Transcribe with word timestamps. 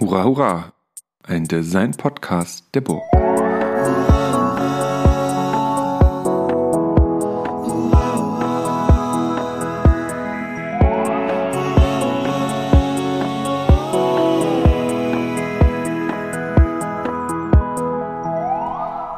Hurra, 0.00 0.22
hurra! 0.22 0.72
Ein 1.24 1.48
Design-Podcast 1.48 2.66
der 2.72 2.82
Burg. 2.82 3.02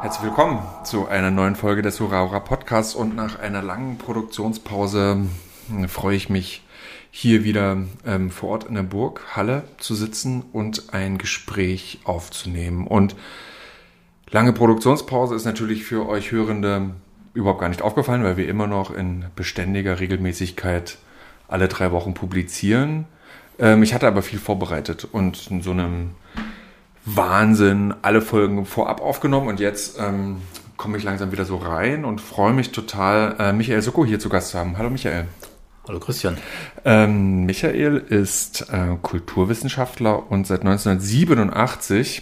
Herzlich 0.01 0.23
willkommen 0.23 0.63
zu 0.83 1.07
einer 1.07 1.29
neuen 1.29 1.55
Folge 1.55 1.83
des 1.83 1.99
Hurra, 1.99 2.23
hurra 2.23 2.39
Podcasts 2.39 2.95
und 2.95 3.15
nach 3.15 3.37
einer 3.37 3.61
langen 3.61 3.99
Produktionspause 3.99 5.27
hm, 5.67 5.87
freue 5.89 6.15
ich 6.15 6.29
mich, 6.29 6.63
hier 7.11 7.43
wieder 7.43 7.77
ähm, 8.05 8.31
vor 8.31 8.49
Ort 8.49 8.63
in 8.63 8.75
der 8.75 8.83
Burg 8.83 9.21
Halle 9.35 9.63
zu 9.77 9.93
sitzen 9.95 10.43
und 10.53 10.93
ein 10.93 11.17
Gespräch 11.17 11.99
aufzunehmen. 12.05 12.87
Und 12.87 13.15
lange 14.31 14.53
Produktionspause 14.53 15.35
ist 15.35 15.45
natürlich 15.45 15.83
für 15.83 16.07
euch 16.07 16.31
Hörende 16.31 16.91
überhaupt 17.33 17.59
gar 17.59 17.69
nicht 17.69 17.81
aufgefallen, 17.81 18.23
weil 18.23 18.37
wir 18.37 18.47
immer 18.47 18.65
noch 18.65 18.91
in 18.91 19.25
beständiger 19.35 19.99
Regelmäßigkeit 19.99 20.97
alle 21.49 21.67
drei 21.67 21.91
Wochen 21.91 22.13
publizieren. 22.13 23.05
Ähm, 23.59 23.83
ich 23.83 23.93
hatte 23.93 24.07
aber 24.07 24.21
viel 24.21 24.39
vorbereitet 24.39 25.07
und 25.11 25.51
in 25.51 25.61
so 25.61 25.71
einem 25.71 26.11
Wahnsinn 27.03 27.93
alle 28.01 28.21
Folgen 28.21 28.65
vorab 28.65 29.01
aufgenommen 29.01 29.49
und 29.49 29.59
jetzt 29.59 29.99
ähm, 29.99 30.37
komme 30.77 30.97
ich 30.97 31.03
langsam 31.03 31.31
wieder 31.31 31.45
so 31.45 31.57
rein 31.57 32.05
und 32.05 32.21
freue 32.21 32.53
mich 32.53 32.71
total, 32.71 33.35
äh, 33.37 33.53
Michael 33.53 33.81
Soko 33.81 34.05
hier 34.05 34.19
zu 34.19 34.29
Gast 34.29 34.51
zu 34.51 34.59
haben. 34.59 34.77
Hallo 34.77 34.89
Michael. 34.89 35.27
Hallo 35.87 35.99
Christian. 35.99 36.37
Ähm, 36.85 37.45
Michael 37.45 37.97
ist 37.97 38.67
äh, 38.71 38.97
Kulturwissenschaftler 39.01 40.31
und 40.31 40.45
seit 40.45 40.61
1987 40.61 42.21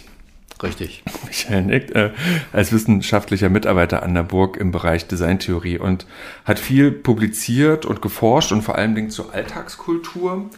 Richtig. 0.62 1.02
Michael 1.26 1.62
nickt, 1.62 1.90
äh, 1.92 2.10
als 2.52 2.72
wissenschaftlicher 2.72 3.48
Mitarbeiter 3.48 4.02
an 4.02 4.14
der 4.14 4.22
Burg 4.22 4.56
im 4.56 4.72
Bereich 4.72 5.06
Designtheorie 5.06 5.78
und 5.78 6.06
hat 6.44 6.58
viel 6.58 6.90
publiziert 6.90 7.86
und 7.86 8.02
geforscht 8.02 8.52
und 8.52 8.62
vor 8.62 8.76
allen 8.76 8.94
Dingen 8.94 9.10
zur 9.10 9.34
Alltagskultur. 9.34 10.48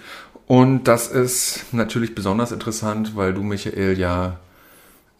Und 0.47 0.85
das 0.85 1.09
ist 1.09 1.73
natürlich 1.73 2.15
besonders 2.15 2.53
interessant, 2.53 3.17
weil 3.17 3.33
du, 3.35 3.43
Michael, 3.43 3.99
ja 3.99 4.39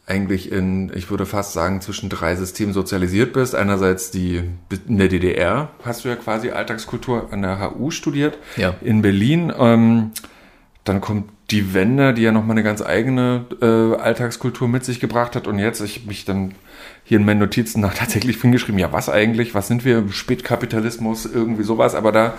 eigentlich 0.07 0.51
in, 0.51 0.91
ich 0.95 1.11
würde 1.11 1.27
fast 1.27 1.53
sagen, 1.53 1.81
zwischen 1.81 2.09
drei 2.09 2.35
Systemen 2.35 2.73
sozialisiert 2.75 3.33
bist. 3.33 3.55
Einerseits 3.55 4.11
die, 4.11 4.43
in 4.89 4.99
der 4.99 5.09
DDR 5.09 5.71
hast 5.85 6.05
du 6.05 6.09
ja 6.09 6.17
quasi 6.17 6.51
Alltagskultur 6.51 7.29
an 7.33 7.43
der 7.43 7.61
HU 7.61 7.91
studiert, 7.91 8.37
Ja. 8.57 8.75
in 8.81 9.01
Berlin. 9.03 9.53
Ähm, 9.57 10.11
dann 10.85 11.01
kommt 11.01 11.31
die 11.51 11.75
Wende, 11.75 12.15
die 12.15 12.23
ja 12.23 12.33
nochmal 12.33 12.53
eine 12.57 12.65
ganz 12.65 12.83
eigene 12.83 13.45
äh, 13.61 14.01
Alltagskultur 14.01 14.67
mit 14.69 14.85
sich 14.85 14.99
gebracht 14.99 15.37
hat. 15.37 15.47
Und 15.47 15.59
jetzt, 15.61 15.81
ich 15.81 16.07
mich 16.07 16.25
dann 16.25 16.53
hier 17.05 17.19
in 17.19 17.25
meinen 17.25 17.39
Notizen 17.39 17.81
nach 17.81 17.95
tatsächlich 17.99 18.41
hingeschrieben, 18.41 18.79
ja, 18.81 18.91
was 18.93 19.09
eigentlich? 19.09 19.55
Was 19.55 19.69
sind 19.69 19.85
wir? 19.85 20.05
Spätkapitalismus, 20.11 21.27
irgendwie 21.27 21.63
sowas. 21.63 21.95
Aber 21.95 22.11
da 22.11 22.35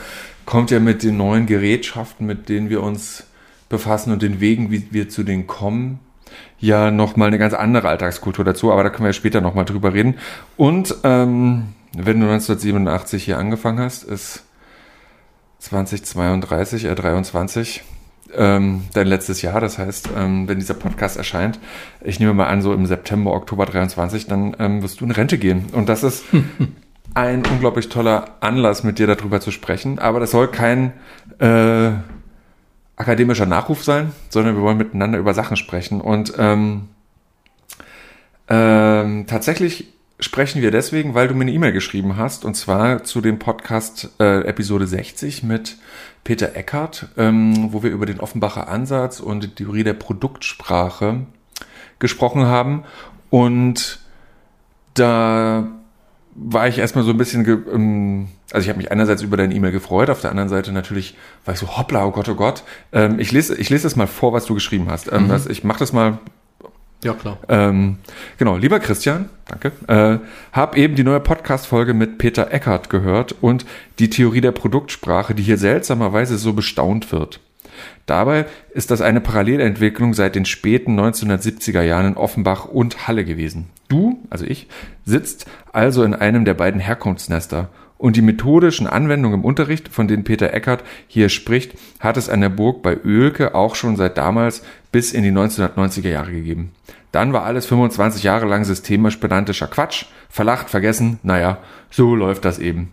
kommt 0.46 0.72
ja 0.72 0.80
mit 0.82 1.04
den 1.04 1.16
neuen 1.16 1.46
Gerätschaften, 1.46 2.26
mit 2.28 2.50
denen 2.50 2.70
wir 2.70 2.84
uns 2.84 3.24
befassen 3.70 4.12
und 4.12 4.22
den 4.22 4.42
Wegen, 4.42 4.70
wie 4.72 4.88
wir 4.92 5.08
zu 5.10 5.24
denen 5.24 5.48
kommen, 5.48 6.00
ja 6.64 6.92
nochmal 6.92 7.28
eine 7.28 7.38
ganz 7.38 7.54
andere 7.54 7.90
Alltagskultur 7.90 8.46
dazu, 8.46 8.72
aber 8.72 8.84
da 8.84 8.90
können 8.90 9.04
wir 9.04 9.10
ja 9.10 9.14
später 9.14 9.42
nochmal 9.42 9.66
drüber 9.66 9.94
reden. 9.94 10.16
Und 10.56 10.96
ähm, 11.04 11.74
wenn 11.96 12.20
du 12.20 12.28
1987 12.28 13.24
hier 13.24 13.38
angefangen 13.38 13.80
hast, 13.80 14.04
ist 14.04 14.44
2032, 15.60 16.86
äh 16.86 16.96
23 16.96 17.84
ähm, 18.36 18.84
dein 18.94 19.08
letztes 19.08 19.42
Jahr. 19.42 19.60
Das 19.60 19.78
heißt, 19.78 20.10
ähm, 20.18 20.48
wenn 20.48 20.60
dieser 20.60 20.74
Podcast 20.74 21.18
erscheint, 21.18 21.60
ich 22.02 22.20
nehme 22.20 22.34
mal 22.34 22.48
an, 22.48 22.62
so 22.62 22.74
im 22.74 22.86
September, 22.86 23.34
Oktober 23.34 23.66
23, 23.66 24.28
dann 24.28 24.56
ähm, 24.60 24.82
wirst 24.82 25.02
du 25.02 25.06
in 25.06 25.12
Rente 25.12 25.38
gehen. 25.38 25.66
Und 25.74 25.90
das 25.90 26.04
ist 26.04 26.24
ein 27.14 27.44
unglaublich 27.46 27.90
toller 27.90 28.38
Anlass, 28.40 28.84
mit 28.84 29.00
dir 29.00 29.08
darüber 29.08 29.42
zu 29.42 29.52
sprechen. 29.52 30.00
Aber 30.00 30.22
das 30.22 30.32
soll 30.32 30.48
kein 30.48 30.94
äh, 31.40 31.92
akademischer 32.96 33.46
Nachruf 33.46 33.84
sein, 33.84 34.12
sondern 34.30 34.56
wir 34.56 34.62
wollen 34.62 34.78
miteinander 34.78 35.18
über 35.18 35.34
Sachen 35.34 35.58
sprechen. 35.58 36.02
Und 36.02 36.34
ähm, 36.38 36.90
ähm, 38.48 39.26
tatsächlich 39.28 39.88
sprechen 40.20 40.62
wir 40.62 40.72
deswegen, 40.72 41.14
weil 41.14 41.28
du 41.28 41.34
mir 41.34 41.42
eine 41.42 41.52
E-Mail 41.52 41.72
geschrieben 41.72 42.18
hast, 42.18 42.46
und 42.46 42.56
zwar 42.56 43.04
zu 43.04 43.20
dem 43.22 43.40
Podcast 43.40 44.12
äh, 44.20 44.42
Episode 44.42 44.88
60 44.88 45.44
mit 45.44 45.78
Peter 46.24 46.56
Eckert, 46.56 47.08
ähm, 47.18 47.74
wo 47.74 47.84
wir 47.84 47.92
über 47.92 48.06
den 48.06 48.20
Offenbacher 48.20 48.68
Ansatz 48.68 49.20
und 49.20 49.44
die 49.44 49.56
Theorie 49.56 49.84
der 49.84 49.94
Produktsprache 49.94 51.26
gesprochen 52.00 52.46
haben. 52.46 52.84
Und 53.30 54.00
da 54.94 55.68
war 56.36 56.68
ich 56.68 56.78
erstmal 56.80 57.04
so 57.04 57.12
ein 57.12 57.18
bisschen, 57.18 57.46
ähm, 57.48 58.28
also 58.52 58.64
ich 58.64 58.70
habe 58.70 58.78
mich 58.78 58.92
einerseits 58.92 59.22
über 59.22 59.38
deine 59.38 59.54
E-Mail 59.54 59.72
gefreut, 59.72 60.10
auf 60.10 60.22
der 60.22 60.32
anderen 60.32 60.50
Seite 60.50 60.72
natürlich 60.72 61.16
war 61.46 61.54
ich 61.54 61.60
so, 61.60 61.78
hoppla, 61.78 62.06
oh 62.06 62.12
Gott, 62.12 62.30
oh 62.30 62.36
Gott. 62.36 62.64
Ähm, 62.92 63.20
ich 63.20 63.32
lese 63.32 63.56
ich 63.56 63.70
lese 63.70 63.84
das 63.84 63.96
mal 63.96 64.08
vor, 64.08 64.34
was 64.34 64.46
du 64.46 64.54
geschrieben 64.54 64.88
hast. 64.90 65.12
Ähm, 65.12 65.30
das, 65.30 65.46
ich 65.48 65.64
mache 65.64 65.80
das 65.80 65.94
mal 65.94 66.18
Ja, 67.04 67.14
klar. 67.14 67.38
ähm, 67.50 67.98
genau, 68.38 68.58
lieber 68.58 68.80
Christian, 68.80 69.30
danke, 69.48 69.72
äh, 69.88 70.20
hab 70.52 70.78
eben 70.78 70.96
die 70.96 71.04
neue 71.04 71.20
Podcast-Folge 71.20 71.94
mit 71.94 72.18
Peter 72.18 72.52
Eckert 72.52 72.90
gehört 72.90 73.36
und 73.42 73.66
die 74.00 74.10
Theorie 74.10 74.42
der 74.42 74.54
Produktsprache, 74.54 75.36
die 75.36 75.44
hier 75.44 75.58
seltsamerweise 75.58 76.38
so 76.38 76.54
bestaunt 76.54 77.12
wird. 77.12 77.40
Dabei 78.06 78.46
ist 78.74 78.92
das 78.92 79.02
eine 79.02 79.22
Parallelentwicklung 79.22 80.14
seit 80.14 80.36
den 80.36 80.46
späten 80.46 81.00
1970er 81.00 81.82
Jahren 81.82 82.08
in 82.08 82.18
Offenbach 82.18 82.66
und 82.66 83.08
Halle 83.08 83.24
gewesen. 83.24 83.70
Du, 83.88 84.20
also 84.30 84.46
ich, 84.46 84.68
sitzt 85.06 85.46
also 85.72 86.04
in 86.04 86.14
einem 86.14 86.46
der 86.46 86.54
beiden 86.54 86.82
Herkunftsnester 86.82 87.70
und 87.98 88.18
die 88.18 88.22
methodischen 88.22 88.88
Anwendungen 88.88 89.40
im 89.40 89.46
Unterricht, 89.46 89.88
von 89.88 90.10
denen 90.10 90.26
Peter 90.26 90.54
Eckert 90.54 90.84
hier 91.08 91.30
spricht, 91.30 91.76
hat 92.02 92.18
es 92.18 92.28
an 92.28 92.42
der 92.42 92.50
Burg 92.50 92.84
bei 92.84 92.98
Oelke 93.06 93.56
auch 93.56 93.76
schon 93.76 93.96
seit 93.96 94.18
damals 94.18 94.64
bis 94.92 95.14
in 95.14 95.24
die 95.24 95.32
1990er 95.32 96.10
Jahre 96.10 96.32
gegeben. 96.32 96.74
Dann 97.14 97.32
war 97.32 97.44
alles 97.44 97.66
25 97.68 98.24
Jahre 98.24 98.48
lang 98.48 98.66
systemisch 98.66 99.18
pedantischer 99.18 99.68
Quatsch, 99.68 100.08
verlacht, 100.30 100.70
vergessen, 100.70 101.20
naja, 101.24 101.60
so 101.92 102.16
läuft 102.16 102.44
das 102.44 102.60
eben. 102.60 102.92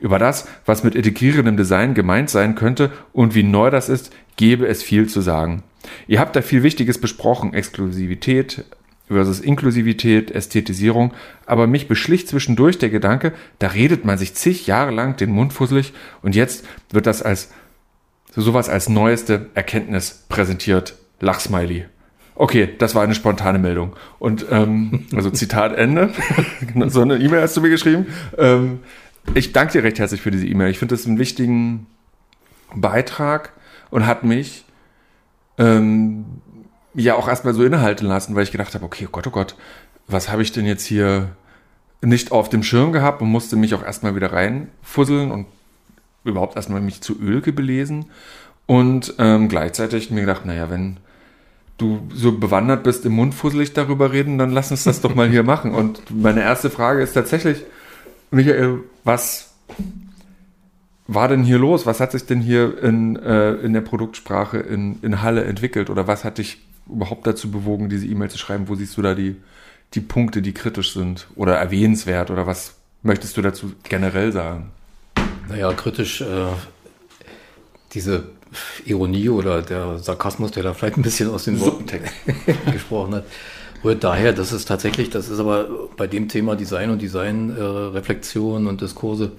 Über 0.00 0.18
das, 0.18 0.46
was 0.64 0.84
mit 0.84 0.94
integrierendem 0.94 1.56
Design 1.56 1.94
gemeint 1.94 2.30
sein 2.30 2.54
könnte 2.54 2.90
und 3.12 3.34
wie 3.34 3.42
neu 3.42 3.70
das 3.70 3.88
ist, 3.88 4.12
gäbe 4.36 4.66
es 4.66 4.82
viel 4.82 5.08
zu 5.08 5.20
sagen. 5.20 5.62
Ihr 6.06 6.20
habt 6.20 6.36
da 6.36 6.42
viel 6.42 6.62
Wichtiges 6.62 6.98
besprochen, 6.98 7.54
Exklusivität 7.54 8.64
versus 9.08 9.40
Inklusivität, 9.40 10.30
Ästhetisierung, 10.30 11.14
aber 11.46 11.66
mich 11.66 11.88
beschlicht 11.88 12.28
zwischendurch 12.28 12.78
der 12.78 12.90
Gedanke, 12.90 13.32
da 13.58 13.68
redet 13.68 14.04
man 14.04 14.18
sich 14.18 14.34
zig 14.34 14.66
Jahre 14.66 14.90
lang 14.90 15.16
den 15.16 15.30
Mund 15.30 15.52
fusselig 15.52 15.94
und 16.22 16.34
jetzt 16.34 16.66
wird 16.90 17.06
das 17.06 17.22
als 17.22 17.50
so 18.34 18.42
sowas 18.42 18.68
als 18.68 18.88
neueste 18.88 19.46
Erkenntnis 19.54 20.24
präsentiert. 20.28 20.94
Lachsmiley. 21.20 21.86
Okay, 22.34 22.68
das 22.78 22.94
war 22.94 23.02
eine 23.02 23.16
spontane 23.16 23.58
Meldung. 23.58 23.96
Und 24.20 24.46
ähm, 24.50 25.06
also 25.12 25.30
Zitat 25.30 25.76
Ende. 25.76 26.10
so 26.86 27.02
eine 27.02 27.16
E-Mail 27.16 27.42
hast 27.42 27.56
du 27.56 27.60
mir 27.60 27.70
geschrieben. 27.70 28.06
Ähm, 28.36 28.78
ich 29.34 29.52
danke 29.52 29.72
dir 29.72 29.84
recht 29.84 29.98
herzlich 29.98 30.20
für 30.20 30.30
diese 30.30 30.46
E-Mail. 30.46 30.70
Ich 30.70 30.78
finde 30.78 30.94
das 30.94 31.06
einen 31.06 31.18
wichtigen 31.18 31.86
Beitrag 32.74 33.52
und 33.90 34.06
hat 34.06 34.24
mich 34.24 34.64
ähm, 35.58 36.24
ja 36.94 37.14
auch 37.14 37.28
erstmal 37.28 37.54
so 37.54 37.64
innehalten 37.64 38.06
lassen, 38.06 38.34
weil 38.34 38.42
ich 38.42 38.52
gedacht 38.52 38.74
habe, 38.74 38.84
okay, 38.84 39.06
oh 39.06 39.10
Gott, 39.12 39.26
oh 39.26 39.30
Gott, 39.30 39.56
was 40.06 40.30
habe 40.30 40.42
ich 40.42 40.52
denn 40.52 40.66
jetzt 40.66 40.84
hier 40.84 41.30
nicht 42.00 42.32
auf 42.32 42.48
dem 42.48 42.62
Schirm 42.62 42.92
gehabt 42.92 43.22
und 43.22 43.28
musste 43.28 43.56
mich 43.56 43.74
auch 43.74 43.82
erstmal 43.82 44.14
wieder 44.14 44.32
reinfusseln 44.32 45.30
und 45.30 45.46
überhaupt 46.24 46.56
erstmal 46.56 46.80
mich 46.80 47.00
zu 47.00 47.20
Ölke 47.20 47.52
belesen. 47.52 48.06
Und 48.66 49.14
ähm, 49.18 49.48
gleichzeitig 49.48 50.10
mir 50.10 50.20
gedacht, 50.20 50.44
naja, 50.44 50.70
wenn 50.70 50.98
du 51.78 52.06
so 52.12 52.32
bewandert 52.32 52.82
bist 52.82 53.06
im 53.06 53.12
Mundfusselig 53.12 53.72
darüber 53.72 54.12
reden, 54.12 54.36
dann 54.36 54.50
lass 54.50 54.70
uns 54.70 54.84
das 54.84 55.00
doch 55.00 55.14
mal 55.14 55.28
hier 55.28 55.42
machen. 55.42 55.74
Und 55.74 56.02
meine 56.10 56.42
erste 56.42 56.70
Frage 56.70 57.00
ist 57.02 57.14
tatsächlich, 57.14 57.64
Michael, 58.30 58.80
was 59.04 59.50
war 61.06 61.28
denn 61.28 61.42
hier 61.42 61.58
los? 61.58 61.86
Was 61.86 62.00
hat 62.00 62.12
sich 62.12 62.26
denn 62.26 62.40
hier 62.40 62.82
in, 62.82 63.16
äh, 63.16 63.54
in 63.54 63.72
der 63.72 63.80
Produktsprache 63.80 64.58
in, 64.58 65.00
in 65.02 65.22
Halle 65.22 65.44
entwickelt? 65.44 65.90
Oder 65.90 66.06
was 66.06 66.24
hat 66.24 66.38
dich 66.38 66.58
überhaupt 66.86 67.26
dazu 67.26 67.50
bewogen, 67.50 67.88
diese 67.88 68.06
E-Mail 68.06 68.30
zu 68.30 68.38
schreiben? 68.38 68.68
Wo 68.68 68.74
siehst 68.74 68.96
du 68.96 69.02
da 69.02 69.14
die, 69.14 69.36
die 69.94 70.00
Punkte, 70.00 70.42
die 70.42 70.52
kritisch 70.52 70.92
sind 70.92 71.26
oder 71.34 71.56
erwähnenswert? 71.56 72.30
Oder 72.30 72.46
was 72.46 72.74
möchtest 73.02 73.36
du 73.36 73.42
dazu 73.42 73.72
generell 73.84 74.32
sagen? 74.32 74.70
Naja, 75.48 75.72
kritisch, 75.72 76.20
äh, 76.20 76.52
diese 77.94 78.28
Ironie 78.84 79.30
oder 79.30 79.62
der 79.62 79.98
Sarkasmus, 79.98 80.50
der 80.52 80.62
da 80.62 80.74
vielleicht 80.74 80.98
ein 80.98 81.02
bisschen 81.02 81.30
aus 81.30 81.44
den 81.44 81.58
Worten 81.60 81.88
Subtext. 81.88 82.14
gesprochen 82.72 83.14
hat, 83.14 83.24
rührt 83.84 84.04
daher, 84.04 84.32
dass 84.32 84.52
es 84.52 84.64
tatsächlich, 84.64 85.10
das 85.10 85.28
ist 85.28 85.38
aber 85.40 85.66
bei 85.96 86.06
dem 86.06 86.28
Thema 86.28 86.56
Design 86.56 86.90
und 86.90 87.00
Designreflexion 87.02 88.66
äh, 88.66 88.68
und 88.68 88.80
Diskurse 88.80 89.32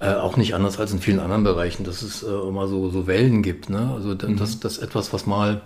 äh, 0.00 0.14
auch 0.14 0.36
nicht 0.36 0.54
anders 0.54 0.78
als 0.78 0.92
in 0.92 0.98
vielen 0.98 1.20
anderen 1.20 1.44
Bereichen, 1.44 1.84
dass 1.84 2.02
es 2.02 2.22
äh, 2.22 2.26
immer 2.26 2.66
so, 2.68 2.90
so 2.90 3.06
Wellen 3.06 3.42
gibt. 3.42 3.70
Ne? 3.70 3.92
Also 3.94 4.14
da- 4.14 4.26
das, 4.28 4.60
das 4.60 4.78
etwas, 4.78 5.12
was 5.12 5.26
mal 5.26 5.60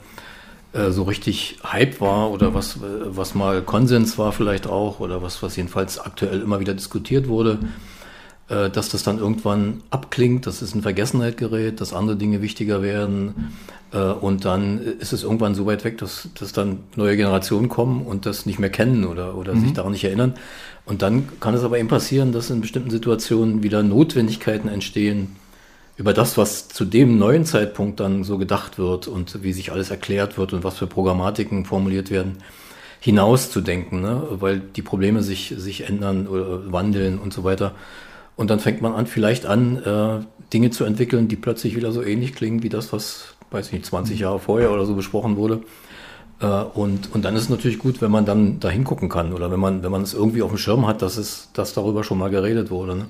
äh, 0.73 0.90
so 0.90 1.05
richtig 1.05 1.58
Hype 1.64 2.00
war 2.00 2.31
oder 2.31 2.52
was, 2.55 2.79
was 2.82 3.35
mal 3.35 3.62
Konsens 3.62 4.19
war 4.19 4.32
vielleicht 4.32 4.67
auch 4.67 5.00
oder 5.00 5.23
was, 5.23 5.43
was 5.43 5.56
jedenfalls 5.56 5.99
aktuell 5.99 6.43
immer 6.43 6.61
wieder 6.61 6.75
diskutiert 6.75 7.26
wurde, 7.29 7.58
äh, 8.49 8.71
dass 8.71 8.89
das 8.89 9.03
dann 9.03 9.19
irgendwann 9.19 9.83
abklingt, 9.91 10.47
dass 10.47 10.62
es 10.62 10.75
in 10.75 10.83
Vergessenheit 10.83 11.37
gerät, 11.37 11.81
dass 11.81 11.93
andere 11.93 12.17
Dinge 12.17 12.43
wichtiger 12.43 12.83
werden 12.83 13.53
äh, 13.93 13.99
und 13.99 14.45
dann 14.45 14.81
ist 14.81 15.12
es 15.12 15.23
irgendwann 15.23 15.55
so 15.55 15.67
weit 15.67 15.85
weg, 15.85 15.99
dass, 15.99 16.29
dass 16.39 16.53
dann 16.53 16.81
neue 16.97 17.17
Generationen 17.17 17.69
kommen 17.69 18.03
und 18.06 18.27
das 18.27 18.47
nicht 18.47 18.59
mehr 18.59 18.71
kennen 18.71 19.05
oder, 19.05 19.37
oder 19.37 19.55
mhm. 19.55 19.61
sich 19.61 19.73
daran 19.73 19.93
nicht 19.93 20.05
erinnern. 20.05 20.35
Und 20.85 21.03
dann 21.03 21.29
kann 21.41 21.55
es 21.55 21.62
aber 21.62 21.79
eben 21.79 21.89
passieren, 21.89 22.33
dass 22.33 22.50
in 22.50 22.61
bestimmten 22.61 22.91
Situationen 22.91 23.62
wieder 23.62 23.83
Notwendigkeiten 23.83 24.69
entstehen, 24.69 25.37
über 25.99 26.15
das, 26.15 26.39
was 26.39 26.69
zu 26.69 26.85
dem 26.85 27.19
neuen 27.19 27.45
Zeitpunkt 27.45 27.99
dann 27.99 28.23
so 28.23 28.39
gedacht 28.39 28.79
wird 28.79 29.09
und 29.09 29.43
wie 29.43 29.53
sich 29.53 29.73
alles 29.73 29.91
erklärt 29.91 30.39
wird 30.39 30.53
und 30.53 30.62
was 30.62 30.79
für 30.79 30.87
Programmatiken 30.87 31.65
formuliert 31.65 32.11
werden, 32.11 32.39
hinauszudenken, 33.00 34.00
ne? 34.00 34.23
weil 34.31 34.61
die 34.61 34.83
Probleme 34.83 35.23
sich, 35.23 35.55
sich 35.56 35.89
ändern 35.89 36.29
oder 36.29 36.73
wandeln 36.73 37.19
und 37.19 37.33
so 37.33 37.43
weiter. 37.43 37.75
Und 38.38 38.50
dann 38.50 38.61
fängt 38.61 38.81
man 38.81 38.94
an, 38.94 39.08
vielleicht 39.08 39.46
an, 39.46 39.82
äh, 39.82 40.20
Dinge 40.52 40.70
zu 40.70 40.85
entwickeln, 40.85 41.26
die 41.26 41.35
plötzlich 41.35 41.75
wieder 41.75 41.90
so 41.90 42.05
ähnlich 42.05 42.37
klingen 42.37 42.62
wie 42.62 42.69
das, 42.69 42.93
was, 42.93 43.35
weiß 43.50 43.67
ich 43.67 43.73
nicht, 43.73 43.87
20 43.87 44.20
Jahre 44.20 44.38
vorher 44.38 44.70
oder 44.70 44.87
so 44.87 44.94
besprochen 44.94 45.37
wurde. 45.37 45.62
Äh, 46.40 46.46
und, 46.46 47.12
und 47.12 47.25
dann 47.25 47.35
ist 47.35 47.43
es 47.43 47.49
natürlich 47.49 47.81
gut, 47.81 48.00
wenn 48.00 48.12
man 48.12 48.26
dann 48.26 48.61
da 48.61 48.70
hingucken 48.70 49.08
kann 49.08 49.32
oder 49.32 49.50
wenn 49.50 49.58
man, 49.58 49.82
wenn 49.82 49.90
man 49.90 50.02
es 50.02 50.14
irgendwie 50.14 50.43
auf 50.43 50.50
dem 50.50 50.58
Schirm 50.58 50.87
hat, 50.87 51.02
dass 51.02 51.17
es, 51.17 51.50
dass 51.52 51.75
darüber 51.75 52.05
schon 52.05 52.17
mal 52.17 52.31
geredet 52.31 52.70
wurde. 52.70 52.94
Ne? 52.94 53.06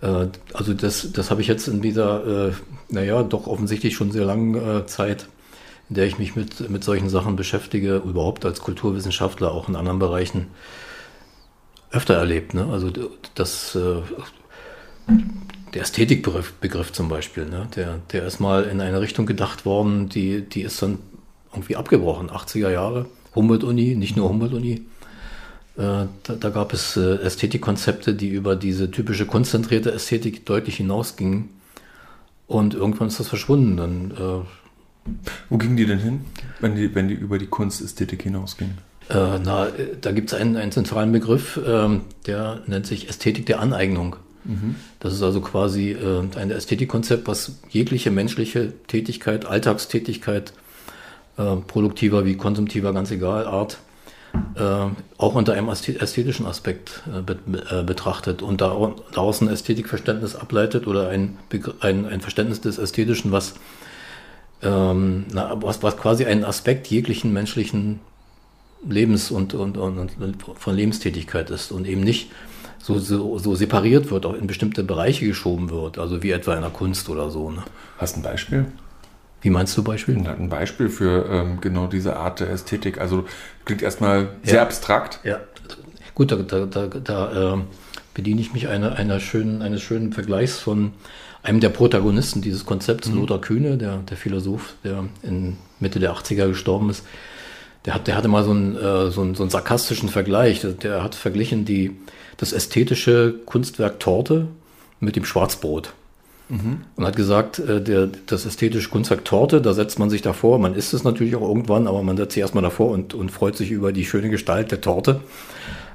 Äh, 0.00 0.26
also 0.52 0.74
das, 0.74 1.12
das 1.12 1.30
habe 1.30 1.42
ich 1.42 1.46
jetzt 1.46 1.68
in 1.68 1.80
dieser, 1.80 2.48
äh, 2.48 2.52
naja, 2.88 3.22
doch 3.22 3.46
offensichtlich 3.46 3.94
schon 3.94 4.10
sehr 4.10 4.24
langen 4.24 4.56
äh, 4.56 4.84
Zeit, 4.84 5.28
in 5.90 5.94
der 5.94 6.06
ich 6.06 6.18
mich 6.18 6.34
mit, 6.34 6.68
mit 6.68 6.82
solchen 6.82 7.08
Sachen 7.08 7.36
beschäftige, 7.36 7.98
überhaupt 7.98 8.44
als 8.44 8.60
Kulturwissenschaftler, 8.62 9.52
auch 9.52 9.68
in 9.68 9.76
anderen 9.76 10.00
Bereichen, 10.00 10.48
öfter 11.92 12.14
erlebt. 12.14 12.52
Ne? 12.54 12.66
Also 12.72 12.90
das, 13.36 13.76
äh, 13.76 14.02
der 15.74 15.82
Ästhetikbegriff 15.82 16.52
Begriff 16.54 16.92
zum 16.92 17.08
Beispiel, 17.08 17.46
ne? 17.46 17.68
der, 17.76 18.00
der 18.12 18.26
ist 18.26 18.40
mal 18.40 18.64
in 18.64 18.80
eine 18.80 19.00
Richtung 19.00 19.26
gedacht 19.26 19.64
worden, 19.64 20.08
die, 20.08 20.42
die 20.42 20.62
ist 20.62 20.82
dann 20.82 20.98
irgendwie 21.52 21.76
abgebrochen, 21.76 22.30
80er 22.30 22.70
Jahre, 22.70 23.06
Humboldt-Uni, 23.34 23.94
nicht 23.94 24.16
nur 24.16 24.28
Humboldt-Uni. 24.28 24.82
Äh, 25.76 26.06
da, 26.22 26.34
da, 26.38 26.50
gab 26.50 26.72
es 26.72 26.96
äh, 26.96 27.16
Ästhetikkonzepte, 27.16 28.14
die 28.14 28.28
über 28.28 28.56
diese 28.56 28.90
typische 28.90 29.26
konzentrierte 29.26 29.92
Ästhetik 29.92 30.44
deutlich 30.46 30.76
hinausgingen. 30.76 31.50
Und 32.46 32.74
irgendwann 32.74 33.08
ist 33.08 33.20
das 33.20 33.28
verschwunden. 33.28 33.76
Dann, 33.76 34.10
äh, 34.10 35.10
Wo 35.48 35.58
gingen 35.58 35.76
die 35.76 35.86
denn 35.86 36.00
hin, 36.00 36.20
wenn 36.58 36.74
die, 36.74 36.92
wenn 36.94 37.08
die 37.08 37.14
über 37.14 37.38
die 37.38 37.46
Kunstästhetik 37.46 38.22
hinausgingen? 38.22 38.78
Äh, 39.08 39.38
na, 39.42 39.68
da 40.00 40.12
gibt 40.12 40.32
es 40.32 40.38
einen, 40.38 40.56
einen 40.56 40.72
zentralen 40.72 41.12
Begriff, 41.12 41.60
ähm, 41.64 42.02
der 42.26 42.62
nennt 42.66 42.86
sich 42.86 43.08
Ästhetik 43.08 43.46
der 43.46 43.60
Aneignung. 43.60 44.16
Das 45.00 45.12
ist 45.12 45.22
also 45.22 45.40
quasi 45.40 45.92
äh, 45.92 46.22
ein 46.36 46.50
Ästhetikkonzept, 46.50 47.28
was 47.28 47.58
jegliche 47.68 48.10
menschliche 48.10 48.72
Tätigkeit, 48.86 49.44
Alltagstätigkeit, 49.44 50.52
äh, 51.36 51.56
produktiver 51.56 52.24
wie 52.24 52.36
konsumtiver, 52.36 52.92
ganz 52.92 53.10
egal, 53.10 53.46
Art, 53.46 53.78
äh, 54.54 54.62
auch 55.18 55.34
unter 55.34 55.52
einem 55.52 55.68
ästhetischen 55.68 56.46
Aspekt 56.46 57.02
äh, 57.06 57.20
be 57.20 57.38
äh, 57.70 57.82
betrachtet 57.82 58.42
und 58.42 58.60
da, 58.60 58.94
daraus 59.12 59.40
ein 59.40 59.48
Ästhetikverständnis 59.48 60.36
ableitet 60.36 60.86
oder 60.86 61.08
ein, 61.08 61.36
ein, 61.80 62.06
ein 62.06 62.20
Verständnis 62.20 62.60
des 62.60 62.78
Ästhetischen, 62.78 63.32
was, 63.32 63.54
ähm, 64.62 65.26
na, 65.32 65.56
was, 65.60 65.82
was 65.82 65.96
quasi 65.96 66.24
ein 66.24 66.44
Aspekt 66.44 66.86
jeglichen 66.86 67.32
menschlichen 67.32 68.00
Lebens 68.88 69.30
und, 69.30 69.52
und, 69.52 69.76
und, 69.76 69.98
und 69.98 70.36
von 70.56 70.74
Lebenstätigkeit 70.74 71.50
ist 71.50 71.70
und 71.70 71.86
eben 71.86 72.00
nicht 72.00 72.30
so, 72.82 72.98
so, 72.98 73.38
so 73.38 73.54
separiert 73.54 74.10
wird, 74.10 74.26
auch 74.26 74.34
in 74.34 74.46
bestimmte 74.46 74.82
Bereiche 74.82 75.26
geschoben 75.26 75.70
wird, 75.70 75.98
also 75.98 76.22
wie 76.22 76.30
etwa 76.30 76.54
in 76.54 76.62
der 76.62 76.70
Kunst 76.70 77.08
oder 77.08 77.30
so. 77.30 77.50
Ne? 77.50 77.62
Hast 77.98 78.16
du 78.16 78.20
ein 78.20 78.22
Beispiel? 78.22 78.66
Wie 79.42 79.50
meinst 79.50 79.76
du 79.76 79.82
Beispiel? 79.82 80.16
Ein 80.16 80.48
Beispiel 80.48 80.88
für 80.88 81.26
ähm, 81.30 81.60
genau 81.60 81.86
diese 81.86 82.16
Art 82.16 82.40
der 82.40 82.50
Ästhetik. 82.50 83.00
Also 83.00 83.24
klingt 83.64 83.82
erstmal 83.82 84.28
sehr 84.42 84.56
ja. 84.56 84.62
abstrakt. 84.62 85.20
Ja, 85.24 85.40
gut, 86.14 86.30
da, 86.32 86.36
da, 86.36 86.66
da, 86.66 86.86
da 86.86 87.54
äh, 87.54 87.58
bediene 88.12 88.40
ich 88.40 88.52
mich 88.52 88.68
einer, 88.68 88.96
einer 88.96 89.20
schönen, 89.20 89.62
eines 89.62 89.82
schönen 89.82 90.12
Vergleichs 90.12 90.58
von 90.58 90.92
einem 91.42 91.60
der 91.60 91.70
Protagonisten 91.70 92.42
dieses 92.42 92.66
Konzepts, 92.66 93.08
mhm. 93.08 93.20
Lothar 93.20 93.40
Kühne, 93.40 93.78
der, 93.78 93.98
der 93.98 94.16
Philosoph, 94.16 94.74
der 94.84 95.04
in 95.22 95.56
Mitte 95.78 96.00
der 96.00 96.12
80er 96.14 96.48
gestorben 96.48 96.90
ist. 96.90 97.04
Der, 97.86 97.94
hat, 97.94 98.06
der 98.06 98.16
hatte 98.16 98.28
mal 98.28 98.44
so 98.44 98.50
einen, 98.50 98.76
äh, 98.76 99.10
so, 99.10 99.22
einen, 99.22 99.34
so 99.34 99.42
einen 99.42 99.50
sarkastischen 99.50 100.10
Vergleich. 100.10 100.60
Der 100.82 101.02
hat 101.02 101.14
verglichen 101.14 101.64
die, 101.64 101.96
das 102.40 102.54
ästhetische 102.54 103.34
Kunstwerk 103.44 104.00
Torte 104.00 104.46
mit 104.98 105.14
dem 105.14 105.26
Schwarzbrot. 105.26 105.92
Mhm. 106.48 106.80
Und 106.96 107.06
hat 107.06 107.14
gesagt, 107.14 107.58
äh, 107.58 107.82
der, 107.82 108.08
das 108.26 108.46
ästhetische 108.46 108.88
Kunstwerk 108.88 109.26
Torte, 109.26 109.60
da 109.60 109.74
setzt 109.74 109.98
man 109.98 110.08
sich 110.08 110.22
davor, 110.22 110.58
man 110.58 110.74
isst 110.74 110.94
es 110.94 111.04
natürlich 111.04 111.36
auch 111.36 111.46
irgendwann, 111.46 111.86
aber 111.86 112.02
man 112.02 112.16
setzt 112.16 112.32
sich 112.32 112.40
erstmal 112.40 112.62
davor 112.62 112.90
und, 112.90 113.12
und 113.12 113.30
freut 113.30 113.56
sich 113.56 113.70
über 113.70 113.92
die 113.92 114.06
schöne 114.06 114.30
Gestalt 114.30 114.72
der 114.72 114.80
Torte. 114.80 115.20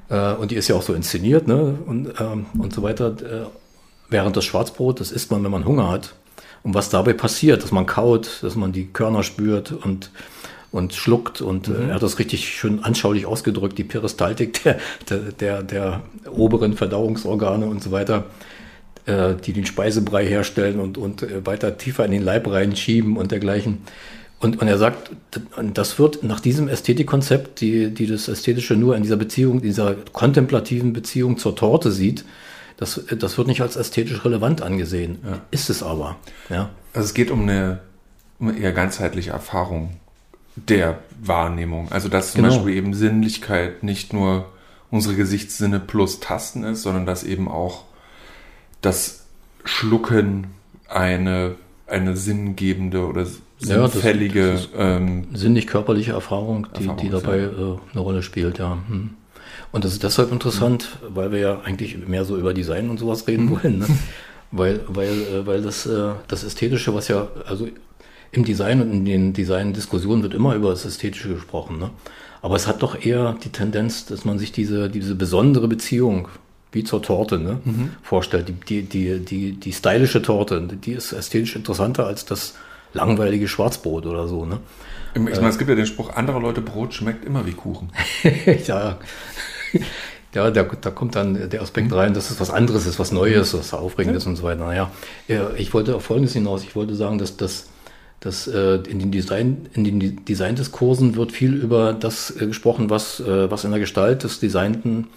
Äh, 0.09 0.33
und 0.33 0.51
die 0.51 0.55
ist 0.55 0.67
ja 0.67 0.75
auch 0.75 0.83
so 0.83 0.93
inszeniert 0.93 1.47
ne? 1.47 1.77
und, 1.85 2.13
ähm, 2.19 2.45
und 2.57 2.73
so 2.73 2.83
weiter. 2.83 3.07
Äh, 3.07 3.47
während 4.09 4.37
das 4.37 4.45
Schwarzbrot, 4.45 4.99
das 4.99 5.11
isst 5.11 5.31
man, 5.31 5.43
wenn 5.43 5.51
man 5.51 5.65
Hunger 5.65 5.89
hat. 5.89 6.13
Und 6.61 6.75
was 6.75 6.89
dabei 6.89 7.13
passiert, 7.13 7.63
dass 7.63 7.71
man 7.71 7.87
kaut, 7.87 8.39
dass 8.43 8.55
man 8.55 8.71
die 8.71 8.85
Körner 8.85 9.23
spürt 9.23 9.71
und 9.71 10.11
und 10.75 10.93
schluckt 10.93 11.41
und 11.41 11.69
mhm. 11.69 11.89
er 11.89 11.95
hat 11.95 12.03
das 12.03 12.19
richtig 12.19 12.47
schön 12.49 12.83
anschaulich 12.83 13.25
ausgedrückt, 13.25 13.77
die 13.77 13.83
Peristaltik 13.83 14.63
der, 14.63 14.77
der, 15.09 15.19
der, 15.31 15.63
der 15.63 16.01
oberen 16.29 16.73
Verdauungsorgane 16.73 17.65
und 17.65 17.81
so 17.81 17.91
weiter 17.91 18.25
äh, 19.05 19.35
die 19.35 19.53
den 19.53 19.65
Speisebrei 19.65 20.25
herstellen 20.25 20.79
und, 20.79 20.97
und 20.97 21.23
äh, 21.23 21.45
weiter 21.45 21.77
tiefer 21.77 22.05
in 22.05 22.11
den 22.11 22.23
Leib 22.23 22.47
reinschieben 22.47 23.17
und 23.17 23.31
dergleichen. 23.31 23.83
Und, 24.39 24.61
und 24.61 24.67
er 24.67 24.77
sagt, 24.77 25.11
das 25.73 25.97
wird 25.97 26.23
nach 26.23 26.39
diesem 26.39 26.67
Ästhetikkonzept, 26.67 27.61
die, 27.61 27.93
die 27.93 28.05
das 28.05 28.27
Ästhetische 28.27 28.75
nur 28.75 28.95
in 28.95 29.03
dieser 29.03 29.15
Beziehung, 29.15 29.61
dieser 29.61 29.95
kontemplativen 30.11 30.91
Beziehung 30.91 31.37
zur 31.37 31.55
Torte 31.55 31.91
sieht, 31.91 32.25
das, 32.77 33.01
das 33.17 33.37
wird 33.37 33.47
nicht 33.47 33.61
als 33.61 33.77
ästhetisch 33.77 34.25
relevant 34.25 34.61
angesehen. 34.61 35.19
Ja. 35.23 35.41
Ist 35.51 35.69
es 35.69 35.81
aber. 35.81 36.17
Ja. 36.49 36.69
Also 36.93 37.05
es 37.05 37.13
geht 37.13 37.31
um 37.31 37.43
eine, 37.43 37.79
um 38.39 38.49
eine 38.49 38.57
eher 38.57 38.73
ganzheitliche 38.73 39.31
Erfahrung 39.31 39.97
der 40.55 40.99
Wahrnehmung. 41.21 41.91
Also 41.91 42.09
dass 42.09 42.31
zum 42.31 42.43
genau. 42.43 42.55
Beispiel 42.55 42.75
eben 42.75 42.93
Sinnlichkeit 42.93 43.83
nicht 43.83 44.13
nur 44.13 44.47
unsere 44.91 45.15
Gesichtssinne 45.15 45.79
plus 45.79 46.19
Tasten 46.19 46.63
ist, 46.63 46.83
sondern 46.83 47.05
dass 47.05 47.23
eben 47.23 47.47
auch 47.47 47.83
das 48.81 49.25
Schlucken 49.63 50.47
eine, 50.87 51.55
eine 51.87 52.15
sinngebende 52.15 53.05
oder 53.05 53.25
sinnfällige. 53.59 54.39
Ja, 54.39 54.51
das, 54.53 54.69
das 54.71 54.79
ähm, 54.79 55.27
sinnlich-körperliche 55.33 56.11
Erfahrung, 56.11 56.67
die, 56.77 56.81
Erfahrung, 56.81 56.97
die 57.01 57.09
dabei 57.09 57.37
ja. 57.39 57.47
äh, 57.47 57.77
eine 57.91 57.99
Rolle 57.99 58.23
spielt, 58.23 58.59
ja. 58.59 58.77
Hm. 58.87 59.11
Und 59.71 59.83
das 59.83 59.93
ist 59.93 60.03
deshalb 60.03 60.31
interessant, 60.31 60.97
mhm. 61.01 61.15
weil 61.15 61.31
wir 61.31 61.39
ja 61.39 61.61
eigentlich 61.61 61.97
mehr 62.07 62.23
so 62.23 62.37
über 62.37 62.53
Design 62.53 62.89
und 62.89 62.97
sowas 62.97 63.27
reden 63.27 63.45
mhm. 63.45 63.51
wollen. 63.51 63.79
Ne? 63.79 63.87
weil, 64.51 64.81
weil, 64.87 65.09
äh, 65.09 65.45
weil 65.45 65.61
das, 65.61 65.85
äh, 65.85 66.11
das 66.27 66.43
Ästhetische, 66.43 66.93
was 66.93 67.07
ja, 67.07 67.27
also 67.45 67.67
im 68.31 68.45
Design 68.45 68.81
und 68.81 68.91
in 68.91 69.05
den 69.05 69.33
Design-Diskussionen 69.33 70.23
wird 70.23 70.33
immer 70.33 70.55
über 70.55 70.69
das 70.69 70.85
Ästhetische 70.85 71.33
gesprochen. 71.33 71.79
Ne? 71.79 71.89
Aber 72.41 72.55
es 72.55 72.67
hat 72.67 72.83
doch 72.83 73.03
eher 73.03 73.35
die 73.43 73.49
Tendenz, 73.49 74.05
dass 74.05 74.25
man 74.25 74.37
sich 74.37 74.51
diese, 74.51 74.89
diese 74.89 75.15
besondere 75.15 75.67
Beziehung 75.67 76.27
wie 76.71 76.83
zur 76.83 77.01
Torte 77.01 77.39
ne, 77.39 77.59
mhm. 77.63 77.91
vorstellt. 78.03 78.49
Die, 78.49 78.53
die, 78.53 78.83
die, 78.83 79.19
die, 79.19 79.51
die 79.53 79.73
stylische 79.73 80.21
Torte, 80.21 80.61
die 80.61 80.91
ist 80.91 81.13
ästhetisch 81.13 81.55
interessanter 81.55 82.05
als 82.05 82.25
das 82.25 82.55
langweilige 82.93 83.47
Schwarzbrot 83.47 84.05
oder 84.05 84.27
so. 84.27 84.45
Ne? 84.45 84.59
Ich 85.15 85.21
meine, 85.21 85.47
es 85.47 85.57
gibt 85.57 85.69
ja 85.69 85.75
den 85.75 85.85
Spruch, 85.85 86.13
andere 86.13 86.39
Leute 86.39 86.61
Brot 86.61 86.93
schmeckt 86.93 87.23
immer 87.25 87.45
wie 87.45 87.53
Kuchen. 87.53 87.89
ja, 88.67 88.97
ja 90.33 90.51
da, 90.51 90.63
da 90.63 90.91
kommt 90.91 91.15
dann 91.15 91.49
der 91.49 91.61
Aspekt 91.61 91.93
rein, 91.93 92.13
dass 92.13 92.29
es 92.29 92.39
was 92.39 92.51
anderes 92.51 92.85
ist, 92.85 92.99
was 92.99 93.11
Neues, 93.11 93.53
was 93.53 93.73
Aufregendes 93.73 94.25
ja. 94.25 94.29
und 94.29 94.35
so 94.35 94.43
weiter. 94.43 94.65
Naja, 94.65 94.91
ich 95.57 95.73
wollte 95.73 95.95
auf 95.95 96.03
Folgendes 96.03 96.33
hinaus. 96.33 96.63
Ich 96.63 96.75
wollte 96.75 96.95
sagen, 96.95 97.17
dass 97.17 97.37
das 97.37 97.69
dass 98.19 98.47
äh, 98.47 98.77
in 98.89 98.99
den 98.99 99.11
Design, 99.11 99.67
in 99.73 99.83
den 99.83 100.25
Designdiskursen 100.25 101.15
wird 101.15 101.31
viel 101.31 101.53
über 101.53 101.93
das 101.93 102.31
äh, 102.39 102.47
gesprochen, 102.47 102.89
was, 102.89 103.19
äh, 103.19 103.51
was 103.51 103.63
in 103.63 103.71
der 103.71 103.79
Gestalt 103.79 104.23
des 104.23 104.39
Designten 104.39 105.07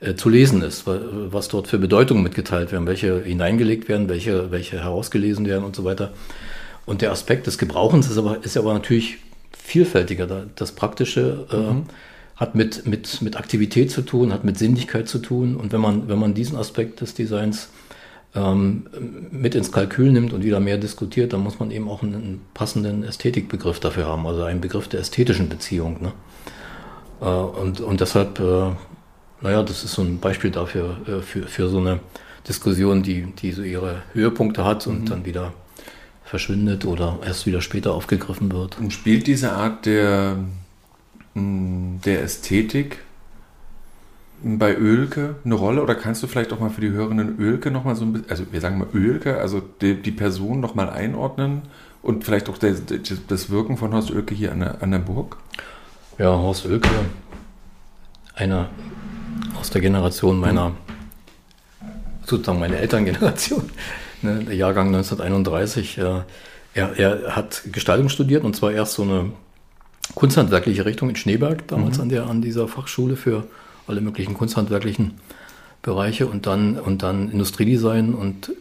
äh, 0.00 0.14
zu 0.14 0.28
lesen 0.28 0.60
ist, 0.62 0.84
was 0.86 1.48
dort 1.48 1.68
für 1.68 1.78
Bedeutungen 1.78 2.22
mitgeteilt 2.22 2.72
werden, 2.72 2.86
welche 2.86 3.22
hineingelegt 3.22 3.88
werden, 3.88 4.08
welche, 4.08 4.50
welche 4.50 4.82
herausgelesen 4.82 5.46
werden 5.46 5.64
und 5.64 5.74
so 5.74 5.84
weiter. 5.84 6.12
Und 6.84 7.00
der 7.02 7.10
Aspekt 7.10 7.46
des 7.46 7.58
Gebrauchens 7.58 8.08
ist 8.08 8.18
aber, 8.18 8.44
ist 8.44 8.56
aber 8.56 8.74
natürlich 8.74 9.16
vielfältiger. 9.56 10.46
Das 10.54 10.72
Praktische 10.72 11.46
äh, 11.50 11.56
mhm. 11.56 11.84
hat 12.36 12.54
mit, 12.54 12.86
mit, 12.86 13.22
mit 13.22 13.36
Aktivität 13.36 13.90
zu 13.90 14.02
tun, 14.02 14.32
hat 14.32 14.44
mit 14.44 14.58
Sinnlichkeit 14.58 15.08
zu 15.08 15.18
tun. 15.18 15.56
Und 15.56 15.72
wenn 15.72 15.80
man, 15.80 16.08
wenn 16.08 16.18
man 16.18 16.34
diesen 16.34 16.56
Aspekt 16.56 17.00
des 17.00 17.14
Designs 17.14 17.70
ähm, 18.36 18.86
mit 19.30 19.54
ins 19.54 19.72
Kalkül 19.72 20.12
nimmt 20.12 20.32
und 20.32 20.44
wieder 20.44 20.60
mehr 20.60 20.78
diskutiert, 20.78 21.32
dann 21.32 21.40
muss 21.40 21.58
man 21.58 21.70
eben 21.70 21.88
auch 21.88 22.02
einen 22.02 22.42
passenden 22.54 23.02
Ästhetikbegriff 23.02 23.80
dafür 23.80 24.06
haben, 24.06 24.26
also 24.26 24.44
einen 24.44 24.60
Begriff 24.60 24.88
der 24.88 25.00
ästhetischen 25.00 25.48
Beziehung. 25.48 26.02
Ne? 26.02 26.12
Äh, 27.20 27.24
und, 27.24 27.80
und 27.80 28.00
deshalb, 28.00 28.38
äh, 28.38 28.70
naja, 29.40 29.62
das 29.62 29.84
ist 29.84 29.94
so 29.94 30.02
ein 30.02 30.20
Beispiel 30.20 30.50
dafür, 30.50 30.96
äh, 31.06 31.22
für, 31.22 31.46
für 31.46 31.68
so 31.68 31.78
eine 31.78 32.00
Diskussion, 32.46 33.02
die, 33.02 33.22
die 33.22 33.52
so 33.52 33.62
ihre 33.62 34.02
Höhepunkte 34.12 34.64
hat 34.64 34.86
und 34.86 35.02
mhm. 35.02 35.06
dann 35.06 35.24
wieder 35.24 35.52
verschwindet 36.24 36.84
oder 36.84 37.18
erst 37.24 37.46
wieder 37.46 37.60
später 37.60 37.94
aufgegriffen 37.94 38.52
wird. 38.52 38.78
Und 38.78 38.92
spielt 38.92 39.26
diese 39.26 39.52
Art 39.52 39.86
der, 39.86 40.36
hm, 41.34 42.00
der 42.04 42.22
Ästhetik 42.22 42.98
bei 44.42 44.76
Ölke 44.76 45.36
eine 45.44 45.54
Rolle 45.54 45.82
oder 45.82 45.94
kannst 45.94 46.22
du 46.22 46.26
vielleicht 46.26 46.52
auch 46.52 46.60
mal 46.60 46.70
für 46.70 46.80
die 46.80 46.90
Hörenden 46.90 47.38
Ölke 47.38 47.70
nochmal 47.70 47.96
so 47.96 48.04
ein 48.04 48.12
bisschen, 48.12 48.30
also 48.30 48.44
wir 48.50 48.60
sagen 48.60 48.78
mal 48.78 48.88
Ölke, 48.94 49.38
also 49.38 49.62
die, 49.80 49.94
die 50.00 50.10
Person 50.10 50.60
nochmal 50.60 50.90
einordnen 50.90 51.62
und 52.02 52.24
vielleicht 52.24 52.48
auch 52.48 52.58
der, 52.58 52.74
das 53.28 53.50
Wirken 53.50 53.76
von 53.76 53.92
Horst 53.94 54.10
Ölke 54.10 54.34
hier 54.34 54.52
an 54.52 54.60
der, 54.60 54.82
an 54.82 54.90
der 54.90 54.98
Burg? 54.98 55.38
Ja, 56.18 56.28
Horst 56.28 56.66
Ölke, 56.66 56.88
einer 58.34 58.68
aus 59.58 59.70
der 59.70 59.80
Generation 59.80 60.38
meiner, 60.38 60.70
mhm. 60.70 60.74
sozusagen 62.24 62.60
meine 62.60 62.76
Elterngeneration, 62.76 63.70
ne, 64.22 64.44
der 64.44 64.54
Jahrgang 64.54 64.88
1931. 64.88 65.98
Äh, 65.98 66.20
er, 66.74 66.98
er 66.98 67.34
hat 67.34 67.62
Gestaltung 67.72 68.10
studiert 68.10 68.44
und 68.44 68.54
zwar 68.54 68.70
erst 68.70 68.92
so 68.92 69.02
eine 69.02 69.32
kunsthandwerkliche 70.14 70.84
Richtung 70.84 71.08
in 71.08 71.16
Schneeberg, 71.16 71.66
damals 71.68 71.96
mhm. 71.96 72.02
an, 72.02 72.08
der, 72.10 72.26
an 72.26 72.42
dieser 72.42 72.68
Fachschule 72.68 73.16
für 73.16 73.44
alle 73.86 74.00
möglichen 74.00 74.34
kunsthandwerklichen 74.34 75.14
Bereiche 75.82 76.26
und 76.26 76.46
dann, 76.46 76.78
und 76.78 77.02
dann 77.02 77.30
Industriedesign 77.30 78.14
und, 78.14 78.52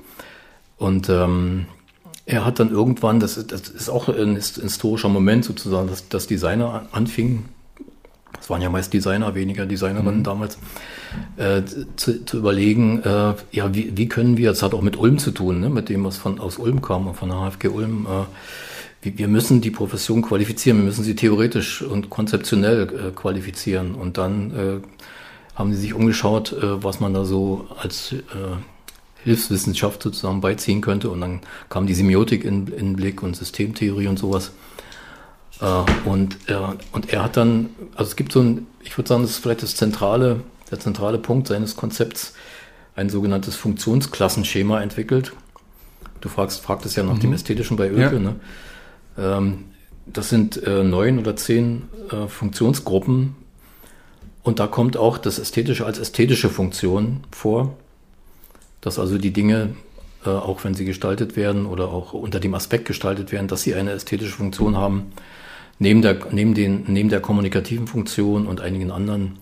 und 0.77 1.09
ähm, 1.09 1.65
er 2.25 2.45
hat 2.45 2.59
dann 2.59 2.71
irgendwann, 2.71 3.19
das, 3.19 3.37
ist, 3.37 3.51
das 3.51 3.69
ist 3.69 3.89
auch 3.89 4.09
ein 4.09 4.35
historischer 4.35 5.09
Moment 5.09 5.45
sozusagen, 5.45 5.87
dass, 5.87 6.09
dass 6.09 6.27
Designer 6.27 6.87
anfingen, 6.91 7.45
das 8.33 8.49
waren 8.49 8.61
ja 8.61 8.69
meist 8.69 8.93
Designer, 8.93 9.35
weniger 9.35 9.65
Designerinnen 9.65 10.19
mhm. 10.19 10.23
damals, 10.23 10.57
äh, 11.37 11.61
zu, 11.95 12.25
zu 12.25 12.37
überlegen, 12.37 13.01
äh, 13.03 13.33
ja, 13.51 13.73
wie, 13.73 13.95
wie 13.95 14.07
können 14.07 14.37
wir, 14.37 14.49
das 14.49 14.63
hat 14.63 14.73
auch 14.73 14.81
mit 14.81 14.97
Ulm 14.97 15.17
zu 15.17 15.31
tun, 15.31 15.59
ne, 15.59 15.69
mit 15.69 15.89
dem, 15.89 16.03
was 16.03 16.17
von, 16.17 16.39
aus 16.39 16.57
Ulm 16.57 16.81
kam, 16.81 17.13
von 17.13 17.29
der 17.29 17.39
HFG 17.39 17.69
Ulm, 17.69 18.05
äh, 18.05 18.25
wir 19.15 19.27
müssen 19.27 19.61
die 19.61 19.71
Profession 19.71 20.21
qualifizieren, 20.21 20.79
wir 20.79 20.85
müssen 20.85 21.03
sie 21.03 21.15
theoretisch 21.15 21.81
und 21.81 22.09
konzeptionell 22.09 22.83
äh, 22.83 23.11
qualifizieren 23.11 23.95
und 23.95 24.17
dann 24.17 24.51
äh, 24.51 24.79
haben 25.55 25.73
sie 25.73 25.79
sich 25.79 25.93
umgeschaut, 25.93 26.53
äh, 26.53 26.83
was 26.83 26.99
man 26.99 27.13
da 27.13 27.25
so 27.25 27.67
als 27.77 28.15
Hilfswissenschaft 29.23 30.03
sozusagen 30.03 30.41
beiziehen 30.41 30.81
könnte. 30.81 31.09
Und 31.09 31.21
dann 31.21 31.41
kam 31.69 31.87
die 31.87 31.93
Semiotik 31.93 32.43
in, 32.43 32.67
in 32.67 32.95
Blick 32.95 33.23
und 33.23 33.35
Systemtheorie 33.35 34.07
und 34.07 34.19
sowas. 34.19 34.51
Und, 36.03 36.37
er, 36.47 36.75
und 36.91 37.13
er 37.13 37.23
hat 37.23 37.37
dann, 37.37 37.69
also 37.95 38.09
es 38.09 38.17
gibt 38.17 38.33
so 38.33 38.41
ein, 38.41 38.67
ich 38.83 38.95
würde 38.97 39.07
sagen, 39.07 39.21
das 39.21 39.31
ist 39.31 39.37
vielleicht 39.37 39.63
das 39.63 39.75
zentrale, 39.77 40.41
der 40.69 40.79
zentrale 40.79 41.17
Punkt 41.17 41.47
seines 41.47 41.77
Konzepts, 41.77 42.33
ein 42.95 43.09
sogenanntes 43.09 43.55
Funktionsklassenschema 43.55 44.81
entwickelt. 44.81 45.31
Du 46.21 46.29
fragst, 46.29 46.61
fragtest 46.61 46.97
ja 46.97 47.03
nach 47.03 47.15
mhm. 47.15 47.21
dem 47.21 47.33
Ästhetischen 47.33 47.77
bei 47.77 47.89
Öke. 47.89 48.01
Ja. 48.01 48.19
Ne? 48.19 48.35
Ähm, 49.17 49.65
das 50.05 50.29
sind 50.29 50.61
äh, 50.63 50.83
neun 50.83 51.19
oder 51.19 51.35
zehn 51.35 51.83
äh, 52.11 52.27
Funktionsgruppen, 52.27 53.35
und 54.45 54.59
da 54.59 54.67
kommt 54.67 54.95
auch 54.95 55.17
das 55.17 55.39
Ästhetische 55.39 55.87
als 55.87 55.97
ästhetische 55.97 56.49
Funktion 56.49 57.21
vor, 57.31 57.75
dass 58.79 58.99
also 58.99 59.17
die 59.17 59.33
Dinge, 59.33 59.71
äh, 60.23 60.29
auch 60.29 60.63
wenn 60.63 60.75
sie 60.75 60.85
gestaltet 60.85 61.35
werden 61.35 61.65
oder 61.65 61.87
auch 61.87 62.13
unter 62.13 62.39
dem 62.39 62.53
Aspekt 62.53 62.85
gestaltet 62.85 63.31
werden, 63.31 63.47
dass 63.47 63.63
sie 63.63 63.73
eine 63.73 63.91
ästhetische 63.91 64.33
Funktion 64.33 64.77
haben, 64.77 65.07
neben 65.79 66.03
der, 66.03 66.19
neben 66.29 66.53
den, 66.53 66.83
neben 66.85 67.09
der 67.09 67.21
kommunikativen 67.21 67.87
Funktion 67.87 68.45
und 68.45 68.61
einigen 68.61 68.91
anderen. 68.91 69.39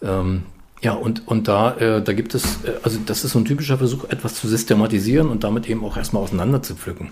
Ähm, 0.00 0.44
ja, 0.80 0.92
und, 0.92 1.26
und 1.26 1.48
da, 1.48 1.76
äh, 1.78 2.00
da 2.00 2.12
gibt 2.12 2.32
es, 2.36 2.64
äh, 2.64 2.74
also 2.84 3.00
das 3.04 3.24
ist 3.24 3.32
so 3.32 3.40
ein 3.40 3.46
typischer 3.46 3.78
Versuch, 3.78 4.04
etwas 4.10 4.36
zu 4.36 4.46
systematisieren 4.46 5.28
und 5.28 5.42
damit 5.42 5.68
eben 5.68 5.84
auch 5.84 5.96
erstmal 5.96 6.22
auseinander 6.22 6.62
zu 6.62 6.76
pflücken. 6.76 7.10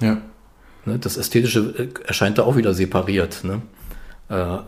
Ja. 0.00 0.22
Ne, 0.86 0.98
das 0.98 1.16
Ästhetische 1.16 1.74
äh, 1.76 2.06
erscheint 2.06 2.38
da 2.38 2.44
auch 2.44 2.56
wieder 2.56 2.74
separiert. 2.74 3.44
Ne? 3.44 3.62
Äh, 4.28 4.58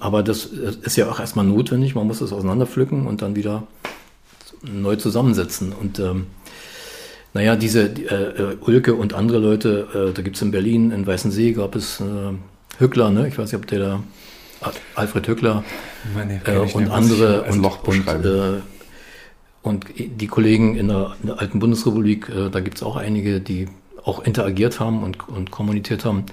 aber 0.00 0.22
das 0.22 0.44
ist 0.46 0.96
ja 0.96 1.10
auch 1.10 1.20
erstmal 1.20 1.44
notwendig. 1.44 1.94
Man 1.94 2.06
muss 2.06 2.20
es 2.20 2.32
auseinanderpflücken 2.32 3.06
und 3.06 3.22
dann 3.22 3.36
wieder 3.36 3.64
neu 4.62 4.96
zusammensetzen. 4.96 5.72
Und 5.72 5.98
ähm, 5.98 6.26
naja, 7.34 7.56
diese 7.56 7.82
äh, 7.82 8.56
Ulke 8.60 8.94
und 8.94 9.14
andere 9.14 9.38
Leute, 9.38 10.10
äh, 10.10 10.12
da 10.14 10.22
gibt 10.22 10.36
es 10.36 10.42
in 10.42 10.50
Berlin, 10.50 10.90
in 10.90 11.06
Weißensee 11.06 11.52
gab 11.52 11.76
es 11.76 12.00
äh, 12.00 12.04
Hückler, 12.78 13.10
ne? 13.10 13.28
ich 13.28 13.38
weiß 13.38 13.52
nicht, 13.52 13.60
ob 13.60 13.66
der 13.66 13.78
da, 13.78 14.02
Alfred 14.94 15.28
Hückler 15.28 15.64
Meine, 16.14 16.40
äh, 16.46 16.58
und 16.72 16.90
andere 16.90 17.42
und, 17.42 17.64
und, 17.64 18.24
äh, 18.24 18.60
und, 19.62 19.86
die 19.96 20.26
Kollegen 20.26 20.76
in 20.76 20.88
der, 20.88 21.16
in 21.20 21.28
der 21.28 21.40
alten 21.40 21.58
Bundesrepublik, 21.58 22.28
äh, 22.28 22.50
da 22.50 22.60
gibt 22.60 22.78
es 22.78 22.82
auch 22.82 22.96
einige, 22.96 23.40
die 23.40 23.68
auch 24.08 24.24
interagiert 24.24 24.80
haben 24.80 25.02
und, 25.02 25.28
und 25.28 25.50
kommuniziert 25.50 26.04
haben 26.04 26.26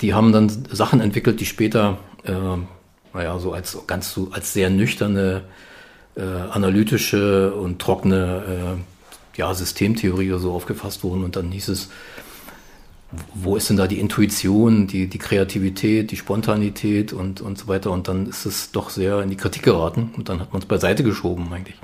die 0.00 0.14
haben 0.14 0.32
dann 0.32 0.50
Sachen 0.70 1.00
entwickelt, 1.00 1.40
die 1.40 1.46
später, 1.46 1.98
äh, 2.24 2.32
naja, 3.14 3.38
so 3.38 3.52
als 3.52 3.78
ganz 3.86 4.12
so 4.12 4.28
als 4.32 4.52
sehr 4.52 4.70
nüchterne, 4.70 5.42
äh, 6.16 6.22
analytische 6.22 7.54
und 7.54 7.80
trockene 7.80 8.76
äh, 8.76 9.38
ja, 9.38 9.54
Systemtheorie 9.54 10.30
oder 10.32 10.40
so 10.40 10.52
aufgefasst 10.52 11.04
wurden. 11.04 11.24
Und 11.24 11.36
dann 11.36 11.50
hieß 11.50 11.68
es, 11.68 11.90
wo 13.32 13.56
ist 13.56 13.70
denn 13.70 13.76
da 13.76 13.86
die 13.86 14.00
Intuition, 14.00 14.88
die, 14.88 15.06
die 15.06 15.18
Kreativität, 15.18 16.10
die 16.10 16.16
Spontanität 16.16 17.12
und, 17.12 17.40
und 17.40 17.56
so 17.56 17.68
weiter. 17.68 17.90
Und 17.90 18.08
dann 18.08 18.28
ist 18.28 18.44
es 18.44 18.72
doch 18.72 18.90
sehr 18.90 19.22
in 19.22 19.30
die 19.30 19.36
Kritik 19.36 19.62
geraten 19.62 20.12
und 20.16 20.28
dann 20.28 20.40
hat 20.40 20.52
man 20.52 20.60
es 20.60 20.66
beiseite 20.66 21.04
geschoben 21.04 21.52
eigentlich. 21.52 21.76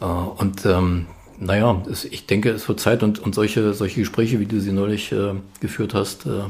Äh, 0.00 0.04
und 0.04 0.66
ähm, 0.66 1.06
naja, 1.40 1.82
es, 1.90 2.04
ich 2.04 2.26
denke, 2.26 2.50
es 2.50 2.68
wird 2.68 2.80
Zeit 2.80 3.02
und, 3.02 3.18
und 3.18 3.34
solche, 3.34 3.72
solche 3.74 4.00
Gespräche, 4.00 4.40
wie 4.40 4.46
du 4.46 4.60
sie 4.60 4.72
neulich 4.72 5.12
äh, 5.12 5.34
geführt 5.60 5.94
hast, 5.94 6.26
äh, 6.26 6.44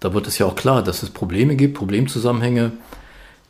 da 0.00 0.14
wird 0.14 0.26
es 0.26 0.38
ja 0.38 0.46
auch 0.46 0.56
klar, 0.56 0.82
dass 0.82 1.02
es 1.02 1.10
Probleme 1.10 1.56
gibt, 1.56 1.74
Problemzusammenhänge, 1.76 2.72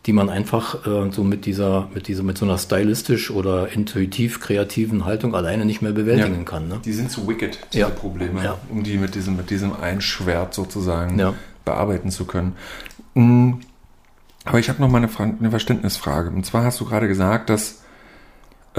die 0.07 0.13
man 0.13 0.31
einfach 0.31 0.87
äh, 0.87 1.11
so 1.11 1.25
mit 1.25 1.45
dieser, 1.45 1.89
mit 1.93 2.09
dieser, 2.09 2.23
mit 2.23 2.39
so 2.39 2.47
einer 2.47 2.57
stylistisch 2.57 3.31
oder 3.31 3.71
intuitiv 3.71 4.41
kreativen 4.41 5.05
Haltung 5.05 5.35
alleine 5.35 5.65
nicht 5.65 5.83
mehr 5.83 5.93
bewältigen 5.93 6.39
ja, 6.39 6.45
kann. 6.45 6.69
Ne? 6.69 6.81
Die 6.85 6.93
sind 6.93 7.11
zu 7.11 7.29
wicked, 7.29 7.59
diese 7.73 7.81
ja. 7.81 7.89
Probleme, 7.91 8.43
ja. 8.43 8.59
um 8.71 8.83
die 8.83 8.97
mit 8.97 9.15
diesem, 9.15 9.37
mit 9.37 9.51
diesem 9.51 9.75
Einschwert 9.75 10.55
sozusagen 10.55 11.35
bearbeiten 11.65 12.11
zu 12.11 12.25
können. 12.25 12.55
Mhm. 13.15 13.61
Aber 14.45 14.59
ich 14.59 14.71
habe 14.71 14.81
noch 14.81 14.89
mal 14.89 15.03
eine, 15.03 15.11
eine 15.39 15.51
Verständnisfrage. 15.51 16.31
Und 16.31 16.47
zwar 16.47 16.65
hast 16.65 16.81
du 16.81 16.87
gerade 16.87 17.07
gesagt, 17.07 17.51
dass 17.51 17.83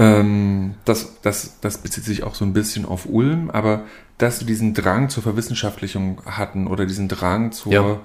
ähm, 0.00 0.76
das, 0.86 1.20
das, 1.20 1.60
das 1.60 1.78
bezieht 1.78 2.04
sich 2.04 2.22
auch 2.22 2.34
so 2.34 2.46
ein 2.46 2.54
bisschen 2.54 2.86
auf 2.86 3.04
Ulm, 3.04 3.50
aber 3.50 3.82
dass 4.16 4.38
sie 4.38 4.46
diesen 4.46 4.72
Drang 4.72 5.10
zur 5.10 5.22
Verwissenschaftlichung 5.22 6.22
hatten 6.24 6.66
oder 6.66 6.86
diesen 6.86 7.06
Drang 7.06 7.52
zur, 7.52 7.72
ja. 7.72 8.00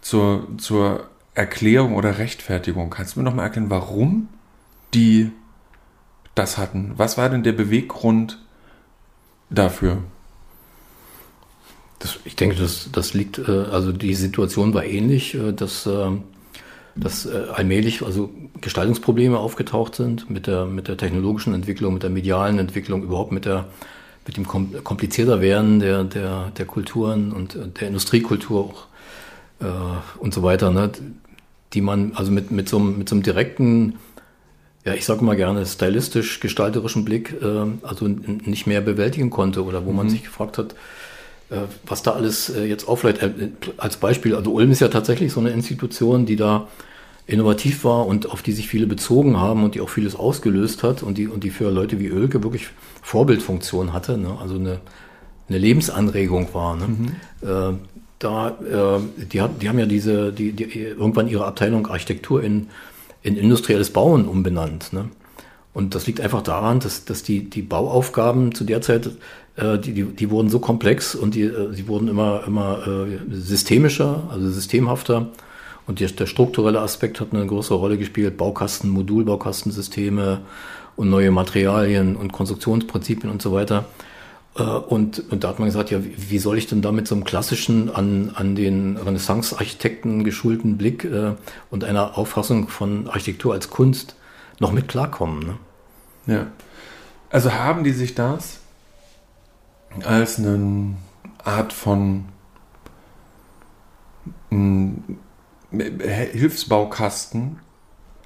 zur, 0.00 0.46
zur 0.58 1.08
Erklärung 1.34 1.96
oder 1.96 2.18
Rechtfertigung. 2.18 2.90
Kannst 2.90 3.16
du 3.16 3.20
mir 3.20 3.24
nochmal 3.24 3.46
erklären, 3.46 3.70
warum 3.70 4.28
die 4.94 5.32
das 6.36 6.58
hatten? 6.58 6.92
Was 6.96 7.18
war 7.18 7.28
denn 7.28 7.42
der 7.42 7.52
Beweggrund 7.52 8.38
dafür? 9.50 9.98
Das, 11.98 12.20
ich 12.24 12.36
denke, 12.36 12.54
das, 12.54 12.88
das 12.92 13.14
liegt, 13.14 13.38
äh, 13.38 13.64
also 13.72 13.90
die 13.90 14.14
Situation 14.14 14.74
war 14.74 14.84
ähnlich, 14.84 15.34
äh, 15.34 15.52
dass, 16.94 17.26
äh, 17.26 17.44
allmählich 17.52 18.02
also 18.02 18.30
Gestaltungsprobleme 18.60 19.38
aufgetaucht 19.38 19.94
sind 19.94 20.28
mit 20.30 20.46
der, 20.46 20.66
mit 20.66 20.88
der 20.88 20.96
technologischen 20.96 21.54
Entwicklung, 21.54 21.94
mit 21.94 22.02
der 22.02 22.10
medialen 22.10 22.58
Entwicklung, 22.58 23.02
überhaupt 23.02 23.32
mit 23.32 23.44
der 23.44 23.66
mit 24.26 24.36
dem 24.36 24.46
komplizierter 24.46 25.40
werden 25.40 25.80
der, 25.80 26.04
der, 26.04 26.52
der 26.56 26.66
Kulturen 26.66 27.32
und 27.32 27.56
äh, 27.56 27.66
der 27.68 27.88
Industriekultur 27.88 28.60
auch 28.60 28.86
äh, 29.60 30.18
und 30.18 30.32
so 30.34 30.42
weiter, 30.42 30.70
ne, 30.70 30.90
die 31.72 31.80
man 31.80 32.12
also 32.14 32.30
mit, 32.30 32.50
mit, 32.50 32.68
so, 32.68 32.78
einem, 32.78 32.98
mit 32.98 33.08
so 33.08 33.14
einem 33.14 33.22
direkten, 33.22 33.98
ja, 34.84 34.94
ich 34.94 35.04
sage 35.04 35.24
mal 35.24 35.36
gerne, 35.36 35.64
stylistisch-gestalterischen 35.64 37.04
Blick 37.04 37.34
äh, 37.40 37.66
also 37.82 38.06
nicht 38.08 38.66
mehr 38.66 38.80
bewältigen 38.80 39.30
konnte 39.30 39.64
oder 39.64 39.86
wo 39.86 39.90
mhm. 39.90 39.96
man 39.96 40.10
sich 40.10 40.22
gefragt 40.24 40.58
hat, 40.58 40.74
was 41.86 42.02
da 42.02 42.12
alles 42.12 42.48
äh, 42.50 42.64
jetzt 42.64 42.88
auflädt. 42.88 43.22
Äh, 43.22 43.50
als 43.76 43.96
Beispiel, 43.96 44.34
also 44.34 44.52
Ulm 44.52 44.70
ist 44.70 44.80
ja 44.80 44.88
tatsächlich 44.88 45.32
so 45.32 45.40
eine 45.40 45.50
Institution, 45.50 46.26
die 46.26 46.36
da 46.36 46.68
innovativ 47.26 47.84
war 47.84 48.06
und 48.06 48.30
auf 48.30 48.42
die 48.42 48.52
sich 48.52 48.68
viele 48.68 48.86
bezogen 48.86 49.38
haben 49.38 49.64
und 49.64 49.74
die 49.74 49.80
auch 49.80 49.88
vieles 49.88 50.16
ausgelöst 50.16 50.82
hat 50.82 51.02
und 51.02 51.18
die, 51.18 51.28
und 51.28 51.44
die 51.44 51.50
für 51.50 51.70
Leute 51.70 52.00
wie 52.00 52.08
Ölke 52.08 52.42
wirklich 52.42 52.68
Vorbildfunktion 53.02 53.92
hatte, 53.92 54.18
ne? 54.18 54.36
also 54.40 54.56
eine, 54.56 54.80
eine 55.48 55.58
Lebensanregung 55.58 56.52
war. 56.52 56.76
Ne? 56.76 56.88
Mhm. 56.88 57.06
Äh, 57.42 57.78
da, 58.18 58.48
äh, 58.48 59.24
die, 59.24 59.40
hat, 59.40 59.62
die 59.62 59.68
haben 59.68 59.78
ja 59.78 59.86
diese, 59.86 60.32
die, 60.32 60.52
die, 60.52 60.64
irgendwann 60.64 61.28
ihre 61.28 61.44
Abteilung 61.44 61.86
Architektur 61.86 62.42
in, 62.42 62.68
in 63.22 63.36
industrielles 63.36 63.90
Bauen 63.90 64.26
umbenannt. 64.26 64.92
Ne? 64.92 65.08
Und 65.74 65.94
das 65.94 66.06
liegt 66.06 66.20
einfach 66.20 66.42
daran, 66.42 66.80
dass, 66.80 67.04
dass 67.04 67.22
die, 67.22 67.48
die 67.48 67.62
Bauaufgaben 67.62 68.54
zu 68.54 68.64
der 68.64 68.82
Zeit, 68.82 69.06
äh, 69.06 69.10
die, 69.56 69.92
die, 69.92 70.04
die 70.04 70.30
wurden 70.30 70.48
so 70.48 70.58
komplex 70.58 71.14
und 71.14 71.34
die, 71.34 71.42
äh, 71.42 71.72
die 71.72 71.86
wurden 71.86 72.08
immer, 72.08 72.44
immer 72.46 72.86
äh, 72.86 73.18
systemischer, 73.30 74.24
also 74.30 74.50
systemhafter. 74.50 75.28
Und 75.86 76.00
der, 76.00 76.08
der 76.08 76.26
strukturelle 76.26 76.80
Aspekt 76.80 77.20
hat 77.20 77.28
eine 77.32 77.46
größere 77.46 77.76
Rolle 77.76 77.98
gespielt. 77.98 78.36
Baukasten, 78.36 78.88
Modulbaukastensysteme 78.90 80.40
und 80.96 81.10
neue 81.10 81.30
Materialien 81.30 82.16
und 82.16 82.32
Konstruktionsprinzipien 82.32 83.30
und 83.30 83.42
so 83.42 83.52
weiter. 83.52 83.84
Äh, 84.56 84.62
und, 84.62 85.30
und 85.30 85.44
da 85.44 85.48
hat 85.48 85.58
man 85.58 85.66
gesagt, 85.66 85.90
ja, 85.90 86.00
wie 86.02 86.38
soll 86.38 86.56
ich 86.56 86.66
denn 86.66 86.80
da 86.80 86.92
mit 86.92 87.06
so 87.06 87.14
einem 87.14 87.24
klassischen, 87.24 87.90
an, 87.94 88.32
an 88.34 88.54
den 88.54 88.96
Renaissance-Architekten 88.96 90.24
geschulten 90.24 90.78
Blick 90.78 91.04
äh, 91.04 91.34
und 91.70 91.84
einer 91.84 92.16
Auffassung 92.16 92.68
von 92.68 93.08
Architektur 93.08 93.52
als 93.52 93.68
Kunst 93.68 94.16
noch 94.60 94.72
mit 94.72 94.88
klarkommen? 94.88 95.58
Ne? 96.26 96.34
Ja. 96.34 96.46
Also 97.30 97.52
haben 97.52 97.84
die 97.84 97.92
sich 97.92 98.14
das 98.14 98.61
als 100.04 100.38
eine 100.38 100.96
Art 101.44 101.72
von 101.72 102.26
Hilfsbaukasten, 105.70 107.58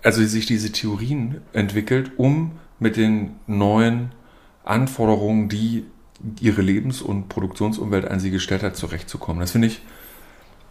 also 0.02 0.24
sich 0.24 0.46
diese 0.46 0.72
Theorien 0.72 1.42
entwickelt, 1.52 2.12
um 2.16 2.52
mit 2.78 2.96
den 2.96 3.36
neuen 3.46 4.12
Anforderungen, 4.64 5.48
die 5.48 5.86
ihre 6.40 6.62
Lebens- 6.62 7.02
und 7.02 7.28
Produktionsumwelt 7.28 8.06
an 8.06 8.20
sie 8.20 8.30
gestellt 8.30 8.62
hat, 8.62 8.76
zurechtzukommen. 8.76 9.40
Das 9.40 9.52
finde 9.52 9.68
ich 9.68 9.82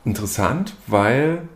interessant, 0.04 0.76
weil 0.88 1.48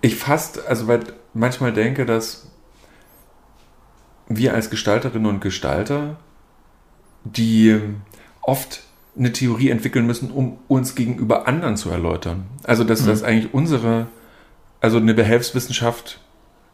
ich 0.00 0.16
fast, 0.16 0.66
also 0.66 0.86
weil 0.86 1.00
manchmal 1.34 1.72
denke, 1.72 2.06
dass 2.06 2.50
wir 4.28 4.54
als 4.54 4.70
Gestalterinnen 4.70 5.26
und 5.26 5.40
Gestalter, 5.40 6.18
die 7.24 7.78
oft 8.42 8.82
eine 9.16 9.32
Theorie 9.32 9.70
entwickeln 9.70 10.06
müssen, 10.06 10.30
um 10.30 10.58
uns 10.68 10.94
gegenüber 10.94 11.48
anderen 11.48 11.76
zu 11.76 11.90
erläutern. 11.90 12.46
Also 12.64 12.84
dass 12.84 13.02
mhm. 13.02 13.06
das 13.06 13.22
eigentlich 13.22 13.52
unsere, 13.52 14.06
also 14.80 14.98
eine 14.98 15.14
Behelfswissenschaft 15.14 16.20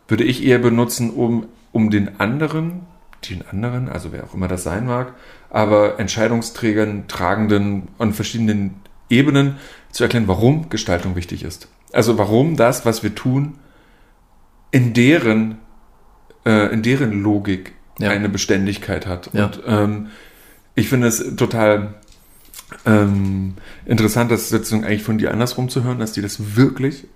würde 0.09 0.25
ich 0.25 0.45
eher 0.45 0.59
benutzen, 0.59 1.11
um, 1.11 1.47
um 1.73 1.91
den 1.91 2.21
anderen 2.21 2.83
den 3.31 3.47
anderen, 3.47 3.89
also 3.89 4.13
wer 4.13 4.25
auch 4.25 4.35
immer 4.35 4.49
das 4.49 4.63
sein 4.63 4.87
mag, 4.87 5.15
aber 5.51 5.99
Entscheidungsträgern, 5.99 7.07
Tragenden 7.09 7.89
an 7.99 8.13
verschiedenen 8.13 8.77
Ebenen 9.09 9.57
zu 9.91 10.05
erklären, 10.05 10.29
warum 10.29 10.69
Gestaltung 10.69 11.17
wichtig 11.17 11.43
ist. 11.43 11.69
Also 11.93 12.19
warum 12.19 12.57
das, 12.57 12.85
was 12.85 13.03
wir 13.03 13.15
tun, 13.15 13.59
in 14.71 14.93
deren, 14.93 15.59
äh, 16.45 16.73
in 16.73 16.83
deren 16.83 17.23
Logik 17.23 17.75
ja. 17.99 18.11
eine 18.11 18.29
Beständigkeit 18.29 19.07
hat. 19.07 19.31
Ja. 19.33 19.47
Und 19.47 19.63
ähm, 19.67 20.07
ich 20.75 20.89
finde 20.89 21.07
es 21.07 21.37
total 21.37 21.95
ähm, 22.87 23.55
interessant, 23.87 24.31
das 24.31 24.49
sozusagen 24.49 24.85
eigentlich 24.85 25.03
von 25.03 25.19
dir 25.19 25.31
andersrum 25.31 25.69
zu 25.69 25.85
hören, 25.85 25.99
dass 25.99 26.13
die 26.13 26.23
das 26.23 26.57
wirklich 26.57 27.07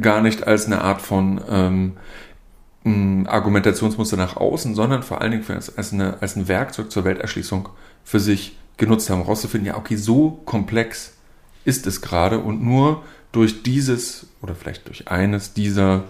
gar 0.00 0.20
nicht 0.20 0.46
als 0.46 0.66
eine 0.66 0.82
Art 0.82 1.00
von 1.00 1.40
ähm, 1.48 1.92
Argumentationsmuster 3.26 4.16
nach 4.16 4.36
außen, 4.36 4.74
sondern 4.74 5.02
vor 5.02 5.20
allen 5.20 5.32
Dingen 5.32 5.44
als, 5.48 5.92
eine, 5.92 6.22
als 6.22 6.36
ein 6.36 6.48
Werkzeug 6.48 6.90
zur 6.90 7.04
Welterschließung 7.04 7.68
für 8.02 8.20
sich 8.20 8.56
genutzt 8.78 9.10
haben, 9.10 9.20
rauszufinden, 9.22 9.66
ja, 9.66 9.76
okay, 9.76 9.96
so 9.96 10.40
komplex 10.44 11.14
ist 11.64 11.86
es 11.86 12.00
gerade 12.00 12.38
und 12.38 12.62
nur 12.62 13.02
durch 13.32 13.62
dieses 13.62 14.28
oder 14.40 14.54
vielleicht 14.54 14.88
durch 14.88 15.08
eines 15.08 15.52
dieser 15.52 16.04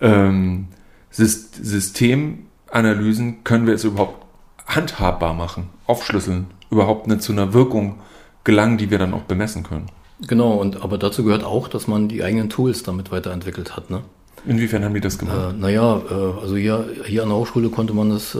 ähm, 0.00 0.68
Systemanalysen 1.10 3.44
können 3.44 3.66
wir 3.66 3.74
es 3.74 3.84
überhaupt 3.84 4.26
handhabbar 4.66 5.32
machen, 5.32 5.70
aufschlüsseln, 5.88 6.46
überhaupt 6.70 7.06
eine, 7.06 7.18
zu 7.18 7.32
einer 7.32 7.52
Wirkung 7.54 7.96
gelangen, 8.44 8.78
die 8.78 8.90
wir 8.90 8.98
dann 8.98 9.14
auch 9.14 9.22
bemessen 9.22 9.64
können. 9.64 9.88
Genau, 10.26 10.52
und 10.54 10.82
aber 10.82 10.98
dazu 10.98 11.24
gehört 11.24 11.44
auch, 11.44 11.68
dass 11.68 11.86
man 11.86 12.08
die 12.08 12.22
eigenen 12.22 12.50
Tools 12.50 12.82
damit 12.82 13.10
weiterentwickelt 13.10 13.76
hat. 13.76 13.90
Ne? 13.90 14.02
Inwiefern 14.46 14.84
haben 14.84 14.94
die 14.94 15.00
das 15.00 15.18
gemacht? 15.18 15.54
Äh, 15.54 15.56
naja, 15.56 16.00
äh, 16.10 16.40
also 16.40 16.56
hier, 16.56 16.88
hier 17.06 17.22
an 17.22 17.28
der 17.28 17.38
Hochschule 17.38 17.68
konnte 17.68 17.94
man 17.94 18.10
das 18.10 18.34
äh, 18.34 18.38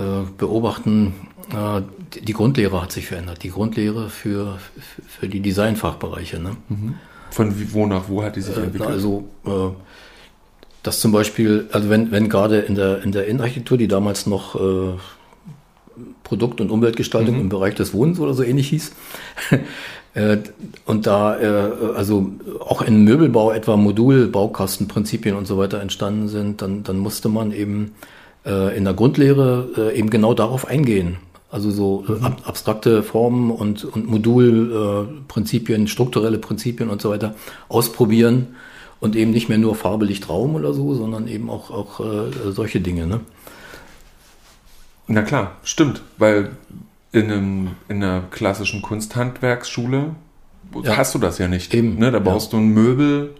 äh 0.00 0.24
beobachten. 0.38 1.14
Äh, 1.50 1.82
die 2.20 2.32
Grundlehre 2.32 2.80
hat 2.82 2.92
sich 2.92 3.06
verändert. 3.06 3.42
Die 3.42 3.50
Grundlehre 3.50 4.08
für, 4.08 4.58
für 5.06 5.28
die 5.28 5.40
Designfachbereiche. 5.40 6.40
Ne? 6.40 6.56
Mhm. 6.68 6.94
Von 7.30 7.72
wo 7.72 7.86
nach 7.86 8.08
wo 8.08 8.22
hat 8.22 8.36
die 8.36 8.40
sich 8.40 8.56
äh, 8.56 8.62
entwickelt? 8.62 8.90
also, 8.90 9.28
das 10.82 11.00
zum 11.00 11.12
Beispiel, 11.12 11.68
also 11.72 11.90
wenn, 11.90 12.10
wenn 12.10 12.30
gerade 12.30 12.60
in 12.60 12.74
der, 12.74 13.02
in 13.02 13.12
der 13.12 13.26
Innenarchitektur, 13.26 13.76
die 13.76 13.86
damals 13.88 14.26
noch 14.26 14.58
Produkt- 16.30 16.60
und 16.60 16.70
Umweltgestaltung 16.70 17.34
mhm. 17.34 17.40
im 17.40 17.48
Bereich 17.48 17.74
des 17.74 17.92
Wohnens 17.92 18.20
oder 18.20 18.34
so 18.34 18.44
ähnlich 18.44 18.68
hieß, 18.68 18.92
Äh, 20.14 20.38
und 20.86 21.06
da 21.06 21.38
äh, 21.38 21.94
also 21.94 22.32
auch 22.58 22.82
in 22.82 23.04
Möbelbau 23.04 23.52
etwa 23.52 23.76
Modulbaukastenprinzipien 23.76 25.36
und 25.36 25.46
so 25.46 25.56
weiter 25.56 25.80
entstanden 25.80 26.28
sind, 26.28 26.62
dann, 26.62 26.82
dann 26.82 26.98
musste 26.98 27.28
man 27.28 27.52
eben 27.52 27.92
äh, 28.44 28.76
in 28.76 28.84
der 28.84 28.94
Grundlehre 28.94 29.92
eben 29.94 30.10
genau 30.10 30.34
darauf 30.34 30.66
eingehen. 30.66 31.18
Also 31.48 31.70
so 31.70 32.04
mhm. 32.06 32.24
abstrakte 32.44 33.02
Formen 33.02 33.50
und, 33.50 33.84
und 33.84 34.08
Modulprinzipien, 34.08 35.86
strukturelle 35.86 36.38
Prinzipien 36.38 36.90
und 36.90 37.00
so 37.02 37.10
weiter 37.10 37.34
ausprobieren 37.68 38.56
und 39.00 39.16
eben 39.16 39.30
nicht 39.30 39.48
mehr 39.48 39.58
nur 39.58 39.74
Farbe, 39.74 40.06
Licht, 40.06 40.28
Raum 40.28 40.54
oder 40.54 40.74
so, 40.74 40.94
sondern 40.94 41.26
eben 41.26 41.50
auch, 41.50 41.70
auch 41.70 42.00
solche 42.50 42.80
Dinge. 42.80 43.06
Ne? 43.08 43.20
Na 45.12 45.22
klar, 45.22 45.56
stimmt, 45.64 46.02
weil 46.18 46.52
in, 47.10 47.24
einem, 47.24 47.70
in 47.88 48.02
einer 48.02 48.22
klassischen 48.30 48.80
Kunsthandwerksschule 48.80 50.14
ja. 50.84 50.96
hast 50.96 51.16
du 51.16 51.18
das 51.18 51.38
ja 51.38 51.48
nicht. 51.48 51.74
Eben. 51.74 51.98
Ne? 51.98 52.12
Da 52.12 52.20
baust 52.20 52.52
ja. 52.52 52.58
du 52.58 52.64
ein 52.64 52.68
Möbel, 52.68 53.34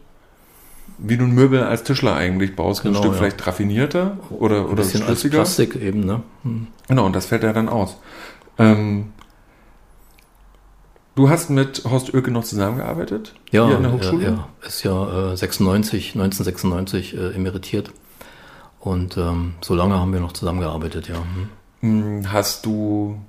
wie 0.98 1.16
du 1.16 1.24
ein 1.24 1.30
Möbel 1.30 1.62
als 1.62 1.84
Tischler 1.84 2.16
eigentlich 2.16 2.56
baust, 2.56 2.82
genau, 2.82 2.98
ein 2.98 3.02
Stück 3.02 3.12
ja. 3.12 3.18
vielleicht 3.18 3.46
raffinierter 3.46 4.18
oder, 4.30 4.68
oder 4.68 4.82
ein 4.82 4.88
schlüssiger. 4.90 5.38
Als 5.38 5.54
Plastik 5.54 5.76
eben, 5.76 6.00
ne? 6.00 6.24
Hm. 6.42 6.66
Genau, 6.88 7.06
und 7.06 7.14
das 7.14 7.26
fällt 7.26 7.44
ja 7.44 7.52
dann 7.52 7.68
aus. 7.68 7.98
Ähm, 8.58 9.12
du 11.14 11.30
hast 11.30 11.50
mit 11.50 11.84
Horst 11.84 12.12
Oelke 12.12 12.32
noch 12.32 12.42
zusammengearbeitet? 12.42 13.36
Ja, 13.52 13.68
hier 13.68 13.76
an 13.76 13.84
der 13.84 13.92
Hochschule? 13.92 14.24
Ja, 14.24 14.30
ja. 14.30 14.48
ist 14.66 14.82
ja 14.82 15.32
äh, 15.34 15.36
96, 15.36 16.16
1996 16.16 17.16
äh, 17.16 17.30
emeritiert. 17.36 17.92
Und 18.80 19.16
ähm, 19.18 19.54
so 19.60 19.76
lange 19.76 19.94
haben 20.00 20.12
wir 20.12 20.20
noch 20.20 20.32
zusammengearbeitet, 20.32 21.06
ja. 21.06 21.14
Hm. 21.14 21.48
Hm 21.80 22.32
hast 22.32 22.66
du 22.66 23.20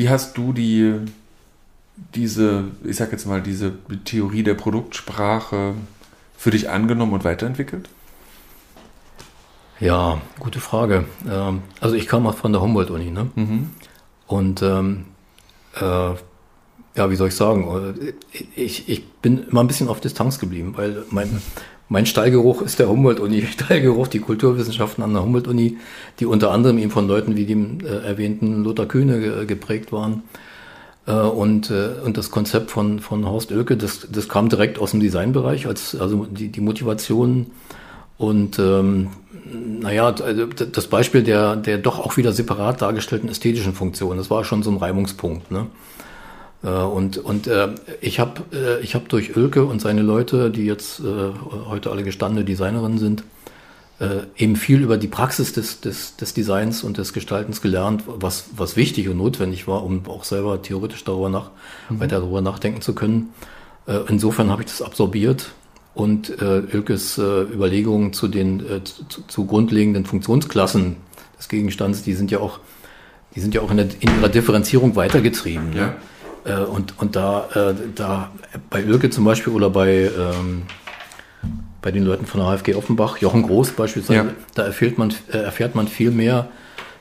wie 0.00 0.08
hast 0.08 0.38
du 0.38 0.54
die, 0.54 0.94
diese, 2.14 2.64
ich 2.84 2.96
sag 2.96 3.12
jetzt 3.12 3.26
mal, 3.26 3.42
diese 3.42 3.74
Theorie 4.06 4.42
der 4.42 4.54
Produktsprache 4.54 5.74
für 6.38 6.50
dich 6.50 6.70
angenommen 6.70 7.12
und 7.12 7.22
weiterentwickelt? 7.22 7.90
Ja, 9.78 10.22
gute 10.38 10.58
Frage. 10.58 11.04
Ähm, 11.28 11.60
also 11.82 11.96
ich 11.96 12.06
kam 12.06 12.26
auch 12.26 12.34
von 12.34 12.52
der 12.52 12.62
Humboldt-Uni, 12.62 13.10
ne? 13.10 13.30
Mhm. 13.34 13.72
Und 14.26 14.62
ähm, 14.62 15.04
äh, 15.74 16.14
ja, 16.94 17.10
wie 17.10 17.16
soll 17.16 17.28
ich 17.28 17.36
sagen? 17.36 18.14
Ich, 18.56 18.88
ich 18.88 19.06
bin 19.06 19.48
immer 19.48 19.62
ein 19.62 19.68
bisschen 19.68 19.88
auf 19.88 20.00
Distanz 20.00 20.38
geblieben, 20.38 20.72
weil 20.78 21.04
mein, 21.10 21.42
mein 21.90 22.06
Stallgeruch 22.06 22.62
ist 22.62 22.78
der 22.78 22.88
Humboldt-Uni, 22.88 23.42
Stallgeruch, 23.52 24.06
die 24.06 24.20
Kulturwissenschaften 24.20 25.04
an 25.04 25.12
der 25.12 25.22
Humboldt-Uni, 25.22 25.76
die 26.20 26.26
unter 26.26 26.52
anderem 26.52 26.78
eben 26.78 26.90
von 26.90 27.06
Leuten 27.06 27.36
wie 27.36 27.44
dem 27.44 27.80
äh, 27.80 28.06
erwähnten 28.06 28.62
Lothar 28.64 28.86
Kühne 28.86 29.20
ge 29.20 29.44
geprägt 29.44 29.92
waren. 29.92 30.22
Äh, 31.06 31.12
und, 31.12 31.70
äh, 31.70 31.90
und 32.04 32.16
das 32.16 32.30
Konzept 32.30 32.70
von, 32.70 33.00
von 33.00 33.26
Horst 33.26 33.50
Oelke, 33.50 33.76
das, 33.76 34.06
das 34.10 34.28
kam 34.28 34.48
direkt 34.48 34.78
aus 34.78 34.92
dem 34.92 35.00
Designbereich, 35.00 35.66
als, 35.66 35.96
also 35.96 36.26
die, 36.26 36.48
die 36.48 36.60
Motivation 36.60 37.46
und 38.18 38.60
ähm, 38.60 39.08
naja, 39.80 40.06
also 40.06 40.46
das 40.46 40.86
Beispiel 40.86 41.24
der, 41.24 41.56
der 41.56 41.78
doch 41.78 41.98
auch 41.98 42.16
wieder 42.16 42.32
separat 42.32 42.82
dargestellten 42.82 43.28
ästhetischen 43.28 43.74
Funktion, 43.74 44.16
das 44.16 44.30
war 44.30 44.44
schon 44.44 44.62
so 44.62 44.70
ein 44.70 44.76
Reibungspunkt. 44.76 45.50
Ne? 45.50 45.66
Äh, 46.62 46.68
und, 46.68 47.18
und 47.18 47.46
äh, 47.46 47.68
ich 48.00 48.20
habe 48.20 48.42
äh, 48.52 48.80
ich 48.82 48.94
hab 48.94 49.08
durch 49.08 49.36
Ölke 49.36 49.64
und 49.64 49.80
seine 49.80 50.02
Leute, 50.02 50.50
die 50.50 50.64
jetzt 50.64 51.00
äh, 51.00 51.04
heute 51.68 51.90
alle 51.90 52.02
gestandene 52.02 52.44
Designerinnen 52.44 52.98
sind, 52.98 53.24
äh, 54.00 54.22
eben 54.36 54.56
viel 54.56 54.80
über 54.80 54.96
die 54.96 55.08
Praxis 55.08 55.52
des, 55.52 55.80
des, 55.80 56.16
des 56.16 56.34
Designs 56.34 56.82
und 56.82 56.98
des 56.98 57.12
Gestaltens 57.12 57.60
gelernt, 57.60 58.04
was, 58.06 58.46
was 58.56 58.76
wichtig 58.76 59.08
und 59.08 59.18
notwendig 59.18 59.68
war, 59.68 59.84
um 59.84 60.02
auch 60.08 60.24
selber 60.24 60.62
theoretisch 60.62 61.04
darüber 61.04 61.28
nach, 61.28 61.50
mhm. 61.88 62.00
weiter 62.00 62.20
darüber 62.20 62.40
nachdenken 62.40 62.80
zu 62.80 62.94
können. 62.94 63.34
Äh, 63.86 63.98
insofern 64.08 64.50
habe 64.50 64.62
ich 64.62 64.68
das 64.68 64.82
absorbiert 64.82 65.52
und 65.94 66.30
äh, 66.40 66.60
Ölkes 66.60 67.18
äh, 67.18 67.42
Überlegungen 67.42 68.12
zu 68.12 68.28
den 68.28 68.60
äh, 68.60 68.84
zu, 68.84 69.22
zu 69.26 69.44
grundlegenden 69.44 70.06
Funktionsklassen 70.06 70.96
des 71.36 71.48
Gegenstands, 71.48 72.02
die 72.02 72.14
sind 72.14 72.30
ja 72.30 72.38
auch, 72.38 72.60
die 73.34 73.40
sind 73.40 73.54
ja 73.54 73.60
auch 73.60 73.70
in, 73.70 73.78
der, 73.78 73.88
in 74.00 74.16
ihrer 74.18 74.28
Differenzierung 74.28 74.96
weitergetrieben. 74.96 75.72
Ja. 75.74 75.86
Ne? 75.86 75.96
Äh, 76.44 76.54
und, 76.64 76.94
und 76.98 77.16
da, 77.16 77.48
äh, 77.54 77.74
da 77.94 78.30
bei 78.70 78.82
Ölke 78.84 79.10
zum 79.10 79.24
Beispiel 79.24 79.52
oder 79.52 79.70
bei, 79.70 80.10
ähm, 80.18 80.62
bei 81.82 81.90
den 81.90 82.04
Leuten 82.04 82.26
von 82.26 82.40
der 82.40 82.50
HFG 82.50 82.74
Offenbach, 82.74 83.18
Jochen 83.18 83.42
Groß 83.42 83.72
beispielsweise, 83.72 84.28
Ja. 84.28 84.34
da 84.54 84.64
erfährt 84.64 84.98
man, 84.98 85.12
äh, 85.32 85.38
erfährt 85.38 85.74
man 85.74 85.88
viel 85.88 86.10
mehr 86.10 86.48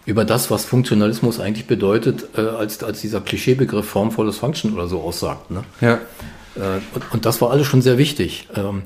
über 0.06 0.26
das, 0.26 0.50
was 0.50 0.66
Funktionalismus 0.66 1.40
eigentlich 1.40 1.68
bedeutet, 1.68 2.26
äh, 2.36 2.42
als, 2.42 2.84
als 2.84 3.02
dieser 3.02 3.22
Klischeebegriff 3.22 3.86
formvolles 3.86 4.38
Function 4.38 4.74
oder 4.74 4.88
so 4.88 5.02
aussagt. 5.02 5.52
Ne? 5.52 5.64
Ja. 5.82 5.96
Äh, 6.56 6.80
und, 6.96 7.14
und 7.14 7.26
das 7.26 7.42
war 7.42 7.52
alles 7.52 7.68
schon 7.68 7.82
sehr 7.82 7.98
wichtig. 7.98 8.48
Ähm, 8.56 8.84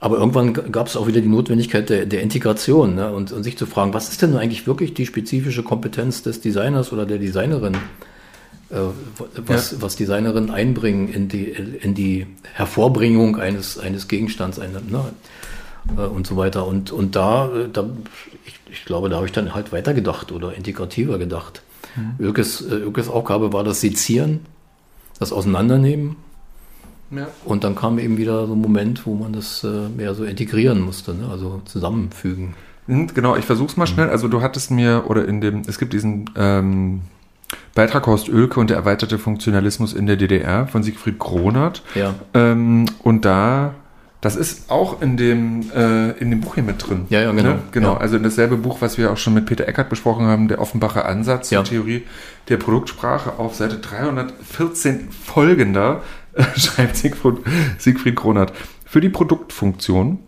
aber 0.00 0.18
irgendwann 0.18 0.52
gab 0.52 0.86
es 0.86 0.96
auch 0.96 1.08
wieder 1.08 1.20
die 1.20 1.28
Notwendigkeit 1.28 1.88
der, 1.88 2.06
der 2.06 2.22
Integration 2.22 2.94
ne? 2.94 3.10
und, 3.10 3.32
und 3.32 3.42
sich 3.42 3.58
zu 3.58 3.66
fragen, 3.66 3.94
was 3.94 4.10
ist 4.10 4.22
denn 4.22 4.36
eigentlich 4.36 4.66
wirklich 4.66 4.94
die 4.94 5.06
spezifische 5.06 5.62
Kompetenz 5.64 6.22
des 6.22 6.40
Designers 6.40 6.92
oder 6.92 7.04
der 7.04 7.18
Designerin? 7.18 7.76
Äh, 8.70 8.76
was, 9.46 9.80
was 9.80 9.96
Designerinnen 9.96 10.50
einbringen 10.50 11.08
in 11.08 11.28
die, 11.28 11.44
in 11.44 11.94
die 11.94 12.26
Hervorbringung 12.52 13.38
eines, 13.38 13.78
eines 13.78 14.08
Gegenstands 14.08 14.58
eine, 14.58 14.82
ne? 14.82 15.04
äh, 15.96 16.02
und 16.02 16.26
so 16.26 16.36
weiter. 16.36 16.66
Und, 16.66 16.92
und 16.92 17.16
da, 17.16 17.46
äh, 17.46 17.68
da 17.72 17.88
ich, 18.44 18.60
ich 18.70 18.84
glaube, 18.84 19.08
da 19.08 19.16
habe 19.16 19.26
ich 19.26 19.32
dann 19.32 19.54
halt 19.54 19.72
weitergedacht 19.72 20.32
oder 20.32 20.54
integrativer 20.54 21.18
gedacht. 21.18 21.62
Ölkes, 22.20 22.60
äh, 22.60 22.74
Ölkes 22.74 23.08
Aufgabe 23.08 23.54
war 23.54 23.64
das 23.64 23.80
Sezieren, 23.80 24.40
das 25.18 25.32
Auseinandernehmen 25.32 26.16
ja. 27.10 27.26
und 27.46 27.64
dann 27.64 27.74
kam 27.74 27.98
eben 27.98 28.18
wieder 28.18 28.46
so 28.46 28.52
ein 28.52 28.60
Moment, 28.60 29.06
wo 29.06 29.14
man 29.14 29.32
das 29.32 29.66
mehr 29.96 30.14
so 30.14 30.24
integrieren 30.24 30.80
musste, 30.80 31.14
ne? 31.14 31.28
also 31.28 31.62
zusammenfügen. 31.64 32.54
Mhm, 32.86 33.08
Genau, 33.14 33.34
ich 33.34 33.46
versuch's 33.46 33.76
mal 33.76 33.86
schnell. 33.86 34.10
Also 34.10 34.28
du 34.28 34.42
hattest 34.42 34.70
mir, 34.70 35.04
oder 35.08 35.26
in 35.26 35.40
dem, 35.40 35.62
es 35.66 35.78
gibt 35.78 35.92
diesen 35.92 36.30
ähm, 36.36 37.00
Beitrag 37.74 38.06
Horst 38.06 38.28
Oelke 38.28 38.58
und 38.60 38.70
der 38.70 38.76
erweiterte 38.76 39.18
Funktionalismus 39.18 39.92
in 39.94 40.06
der 40.06 40.16
DDR 40.16 40.66
von 40.66 40.82
Siegfried 40.82 41.18
Kronert. 41.18 41.82
Ja, 41.94 42.14
Ähm, 42.34 42.86
und 43.02 43.24
da, 43.24 43.74
das 44.20 44.34
ist 44.36 44.70
auch 44.70 45.00
in 45.00 45.16
dem, 45.16 45.70
äh, 45.74 46.10
in 46.18 46.30
dem 46.30 46.40
Buch 46.40 46.54
hier 46.54 46.64
mit 46.64 46.86
drin. 46.86 47.06
Ja, 47.08 47.20
ja, 47.20 47.30
genau. 47.30 47.42
Ne? 47.50 47.58
Genau, 47.70 47.92
Ja. 47.92 47.98
also 47.98 48.16
in 48.16 48.22
dasselbe 48.24 48.56
Buch, 48.56 48.78
was 48.80 48.98
wir 48.98 49.12
auch 49.12 49.16
schon 49.16 49.34
mit 49.34 49.46
Peter 49.46 49.66
Eckert 49.68 49.88
besprochen 49.88 50.26
haben, 50.26 50.48
der 50.48 50.60
Offenbacher 50.60 51.06
Ansatz 51.06 51.50
Ja. 51.50 51.62
zur 51.62 51.70
Theorie 51.70 52.02
der 52.48 52.56
Produktsprache 52.56 53.38
auf 53.38 53.54
Seite 53.54 53.76
314 53.78 55.08
folgender, 55.10 56.02
äh, 56.34 56.42
schreibt 56.58 56.96
Siegfried, 56.96 57.36
Siegfried 57.78 58.16
Kronert. 58.16 58.52
Für 58.84 59.00
die 59.00 59.08
Produktfunktion 59.10 60.18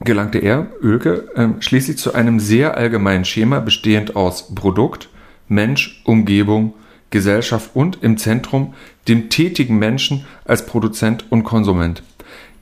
gelangte 0.00 0.38
er, 0.38 0.68
Oelke, 0.82 1.28
ähm, 1.34 1.56
schließlich 1.60 1.98
zu 1.98 2.14
einem 2.14 2.38
sehr 2.38 2.76
allgemeinen 2.76 3.24
Schema 3.24 3.58
bestehend 3.60 4.14
aus 4.14 4.54
Produkt, 4.54 5.08
Mensch, 5.48 6.02
Umgebung, 6.04 6.74
Gesellschaft 7.10 7.70
und 7.74 8.02
im 8.02 8.18
Zentrum 8.18 8.74
dem 9.06 9.30
tätigen 9.30 9.78
Menschen 9.78 10.26
als 10.44 10.66
Produzent 10.66 11.24
und 11.30 11.44
Konsument. 11.44 12.02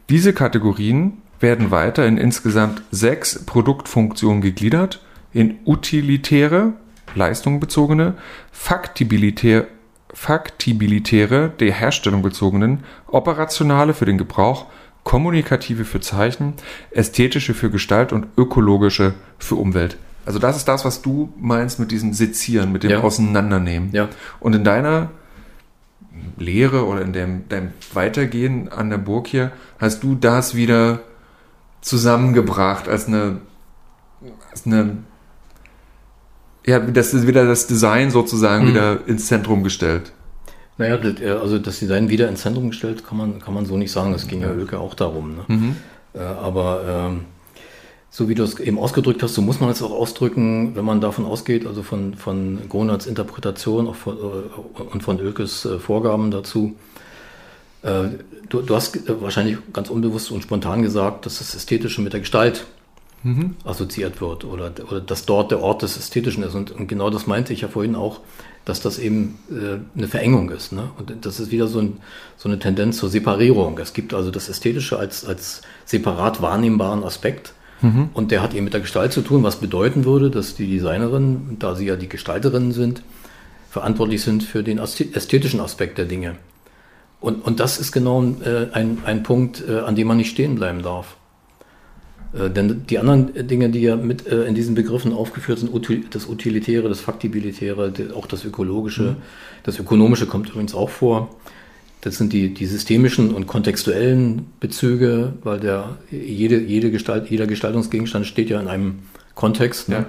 Diese 0.08 0.32
Kategorien 0.32 1.14
werden 1.40 1.70
weiter 1.70 2.06
in 2.06 2.16
insgesamt 2.16 2.82
sechs 2.90 3.44
Produktfunktionen 3.44 4.40
gegliedert, 4.40 5.02
in 5.32 5.58
utilitäre, 5.66 6.74
leistungsbezogene, 7.14 8.14
faktibilitär, 8.52 9.66
faktibilitäre, 10.14 11.52
der 11.60 11.72
Herstellung 11.72 12.22
bezogenen, 12.22 12.84
operationale 13.08 13.92
für 13.92 14.06
den 14.06 14.16
Gebrauch, 14.16 14.66
kommunikative 15.04 15.84
für 15.84 16.00
Zeichen, 16.00 16.54
ästhetische 16.90 17.54
für 17.54 17.70
Gestalt 17.70 18.12
und 18.12 18.26
ökologische 18.36 19.14
für 19.38 19.56
Umwelt. 19.56 19.98
Also 20.26 20.38
das 20.38 20.56
ist 20.56 20.66
das, 20.68 20.84
was 20.84 21.00
du 21.02 21.32
meinst 21.40 21.78
mit 21.78 21.90
diesem 21.92 22.12
Sezieren, 22.12 22.72
mit 22.72 22.82
dem 22.82 22.90
Ja. 22.90 23.00
Auseinandernehmen. 23.00 23.90
ja, 23.92 24.08
Und 24.40 24.54
in 24.54 24.64
deiner 24.64 25.10
Lehre 26.36 26.84
oder 26.86 27.00
in 27.02 27.12
dem, 27.12 27.48
deinem 27.48 27.70
Weitergehen 27.94 28.68
an 28.70 28.90
der 28.90 28.98
Burg 28.98 29.26
hier 29.28 29.52
hast 29.78 30.02
du 30.02 30.14
das 30.14 30.54
wieder 30.54 31.00
zusammengebracht 31.80 32.88
als 32.88 33.06
eine, 33.06 33.38
als 34.50 34.66
eine 34.66 34.98
ja, 36.66 36.80
das 36.80 37.14
ist 37.14 37.28
wieder 37.28 37.46
das 37.46 37.68
Design 37.68 38.10
sozusagen 38.10 38.64
Mhm. 38.64 38.68
wieder 38.70 38.98
ins 39.06 39.26
Zentrum 39.26 39.62
gestellt. 39.62 40.12
naja, 40.78 40.96
äh, 40.96 41.30
also 41.30 41.58
das 41.60 41.78
Design 41.78 42.08
wieder 42.10 42.28
ins 42.28 42.40
Zentrum 42.42 42.70
gestellt, 42.70 43.06
kann 43.06 43.16
man, 43.16 43.38
kann 43.40 43.54
man 43.54 43.64
so 43.66 43.76
nicht 43.76 43.92
sagen. 43.92 44.12
Es 44.14 44.26
ging 44.26 44.40
ja 44.42 44.50
Ölke 44.50 44.78
auch 44.80 44.94
darum. 44.94 45.36
Ne? 45.36 45.74
Äh, 46.14 46.18
aber 46.18 46.82
ähm, 47.08 47.20
so 48.10 48.28
wie 48.28 48.34
du 48.34 48.44
es 48.44 48.58
eben 48.58 48.78
ausgedrückt 48.78 49.22
hast, 49.22 49.34
so 49.34 49.42
muss 49.42 49.60
man 49.60 49.70
es 49.70 49.82
auch 49.82 49.90
ausdrücken, 49.90 50.74
wenn 50.74 50.84
man 50.84 51.00
davon 51.00 51.26
ausgeht, 51.26 51.66
also 51.66 51.82
von, 51.82 52.14
von 52.14 52.60
Gronards 52.68 53.06
Interpretation 53.06 53.88
auch 53.88 53.94
von, 53.94 54.16
äh, 54.16 54.82
und 54.92 55.02
von 55.02 55.20
Ölkes 55.20 55.64
äh, 55.64 55.78
Vorgaben 55.78 56.30
dazu. 56.30 56.76
Äh, 57.82 58.08
du, 58.48 58.62
du 58.62 58.74
hast 58.74 58.98
wahrscheinlich 59.20 59.58
ganz 59.72 59.90
unbewusst 59.90 60.30
und 60.30 60.42
spontan 60.42 60.82
gesagt, 60.82 61.26
dass 61.26 61.38
das 61.38 61.54
Ästhetische 61.54 62.00
mit 62.00 62.12
der 62.12 62.20
Gestalt 62.20 62.66
assoziiert 63.64 64.20
wird 64.20 64.44
oder, 64.44 64.70
oder 64.88 65.00
dass 65.00 65.26
dort 65.26 65.50
der 65.50 65.60
Ort 65.60 65.82
des 65.82 65.96
Ästhetischen 65.96 66.44
ist. 66.44 66.54
Und, 66.54 66.70
und 66.70 66.86
genau 66.86 67.10
das 67.10 67.26
meinte 67.26 67.52
ich 67.52 67.62
ja 67.62 67.68
vorhin 67.68 67.96
auch, 67.96 68.20
dass 68.64 68.80
das 68.80 69.00
eben 69.00 69.38
eine 69.96 70.06
Verengung 70.06 70.48
ist. 70.50 70.72
Ne? 70.72 70.90
Und 70.96 71.12
das 71.26 71.40
ist 71.40 71.50
wieder 71.50 71.66
so, 71.66 71.80
ein, 71.80 71.96
so 72.36 72.48
eine 72.48 72.60
Tendenz 72.60 72.98
zur 72.98 73.08
Separierung. 73.08 73.78
Es 73.78 73.94
gibt 73.94 74.14
also 74.14 74.30
das 74.30 74.48
Ästhetische 74.48 74.96
als, 74.96 75.24
als 75.24 75.62
separat 75.84 76.40
wahrnehmbaren 76.40 77.02
Aspekt. 77.02 77.52
Und 78.14 78.30
der 78.30 78.42
hat 78.42 78.54
eben 78.54 78.64
mit 78.64 78.72
der 78.72 78.80
Gestalt 78.80 79.12
zu 79.12 79.20
tun, 79.20 79.42
was 79.42 79.56
bedeuten 79.56 80.04
würde, 80.04 80.30
dass 80.30 80.54
die 80.54 80.66
Designerinnen, 80.66 81.56
da 81.58 81.74
sie 81.74 81.86
ja 81.86 81.96
die 81.96 82.08
Gestalterinnen 82.08 82.72
sind, 82.72 83.02
verantwortlich 83.70 84.22
sind 84.22 84.42
für 84.42 84.62
den 84.62 84.78
ästhetischen 84.78 85.60
Aspekt 85.60 85.98
der 85.98 86.06
Dinge. 86.06 86.36
Und, 87.20 87.44
und 87.44 87.60
das 87.60 87.78
ist 87.78 87.92
genau 87.92 88.22
äh, 88.22 88.68
ein, 88.72 88.98
ein 89.04 89.22
Punkt, 89.22 89.62
äh, 89.68 89.80
an 89.80 89.96
dem 89.96 90.08
man 90.08 90.16
nicht 90.16 90.30
stehen 90.30 90.54
bleiben 90.54 90.82
darf. 90.82 91.16
Äh, 92.32 92.50
denn 92.50 92.86
die 92.88 92.98
anderen 92.98 93.46
Dinge, 93.46 93.68
die 93.70 93.80
ja 93.80 93.96
mit 93.96 94.22
in 94.26 94.54
diesen 94.54 94.74
Begriffen 94.74 95.12
aufgeführt 95.12 95.58
sind, 95.58 95.72
util, 95.72 96.04
das 96.10 96.28
Utilitäre, 96.28 96.88
das 96.88 97.00
Faktibilitäre, 97.00 97.92
auch 98.14 98.26
das 98.26 98.44
Ökologische, 98.44 99.16
das 99.64 99.78
Ökonomische 99.78 100.26
kommt 100.26 100.48
übrigens 100.48 100.74
auch 100.74 100.90
vor. 100.90 101.30
Das 102.06 102.18
sind 102.18 102.32
die, 102.32 102.54
die 102.54 102.66
systemischen 102.66 103.34
und 103.34 103.48
kontextuellen 103.48 104.46
Bezüge, 104.60 105.32
weil 105.42 105.58
der, 105.58 105.96
jede, 106.12 106.60
jede 106.60 106.92
Gestalt, 106.92 107.28
jeder 107.30 107.48
Gestaltungsgegenstand 107.48 108.26
steht 108.26 108.48
ja 108.48 108.60
in 108.60 108.68
einem 108.68 109.00
Kontext, 109.34 109.88
ne? 109.88 110.06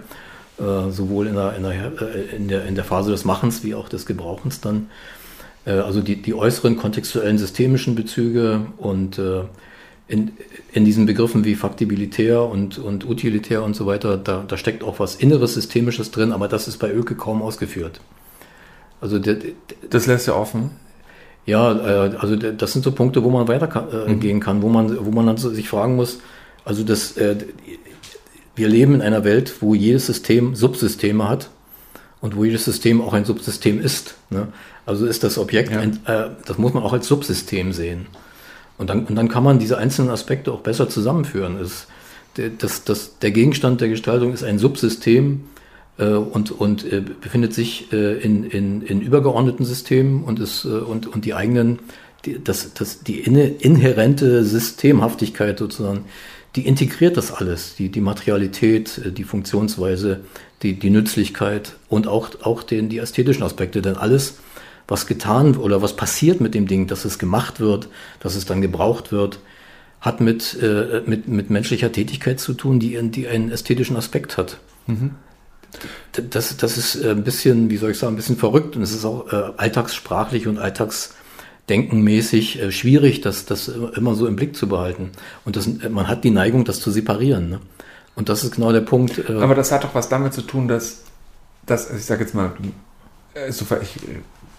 äh, 0.60 0.92
sowohl 0.92 1.26
in 1.26 1.34
der, 1.34 1.56
in, 1.56 1.64
der, 1.64 1.72
äh, 1.74 2.36
in, 2.36 2.48
der, 2.50 2.66
in 2.68 2.76
der 2.76 2.84
Phase 2.84 3.10
des 3.10 3.26
Machens 3.26 3.64
wie 3.64 3.74
auch 3.74 3.90
des 3.90 4.06
Gebrauchens 4.06 4.62
dann. 4.62 4.92
Äh, 5.66 5.72
also 5.72 6.02
die, 6.02 6.22
die 6.22 6.36
äußeren 6.36 6.78
kontextuellen 6.78 7.40
systemischen 7.40 7.96
Bezüge 7.96 8.68
und 8.78 9.18
äh, 9.18 9.46
in, 10.08 10.34
in 10.74 10.86
diesen 10.86 11.08
Begriffen 11.08 11.46
wie 11.46 11.56
faktibilitär 11.56 12.44
und, 12.44 12.78
und 12.78 13.10
utilitär 13.10 13.64
und 13.64 13.76
so 13.76 13.88
weiter, 13.88 14.18
da, 14.18 14.46
da 14.48 14.56
steckt 14.56 14.84
auch 14.84 15.00
was 15.00 15.16
Inneres, 15.16 15.56
Systemisches 15.56 16.12
drin, 16.12 16.32
aber 16.32 16.48
das 16.48 16.68
ist 16.68 16.78
bei 16.78 16.94
Öke 16.94 17.16
kaum 17.16 17.42
ausgeführt. 17.42 18.02
Also 19.02 19.18
der, 19.18 19.34
der, 19.34 19.54
Das 19.90 20.06
lässt 20.06 20.28
ja 20.28 20.36
offen. 20.36 20.70
Ja, 21.48 21.72
äh, 21.72 22.16
also 22.18 22.36
das 22.36 22.74
sind 22.74 22.84
so 22.84 22.92
Punkte, 22.92 23.24
wo 23.24 23.32
man 23.32 23.48
weitergehen 23.48 24.08
äh, 24.08 24.16
gehen 24.16 24.40
kann, 24.40 24.62
wo 24.62 24.70
man, 24.70 25.04
wo 25.04 25.10
man 25.12 25.26
dann 25.26 25.38
so 25.38 25.50
sich 25.50 25.68
fragen 25.70 25.96
muss, 25.96 26.20
also 26.66 26.84
das, 26.84 27.18
äh, 27.18 27.38
wir 28.56 28.68
leben 28.68 28.96
in 28.96 29.02
einer 29.02 29.24
Welt, 29.24 29.56
wo 29.62 29.74
jedes 29.74 30.06
System 30.06 30.54
Subsysteme 30.56 31.28
hat 31.28 31.50
und 32.22 32.36
wo 32.36 32.44
jedes 32.44 32.66
System 32.66 33.02
auch 33.02 33.14
ein 33.14 33.24
Subsystem 33.24 33.80
ist. 33.80 34.16
Ne? 34.30 34.50
Also 34.86 35.06
ist 35.06 35.24
das 35.24 35.38
Objekt, 35.38 35.72
Ja. 35.72 35.80
ein, 35.80 36.00
äh, 36.06 36.30
das 36.46 36.58
muss 36.58 36.74
man 36.74 36.84
auch 36.84 36.94
als 36.94 37.08
Subsystem 37.08 37.72
sehen. 37.72 38.08
Und 38.78 38.90
dann, 38.90 39.06
und 39.06 39.16
dann 39.16 39.30
kann 39.30 39.44
man 39.44 39.58
diese 39.58 39.78
einzelnen 39.78 40.12
Aspekte 40.12 40.52
auch 40.52 40.62
besser 40.62 40.90
zusammenführen. 40.90 41.58
Es, 41.60 41.88
der, 42.36 42.50
das, 42.50 42.84
das, 42.84 43.18
der 43.20 43.32
Gegenstand 43.32 43.80
der 43.82 43.88
Gestaltung 43.88 44.34
ist 44.34 44.44
ein 44.44 44.60
Subsystem 44.60 45.46
und, 46.06 46.52
und 46.52 46.92
äh, 46.92 47.02
befindet 47.02 47.54
sich 47.54 47.92
äh, 47.92 48.18
in, 48.20 48.44
in, 48.44 48.82
in 48.82 49.02
übergeordneten 49.02 49.66
Systemen 49.66 50.24
und, 50.24 50.40
ist, 50.40 50.66
äh, 50.66 50.70
und, 50.70 51.08
und 51.08 51.26
die 51.26 51.34
eigenen, 51.34 51.80
die, 52.26 52.44
das, 52.44 52.74
das, 52.74 53.02
die 53.04 53.20
inne, 53.20 53.48
inhärente 53.48 54.44
Systemhaftigkeit 54.44 55.58
sozusagen, 55.60 56.06
die 56.56 56.66
integriert 56.68 57.18
das 57.18 57.32
alles, 57.32 57.76
die, 57.76 57.90
die 57.90 58.02
Materialität, 58.02 59.00
äh, 59.06 59.12
die 59.12 59.24
Funktionsweise, 59.24 60.22
die, 60.64 60.78
die 60.78 60.90
Nützlichkeit 60.90 61.76
und 61.90 62.08
auch, 62.08 62.30
auch 62.42 62.64
den, 62.64 62.90
die 62.90 63.00
ästhetischen 63.00 63.44
Aspekte, 63.44 63.82
denn 63.82 63.96
alles, 63.96 64.38
was 64.88 65.06
getan 65.06 65.58
oder 65.58 65.82
was 65.82 65.96
passiert 65.96 66.40
mit 66.40 66.54
dem 66.54 66.66
Ding, 66.66 66.88
dass 66.88 67.06
es 67.06 67.20
gemacht 67.20 67.60
wird, 67.60 67.90
dass 68.20 68.36
es 68.36 68.46
dann 68.46 68.62
gebraucht 68.62 69.12
wird, 69.12 69.40
hat 70.00 70.22
mit, 70.22 70.58
äh, 70.62 71.02
mit, 71.06 71.28
mit 71.28 71.50
menschlicher 71.50 71.92
Tätigkeit 71.92 72.40
zu 72.40 72.54
tun, 72.54 72.80
die, 72.80 72.98
die 73.12 73.28
einen 73.28 73.52
ästhetischen 73.52 73.98
Aspekt 73.98 74.38
hat. 74.38 74.60
D- 74.88 75.27
Das, 76.30 76.58
das 76.58 76.78
ist 76.78 76.96
äh, 76.96 77.12
ein 77.12 77.24
bisschen, 77.24 77.70
wie 77.70 77.78
soll 77.78 77.92
ich 77.92 78.00
sagen, 78.00 78.14
ein 78.14 78.18
bisschen 78.18 78.38
verrückt 78.38 78.76
und 78.76 78.82
es 78.82 78.92
ist 78.92 79.06
auch 79.06 79.32
äh, 79.32 79.52
alltagssprachlich 79.58 80.48
und 80.48 80.58
alltagsdenkenmäßig 80.58 82.62
äh, 82.62 82.72
schwierig, 82.72 83.22
das, 83.22 83.46
das 83.46 83.68
immer 83.68 84.16
so 84.16 84.28
im 84.28 84.36
Blick 84.36 84.56
zu 84.56 84.68
behalten. 84.68 85.12
Und 85.46 85.56
das, 85.56 85.68
äh, 85.68 85.90
man 85.90 86.08
hat 86.08 86.24
die 86.24 86.32
Neigung, 86.32 86.66
das 86.66 86.80
zu 86.80 86.92
separieren. 86.92 87.50
Ne? 87.50 87.60
Und 88.16 88.30
das 88.30 88.44
ist 88.44 88.56
genau 88.56 88.72
der 88.72 88.82
Punkt. 88.82 89.30
Äh, 89.30 89.34
Aber 89.34 89.56
das 89.56 89.72
hat 89.72 89.84
doch 89.84 89.94
was 89.94 90.10
damit 90.10 90.34
zu 90.34 90.42
tun, 90.42 90.68
dass, 90.68 91.02
dass 91.66 91.92
ich 91.94 92.06
sage 92.06 92.24
jetzt 92.24 92.34
mal, 92.34 92.52
äh, 93.36 93.52
so, 93.52 93.66
ich 93.82 93.98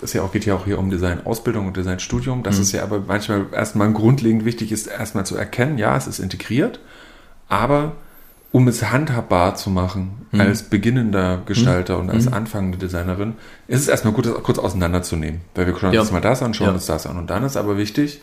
das 0.01 0.13
ja 0.13 0.23
auch, 0.23 0.31
geht 0.31 0.47
ja 0.47 0.55
auch 0.55 0.65
hier 0.65 0.79
um 0.79 0.91
Design-Ausbildung 0.91 1.67
und 1.67 1.77
Design-Studium, 1.77 2.45
dass 2.45 2.57
Mhm. 2.57 2.63
es 2.63 2.73
ja 2.73 2.83
aber 2.85 3.03
manchmal 3.07 3.47
erstmal 3.53 3.93
grundlegend 3.93 4.45
wichtig 4.45 4.71
ist, 4.71 4.87
erstmal 4.87 5.27
zu 5.27 5.37
erkennen, 5.37 5.77
ja, 5.79 5.97
es 5.97 6.07
ist 6.07 6.21
integriert, 6.21 6.79
aber 7.49 7.97
um 8.53 8.67
es 8.69 8.91
handhabbar 8.91 9.55
zu 9.57 9.71
machen 9.71 10.27
Mhm. 10.31 10.41
als 10.43 10.63
beginnender 10.65 11.41
Gestalter 11.47 11.99
und 11.99 12.11
als 12.11 12.31
anfangende 12.33 12.77
Designerin, 12.79 13.35
ist 13.67 13.81
es 13.81 13.89
erstmal 13.89 14.13
gut, 14.13 14.27
das 14.27 14.43
kurz 14.43 14.59
auseinanderzunehmen. 14.59 15.41
Weil 15.55 15.67
wir 15.67 15.77
schauen 15.79 15.93
Ja. 15.93 16.01
uns 16.01 16.13
mal 16.13 16.21
das 16.21 16.43
an, 16.43 16.53
schauen 16.55 16.69
Ja. 16.69 16.73
uns 16.75 16.87
das 16.87 17.07
an. 17.07 17.17
Und 17.19 17.29
dann 17.31 17.45
ist 17.45 17.57
aber 17.57 17.77
wichtig, 17.79 18.21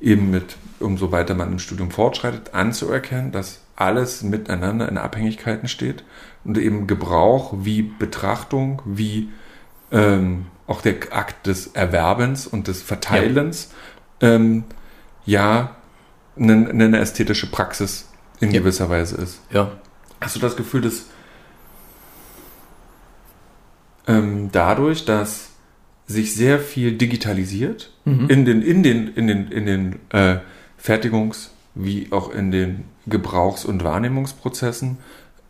eben 0.00 0.30
mit, 0.30 0.56
umso 0.78 1.10
weiter 1.10 1.34
man 1.34 1.50
im 1.52 1.58
Studium 1.58 1.90
fortschreitet, 1.90 2.54
anzuerkennen, 2.54 3.32
dass 3.32 3.60
alles 3.74 4.22
miteinander 4.22 4.88
in 4.88 4.98
Abhängigkeiten 4.98 5.68
steht 5.68 6.04
und 6.44 6.58
eben 6.58 6.86
Gebrauch 6.86 7.54
wie 7.58 7.82
Betrachtung, 7.82 8.82
wie 8.84 9.28
ähm, 9.90 10.46
auch 10.66 10.80
der 10.82 10.94
Akt 11.10 11.46
des 11.46 11.68
Erwerbens 11.68 12.46
und 12.46 12.68
des 12.68 12.82
Verteilens 12.82 13.70
ähm, 14.20 14.64
ja 15.24 15.70
eine, 16.38 16.68
eine 16.68 16.98
ästhetische 16.98 17.50
Praxis 17.50 18.07
in 18.40 18.50
Ja. 18.50 18.60
gewisser 18.60 18.88
Weise 18.88 19.16
ist. 19.16 19.40
Ja. 19.52 19.72
Hast 20.20 20.36
du 20.36 20.40
das 20.40 20.56
Gefühl, 20.56 20.80
dass 20.82 21.06
ähm, 24.06 24.48
dadurch, 24.52 25.04
dass 25.04 25.50
sich 26.06 26.34
sehr 26.34 26.58
viel 26.58 26.92
digitalisiert 26.96 27.92
Mhm. 28.04 28.30
in 28.30 28.44
den, 28.46 28.62
in 28.62 28.82
den, 28.82 29.08
in 29.14 29.26
den, 29.26 29.48
in 29.52 29.66
den 29.66 29.96
äh, 30.10 30.38
Fertigungs- 30.82 31.50
wie 31.74 32.08
auch 32.10 32.30
in 32.32 32.50
den 32.50 32.84
Gebrauchs- 33.06 33.64
und 33.64 33.84
Wahrnehmungsprozessen, 33.84 34.98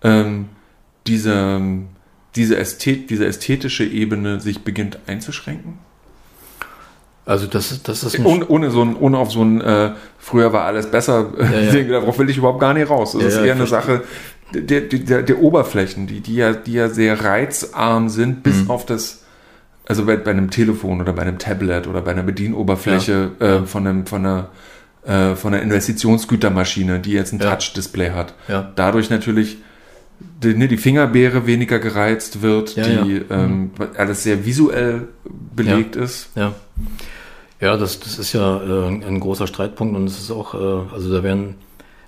ähm, 0.03 0.49
diese, 1.07 1.61
diese, 2.35 2.57
Ästhet, 2.59 3.09
diese 3.11 3.25
ästhetische 3.27 3.85
Ebene 3.85 4.41
sich 4.41 4.63
beginnt 4.65 4.99
einzuschränken? 5.07 5.79
Also 7.29 7.47
das, 7.47 7.71
ist- 7.73 7.87
das 7.89 8.03
ist 8.05 8.19
Ohne, 8.25 8.47
ohne, 8.49 8.71
so 8.71 8.83
ein, 8.83 8.97
ohne 8.97 9.19
auf 9.19 9.31
so 9.31 9.43
ein 9.43 9.61
äh, 9.61 9.91
früher 10.19 10.53
war 10.53 10.65
alles 10.65 10.91
besser, 10.91 11.27
Ja, 11.39 11.73
ja. 11.75 12.01
Darauf 12.01 12.19
will 12.19 12.31
ich 12.31 12.39
überhaupt 12.39 12.59
gar 12.61 12.73
nicht 12.75 12.89
raus. 12.89 13.15
Es 13.15 13.21
Ja, 13.21 13.29
ist 13.29 13.37
ja, 13.37 13.45
eher 13.45 13.55
eine 13.55 13.67
Sache 13.67 14.03
der, 14.55 14.81
der, 14.81 15.23
der, 15.23 15.39
Oberflächen, 15.43 16.07
die, 16.07 16.21
die, 16.21 16.37
ja, 16.37 16.53
die 16.55 16.73
ja 16.73 16.89
sehr 16.89 17.23
reizarm 17.23 18.09
sind, 18.09 18.43
bis 18.43 18.65
Mhm. 18.65 18.71
auf 18.71 18.87
das, 18.87 19.25
also 19.87 20.07
bei, 20.07 20.17
bei 20.17 20.31
einem 20.31 20.49
Telefon 20.51 21.03
oder 21.03 21.13
bei 21.13 21.21
einem 21.21 21.39
Tablet 21.39 21.87
oder 21.87 22.01
bei 22.01 22.13
einer 22.13 22.23
Bedienoberfläche 22.23 23.31
äh, 23.41 23.67
von, 23.67 23.87
einem, 23.87 24.07
von, 24.07 24.25
einer, 24.25 24.49
äh, 25.05 25.35
von 25.37 25.53
einer 25.53 25.63
Investitionsgütermaschine, 25.63 26.99
die 27.01 27.13
jetzt 27.13 27.35
ein 27.35 27.41
Ja. 27.41 27.51
Touch-Display 27.55 28.11
hat. 28.13 28.33
ja. 28.49 28.73
Dadurch 28.75 29.11
natürlich 29.11 29.59
die, 30.43 30.55
ne, 30.55 30.67
die 30.67 30.79
Fingerbeere 30.79 31.47
weniger 31.47 31.79
gereizt 31.79 32.41
wird, 32.43 32.75
Ja, 32.75 32.85
die 32.85 33.19
ja. 33.29 33.37
Ähm, 33.45 33.71
alles 33.99 34.23
sehr 34.23 34.47
visuell 34.47 35.09
belegt 35.55 35.95
ist. 35.95 36.31
Ja. 36.35 36.55
Ja, 37.61 37.77
das, 37.77 37.99
das 37.99 38.19
ist 38.19 38.33
ja 38.33 38.63
äh, 38.63 38.87
ein 38.87 39.19
großer 39.21 39.47
Streitpunkt 39.47 39.97
und 39.97 40.07
es 40.07 40.19
ist 40.19 40.31
auch, 40.31 40.55
äh, 40.55 40.95
also 40.95 41.13
da 41.13 41.23
werden, 41.25 41.57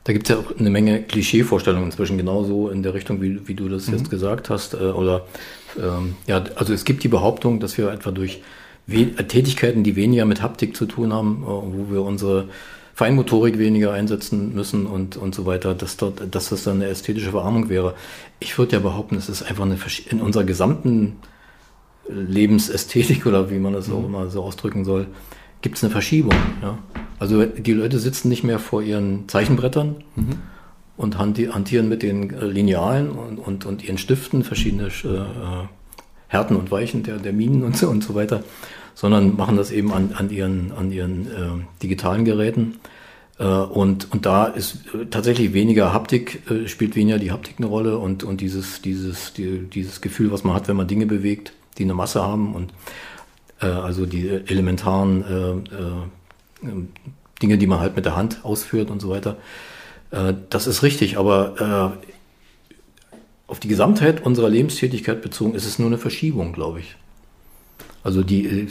da 0.05 0.13
gibt 0.13 0.29
es 0.29 0.37
ja 0.37 0.41
auch 0.41 0.57
eine 0.57 0.71
Menge 0.71 1.03
Klischeevorstellungen 1.03 1.87
inzwischen 1.87 2.17
genauso 2.17 2.69
in 2.69 2.83
der 2.83 2.95
Richtung, 2.95 3.21
wie, 3.21 3.49
wie 3.49 3.55
du 3.55 3.69
das 3.69 3.89
jetzt 3.89 4.11
gesagt 4.11 4.49
hast. 4.49 4.75
Äh, 4.75 4.79
oder 4.79 5.27
ähm, 5.77 6.15
ja, 6.27 6.45
also 6.55 6.73
es 6.73 6.85
gibt 6.85 7.03
die 7.03 7.09
Behauptung, 7.09 7.59
dass 7.59 7.77
wir 7.79 7.91
etwa 7.91 8.13
durch 8.13 8.43
we 8.87 9.13
Tätigkeiten, 9.27 9.83
die 9.83 9.97
weniger 9.97 10.25
mit 10.25 10.41
Haptik 10.41 10.77
zu 10.77 10.87
tun 10.87 11.13
haben, 11.13 11.43
äh, 11.43 11.47
wo 11.47 11.93
wir 11.93 12.03
unsere 12.03 12.47
Feinmotorik 12.95 13.59
weniger 13.59 13.93
einsetzen 13.93 14.55
müssen 14.55 14.87
und, 14.87 15.17
und 15.17 15.35
so 15.35 15.47
weiter, 15.47 15.75
dass, 15.75 15.97
dort, 15.97 16.23
dass 16.33 16.51
das 16.51 16.65
dann 16.65 16.77
eine 16.77 16.89
ästhetische 16.89 17.31
Verarmung 17.31 17.69
wäre. 17.69 17.95
Ich 18.39 18.57
würde 18.59 18.77
ja 18.77 18.79
behaupten, 18.79 19.17
es 19.17 19.29
ist 19.29 19.43
einfach 19.43 19.65
eine 19.65 19.79
in 20.11 20.21
unserer 20.21 20.45
gesamten 20.45 21.17
Lebensästhetik 22.09 23.27
oder 23.27 23.51
wie 23.51 23.59
man 23.59 23.73
das 23.73 23.91
auch 23.91 24.05
immer 24.05 24.29
so 24.29 24.43
ausdrücken 24.43 24.85
soll, 24.85 25.07
gibt 25.63 25.77
es 25.77 25.85
eine 25.85 25.91
Verschiebung. 25.91 26.35
Ja? 26.63 26.79
Also 27.19 27.45
die 27.45 27.73
Leute 27.73 27.99
sitzen 27.99 28.29
nicht 28.29 28.45
mehr 28.45 28.59
vor 28.59 28.83
ihren 28.83 29.29
Zeichenbrettern 29.29 29.97
und 30.97 31.19
hanti- 31.19 31.51
hantieren 31.51 31.89
mit 31.89 32.03
den 32.03 32.31
äh, 32.31 32.47
Linealen 32.47 33.11
und, 33.11 33.39
und, 33.39 33.67
und 33.67 33.85
ihren 33.85 33.99
Stiften 33.99 34.43
verschiedene 34.43 34.89
äh, 35.05 35.09
äh, 35.09 35.67
Härten 36.29 36.57
und 36.57 36.71
Weichen 36.71 37.03
der, 37.03 37.19
der 37.19 37.33
Minen 37.33 37.63
und 37.65 37.77
so, 37.77 37.89
und 37.89 38.05
so 38.05 38.15
weiter, 38.15 38.43
sondern 38.95 39.37
machen 39.37 39.57
das 39.57 39.71
eben 39.71 39.93
an, 39.93 40.13
an 40.15 40.31
ihren, 40.31 40.73
an 40.73 40.93
ihren 40.93 41.27
äh, 41.27 41.83
digitalen 41.83 42.25
Geräten. 42.25 42.79
Äh, 43.39 43.45
und, 43.45 44.13
und 44.13 44.27
da 44.27 44.45
ist 44.45 44.79
äh, 44.95 45.07
tatsächlich 45.11 45.53
weniger 45.53 45.93
Haptik, 45.93 46.43
äh, 46.51 46.69
spielt 46.69 46.97
weniger 46.97 47.19
die 47.19 47.33
Haptik 47.33 47.57
eine 47.59 47.67
Rolle 47.67 47.99
und, 47.99 48.23
und 48.23 48.41
dieses, 48.41 48.81
dieses, 48.81 49.33
die, 49.33 49.59
dieses 49.67 50.01
Gefühl, 50.01 50.31
was 50.31 50.45
man 50.45 50.55
hat, 50.55 50.69
wenn 50.69 50.77
man 50.77 50.87
Dinge 50.87 51.07
bewegt, 51.07 51.53
die 51.79 51.85
eine 51.85 51.95
Masse 51.95 52.23
haben 52.23 52.55
und 52.55 52.73
äh, 53.61 53.67
also 53.67 54.07
die 54.07 54.29
elementaren 54.29 55.65
äh, 56.63 56.67
äh, 56.67 56.73
Dinge, 57.43 57.59
die 57.59 57.67
man 57.67 57.81
halt 57.81 57.97
mit 57.97 58.05
der 58.05 58.17
Hand 58.17 58.45
ausführt 58.45 58.91
und 58.91 59.01
so 59.01 59.09
weiter. 59.09 59.37
Äh, 60.11 60.35
das 60.51 60.67
ist 60.67 60.83
richtig, 60.83 61.17
aber 61.19 61.97
äh, 61.97 63.17
auf 63.47 63.59
die 63.61 63.69
Gesamtheit 63.69 64.25
unserer 64.25 64.49
Lebenstätigkeit 64.49 65.23
bezogen 65.23 65.55
ist 65.55 65.67
es 65.67 65.79
nur 65.79 65.89
eine 65.89 65.99
Verschiebung, 65.99 66.53
glaube 66.53 66.81
ich. 66.81 66.97
Also 68.05 68.23
die, 68.23 68.47
äh, 68.47 68.67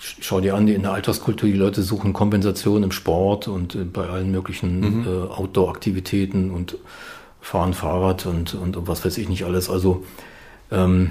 sch- 0.00 0.16
schau 0.20 0.40
dir 0.40 0.54
an, 0.54 0.66
in 0.68 0.82
der 0.82 0.92
Alltagskultur, 0.92 1.48
die 1.48 1.56
Leute 1.56 1.82
suchen 1.82 2.12
Kompensation 2.12 2.82
im 2.82 2.92
Sport 2.92 3.48
und 3.48 3.92
bei 3.92 4.06
allen 4.08 4.30
möglichen 4.30 5.04
äh, 5.04 5.08
Outdoor-Aktivitäten 5.08 6.50
und 6.50 6.76
fahren 7.40 7.74
Fahrrad 7.74 8.26
und, 8.26 8.54
und, 8.54 8.76
und 8.76 8.88
was 8.88 9.04
weiß 9.04 9.18
ich 9.18 9.28
nicht 9.28 9.44
alles. 9.44 9.70
Also 9.70 10.04
ähm, 10.70 11.10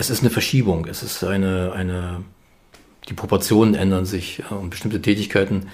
es 0.00 0.10
ist 0.10 0.20
eine 0.22 0.30
Verschiebung, 0.30 0.86
es 0.86 1.02
ist 1.02 1.22
eine, 1.24 1.72
eine 1.74 2.22
die 3.08 3.14
Proportionen 3.14 3.74
ändern 3.74 4.06
sich 4.06 4.42
äh, 4.50 4.54
und 4.54 4.70
bestimmte 4.70 5.00
Tätigkeiten, 5.02 5.68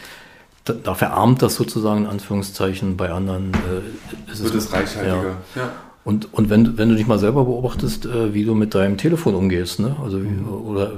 da, 0.65 0.73
da 0.75 0.95
verarmt 0.95 1.43
das 1.43 1.55
sozusagen 1.55 2.03
in 2.03 2.07
Anführungszeichen, 2.09 2.97
bei 2.97 3.11
anderen 3.11 3.53
äh, 3.55 4.33
ist 4.33 4.43
Wird 4.43 4.55
es 4.57 4.71
Ja. 4.71 4.79
reichhaltiger. 4.79 5.37
Ja. 5.55 5.73
Und, 6.05 6.33
und 6.35 6.51
wenn, 6.51 6.65
du- 6.65 6.77
wenn 6.79 6.89
du 6.89 6.95
dich 6.97 7.07
mal 7.07 7.19
selber 7.19 7.45
beobachtest, 7.45 8.07
äh, 8.07 8.35
wie 8.35 8.45
du 8.45 8.55
mit 8.55 8.75
deinem 8.75 8.97
Telefon 8.99 9.35
umgehst, 9.35 9.81
ne? 9.81 9.97
Also 10.03 10.23
wie, 10.23 10.29
oder 10.45 10.93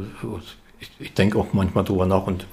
ich, 0.81 0.91
ich 0.99 1.15
denke 1.15 1.39
auch 1.39 1.53
manchmal 1.53 1.85
drüber 1.85 2.07
nach 2.07 2.27
und 2.27 2.47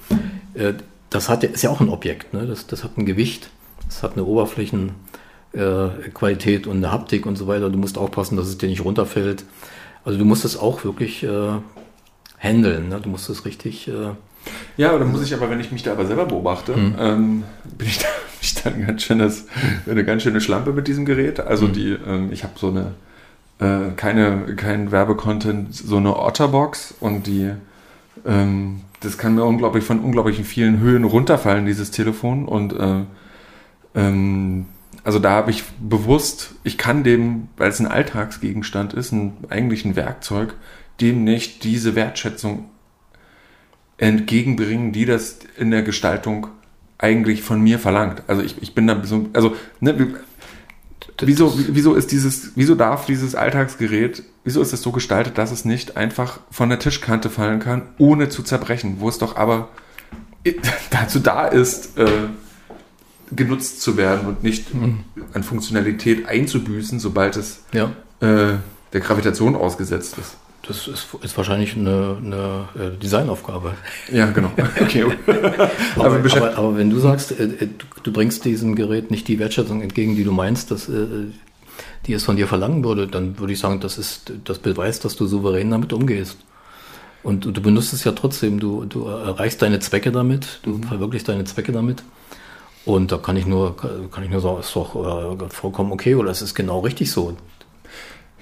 äh, 0.54 0.74
das 1.10 1.28
hat 1.28 1.42
ja, 1.42 1.48
ist 1.50 1.62
ja 1.62 1.70
auch 1.70 1.80
ein 1.80 1.88
Objekt, 1.88 2.34
ne? 2.34 2.46
Das, 2.46 2.66
das 2.66 2.82
hat 2.84 2.96
ein 2.98 3.06
Gewicht, 3.06 3.50
das 3.88 4.02
hat 4.02 4.12
eine 4.14 4.24
Oberflächenqualität 4.24 6.66
äh, 6.66 6.68
und 6.68 6.76
eine 6.78 6.92
Haptik 6.92 7.24
und 7.26 7.36
so 7.36 7.46
weiter. 7.46 7.70
Du 7.70 7.78
musst 7.78 7.96
aufpassen, 7.98 8.36
dass 8.36 8.48
es 8.48 8.58
dir 8.58 8.68
nicht 8.68 8.84
runterfällt. 8.84 9.44
Also 10.06 10.18
du 10.18 10.24
musst 10.24 10.44
es 10.44 10.56
auch 10.56 10.84
wirklich 10.84 11.24
äh, 11.24 11.50
handeln, 12.38 12.88
ne? 12.88 13.00
Du 13.02 13.08
musst 13.10 13.28
es 13.28 13.44
richtig. 13.44 13.88
Äh, 13.88 14.10
Ja, 14.76 14.92
oder 14.94 15.04
muss 15.04 15.22
ich 15.22 15.34
aber, 15.34 15.50
wenn 15.50 15.58
ich 15.58 15.72
mich 15.72 15.82
da 15.82 15.92
aber 15.92 16.06
selber 16.06 16.26
beobachte, 16.26 16.72
ähm, 16.98 17.42
bin 17.76 17.88
ich 17.88 17.98
da, 17.98 18.06
ich 18.40 18.54
da 18.54 18.70
ein 18.70 18.86
ganz 18.86 19.02
schönes, 19.02 19.46
eine 19.90 20.04
ganz 20.04 20.22
schöne 20.22 20.40
Schlampe 20.40 20.72
mit 20.72 20.86
diesem 20.86 21.04
Gerät. 21.04 21.40
Also 21.40 21.66
die, 21.66 21.90
ähm, 22.06 22.30
ich 22.32 22.44
habe 22.44 22.54
so 22.56 22.68
eine, 22.68 22.94
äh, 23.58 23.90
keine, 23.96 24.54
kein 24.54 24.92
Werbecontent, 24.92 25.74
so 25.74 25.96
eine 25.96 26.16
Otterbox 26.16 26.94
und 27.00 27.26
die, 27.26 27.50
ähm, 28.24 28.82
das 29.00 29.18
kann 29.18 29.34
mir 29.34 29.44
unglaublich 29.44 29.82
von 29.82 29.98
unglaublichen 29.98 30.44
vielen 30.44 30.78
Höhen 30.78 31.02
runterfallen, 31.02 31.66
dieses 31.66 31.90
Telefon. 31.90 32.46
Und 32.46 32.72
äh, 32.74 33.02
ähm, 33.96 34.66
also 35.06 35.20
da 35.20 35.30
habe 35.30 35.52
ich 35.52 35.62
bewusst, 35.80 36.56
ich 36.64 36.76
kann 36.76 37.04
dem, 37.04 37.46
weil 37.56 37.70
es 37.70 37.78
ein 37.78 37.86
Alltagsgegenstand 37.86 38.92
ist, 38.92 39.12
ein, 39.12 39.36
eigentlich 39.48 39.84
ein 39.84 39.94
Werkzeug, 39.94 40.54
dem 41.00 41.22
nicht 41.22 41.62
diese 41.62 41.94
Wertschätzung 41.94 42.68
entgegenbringen, 43.98 44.90
die 44.92 45.04
das 45.04 45.38
in 45.56 45.70
der 45.70 45.82
Gestaltung 45.82 46.48
eigentlich 46.98 47.42
von 47.42 47.60
mir 47.60 47.78
verlangt. 47.78 48.24
Also 48.26 48.42
ich, 48.42 48.60
ich 48.60 48.74
bin 48.74 48.88
da 48.88 49.00
so, 49.04 49.28
also 49.32 49.54
ne, 49.80 49.96
wie- 49.98 50.14
wieso, 51.20 51.54
wieso 51.68 51.94
ist 51.94 52.10
dieses, 52.10 52.52
wieso 52.56 52.74
darf 52.74 53.06
dieses 53.06 53.36
Alltagsgerät, 53.36 54.24
wieso 54.42 54.60
ist 54.60 54.72
es 54.72 54.82
so 54.82 54.90
gestaltet, 54.90 55.38
dass 55.38 55.52
es 55.52 55.64
nicht 55.64 55.96
einfach 55.96 56.40
von 56.50 56.68
der 56.68 56.80
Tischkante 56.80 57.30
fallen 57.30 57.60
kann, 57.60 57.82
ohne 57.98 58.28
zu 58.28 58.42
zerbrechen, 58.42 58.96
wo 58.98 59.08
es 59.08 59.18
doch 59.18 59.36
aber 59.36 59.68
dazu 60.90 61.20
da 61.20 61.46
ist, 61.46 61.96
äh, 61.96 62.08
genutzt 63.34 63.80
zu 63.82 63.96
werden 63.96 64.26
und 64.26 64.42
nicht 64.42 64.66
an 65.32 65.42
Funktionalität 65.42 66.26
einzubüßen, 66.26 67.00
sobald 67.00 67.36
es 67.36 67.64
ja. 67.72 67.92
äh, 68.20 68.58
der 68.92 69.00
Gravitation 69.00 69.56
ausgesetzt 69.56 70.16
ist. 70.18 70.36
Das 70.66 70.88
ist, 70.88 71.06
ist 71.22 71.36
wahrscheinlich 71.36 71.76
eine, 71.76 72.16
eine 72.20 72.68
äh, 72.74 72.98
Designaufgabe. 73.00 73.74
Ja, 74.12 74.26
genau. 74.26 74.50
Okay. 74.80 75.04
Aber, 75.96 76.16
aber, 76.16 76.36
aber, 76.36 76.58
aber 76.58 76.76
wenn 76.76 76.90
du 76.90 76.98
sagst, 76.98 77.32
äh, 77.32 77.44
äh, 77.44 77.68
du, 78.02 78.12
bringst 78.12 78.44
diesem 78.44 78.74
Gerät 78.74 79.10
nicht 79.10 79.28
die 79.28 79.38
Wertschätzung 79.38 79.80
entgegen, 79.80 80.16
die 80.16 80.24
du 80.24 80.32
meinst, 80.32 80.70
dass, 80.70 80.88
äh, 80.88 81.06
die 82.06 82.12
es 82.12 82.24
von 82.24 82.36
dir 82.36 82.46
verlangen 82.46 82.84
würde, 82.84 83.06
dann 83.06 83.38
würde 83.38 83.52
ich 83.52 83.58
sagen, 83.58 83.80
das 83.80 83.96
ist 83.98 84.32
das 84.44 84.58
beweist, 84.58 85.04
dass 85.04 85.16
du 85.16 85.26
souverän 85.26 85.70
damit 85.70 85.92
umgehst. 85.92 86.38
Und 87.22 87.44
du 87.44 87.60
benutzt 87.60 87.92
es 87.92 88.04
ja 88.04 88.12
trotzdem, 88.12 88.60
du, 88.60 88.84
du 88.84 89.06
erreichst 89.06 89.62
deine 89.62 89.80
Zwecke 89.80 90.12
damit, 90.12 90.60
du 90.62 90.80
verwirklichst 90.82 91.28
deine 91.28 91.44
Zwecke 91.44 91.72
damit. 91.72 92.02
Und 92.86 93.12
da 93.12 93.18
kann 93.18 93.36
ich 93.36 93.46
nur, 93.46 93.76
kann 93.76 94.24
ich 94.24 94.30
nur 94.30 94.40
sagen, 94.40 94.60
ist 94.60 94.74
doch 94.74 94.94
äh, 95.42 95.48
vollkommen 95.50 95.92
okay 95.92 96.14
oder 96.14 96.30
es 96.30 96.40
ist 96.40 96.54
genau 96.54 96.80
richtig 96.80 97.10
so. 97.10 97.36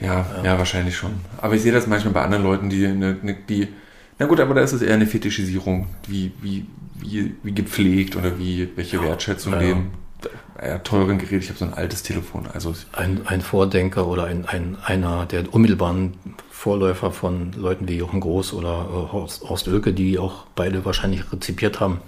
Ja, 0.00 0.26
ja, 0.36 0.44
ja, 0.44 0.58
wahrscheinlich 0.58 0.96
schon. 0.96 1.12
Aber 1.38 1.54
ich 1.54 1.62
sehe 1.62 1.72
das 1.72 1.86
manchmal 1.86 2.12
bei 2.12 2.22
anderen 2.22 2.44
Leuten, 2.44 2.68
die, 2.68 2.86
eine, 2.86 3.14
die 3.48 3.68
na 4.18 4.26
gut, 4.26 4.38
aber 4.40 4.54
da 4.54 4.60
ist 4.60 4.72
es 4.72 4.82
eher 4.82 4.94
eine 4.94 5.06
Fetischisierung, 5.06 5.88
wie, 6.06 6.32
wie, 6.40 6.66
wie, 7.00 7.34
wie 7.42 7.54
gepflegt 7.54 8.16
oder 8.16 8.38
wie, 8.38 8.68
welche 8.76 9.02
Wertschätzung 9.02 9.54
ja, 9.54 9.58
dem 9.58 9.86
ja, 10.62 10.78
teuren 10.78 11.18
Gerät. 11.18 11.42
Ich 11.42 11.48
habe 11.48 11.58
so 11.58 11.64
ein 11.64 11.74
altes 11.74 12.02
Telefon. 12.02 12.46
Also 12.52 12.74
ein, 12.92 13.22
ein 13.26 13.40
Vordenker 13.40 14.06
oder 14.06 14.24
ein, 14.24 14.44
ein, 14.46 14.76
einer 14.84 15.26
der 15.26 15.52
unmittelbaren 15.52 16.14
Vorläufer 16.50 17.10
von 17.10 17.52
Leuten 17.54 17.88
wie 17.88 17.96
Jochen 17.96 18.20
Groß 18.20 18.52
oder 18.52 18.86
äh, 18.88 19.12
Horst, 19.12 19.48
Horst 19.48 19.68
Oelke, 19.68 19.92
die 19.92 20.18
auch 20.18 20.46
beide 20.54 20.84
wahrscheinlich 20.84 21.32
rezipiert 21.32 21.80
haben. 21.80 22.00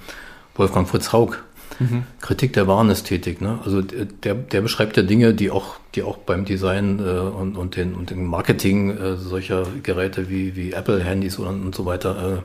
Wolfgang 0.55 0.89
Fritz 0.89 1.13
Haug, 1.13 1.39
Mhm. 1.79 2.05
Kritik 2.21 2.53
der 2.53 2.67
Warenästhetik. 2.67 3.41
Ne? 3.41 3.59
Also 3.65 3.83
der, 3.83 4.35
der 4.35 4.61
beschreibt 4.61 4.97
ja 4.97 5.03
Dinge, 5.03 5.35
die 5.35 5.51
auch, 5.51 5.77
die 5.95 6.03
auch 6.03 6.17
beim 6.17 6.45
Design 6.45 6.99
äh, 6.99 7.03
und, 7.03 7.57
und, 7.57 7.77
den, 7.77 7.95
und 7.95 8.11
dem 8.11 8.25
Marketing 8.27 8.97
äh, 8.97 9.17
solcher 9.17 9.67
Geräte 9.83 10.29
wie, 10.29 10.57
wie 10.57 10.73
Apple-Handys 10.73 11.39
und, 11.39 11.65
und 11.65 11.75
so 11.75 11.85
weiter 11.85 12.39
äh, 12.39 12.43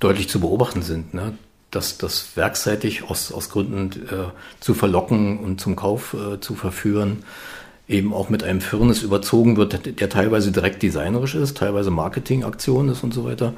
deutlich 0.00 0.28
zu 0.28 0.40
beobachten 0.40 0.82
sind. 0.82 1.14
Ne? 1.14 1.36
Dass 1.70 1.98
das 1.98 2.36
werkseitig 2.36 3.10
aus, 3.10 3.32
aus 3.32 3.50
Gründen 3.50 4.06
äh, 4.06 4.30
zu 4.60 4.74
verlocken 4.74 5.38
und 5.38 5.60
zum 5.60 5.76
Kauf 5.76 6.14
äh, 6.14 6.40
zu 6.40 6.54
verführen, 6.54 7.24
eben 7.88 8.14
auch 8.14 8.30
mit 8.30 8.42
einem 8.42 8.60
Firnis 8.60 9.02
überzogen 9.02 9.56
wird, 9.56 10.00
der 10.00 10.08
teilweise 10.08 10.52
direkt 10.52 10.82
designerisch 10.82 11.34
ist, 11.34 11.58
teilweise 11.58 11.90
Marketingaktion 11.90 12.88
ist 12.88 13.04
und 13.04 13.12
so 13.12 13.24
weiter. 13.24 13.52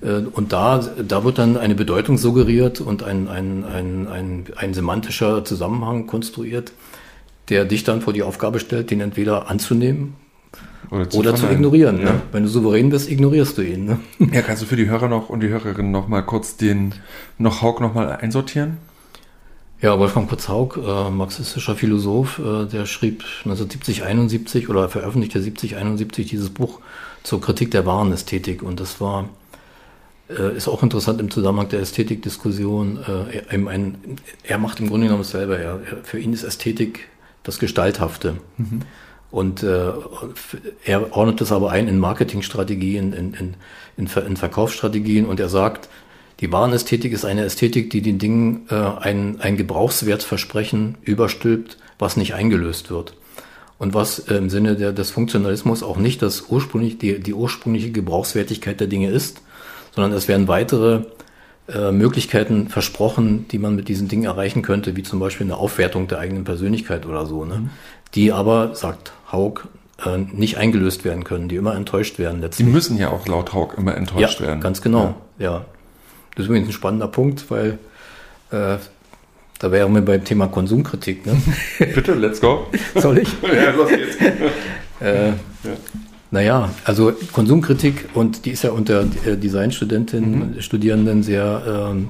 Äh, 0.00 0.22
und 0.32 0.52
da, 0.52 0.78
da 0.78 1.24
wird 1.24 1.38
dann 1.38 1.56
eine 1.56 1.74
Bedeutung 1.74 2.18
suggeriert 2.18 2.80
und 2.80 3.02
ein, 3.02 3.28
ein, 3.28 3.64
ein, 3.64 4.06
ein, 4.08 4.44
ein 4.56 4.74
semantischer 4.74 5.44
Zusammenhang 5.44 6.06
konstruiert, 6.06 6.72
der 7.48 7.64
dich 7.64 7.84
dann 7.84 8.00
vor 8.00 8.12
die 8.12 8.22
Aufgabe 8.22 8.60
stellt, 8.60 8.90
den 8.90 9.00
entweder 9.00 9.50
anzunehmen 9.50 10.14
oder 10.90 11.10
zu, 11.10 11.18
oder 11.18 11.34
zu 11.34 11.50
ignorieren. 11.50 11.98
Ja. 11.98 12.04
Ne? 12.04 12.22
Wenn 12.30 12.44
du 12.44 12.48
souverän 12.48 12.90
bist, 12.90 13.10
ignorierst 13.10 13.58
du 13.58 13.62
ihn. 13.62 13.84
Ne? 13.86 13.98
Ja, 14.32 14.42
kannst 14.42 14.62
du 14.62 14.66
für 14.66 14.76
die 14.76 14.88
Hörer 14.88 15.08
noch 15.08 15.30
und 15.30 15.40
die 15.40 15.48
Hörerinnen 15.48 15.90
noch 15.90 16.06
mal 16.06 16.22
kurz 16.22 16.56
den 16.56 16.94
noch 17.38 17.62
Haug 17.62 17.80
noch 17.80 17.94
mal 17.94 18.12
einsortieren? 18.12 18.78
Ja, 19.84 19.98
Wolfgang 19.98 20.26
Kurz 20.26 20.48
Haug, 20.48 20.78
äh, 20.78 21.10
marxistischer 21.10 21.76
Philosoph, 21.76 22.38
äh, 22.38 22.64
der 22.64 22.86
schrieb 22.86 23.22
1970, 23.44 24.02
71 24.02 24.70
oder 24.70 24.88
veröffentlichte 24.88 25.42
70, 25.42 25.76
71 25.76 26.26
dieses 26.26 26.48
Buch 26.48 26.80
zur 27.22 27.42
Kritik 27.42 27.70
der 27.70 27.84
Warenästhetik 27.84 28.62
und 28.62 28.80
das 28.80 29.02
war 29.02 29.28
äh, 30.30 30.56
ist 30.56 30.68
auch 30.68 30.82
interessant 30.82 31.20
im 31.20 31.30
Zusammenhang 31.30 31.68
der 31.68 31.80
Ästhetikdiskussion. 31.80 32.98
Äh, 33.06 33.40
er, 33.50 33.68
ein, 33.68 33.98
er 34.42 34.56
macht 34.56 34.80
im 34.80 34.88
Grunde 34.88 35.08
genommen 35.08 35.22
selber. 35.22 35.58
Er, 35.58 35.80
für 36.02 36.18
ihn 36.18 36.32
ist 36.32 36.44
Ästhetik 36.44 37.00
das 37.42 37.58
Gestalthafte. 37.58 38.38
Mhm. 38.56 38.80
Und 39.30 39.64
äh, 39.64 39.92
er 40.86 41.14
ordnet 41.14 41.42
das 41.42 41.52
aber 41.52 41.72
ein 41.72 41.88
in 41.88 41.98
Marketingstrategien, 41.98 43.12
in, 43.12 43.34
in, 43.34 43.56
in, 43.98 44.06
in 44.06 44.36
Verkaufsstrategien 44.38 45.26
und 45.26 45.40
er 45.40 45.50
sagt, 45.50 45.90
die 46.44 46.52
Warenästhetik 46.52 47.14
ist 47.14 47.24
eine 47.24 47.42
Ästhetik, 47.42 47.88
die 47.88 48.02
den 48.02 48.18
Dingen 48.18 48.66
äh, 48.68 48.74
ein, 48.74 49.40
ein 49.40 49.56
Gebrauchswertversprechen 49.56 50.98
überstülpt, 51.00 51.78
was 51.98 52.18
nicht 52.18 52.34
eingelöst 52.34 52.90
wird. 52.90 53.14
Und 53.78 53.94
was 53.94 54.18
äh, 54.18 54.34
im 54.34 54.50
Sinne 54.50 54.76
der, 54.76 54.92
des 54.92 55.10
Funktionalismus 55.10 55.82
auch 55.82 55.96
nicht 55.96 56.20
das 56.20 56.42
ursprünglich, 56.50 56.98
die, 56.98 57.18
die 57.18 57.32
ursprüngliche 57.32 57.92
Gebrauchswertigkeit 57.92 58.78
der 58.78 58.88
Dinge 58.88 59.08
ist, 59.08 59.40
sondern 59.94 60.12
es 60.12 60.28
werden 60.28 60.46
weitere 60.46 61.04
äh, 61.66 61.92
Möglichkeiten 61.92 62.68
versprochen, 62.68 63.46
die 63.50 63.58
man 63.58 63.74
mit 63.74 63.88
diesen 63.88 64.08
Dingen 64.08 64.24
erreichen 64.24 64.60
könnte, 64.60 64.96
wie 64.96 65.02
zum 65.02 65.20
Beispiel 65.20 65.46
eine 65.46 65.56
Aufwertung 65.56 66.08
der 66.08 66.18
eigenen 66.18 66.44
Persönlichkeit 66.44 67.06
oder 67.06 67.24
so, 67.24 67.46
ne? 67.46 67.60
Mhm. 67.60 67.70
die 68.14 68.32
aber, 68.32 68.74
sagt 68.74 69.14
Haug, 69.32 69.62
äh, 70.04 70.18
nicht 70.18 70.58
eingelöst 70.58 71.06
werden 71.06 71.24
können, 71.24 71.48
die 71.48 71.56
immer 71.56 71.74
enttäuscht 71.74 72.18
werden. 72.18 72.42
Letztlich. 72.42 72.66
Die 72.66 72.70
müssen 72.70 72.98
ja 72.98 73.08
auch 73.08 73.26
laut 73.26 73.54
Haug 73.54 73.78
immer 73.78 73.96
enttäuscht 73.96 74.40
ja, 74.40 74.46
werden. 74.48 74.60
Ganz 74.60 74.82
genau, 74.82 75.14
ja. 75.38 75.44
ja. 75.52 75.64
Das 76.34 76.44
ist 76.44 76.48
übrigens 76.48 76.68
ein 76.68 76.72
spannender 76.72 77.08
Punkt, 77.08 77.50
weil 77.50 77.78
äh, 78.50 78.76
da 79.58 79.72
wären 79.72 79.94
wir 79.94 80.02
beim 80.02 80.24
Thema 80.24 80.48
Konsumkritik. 80.48 81.24
Ne? 81.26 81.40
Bitte, 81.78 82.14
let's 82.14 82.40
go. 82.40 82.66
Soll 82.96 83.18
ich? 83.18 83.28
ja, 83.42 83.70
los 83.70 83.88
geht's. 83.88 84.16
äh, 85.00 85.28
ja. 85.28 85.34
Naja, 86.34 86.70
also 86.84 87.12
Konsumkritik 87.32 88.08
und 88.14 88.44
die 88.44 88.50
ist 88.50 88.64
ja 88.64 88.72
unter 88.72 89.02
äh, 89.24 89.36
Designstudentinnen, 89.36 90.54
mhm. 90.56 90.60
Studierenden 90.60 91.22
sehr, 91.22 91.62
ähm, 91.92 92.08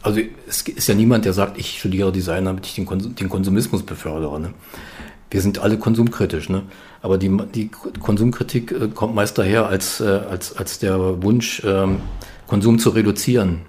also 0.00 0.20
es 0.48 0.62
ist 0.62 0.88
ja 0.88 0.94
niemand, 0.94 1.26
der 1.26 1.34
sagt, 1.34 1.58
ich 1.58 1.78
studiere 1.78 2.12
Design, 2.12 2.46
damit 2.46 2.64
ich 2.64 2.74
den, 2.74 2.86
Konsum, 2.86 3.14
den 3.14 3.28
Konsumismus 3.28 3.82
befördere. 3.82 4.40
Ne? 4.40 4.54
Wir 5.30 5.42
sind 5.42 5.58
alle 5.58 5.76
konsumkritisch, 5.76 6.48
ne? 6.48 6.62
aber 7.02 7.18
die, 7.18 7.36
die 7.54 7.68
Konsumkritik 8.00 8.72
äh, 8.72 8.88
kommt 8.88 9.14
meist 9.14 9.36
daher 9.36 9.66
als, 9.66 10.00
äh, 10.00 10.04
als, 10.04 10.56
als 10.56 10.78
der 10.78 11.22
Wunsch, 11.22 11.62
ähm, 11.62 11.98
Konsum 12.46 12.78
zu 12.78 12.90
reduzieren. 12.90 13.62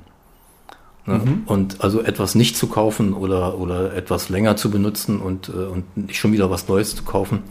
Ne? 1.06 1.22
Mhm. 1.24 1.44
Und 1.46 1.82
also 1.82 2.02
etwas 2.02 2.36
nicht 2.36 2.58
zu 2.58 2.68
kaufen 2.68 3.14
oder, 3.14 3.58
oder 3.58 3.94
etwas 3.94 4.30
länger 4.30 4.58
zu 4.58 4.70
benutzen 4.70 5.20
und, 5.20 5.50
äh, 5.50 5.52
und 5.52 5.98
nicht 5.98 6.20
schon 6.20 6.34
wieder 6.34 6.52
was 6.52 6.68
Neues 6.68 6.96
zu 6.96 7.04
kaufen. 7.04 7.44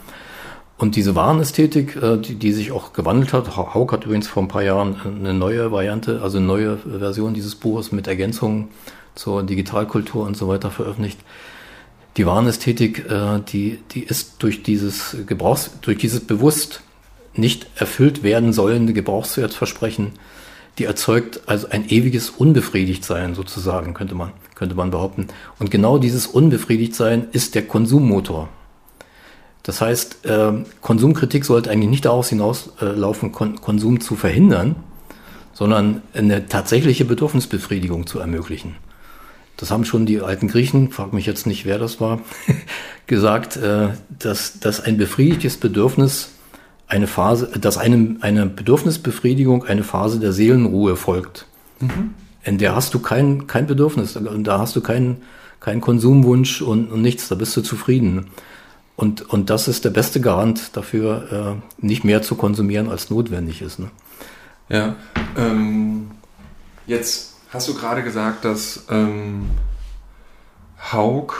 Und 0.78 0.94
diese 0.94 1.14
Warenästhetik, 1.14 1.96
äh, 1.96 2.18
die, 2.18 2.34
die 2.34 2.52
sich 2.52 2.70
auch 2.70 2.92
gewandelt 2.92 3.32
hat, 3.32 3.56
Hauk 3.56 3.92
hat 3.92 4.04
übrigens 4.04 4.28
vor 4.28 4.42
ein 4.42 4.48
paar 4.48 4.62
Jahren 4.62 4.96
eine 5.04 5.32
neue 5.32 5.72
Variante, 5.72 6.20
also 6.22 6.36
eine 6.36 6.46
neue 6.46 6.76
Version 6.76 7.32
dieses 7.32 7.54
Buches 7.54 7.92
mit 7.92 8.06
Ergänzungen 8.06 8.68
zur 9.14 9.42
Digitalkultur 9.42 10.26
und 10.26 10.36
so 10.36 10.48
weiter 10.48 10.70
veröffentlicht. 10.70 11.18
Die 12.18 12.26
Warenästhetik, 12.26 13.10
äh, 13.10 13.40
die, 13.48 13.78
die 13.92 14.02
ist 14.02 14.42
durch 14.42 14.62
dieses 14.62 15.16
Gebrauchs, 15.26 15.70
durch 15.80 15.96
dieses 15.96 16.20
bewusst 16.20 16.82
nicht 17.34 17.66
erfüllt 17.76 18.22
werden 18.22 18.52
sollende 18.52 18.92
Gebrauchswertversprechen, 18.92 20.12
die 20.78 20.84
erzeugt 20.84 21.40
also 21.46 21.68
ein 21.70 21.88
ewiges 21.88 22.30
Unbefriedigtsein 22.30 23.34
sozusagen, 23.34 23.94
könnte 23.94 24.14
man, 24.14 24.32
könnte 24.54 24.74
man 24.74 24.90
behaupten. 24.90 25.28
Und 25.58 25.70
genau 25.70 25.98
dieses 25.98 26.26
Unbefriedigtsein 26.26 27.28
ist 27.32 27.54
der 27.54 27.66
Konsummotor 27.66 28.48
das 29.66 29.80
heißt, 29.80 30.24
äh, 30.26 30.52
Konsumkritik 30.80 31.44
sollte 31.44 31.70
eigentlich 31.70 31.90
nicht 31.90 32.04
daraus 32.04 32.28
hinauslaufen, 32.28 33.32
Kon 33.32 33.60
Konsum 33.60 33.98
zu 33.98 34.14
verhindern, 34.14 34.76
sondern 35.52 36.02
eine 36.14 36.46
tatsächliche 36.46 37.04
Bedürfnisbefriedigung 37.04 38.06
zu 38.06 38.20
ermöglichen. 38.20 38.76
Das 39.56 39.72
haben 39.72 39.84
schon 39.84 40.06
die 40.06 40.20
alten 40.20 40.46
Griechen, 40.46 40.92
frag 40.92 41.12
mich 41.12 41.26
jetzt 41.26 41.48
nicht, 41.48 41.66
wer 41.66 41.80
das 41.80 42.00
war, 42.00 42.20
gesagt, 43.08 43.56
äh, 43.56 43.88
dass, 44.20 44.60
dass 44.60 44.80
ein 44.80 44.98
befriedigtes 44.98 45.56
Bedürfnis 45.56 46.28
eine 46.88 47.06
Phase, 47.06 47.50
dass 47.58 47.78
einem 47.78 48.18
eine 48.20 48.46
Bedürfnisbefriedigung 48.46 49.64
eine 49.64 49.82
Phase 49.82 50.20
der 50.20 50.32
Seelenruhe 50.32 50.96
folgt. 50.96 51.46
Mhm. 51.80 52.14
In 52.44 52.58
der 52.58 52.76
hast 52.76 52.94
du 52.94 53.00
kein, 53.00 53.46
kein 53.46 53.66
Bedürfnis, 53.66 54.16
da 54.42 54.58
hast 54.58 54.76
du 54.76 54.80
keinen 54.80 55.22
keinen 55.60 55.80
Konsumwunsch 55.80 56.62
und, 56.62 56.92
und 56.92 57.02
nichts, 57.02 57.28
da 57.28 57.34
bist 57.34 57.56
du 57.56 57.60
zufrieden. 57.60 58.28
Und, 58.94 59.28
und 59.28 59.50
das 59.50 59.68
ist 59.68 59.84
der 59.84 59.90
beste 59.90 60.20
Garant 60.20 60.76
dafür, 60.76 61.60
äh, 61.80 61.84
nicht 61.84 62.04
mehr 62.04 62.22
zu 62.22 62.34
konsumieren, 62.36 62.88
als 62.88 63.10
notwendig 63.10 63.62
ist. 63.62 63.78
Ne? 63.78 63.90
Ja, 64.68 64.96
ähm, 65.36 66.10
jetzt 66.86 67.34
hast 67.52 67.68
du 67.68 67.74
gerade 67.74 68.02
gesagt, 68.02 68.44
dass 68.44 68.84
ähm, 68.88 69.50
Haug 70.92 71.34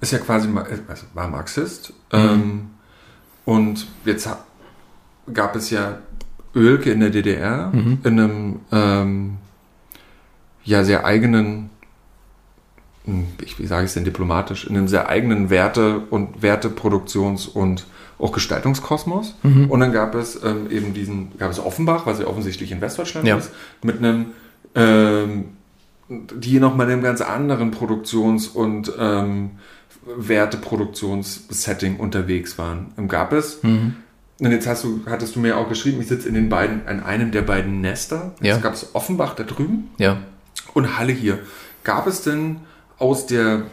ist 0.00 0.12
ja 0.12 0.18
quasi, 0.18 0.48
also 0.88 1.06
war 1.14 1.28
Marxist. 1.28 1.92
Mhm. 2.12 2.18
Ähm, 2.18 2.70
und 3.44 3.86
jetzt 4.04 4.28
gab 5.32 5.56
es 5.56 5.70
ja 5.70 5.98
Ölke 6.54 6.90
in 6.90 7.00
der 7.00 7.10
DDR 7.10 7.70
mhm. 7.72 7.98
in 8.02 8.20
einem 8.20 8.60
ähm, 8.72 9.36
ja 10.64 10.84
sehr 10.84 11.04
eigenen 11.04 11.70
ich, 13.42 13.58
wie 13.58 13.66
sage 13.66 13.84
ich 13.84 13.88
es 13.90 13.94
denn 13.94 14.04
diplomatisch, 14.04 14.66
in 14.66 14.76
einem 14.76 14.88
sehr 14.88 15.08
eigenen 15.08 15.50
Werte- 15.50 16.00
und 16.10 16.42
Werteproduktions- 16.42 17.48
und 17.48 17.86
auch 18.18 18.32
Gestaltungskosmos. 18.32 19.34
Mhm. 19.42 19.70
Und 19.70 19.80
dann 19.80 19.92
gab 19.92 20.14
es 20.14 20.42
ähm, 20.44 20.70
eben 20.70 20.94
diesen, 20.94 21.36
gab 21.38 21.50
es 21.50 21.58
Offenbach, 21.58 22.06
was 22.06 22.20
ja 22.20 22.26
offensichtlich 22.26 22.72
in 22.72 22.80
Westdeutschland 22.80 23.26
ja. 23.26 23.36
ist, 23.36 23.50
mit 23.82 23.98
einem, 23.98 24.26
ähm, 24.74 25.44
die 26.08 26.60
nochmal 26.60 26.86
in 26.86 26.94
einem 26.94 27.02
ganz 27.02 27.20
anderen 27.20 27.70
Produktions- 27.70 28.48
und 28.48 28.92
ähm, 28.98 29.52
Werteproduktionssetting 30.16 31.96
unterwegs 31.96 32.58
waren. 32.58 32.92
Gab 33.08 33.32
es, 33.32 33.62
mhm. 33.62 33.96
Und 34.40 34.50
jetzt 34.52 34.66
hast 34.66 34.84
du, 34.84 35.02
hattest 35.06 35.36
du 35.36 35.40
mir 35.40 35.58
auch 35.58 35.68
geschrieben, 35.68 36.00
ich 36.00 36.08
sitze 36.08 36.26
in 36.28 36.34
den 36.34 36.48
beiden, 36.48 36.86
in 36.86 37.00
einem 37.00 37.30
der 37.30 37.42
beiden 37.42 37.82
Nester. 37.82 38.34
Ja. 38.40 38.56
Es 38.56 38.62
gab 38.62 38.72
es 38.72 38.94
Offenbach 38.94 39.34
da 39.34 39.44
drüben 39.44 39.90
ja. 39.98 40.22
und 40.72 40.98
Halle 40.98 41.12
hier. 41.12 41.40
Gab 41.84 42.06
es 42.06 42.22
denn 42.22 42.60
aus 42.98 43.26
der, 43.26 43.64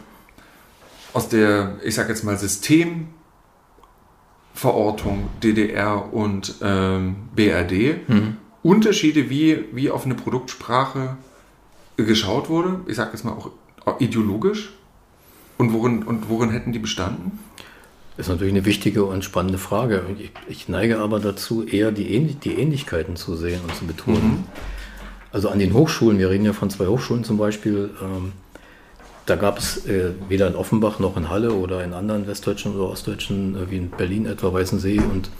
aus 1.14 1.30
der, 1.30 1.76
ich 1.82 1.94
sag 1.94 2.10
jetzt 2.10 2.22
mal, 2.22 2.36
Systemverortung 2.36 5.30
DDR 5.42 6.12
und 6.12 6.56
ähm, 6.62 7.16
BRD 7.34 8.06
mhm. 8.08 8.36
Unterschiede, 8.62 9.30
wie, 9.30 9.64
wie 9.72 9.90
auf 9.90 10.04
eine 10.04 10.14
Produktsprache 10.14 11.16
geschaut 11.96 12.50
wurde? 12.50 12.80
Ich 12.86 12.96
sag 12.96 13.12
jetzt 13.12 13.24
mal 13.24 13.32
auch 13.32 13.52
ideologisch. 14.00 14.74
Und 15.56 15.72
worin, 15.72 16.02
und 16.02 16.28
worin 16.28 16.50
hätten 16.50 16.72
die 16.72 16.78
bestanden? 16.78 17.38
Das 18.18 18.26
ist 18.26 18.32
natürlich 18.32 18.54
eine 18.54 18.64
wichtige 18.64 19.04
und 19.04 19.24
spannende 19.24 19.58
Frage. 19.58 20.02
Ich, 20.18 20.32
ich 20.48 20.68
neige 20.68 20.98
aber 20.98 21.20
dazu, 21.20 21.64
eher 21.64 21.92
die, 21.92 22.12
Ähn 22.12 22.36
die, 22.42 22.54
Ähnlichkeiten 22.54 23.14
zu 23.14 23.36
sehen 23.36 23.60
und 23.62 23.76
zu 23.76 23.86
betonen. 23.86 24.30
Mhm. 24.30 24.44
Also 25.30 25.50
an 25.50 25.60
den 25.60 25.72
Hochschulen, 25.72 26.18
wir 26.18 26.28
reden 26.28 26.44
ja 26.44 26.52
von 26.52 26.68
zwei 26.68 26.88
Hochschulen 26.88 27.22
zum 27.22 27.38
Beispiel, 27.38 27.90
ähm, 28.02 28.32
da 29.26 29.36
gab 29.36 29.58
es 29.58 29.86
äh, 29.86 30.10
weder 30.28 30.48
in 30.48 30.56
Offenbach 30.56 30.98
noch 30.98 31.16
in 31.16 31.30
Halle 31.30 31.52
oder 31.52 31.84
in 31.84 31.92
anderen 31.92 32.26
westdeutschen 32.26 32.74
oder 32.74 32.90
ostdeutschen, 32.90 33.54
äh, 33.54 33.70
wie 33.70 33.76
in 33.76 33.90
Berlin 33.90 34.26
etwa 34.26 34.52
Weißensee 34.52 34.98
und 34.98 35.30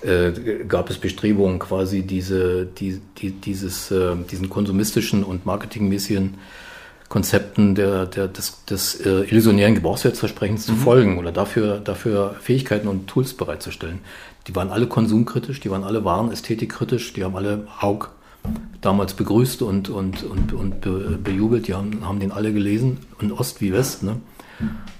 äh, 0.00 0.64
gab 0.64 0.88
es 0.88 0.96
Bestrebungen, 0.96 1.58
quasi 1.58 2.00
diese, 2.00 2.64
die, 2.64 2.98
die, 3.18 3.32
dieses, 3.32 3.90
äh, 3.90 4.16
diesen 4.30 4.48
konsumistischen 4.48 5.22
und 5.22 5.44
marketingmäßigen 5.44 6.38
Konzepten 7.08 7.74
der, 7.74 8.06
der, 8.06 8.28
des, 8.28 8.64
des 8.64 9.00
äh, 9.00 9.22
illusionären 9.22 9.74
Gebrauchswertversprechens 9.74 10.66
mhm. 10.66 10.72
zu 10.72 10.78
folgen 10.78 11.18
oder 11.18 11.32
dafür, 11.32 11.78
dafür 11.78 12.34
Fähigkeiten 12.40 12.88
und 12.88 13.06
Tools 13.06 13.34
bereitzustellen. 13.34 14.00
Die 14.48 14.54
waren 14.54 14.70
alle 14.70 14.86
konsumkritisch, 14.86 15.60
die 15.60 15.70
waren 15.70 15.84
alle 15.84 16.04
warenästhetikkritisch, 16.04 17.12
die 17.12 17.24
haben 17.24 17.36
alle 17.36 17.66
Haug 17.80 18.08
damals 18.80 19.14
begrüßt 19.14 19.62
und, 19.62 19.88
und, 19.88 20.22
und, 20.22 20.52
und 20.52 20.80
be, 20.80 21.18
bejubelt. 21.22 21.68
Die 21.68 21.74
haben, 21.74 22.06
haben 22.06 22.20
den 22.20 22.32
alle 22.32 22.52
gelesen, 22.52 22.98
in 23.20 23.32
Ost 23.32 23.60
wie 23.60 23.72
West. 23.72 24.02
Ne? 24.02 24.20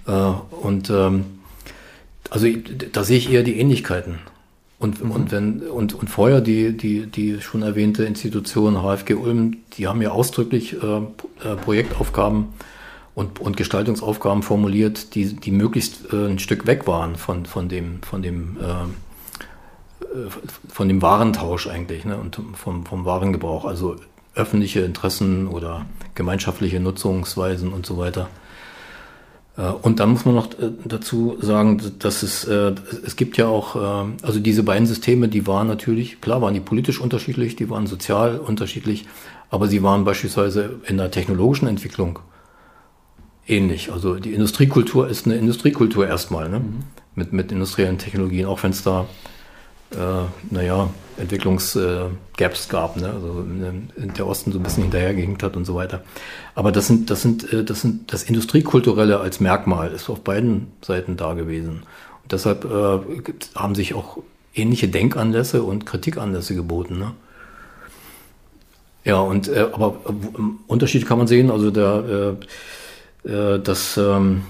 Äh, 0.06 0.12
und 0.12 0.90
ähm, 0.90 1.24
also 2.30 2.48
da 2.92 3.04
sehe 3.04 3.18
ich 3.18 3.30
eher 3.30 3.42
die 3.42 3.58
Ähnlichkeiten. 3.58 4.18
Und, 4.78 5.02
mhm. 5.02 5.10
und, 5.10 5.32
wenn, 5.32 5.60
und, 5.62 5.94
und 5.94 6.10
vorher 6.10 6.40
die, 6.40 6.76
die, 6.76 7.06
die 7.06 7.40
schon 7.40 7.62
erwähnte 7.62 8.04
Institution 8.04 8.82
HFG 8.82 9.14
Ulm, 9.14 9.58
die 9.74 9.86
haben 9.86 10.02
ja 10.02 10.10
ausdrücklich 10.10 10.74
äh, 10.74 10.96
äh, 10.96 11.56
Projektaufgaben 11.56 12.48
und, 13.14 13.40
und 13.40 13.56
Gestaltungsaufgaben 13.56 14.42
formuliert, 14.42 15.14
die, 15.14 15.34
die 15.34 15.50
möglichst 15.50 16.12
äh, 16.12 16.26
ein 16.26 16.38
Stück 16.38 16.66
weg 16.66 16.86
waren 16.86 17.16
von, 17.16 17.46
von 17.46 17.68
dem, 17.68 18.02
von 18.02 18.20
dem 18.20 18.58
äh, 18.60 18.86
äh, 20.16 20.30
von 20.68 20.88
dem 20.88 21.02
Warentausch 21.02 21.66
eigentlich 21.68 22.04
ne, 22.04 22.16
und 22.16 22.38
vom, 22.54 22.84
vom 22.84 23.04
Warengebrauch, 23.04 23.64
also 23.64 23.96
öffentliche 24.34 24.80
Interessen 24.80 25.48
oder 25.48 25.86
gemeinschaftliche 26.14 26.80
Nutzungsweisen 26.80 27.72
und 27.72 27.86
so 27.86 27.96
weiter. 27.96 28.28
Äh, 29.56 29.68
und 29.82 30.00
dann 30.00 30.10
muss 30.10 30.24
man 30.24 30.34
noch 30.34 30.50
äh, 30.58 30.70
dazu 30.84 31.36
sagen, 31.40 31.80
dass 31.98 32.22
es, 32.22 32.44
es 32.44 33.16
gibt 33.16 33.36
ja 33.36 33.46
auch, 33.46 33.76
also 34.22 34.40
diese 34.40 34.62
beiden 34.62 34.86
Systeme, 34.86 35.28
die 35.28 35.46
waren 35.46 35.66
natürlich, 35.66 36.20
klar 36.20 36.42
waren 36.42 36.54
die 36.54 36.60
politisch 36.60 37.00
unterschiedlich, 37.00 37.56
die 37.56 37.70
waren 37.70 37.86
sozial 37.86 38.38
unterschiedlich, 38.38 39.06
aber 39.50 39.68
sie 39.68 39.82
waren 39.82 40.04
beispielsweise 40.04 40.80
in 40.86 40.96
der 40.96 41.10
technologischen 41.10 41.68
Entwicklung 41.68 42.18
ähnlich. 43.46 43.92
Also 43.92 44.16
die 44.16 44.34
Industriekultur 44.34 45.08
ist 45.08 45.26
eine 45.26 45.36
Industriekultur 45.36 46.06
erstmal, 46.06 46.48
ne? 46.48 46.60
Mhm. 46.60 46.84
mit, 47.14 47.32
mit 47.32 47.52
industriellen 47.52 47.98
Technologien, 47.98 48.46
auch 48.46 48.62
wenn 48.62 48.72
es 48.72 48.82
da 48.82 49.06
äh, 49.92 50.24
naja, 50.50 50.90
Entwicklungsgaps 51.18 52.66
äh, 52.66 52.70
gab, 52.70 52.96
ne? 52.96 53.10
also 53.10 53.40
in 53.40 54.12
der 54.16 54.26
Osten 54.26 54.52
so 54.52 54.58
ein 54.58 54.62
bisschen 54.62 54.82
hinterhergehinkt 54.84 55.42
hat 55.42 55.56
und 55.56 55.64
so 55.64 55.74
weiter. 55.74 56.02
Aber 56.54 56.72
das 56.72 56.86
sind, 56.86 57.10
das 57.10 57.22
sind, 57.22 57.52
äh, 57.52 57.64
das 57.64 57.80
sind 57.82 58.12
das 58.12 58.24
Industriekulturelle 58.24 59.20
als 59.20 59.40
Merkmal 59.40 59.92
ist 59.92 60.10
auf 60.10 60.22
beiden 60.22 60.72
Seiten 60.82 61.16
da 61.16 61.34
gewesen. 61.34 61.84
Und 62.22 62.32
deshalb 62.32 62.64
äh, 62.64 62.98
haben 63.54 63.74
sich 63.74 63.94
auch 63.94 64.18
ähnliche 64.54 64.88
Denkanlässe 64.88 65.62
und 65.62 65.86
Kritikanlässe 65.86 66.54
geboten. 66.54 66.98
Ne? 66.98 67.12
Ja, 69.04 69.20
und 69.20 69.48
äh, 69.48 69.68
aber 69.72 70.00
äh, 70.06 70.12
Unterschied 70.66 71.06
kann 71.06 71.18
man 71.18 71.28
sehen, 71.28 71.50
also 71.50 71.70
der 71.70 72.36
äh, 73.24 73.28
äh, 73.28 73.60
das 73.60 73.96
ähm, 73.96 74.42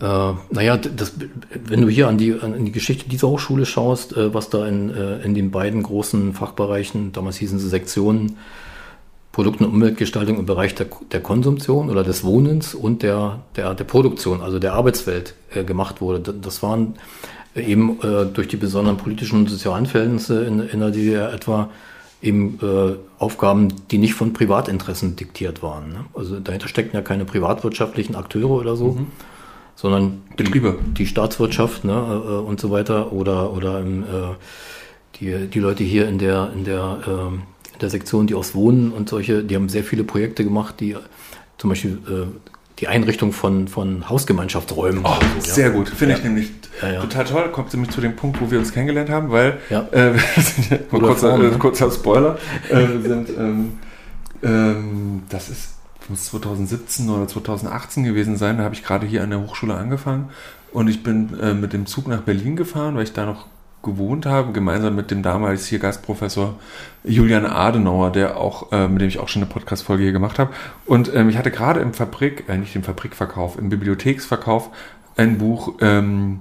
äh, 0.00 0.32
naja, 0.50 0.78
das, 0.78 1.12
wenn 1.66 1.82
du 1.82 1.88
hier 1.88 2.08
an 2.08 2.16
die, 2.16 2.32
an 2.40 2.64
die 2.64 2.72
Geschichte 2.72 3.08
dieser 3.08 3.28
Hochschule 3.28 3.66
schaust, 3.66 4.16
äh, 4.16 4.32
was 4.32 4.48
da 4.48 4.66
in, 4.66 4.88
äh, 4.90 5.18
in 5.18 5.34
den 5.34 5.50
beiden 5.50 5.82
großen 5.82 6.32
Fachbereichen, 6.32 7.12
damals 7.12 7.36
hießen 7.36 7.58
sie 7.58 7.68
Sektionen, 7.68 8.38
Produkt- 9.32 9.60
und 9.60 9.66
Umweltgestaltung 9.66 10.38
im 10.38 10.46
Bereich 10.46 10.74
der, 10.74 10.86
der 11.12 11.20
Konsumtion 11.20 11.90
oder 11.90 12.02
des 12.02 12.24
Wohnens 12.24 12.74
und 12.74 13.02
der, 13.02 13.40
der, 13.56 13.74
der 13.74 13.84
Produktion, 13.84 14.40
also 14.40 14.58
der 14.58 14.72
Arbeitswelt 14.72 15.34
äh, 15.54 15.64
gemacht 15.64 16.00
wurde. 16.00 16.32
Das 16.32 16.62
waren 16.62 16.94
eben 17.54 18.00
äh, 18.00 18.24
durch 18.24 18.48
die 18.48 18.56
besonderen 18.56 18.96
politischen 18.96 19.40
und 19.40 19.50
sozialen 19.50 19.84
Verhältnisse 19.84 20.44
in, 20.44 20.60
in 20.60 20.80
der 20.80 20.90
DDR 20.90 21.32
etwa 21.32 21.68
eben 22.22 22.58
äh, 22.62 22.96
Aufgaben, 23.18 23.68
die 23.90 23.98
nicht 23.98 24.14
von 24.14 24.32
Privatinteressen 24.32 25.14
diktiert 25.14 25.62
waren. 25.62 25.90
Ne? 25.90 26.04
Also 26.14 26.40
dahinter 26.40 26.68
steckten 26.68 26.96
ja 26.96 27.02
keine 27.02 27.24
privatwirtschaftlichen 27.24 28.16
Akteure 28.16 28.50
oder 28.50 28.76
so, 28.76 28.92
mhm 28.92 29.06
sondern 29.74 30.22
Betriebe, 30.36 30.78
die 30.96 31.06
Staatswirtschaft 31.06 31.84
ne, 31.84 31.92
äh, 31.92 32.32
und 32.32 32.60
so 32.60 32.70
weiter 32.70 33.12
oder, 33.12 33.52
oder 33.52 33.80
im, 33.80 34.02
äh, 34.02 34.06
die, 35.16 35.46
die 35.48 35.58
Leute 35.58 35.84
hier 35.84 36.08
in 36.08 36.18
der, 36.18 36.50
in, 36.54 36.64
der, 36.64 36.98
äh, 37.06 37.10
in 37.10 37.78
der 37.80 37.90
Sektion, 37.90 38.26
die 38.26 38.34
aus 38.34 38.54
Wohnen 38.54 38.92
und 38.92 39.08
solche, 39.08 39.42
die 39.42 39.54
haben 39.54 39.68
sehr 39.68 39.84
viele 39.84 40.04
Projekte 40.04 40.44
gemacht, 40.44 40.80
die 40.80 40.96
zum 41.58 41.70
Beispiel 41.70 41.98
äh, 42.08 42.50
die 42.80 42.88
Einrichtung 42.88 43.32
von, 43.32 43.68
von 43.68 44.08
Hausgemeinschaftsräumen. 44.08 45.04
Oh, 45.04 45.14
so, 45.38 45.52
sehr 45.52 45.68
ja. 45.68 45.72
gut, 45.72 45.90
finde 45.90 46.12
ja. 46.12 46.18
ich 46.18 46.24
nämlich 46.24 46.50
ja, 46.80 47.00
total 47.00 47.24
toll. 47.24 47.48
Kommt 47.52 47.72
nämlich 47.74 47.90
zu 47.90 48.00
dem 48.00 48.16
Punkt, 48.16 48.40
wo 48.40 48.50
wir 48.50 48.58
uns 48.58 48.72
kennengelernt 48.72 49.10
haben, 49.10 49.30
weil 49.30 49.58
äh, 49.68 50.12
kurzer, 50.90 51.38
äh, 51.38 51.50
kurzer 51.58 51.90
Spoiler, 51.90 52.38
äh, 52.70 52.86
sind, 53.06 53.28
ähm, 53.38 53.72
ähm, 54.42 55.22
das 55.28 55.50
ist 55.50 55.79
muss 56.10 56.26
2017 56.26 57.08
oder 57.08 57.26
2018 57.26 58.04
gewesen 58.04 58.36
sein. 58.36 58.58
Da 58.58 58.64
habe 58.64 58.74
ich 58.74 58.82
gerade 58.82 59.06
hier 59.06 59.22
an 59.22 59.30
der 59.30 59.40
Hochschule 59.40 59.74
angefangen 59.74 60.30
und 60.72 60.88
ich 60.88 61.02
bin 61.02 61.38
äh, 61.40 61.54
mit 61.54 61.72
dem 61.72 61.86
Zug 61.86 62.08
nach 62.08 62.22
Berlin 62.22 62.56
gefahren, 62.56 62.96
weil 62.96 63.04
ich 63.04 63.12
da 63.12 63.24
noch 63.24 63.46
gewohnt 63.82 64.26
habe, 64.26 64.52
gemeinsam 64.52 64.94
mit 64.94 65.10
dem 65.10 65.22
damals 65.22 65.66
hier 65.66 65.78
Gastprofessor 65.78 66.58
Julian 67.02 67.46
Adenauer, 67.46 68.12
der 68.12 68.36
auch, 68.36 68.72
äh, 68.72 68.88
mit 68.88 69.00
dem 69.00 69.08
ich 69.08 69.18
auch 69.18 69.28
schon 69.28 69.42
eine 69.42 69.50
Podcast-Folge 69.50 70.02
hier 70.02 70.12
gemacht 70.12 70.38
habe. 70.38 70.52
Und 70.84 71.14
ähm, 71.14 71.30
ich 71.30 71.38
hatte 71.38 71.50
gerade 71.50 71.80
im 71.80 71.94
Fabrik, 71.94 72.44
äh, 72.48 72.58
nicht 72.58 72.76
im 72.76 72.82
Fabrikverkauf, 72.82 73.58
im 73.58 73.70
Bibliotheksverkauf 73.70 74.70
ein 75.16 75.38
Buch 75.38 75.74
ähm, 75.80 76.40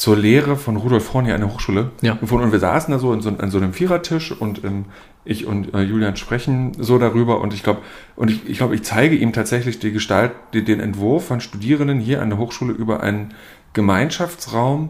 zur 0.00 0.16
Lehre 0.16 0.56
von 0.56 0.78
Rudolf 0.78 1.12
Horn 1.12 1.26
hier 1.26 1.34
an 1.34 1.42
der 1.42 1.52
Hochschule 1.52 1.90
ja. 2.00 2.14
gefunden. 2.14 2.44
Und 2.44 2.52
wir 2.52 2.58
saßen 2.58 2.90
da 2.90 2.98
so, 2.98 3.12
an 3.12 3.50
so 3.50 3.58
einem 3.58 3.74
Vierertisch 3.74 4.32
und 4.32 4.64
ähm, 4.64 4.86
ich 5.26 5.44
und 5.44 5.74
äh, 5.74 5.82
Julian 5.82 6.16
sprechen 6.16 6.72
so 6.78 6.96
darüber 6.96 7.42
und 7.42 7.52
ich 7.52 7.62
glaube, 7.62 7.82
und 8.16 8.30
ich, 8.30 8.48
ich 8.48 8.56
glaube, 8.56 8.74
ich 8.74 8.82
zeige 8.82 9.14
ihm 9.14 9.34
tatsächlich 9.34 9.78
die 9.78 9.92
Gestalt, 9.92 10.32
die, 10.54 10.64
den 10.64 10.80
Entwurf 10.80 11.26
von 11.26 11.42
Studierenden 11.42 12.00
hier 12.00 12.22
an 12.22 12.30
der 12.30 12.38
Hochschule 12.38 12.72
über 12.72 13.02
einen 13.02 13.34
Gemeinschaftsraum 13.74 14.88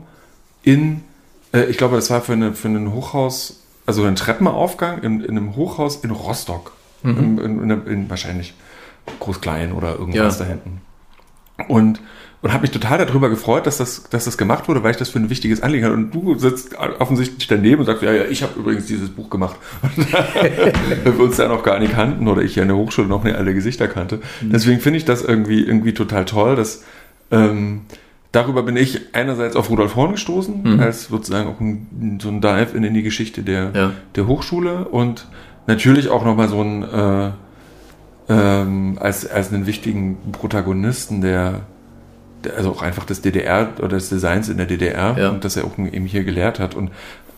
in, 0.62 1.02
äh, 1.52 1.64
ich 1.64 1.76
glaube, 1.76 1.96
das 1.96 2.08
war 2.10 2.20
für, 2.20 2.34
eine, 2.34 2.54
für 2.54 2.68
ein 2.68 2.92
Hochhaus, 2.92 3.64
also 3.86 4.04
einen 4.04 4.14
Treppenaufgang 4.14 5.02
in, 5.02 5.22
in 5.22 5.36
einem 5.36 5.56
Hochhaus 5.56 6.04
in 6.04 6.12
Rostock. 6.12 6.70
Mhm. 7.02 7.38
In, 7.40 7.70
in, 7.70 7.86
in, 7.86 8.10
wahrscheinlich 8.10 8.54
Groß-Klein 9.18 9.72
oder 9.72 9.96
irgendwas 9.96 10.38
ja. 10.38 10.44
da 10.44 10.50
hinten. 10.52 10.80
Und 11.66 12.00
und 12.42 12.52
habe 12.52 12.62
mich 12.62 12.70
total 12.70 12.98
darüber 12.98 13.28
gefreut, 13.28 13.66
dass 13.66 13.76
das, 13.76 14.04
dass 14.08 14.24
das 14.24 14.38
gemacht 14.38 14.66
wurde, 14.66 14.82
weil 14.82 14.92
ich 14.92 14.96
das 14.96 15.10
für 15.10 15.18
ein 15.18 15.28
wichtiges 15.28 15.62
Anliegen 15.62 15.84
hatte. 15.84 15.94
Und 15.94 16.14
du 16.14 16.38
sitzt 16.38 16.74
offensichtlich 16.98 17.46
daneben 17.46 17.80
und 17.80 17.86
sagst, 17.86 18.02
ja, 18.02 18.12
ja, 18.12 18.24
ich 18.24 18.42
habe 18.42 18.58
übrigens 18.58 18.86
dieses 18.86 19.10
Buch 19.10 19.28
gemacht. 19.28 19.56
weil 21.04 21.18
wir 21.18 21.24
uns 21.24 21.36
ja 21.36 21.48
noch 21.48 21.62
gar 21.62 21.78
nicht 21.78 21.92
kannten 21.92 22.28
oder 22.28 22.42
ich 22.42 22.56
ja 22.56 22.62
in 22.62 22.68
der 22.68 22.78
Hochschule 22.78 23.08
noch 23.08 23.24
nicht 23.24 23.36
alle 23.36 23.52
Gesichter 23.52 23.88
kannte. 23.88 24.20
Mhm. 24.40 24.52
Deswegen 24.52 24.80
finde 24.80 24.96
ich 24.96 25.04
das 25.04 25.22
irgendwie, 25.22 25.62
irgendwie 25.62 25.92
total 25.92 26.24
toll, 26.24 26.56
dass 26.56 26.82
ähm, 27.30 27.82
darüber 28.32 28.62
bin 28.62 28.76
ich 28.76 29.14
einerseits 29.14 29.54
auf 29.54 29.68
Rudolf 29.68 29.94
Horn 29.94 30.12
gestoßen, 30.12 30.62
mhm. 30.62 30.80
als 30.80 31.08
sozusagen 31.08 31.48
auch 31.48 31.60
ein, 31.60 32.18
so 32.22 32.30
ein 32.30 32.40
Dive 32.40 32.74
in, 32.74 32.84
in 32.84 32.94
die 32.94 33.02
Geschichte 33.02 33.42
der, 33.42 33.70
ja. 33.74 33.92
der 34.16 34.26
Hochschule 34.26 34.86
und 34.86 35.28
natürlich 35.66 36.08
auch 36.08 36.24
nochmal 36.24 36.48
so 36.48 36.62
ein 36.62 36.82
äh, 36.84 37.30
ähm, 38.30 38.96
als, 39.00 39.28
als 39.28 39.52
einen 39.52 39.66
wichtigen 39.66 40.16
Protagonisten 40.32 41.20
der 41.20 41.62
also 42.56 42.70
auch 42.70 42.82
einfach 42.82 43.04
des 43.04 43.22
DDR 43.22 43.72
oder 43.78 43.88
des 43.88 44.08
Designs 44.08 44.48
in 44.48 44.56
der 44.56 44.66
DDR 44.66 45.16
ja. 45.18 45.30
und 45.30 45.44
dass 45.44 45.56
er 45.56 45.64
auch 45.64 45.78
eben 45.78 46.06
hier 46.06 46.24
gelehrt 46.24 46.58
hat. 46.58 46.74
Und 46.74 46.90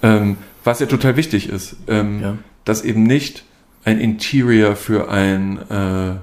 ähm, 0.02 0.36
was 0.64 0.80
ja 0.80 0.86
total 0.86 1.16
wichtig 1.16 1.48
ist, 1.48 1.76
ähm, 1.88 2.20
ja. 2.20 2.38
dass 2.64 2.82
eben 2.82 3.02
nicht 3.02 3.44
ein 3.84 3.98
Interior 3.98 4.76
für 4.76 5.10
ein 5.10 5.58
äh, 5.70 6.16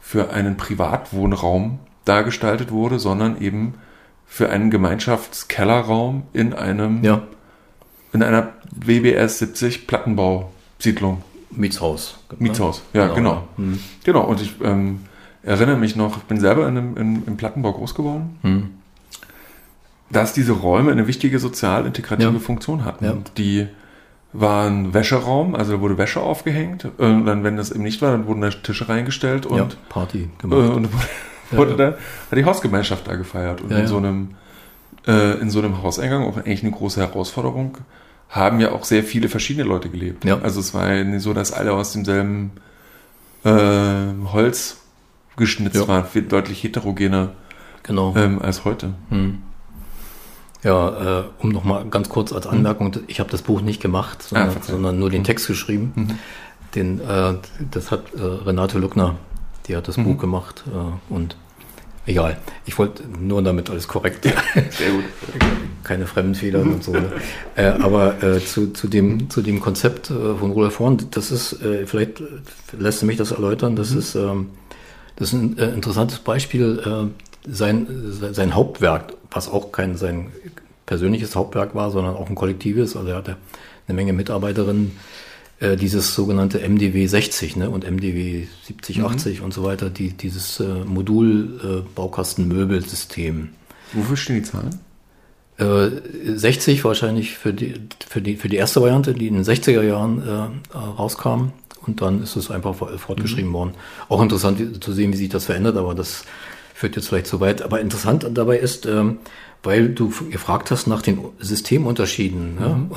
für 0.00 0.30
einen 0.30 0.56
Privatwohnraum 0.56 1.78
dargestaltet 2.04 2.70
wurde, 2.70 2.98
sondern 2.98 3.40
eben 3.40 3.74
für 4.26 4.50
einen 4.50 4.70
Gemeinschaftskellerraum 4.70 6.24
in 6.32 6.52
einem 6.52 7.02
ja. 7.02 7.22
in 8.12 8.22
einer 8.22 8.52
WBS 8.70 9.38
70 9.38 9.86
Plattenbausiedlung. 9.86 11.22
Mietshaus. 11.50 12.18
Mietshaus, 12.38 12.82
ja, 12.92 13.06
genau. 13.08 13.14
Genau, 13.14 13.48
mhm. 13.56 13.80
genau. 14.02 14.22
und 14.24 14.40
ich 14.40 14.54
ähm, 14.62 15.00
erinnere 15.44 15.76
mich 15.76 15.96
noch, 15.96 16.18
ich 16.18 16.22
bin 16.24 16.40
selber 16.40 16.68
in 16.68 16.76
einem, 16.76 16.96
in, 16.96 17.22
im 17.26 17.36
Plattenbau 17.36 17.72
groß 17.72 17.94
geworden, 17.94 18.38
hm. 18.42 18.70
dass 20.10 20.32
diese 20.32 20.52
Räume 20.52 20.92
eine 20.92 21.06
wichtige 21.06 21.38
sozial 21.38 21.86
integrative 21.86 22.32
ja. 22.32 22.38
Funktion 22.38 22.84
hatten. 22.84 23.04
Ja. 23.04 23.14
Die 23.36 23.68
waren 24.32 24.92
Wäscheraum, 24.92 25.54
also 25.54 25.72
da 25.72 25.80
wurde 25.80 25.96
Wäsche 25.96 26.20
aufgehängt. 26.20 26.88
Und 26.98 27.24
dann, 27.24 27.44
wenn 27.44 27.56
das 27.56 27.70
eben 27.70 27.84
nicht 27.84 28.02
war, 28.02 28.10
dann 28.10 28.26
wurden 28.26 28.40
da 28.40 28.50
Tische 28.50 28.88
reingestellt 28.88 29.46
und 29.46 29.58
ja, 29.58 29.68
Party 29.88 30.28
gemacht. 30.38 30.74
und 30.74 30.88
Ja, 31.50 31.58
wurde 31.58 31.76
da, 31.76 31.86
hat 32.30 32.38
die 32.38 32.44
Hausgemeinschaft 32.44 33.06
da 33.06 33.14
gefeiert. 33.14 33.60
Und 33.60 33.70
in 33.70 33.86
so 33.86 33.96
einem, 33.96 34.30
äh, 35.06 35.38
in 35.40 35.50
so 35.50 35.60
einem 35.60 35.82
Hauseingang, 35.82 36.24
auch 36.24 36.36
eigentlich 36.36 36.62
eine 36.62 36.72
große 36.72 37.00
Herausforderung, 37.00 37.78
haben 38.28 38.60
ja 38.60 38.72
auch 38.72 38.84
sehr 38.84 39.04
viele 39.04 39.28
verschiedene 39.28 39.66
Leute 39.66 39.88
gelebt. 39.88 40.24
Ja. 40.24 40.40
Also 40.40 40.60
es 40.60 40.74
war 40.74 40.92
ja 40.92 41.04
nicht 41.04 41.22
so, 41.22 41.32
dass 41.32 41.52
alle 41.52 41.72
aus 41.72 41.92
demselben 41.92 42.52
äh, 43.44 43.50
Holz 44.32 44.78
geschnitzt 45.36 45.86
Ja. 45.86 46.02
viel 46.04 46.22
deutlich 46.22 46.62
heterogener 46.62 47.30
Genau. 47.82 48.14
ähm, 48.16 48.40
als 48.40 48.64
heute. 48.64 48.94
Hm. 49.10 49.42
Ja, 50.62 51.20
äh, 51.20 51.24
um 51.40 51.50
nochmal 51.50 51.84
ganz 51.90 52.08
kurz 52.08 52.32
als 52.32 52.46
Anmerkung, 52.46 52.96
ich 53.06 53.20
habe 53.20 53.30
das 53.30 53.42
Buch 53.42 53.60
nicht 53.60 53.82
gemacht, 53.82 54.22
sondern, 54.22 54.48
Ah, 54.48 54.62
sondern 54.62 54.98
nur 54.98 55.10
den 55.10 55.22
Text 55.24 55.46
geschrieben. 55.46 56.18
Den, 56.74 57.00
äh, 57.00 57.34
das 57.70 57.90
hat 57.90 58.14
äh, 58.14 58.20
Renate 58.22 58.78
Lückner, 58.78 59.16
die 59.66 59.76
hat 59.76 59.86
das 59.88 59.96
Buch 59.96 60.16
gemacht 60.18 60.64
äh, 60.68 61.12
und 61.12 61.36
egal. 62.06 62.38
Ich 62.64 62.78
wollte 62.78 63.02
nur 63.20 63.42
damit 63.42 63.68
alles 63.68 63.86
korrekt, 63.88 64.24
Sehr 64.70 64.90
gut. 64.90 65.04
keine 65.84 66.06
Fremdenfehler 66.06 66.62
und 66.62 66.82
so. 66.82 66.92
Ne? 66.92 67.12
Äh, 67.56 67.66
aber 67.66 68.22
äh, 68.22 68.40
zu, 68.42 68.72
zu, 68.72 68.88
dem, 68.88 69.28
zu 69.28 69.42
dem 69.42 69.60
Konzept 69.60 70.10
äh, 70.10 70.34
von 70.34 70.50
Rudolf 70.52 70.78
Horn, 70.78 70.96
das 71.10 71.30
ist, 71.30 71.60
äh, 71.62 71.86
vielleicht 71.86 72.22
äh, 72.22 72.24
lässt 72.78 73.02
du 73.02 73.06
mich 73.06 73.18
das 73.18 73.32
erläutern, 73.32 73.76
das 73.76 73.90
ist, 73.92 74.14
ähm, 74.14 74.48
das 75.16 75.28
ist 75.28 75.34
ein 75.34 75.58
äh, 75.58 75.70
interessantes 75.70 76.18
Beispiel. 76.18 76.82
Äh, 76.84 77.06
sein, 77.46 77.86
sein 78.32 78.54
Hauptwerk, 78.54 79.12
was 79.30 79.48
auch 79.48 79.70
kein 79.70 79.96
sein 79.96 80.32
persönliches 80.86 81.36
Hauptwerk 81.36 81.74
war, 81.74 81.90
sondern 81.90 82.16
auch 82.16 82.26
ein 82.28 82.34
kollektives, 82.34 82.96
also 82.96 83.10
er 83.10 83.16
hatte 83.16 83.36
eine 83.86 83.96
Menge 83.96 84.14
Mitarbeiterinnen, 84.14 84.92
äh, 85.60 85.76
dieses 85.76 86.14
sogenannte 86.14 86.60
MDW 86.60 87.06
60 87.06 87.56
ne, 87.56 87.68
und 87.70 87.84
MDW 87.84 88.46
70, 88.64 89.02
80 89.02 89.42
und 89.42 89.54
so 89.54 89.64
weiter, 89.64 89.90
die, 89.90 90.10
dieses 90.10 90.60
äh, 90.60 90.84
Modul-Baukasten-Möbelsystem. 90.84 93.50
Wofür 93.92 94.16
stehen 94.16 94.36
die 94.36 94.42
Zahlen? 94.42 94.80
Äh, 95.58 95.90
60 96.36 96.84
wahrscheinlich 96.84 97.36
für 97.38 97.52
die, 97.52 97.74
für, 98.08 98.20
die, 98.20 98.36
für 98.36 98.48
die 98.48 98.56
erste 98.56 98.80
Variante, 98.80 99.14
die 99.14 99.28
in 99.28 99.34
den 99.34 99.44
60er 99.44 99.82
Jahren 99.82 100.26
äh, 100.26 100.48
rauskam. 100.76 101.52
Und 101.86 102.00
dann 102.00 102.22
ist 102.22 102.36
es 102.36 102.50
einfach 102.50 102.74
fortgeschrieben 102.74 103.52
worden. 103.52 103.72
Auch 104.08 104.22
interessant 104.22 104.58
wie- 104.58 104.80
zu 104.80 104.92
sehen, 104.92 105.12
wie 105.12 105.16
sich 105.16 105.28
das 105.28 105.44
verändert, 105.44 105.76
aber 105.76 105.94
das 105.94 106.24
führt 106.74 106.96
jetzt 106.96 107.08
vielleicht 107.08 107.26
zu 107.26 107.40
weit. 107.40 107.62
Aber 107.62 107.80
interessant 107.80 108.26
dabei 108.32 108.58
ist, 108.58 108.86
ähm, 108.86 109.18
weil 109.62 109.88
du 109.90 110.12
gefragt 110.30 110.70
hast 110.70 110.86
nach 110.86 111.02
den 111.02 111.18
Systemunterschieden. 111.38 112.56
Ne? 112.56 112.88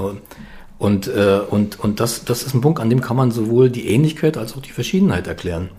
Und, 0.80 1.08
äh, 1.08 1.40
und, 1.50 1.80
und 1.80 2.00
das, 2.00 2.24
das 2.26 2.44
ist 2.44 2.54
ein 2.54 2.62
Punkt, 2.62 2.80
an 2.80 2.90
dem 2.90 3.02
kann 3.02 3.18
man 3.18 3.32
sowohl 3.32 3.70
die 3.70 3.88
Ähnlichkeit 3.88 4.38
als 4.38 4.56
auch 4.56 4.62
die 4.62 4.72
Verschiedenheit 4.72 5.28
erklären. 5.28 5.70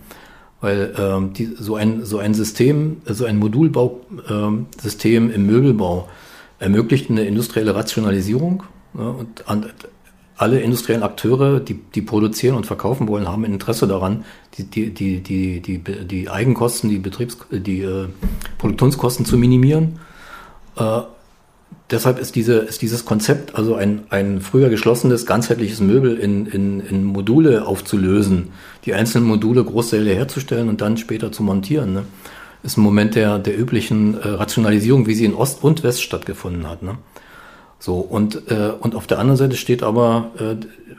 Weil 0.61 0.93
ähm, 0.97 1.31
die, 1.33 1.55
so, 1.57 1.75
ein, 1.75 2.03
so 2.05 2.17
ein 2.17 2.33
System, 2.33 3.01
so 3.05 3.23
ein 3.23 3.37
Modulbausystem 3.37 5.23
ähm, 5.23 5.31
im 5.31 5.45
Möbelbau 5.45 6.09
ermöglicht 6.59 7.09
eine 7.09 7.23
industrielle 7.23 7.73
Rationalisierung. 7.75 8.63
Ne, 8.93 9.09
und 9.09 9.47
an, 9.47 9.67
alle 10.39 10.61
industriellen 10.61 11.03
Akteure, 11.03 11.59
die, 11.59 11.73
die 11.73 12.01
produzieren 12.01 12.55
und 12.55 12.65
verkaufen 12.65 13.09
wollen, 13.09 13.27
haben 13.27 13.43
ein 13.43 13.51
Interesse 13.51 13.87
daran, 13.87 14.23
die, 14.57 14.63
die, 14.63 14.93
die, 14.93 15.19
die, 15.19 15.59
die, 15.59 15.79
die 15.79 16.29
Eigenkosten, 16.29 16.89
die 16.89 16.97
Betriebs, 16.97 17.37
die 17.51 17.81
äh, 17.81 18.07
Produktionskosten 18.57 19.25
zu 19.25 19.37
minimieren. 19.37 19.99
Äh, 20.77 21.01
deshalb 21.91 22.19
ist, 22.19 22.37
diese, 22.37 22.59
ist 22.59 22.81
dieses 22.81 23.03
Konzept, 23.03 23.55
also 23.55 23.75
ein, 23.75 24.03
ein 24.11 24.39
früher 24.39 24.69
geschlossenes, 24.69 25.25
ganzheitliches 25.25 25.81
Möbel 25.81 26.15
in, 26.15 26.45
in, 26.45 26.79
in 26.79 27.03
Module 27.03 27.67
aufzulösen, 27.67 28.51
die 28.85 28.93
einzelnen 28.93 29.27
Module 29.27 29.65
Großteile 29.65 30.13
herzustellen 30.13 30.69
und 30.69 30.79
dann 30.79 30.95
später 30.95 31.33
zu 31.33 31.43
montieren, 31.43 31.91
ne, 31.91 32.03
ist 32.63 32.77
ein 32.77 32.81
Moment 32.81 33.15
der, 33.15 33.39
der 33.39 33.59
üblichen 33.59 34.17
äh, 34.17 34.27
Rationalisierung, 34.29 35.05
wie 35.05 35.15
sie 35.15 35.25
in 35.25 35.33
Ost 35.33 35.65
und 35.65 35.83
West 35.83 36.01
stattgefunden 36.01 36.65
hat. 36.65 36.81
Ne. 36.81 36.97
So, 37.79 37.95
und, 37.95 38.51
äh, 38.51 38.71
und 38.79 38.93
auf 38.93 39.07
der 39.07 39.19
anderen 39.19 39.37
Seite 39.37 39.55
steht 39.55 39.83
aber 39.83 40.31
äh, 40.37 40.55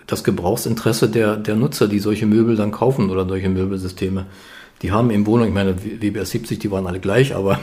das 0.07 0.25
Gebrauchsinteresse 0.25 1.09
der, 1.09 1.37
der 1.37 1.55
Nutzer, 1.55 1.89
die 1.89 1.99
solche 1.99 2.27
Möbel 2.27 2.57
dann 2.57 2.73
kaufen 2.73 3.11
oder 3.11 3.29
solche 3.29 3.51
Möbelsysteme. 3.51 4.27
Die 4.81 4.91
haben 4.91 5.11
im 5.11 5.27
Wohnung, 5.27 5.49
ich 5.49 5.55
meine, 5.55 5.77
WBS 5.77 6.31
70, 6.31 6.59
die 6.59 6.71
waren 6.71 6.87
alle 6.87 7.01
gleich, 7.01 7.35
aber 7.35 7.61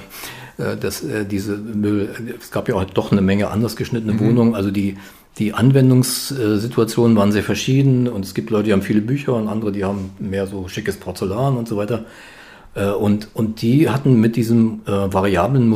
äh, 0.58 0.78
das, 0.78 1.04
äh, 1.04 1.26
diese 1.26 1.58
Möbel, 1.58 2.10
es 2.40 2.52
gab 2.52 2.70
ja 2.70 2.76
auch 2.76 2.86
doch 2.86 3.12
eine 3.12 3.22
Menge 3.22 3.50
anders 3.50 3.76
geschnittene 3.76 4.20
Wohnungen, 4.20 4.54
also 4.54 4.70
die, 4.70 4.98
die 5.40 5.54
Anwendungssituationen 5.54 7.18
waren 7.18 7.32
sehr 7.32 7.44
verschieden 7.44 8.08
und 8.08 8.24
es 8.24 8.36
gibt 8.36 8.52
Leute, 8.52 8.66
die 8.66 8.74
haben 8.74 8.84
viele 8.84 9.02
Bücher 9.02 9.34
und 9.34 9.48
andere, 9.48 9.72
die 9.72 9.84
haben 9.84 10.12
mehr 10.20 10.46
so 10.46 10.68
schickes 10.68 10.98
Porzellan 10.98 11.58
und 11.58 11.68
so 11.68 11.76
weiter. 11.76 12.06
Äh, 12.76 12.90
und, 12.90 13.30
und 13.34 13.62
die 13.64 13.90
hatten 13.90 14.20
mit 14.20 14.36
diesem 14.36 14.82
äh, 14.86 14.92
variablen 14.92 15.68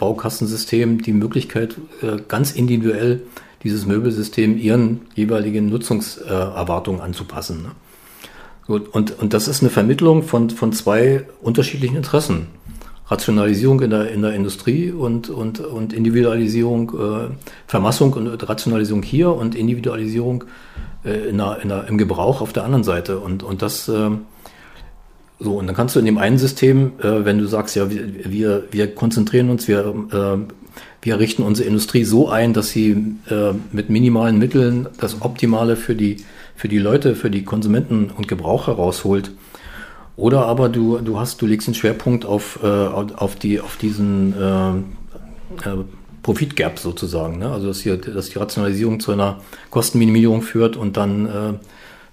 Modulbaukastensystem 0.00 1.02
die 1.02 1.12
Möglichkeit, 1.12 1.76
äh, 2.02 2.16
ganz 2.26 2.52
individuell 2.52 3.22
dieses 3.62 3.86
Möbelsystem 3.86 4.56
ihren 4.56 5.02
jeweiligen 5.14 5.68
Nutzungserwartungen 5.68 7.00
anzupassen. 7.00 7.62
Ne? 7.62 7.70
Gut, 8.66 8.88
und, 8.88 9.18
und 9.18 9.34
das 9.34 9.48
ist 9.48 9.62
eine 9.62 9.70
Vermittlung 9.70 10.22
von, 10.22 10.50
von 10.50 10.72
zwei 10.72 11.26
unterschiedlichen 11.42 11.96
Interessen. 11.96 12.46
Rationalisierung 13.08 13.80
in 13.80 13.90
der, 13.90 14.12
in 14.12 14.22
der 14.22 14.34
Industrie 14.34 14.92
und, 14.92 15.28
und, 15.30 15.58
und 15.58 15.92
Individualisierung, 15.92 16.90
äh, 16.90 17.34
Vermassung 17.66 18.12
und 18.12 18.48
Rationalisierung 18.48 19.02
hier 19.02 19.34
und 19.34 19.56
Individualisierung 19.56 20.44
äh, 21.04 21.28
in 21.28 21.38
der, 21.38 21.58
in 21.60 21.68
der, 21.68 21.88
im 21.88 21.98
Gebrauch 21.98 22.40
auf 22.40 22.52
der 22.52 22.64
anderen 22.64 22.84
Seite. 22.84 23.18
Und, 23.18 23.42
und 23.42 23.62
das, 23.62 23.88
äh, 23.88 24.10
so, 25.42 25.54
und 25.54 25.66
dann 25.66 25.74
kannst 25.74 25.96
du 25.96 26.00
in 26.00 26.04
dem 26.04 26.18
einen 26.18 26.36
System, 26.36 26.92
äh, 27.02 27.24
wenn 27.24 27.38
du 27.38 27.46
sagst, 27.46 27.74
ja, 27.74 27.90
wir, 27.90 28.30
wir, 28.30 28.64
wir 28.70 28.94
konzentrieren 28.94 29.48
uns, 29.48 29.66
wir, 29.68 29.94
äh, 30.12 30.52
wir 31.00 31.18
richten 31.18 31.42
unsere 31.42 31.66
Industrie 31.66 32.04
so 32.04 32.28
ein, 32.28 32.52
dass 32.52 32.68
sie 32.68 32.90
äh, 33.30 33.54
mit 33.72 33.88
minimalen 33.88 34.38
Mitteln 34.38 34.86
das 34.98 35.22
Optimale 35.22 35.76
für 35.76 35.94
die, 35.94 36.18
für 36.54 36.68
die 36.68 36.78
Leute, 36.78 37.16
für 37.16 37.30
die 37.30 37.42
Konsumenten 37.42 38.10
und 38.14 38.28
Gebraucher 38.28 38.72
rausholt. 38.72 39.30
Oder 40.16 40.44
aber 40.44 40.68
du, 40.68 40.98
du 40.98 41.18
hast, 41.18 41.40
du 41.40 41.46
legst 41.46 41.66
den 41.66 41.74
Schwerpunkt 41.74 42.26
auf, 42.26 42.58
äh, 42.62 42.66
auf, 42.66 43.36
die, 43.36 43.60
auf 43.60 43.78
diesen 43.78 44.34
äh, 44.38 44.70
äh, 45.66 45.84
Profit 46.22 46.54
Gap 46.54 46.78
sozusagen. 46.78 47.38
Ne? 47.38 47.50
Also 47.50 47.68
dass, 47.68 47.80
hier, 47.80 47.96
dass 47.96 48.28
die 48.28 48.38
Rationalisierung 48.38 49.00
zu 49.00 49.12
einer 49.12 49.40
Kostenminimierung 49.70 50.42
führt 50.42 50.76
und 50.76 50.98
dann 50.98 51.58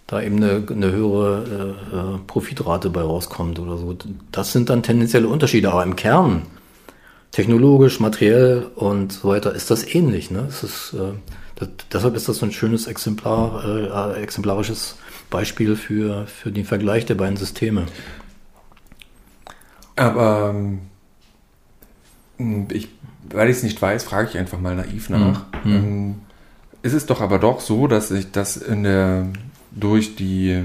da 0.07 0.21
eben 0.21 0.37
eine, 0.37 0.63
eine 0.69 0.91
höhere 0.91 1.75
äh, 1.91 1.95
äh, 1.95 2.19
Profitrate 2.25 2.89
bei 2.89 3.01
rauskommt 3.01 3.59
oder 3.59 3.77
so. 3.77 3.95
Das 4.31 4.53
sind 4.53 4.69
dann 4.69 4.81
tendenzielle 4.81 5.27
Unterschiede, 5.27 5.71
aber 5.71 5.83
im 5.83 5.97
Kern, 5.97 6.43
technologisch, 7.31 7.99
materiell 7.99 8.67
und 8.75 9.11
so 9.11 9.27
weiter, 9.27 9.53
ist 9.53 9.69
das 9.69 9.85
ähnlich. 9.93 10.31
Ne? 10.31 10.45
Es 10.47 10.63
ist, 10.63 10.93
äh, 10.93 11.11
das, 11.55 11.69
deshalb 11.91 12.15
ist 12.15 12.29
das 12.29 12.37
so 12.37 12.45
ein 12.45 12.53
schönes 12.53 12.87
Exemplar, 12.87 14.15
äh, 14.15 14.21
exemplarisches 14.21 14.95
Beispiel 15.29 15.75
für, 15.75 16.25
für 16.25 16.53
den 16.53 16.63
Vergleich 16.63 17.05
der 17.05 17.15
beiden 17.15 17.35
Systeme. 17.35 17.85
Aber 19.97 20.55
ähm, 20.55 20.79
ich, 22.71 22.87
weil 23.29 23.49
ich 23.49 23.57
es 23.57 23.63
nicht 23.63 23.81
weiß, 23.81 24.05
frage 24.05 24.29
ich 24.29 24.37
einfach 24.37 24.59
mal 24.59 24.75
naiv 24.75 25.09
nach. 25.09 25.43
Mhm. 25.65 25.75
Ähm, 25.75 26.15
ist 26.81 26.93
es 26.93 27.07
doch 27.07 27.19
aber 27.19 27.39
doch 27.39 27.59
so, 27.59 27.87
dass 27.87 28.07
sich 28.07 28.31
das 28.31 28.55
in 28.55 28.83
der 28.83 29.27
durch 29.79 30.15
die 30.15 30.63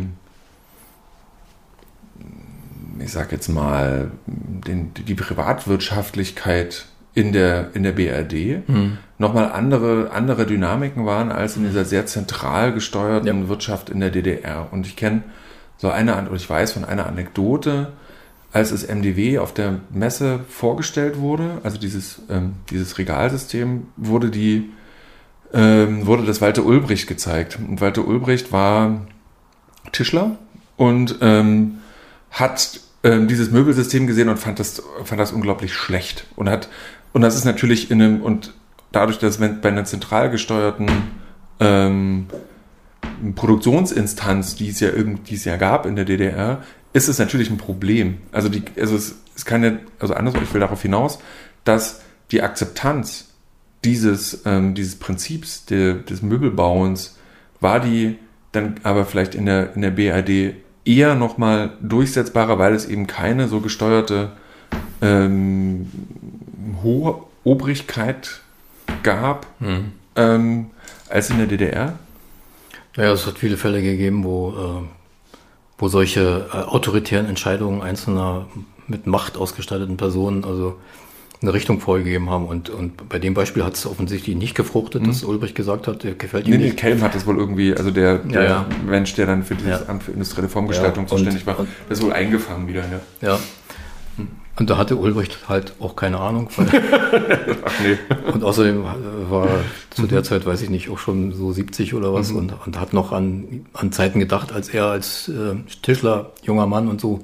ich 2.99 3.11
sag 3.13 3.33
jetzt 3.33 3.49
mal 3.49 4.11
den, 4.27 4.93
die 4.95 5.15
Privatwirtschaftlichkeit 5.15 6.87
in 7.15 7.33
der 7.33 7.71
in 7.75 7.83
der 7.83 7.93
BRD 7.93 8.69
Mhm. 8.69 8.99
nochmal 9.19 9.53
andere 9.53 10.11
andere 10.13 10.47
Dynamiken 10.47 11.05
waren 11.05 11.31
als 11.33 11.57
in 11.57 11.65
dieser 11.65 11.85
sehr 11.85 12.07
zentral 12.07 12.73
gesteuerten 12.73 13.27
Ja. 13.43 13.49
Wirtschaft 13.49 13.91
in 13.91 14.01
der 14.01 14.11
DDR. 14.11 14.69
Und 14.71 14.87
ich 14.87 14.97
kenne 14.97 15.23
so 15.79 15.91
eine 15.91 16.17
oder 16.27 16.35
ich 16.37 16.49
weiß 16.49 16.73
von 16.73 16.85
einer 16.85 17.07
Anekdote, 17.07 17.93
als 18.53 18.71
das 18.71 18.85
MDW 18.85 19.39
auf 19.39 19.53
der 19.53 19.81
Messe 19.91 20.41
vorgestellt 20.49 21.19
wurde, 21.19 21.59
also 21.65 21.79
dieses, 21.79 22.21
ähm, 22.31 22.53
dieses 22.71 22.99
Regalsystem, 22.99 23.87
wurde 23.97 24.31
die, 24.31 24.71
ähm, 25.53 26.07
wurde 26.07 26.25
das 26.25 26.41
Walter 26.41 26.65
Ulbricht 26.65 27.07
gezeigt. 27.07 27.59
Und 27.59 27.81
Walter 27.81 28.07
Ulbricht 28.07 28.53
war 28.53 29.07
Tischler 29.93 30.39
und 30.77 31.19
ähm, 31.21 31.79
hat 32.31 32.81
ähm, 33.05 33.29
dieses 33.29 33.51
Möbelsystem 33.51 34.07
gesehen 34.07 34.29
und 34.29 34.39
fand 34.39 34.59
das, 34.59 34.83
fand 35.05 35.21
das 35.21 35.33
unglaublich 35.33 35.75
schlecht. 35.75 36.27
Und 36.37 36.49
hat, 36.49 36.69
und 37.13 37.23
das 37.23 37.37
ist 37.37 37.45
natürlich 37.45 37.91
in 37.91 38.01
einem, 38.01 38.23
und 38.23 38.55
dadurch, 38.93 39.19
dass 39.19 39.39
bei 39.39 39.69
einer 39.69 39.85
zentral 39.85 40.31
gesteuerten 40.31 40.91
ähm, 41.61 42.27
Produktionsinstanz, 43.35 44.55
die 44.55 44.69
es 44.69 44.81
ja 44.81 44.91
irgend, 44.91 45.29
die 45.29 45.35
es 45.35 45.45
ja 45.45 45.57
gab 45.57 45.87
in 45.87 45.97
der 45.97 46.05
DDR, 46.05 46.63
ist 46.93 47.09
es 47.09 47.19
natürlich 47.19 47.51
ein 47.51 47.59
Problem. 47.59 48.19
Also 48.33 48.49
die, 48.49 48.63
also 48.79 48.97
es, 48.97 49.17
es 49.35 49.45
kann 49.45 49.63
ja, 49.63 49.73
also 49.99 50.15
andersrum, 50.15 50.43
ich 50.43 50.53
will 50.53 50.61
darauf 50.61 50.83
hinaus, 50.83 51.19
dass 51.65 52.01
die 52.31 52.43
Akzeptanz 52.43 53.32
dieses, 53.85 54.43
ähm, 54.45 54.75
dieses 54.75 54.97
Prinzips 54.97 55.67
der, 55.67 55.95
des 55.95 56.23
Möbelbauens 56.23 57.19
war 57.61 57.81
die 57.81 58.19
dann 58.53 58.77
aber 58.83 59.05
vielleicht 59.07 59.35
in 59.35 59.47
der, 59.47 59.75
in 59.75 59.83
der 59.83 59.91
BRD 59.91 60.55
eher 60.85 61.15
nochmal 61.15 61.73
durchsetzbarer, 61.81 62.59
weil 62.59 62.75
es 62.75 62.87
eben 62.87 63.07
keine 63.07 63.49
so 63.49 63.61
gesteuerte 63.61 64.33
ähm, 65.01 65.91
hohe 66.83 67.23
Obrigkeit 67.45 68.41
gab 69.03 69.47
Mhm. 69.61 69.93
ähm, 70.17 70.67
als 71.09 71.31
in 71.31 71.39
der 71.39 71.47
DDR? 71.47 71.99
Ja, 72.97 73.13
es 73.13 73.27
hat 73.27 73.39
viele 73.39 73.57
Fälle 73.57 73.83
gegeben, 73.83 74.25
wo, 74.25 74.51
äh, 74.51 74.87
wo 75.79 75.89
solche 75.89 76.47
äh, 76.53 76.57
autoritären 76.57 77.27
Entscheidungen 77.27 77.81
einzelner 77.83 78.47
mit 78.87 79.07
Macht 79.07 79.37
ausgestatteten 79.37 79.97
Personen 79.97 80.45
also 80.45 80.79
eine 81.43 81.53
Richtung 81.53 81.81
vorgegeben 81.81 82.31
haben. 82.31 82.47
Und, 82.47 82.71
und 82.71 83.09
bei 83.09 83.19
dem 83.19 83.35
Beispiel 83.35 83.65
hat 83.65 83.75
es 83.75 83.87
offensichtlich 83.87 84.37
nicht 84.37 84.55
gefruchtet, 84.55 85.07
dass 85.07 85.25
Ulbricht 85.25 85.55
gesagt 85.55 85.89
hat, 85.89 86.05
der 86.05 86.15
gefällt 86.15 86.47
ihm 86.47 86.53
Nee, 86.53 86.59
nee, 86.59 86.65
nicht. 86.67 86.77
Kelm 86.77 87.03
hat 87.03 87.15
das 87.15 87.27
wohl 87.27 87.37
irgendwie, 87.37 87.75
also 87.75 87.91
der, 87.91 88.19
der 88.19 88.45
ja. 88.45 88.67
Mensch, 88.87 89.15
der 89.15 89.27
dann 89.27 89.43
für 89.43 89.55
dieses 89.55 89.81
Ja. 89.81 89.89
Amt 89.89 90.05
für 90.05 90.13
industrielle 90.13 90.49
Formgestaltung 90.49 91.05
Ja, 91.05 91.09
zuständig 91.11 91.47
war, 91.47 91.57
das 91.89 91.99
ist 91.99 92.05
wohl 92.05 92.13
eingefangen 92.13 92.69
wieder, 92.69 92.83
ja. 93.21 93.29
Ja. 93.29 93.39
Und 94.59 94.69
da 94.69 94.77
hatte 94.77 94.97
Ulbricht 94.97 95.49
halt 95.49 95.73
auch 95.81 95.97
keine 95.97 96.19
Ahnung. 96.19 96.49
Weil, 96.57 96.69
Ach 97.65 97.73
nee. 97.83 97.97
und 98.33 98.45
außerdem 98.45 98.85
war 99.31 99.49
zu 99.91 100.07
der 100.07 100.23
Zeit, 100.25 100.45
weiß 100.45 100.61
ich 100.61 100.69
nicht, 100.69 100.91
auch 100.91 100.99
schon 100.99 101.33
so 101.33 101.53
70 101.53 101.95
oder 101.95 102.13
was 102.13 102.31
und, 102.31 102.53
und 102.67 102.79
hat 102.79 102.93
noch 102.93 103.13
an, 103.13 103.67
an 103.73 103.93
Zeiten 103.93 104.19
gedacht, 104.19 104.53
als 104.53 104.69
er 104.69 104.87
als 104.87 105.29
äh, 105.29 105.55
Tischler, 105.81 106.33
junger 106.43 106.67
Mann 106.67 106.89
und 106.89 107.01
so 107.01 107.21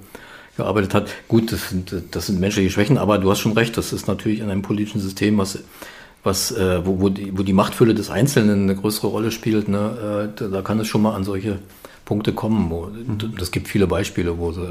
gearbeitet 0.59 0.93
hat. 0.93 1.09
Gut, 1.29 1.51
das 1.53 1.71
sind, 1.71 1.95
das 2.11 2.27
sind 2.27 2.39
menschliche 2.39 2.69
Schwächen, 2.69 2.99
aber 2.99 3.17
du 3.19 3.31
hast 3.31 3.39
schon 3.39 3.53
recht, 3.53 3.77
das 3.79 3.93
ist 3.93 4.07
natürlich 4.07 4.41
in 4.41 4.51
einem 4.51 4.63
politischen 4.63 5.01
System, 5.01 5.39
was, 5.39 5.61
was, 6.23 6.51
äh, 6.51 6.85
wo, 6.85 7.01
wo, 7.01 7.09
die, 7.09 7.37
wo 7.37 7.43
die 7.43 7.55
Machtfülle 7.55 7.95
des 7.95 8.11
Einzelnen 8.11 8.65
eine 8.65 8.77
größere 8.77 9.07
Rolle 9.07 9.31
spielt, 9.31 9.69
ne, 9.69 10.29
äh, 10.39 10.51
da, 10.51 10.61
kann 10.63 10.79
es 10.81 10.89
schon 10.89 11.01
mal 11.01 11.15
an 11.15 11.25
solche 11.25 11.61
Punkte 12.05 12.33
kommen. 12.33 12.71
Wo, 12.71 12.89
Das 13.39 13.51
gibt 13.53 13.69
viele 13.69 13.87
Beispiele, 13.87 14.39
wo 14.39 14.53
so 14.53 14.67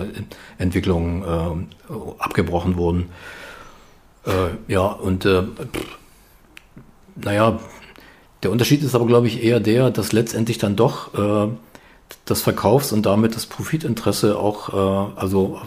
Entwicklungen 0.58 1.24
äh, 1.24 1.94
abgebrochen 2.20 2.76
wurden. 2.76 3.10
Äh, 4.26 4.72
ja, 4.72 4.86
und 4.86 5.26
äh, 5.26 5.44
naja, 7.16 7.60
der 8.44 8.52
Unterschied 8.52 8.84
ist 8.84 8.94
aber, 8.94 9.08
glaube 9.08 9.28
ich, 9.28 9.44
eher 9.44 9.60
der, 9.60 9.90
dass 9.90 10.12
letztendlich 10.12 10.58
dann 10.58 10.76
doch 10.76 11.14
äh, 11.14 11.48
das 12.26 12.42
Verkaufs- 12.42 12.92
und 12.92 13.06
damit 13.06 13.36
das 13.36 13.46
Profitinteresse 13.46 14.38
auch, 14.38 14.74
äh, 14.74 15.20
also 15.20 15.60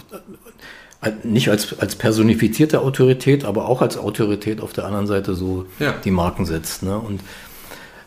äh, 1.02 1.10
nicht 1.24 1.48
als, 1.48 1.78
als 1.78 1.96
personifizierte 1.96 2.80
Autorität, 2.80 3.44
aber 3.44 3.66
auch 3.68 3.80
als 3.82 3.96
Autorität 3.96 4.60
auf 4.60 4.72
der 4.72 4.84
anderen 4.84 5.06
Seite 5.06 5.34
so 5.34 5.66
Ja. 5.78 5.94
die 6.04 6.10
Marken 6.10 6.44
setzt. 6.46 6.82
Ne? 6.82 6.98
Und 6.98 7.20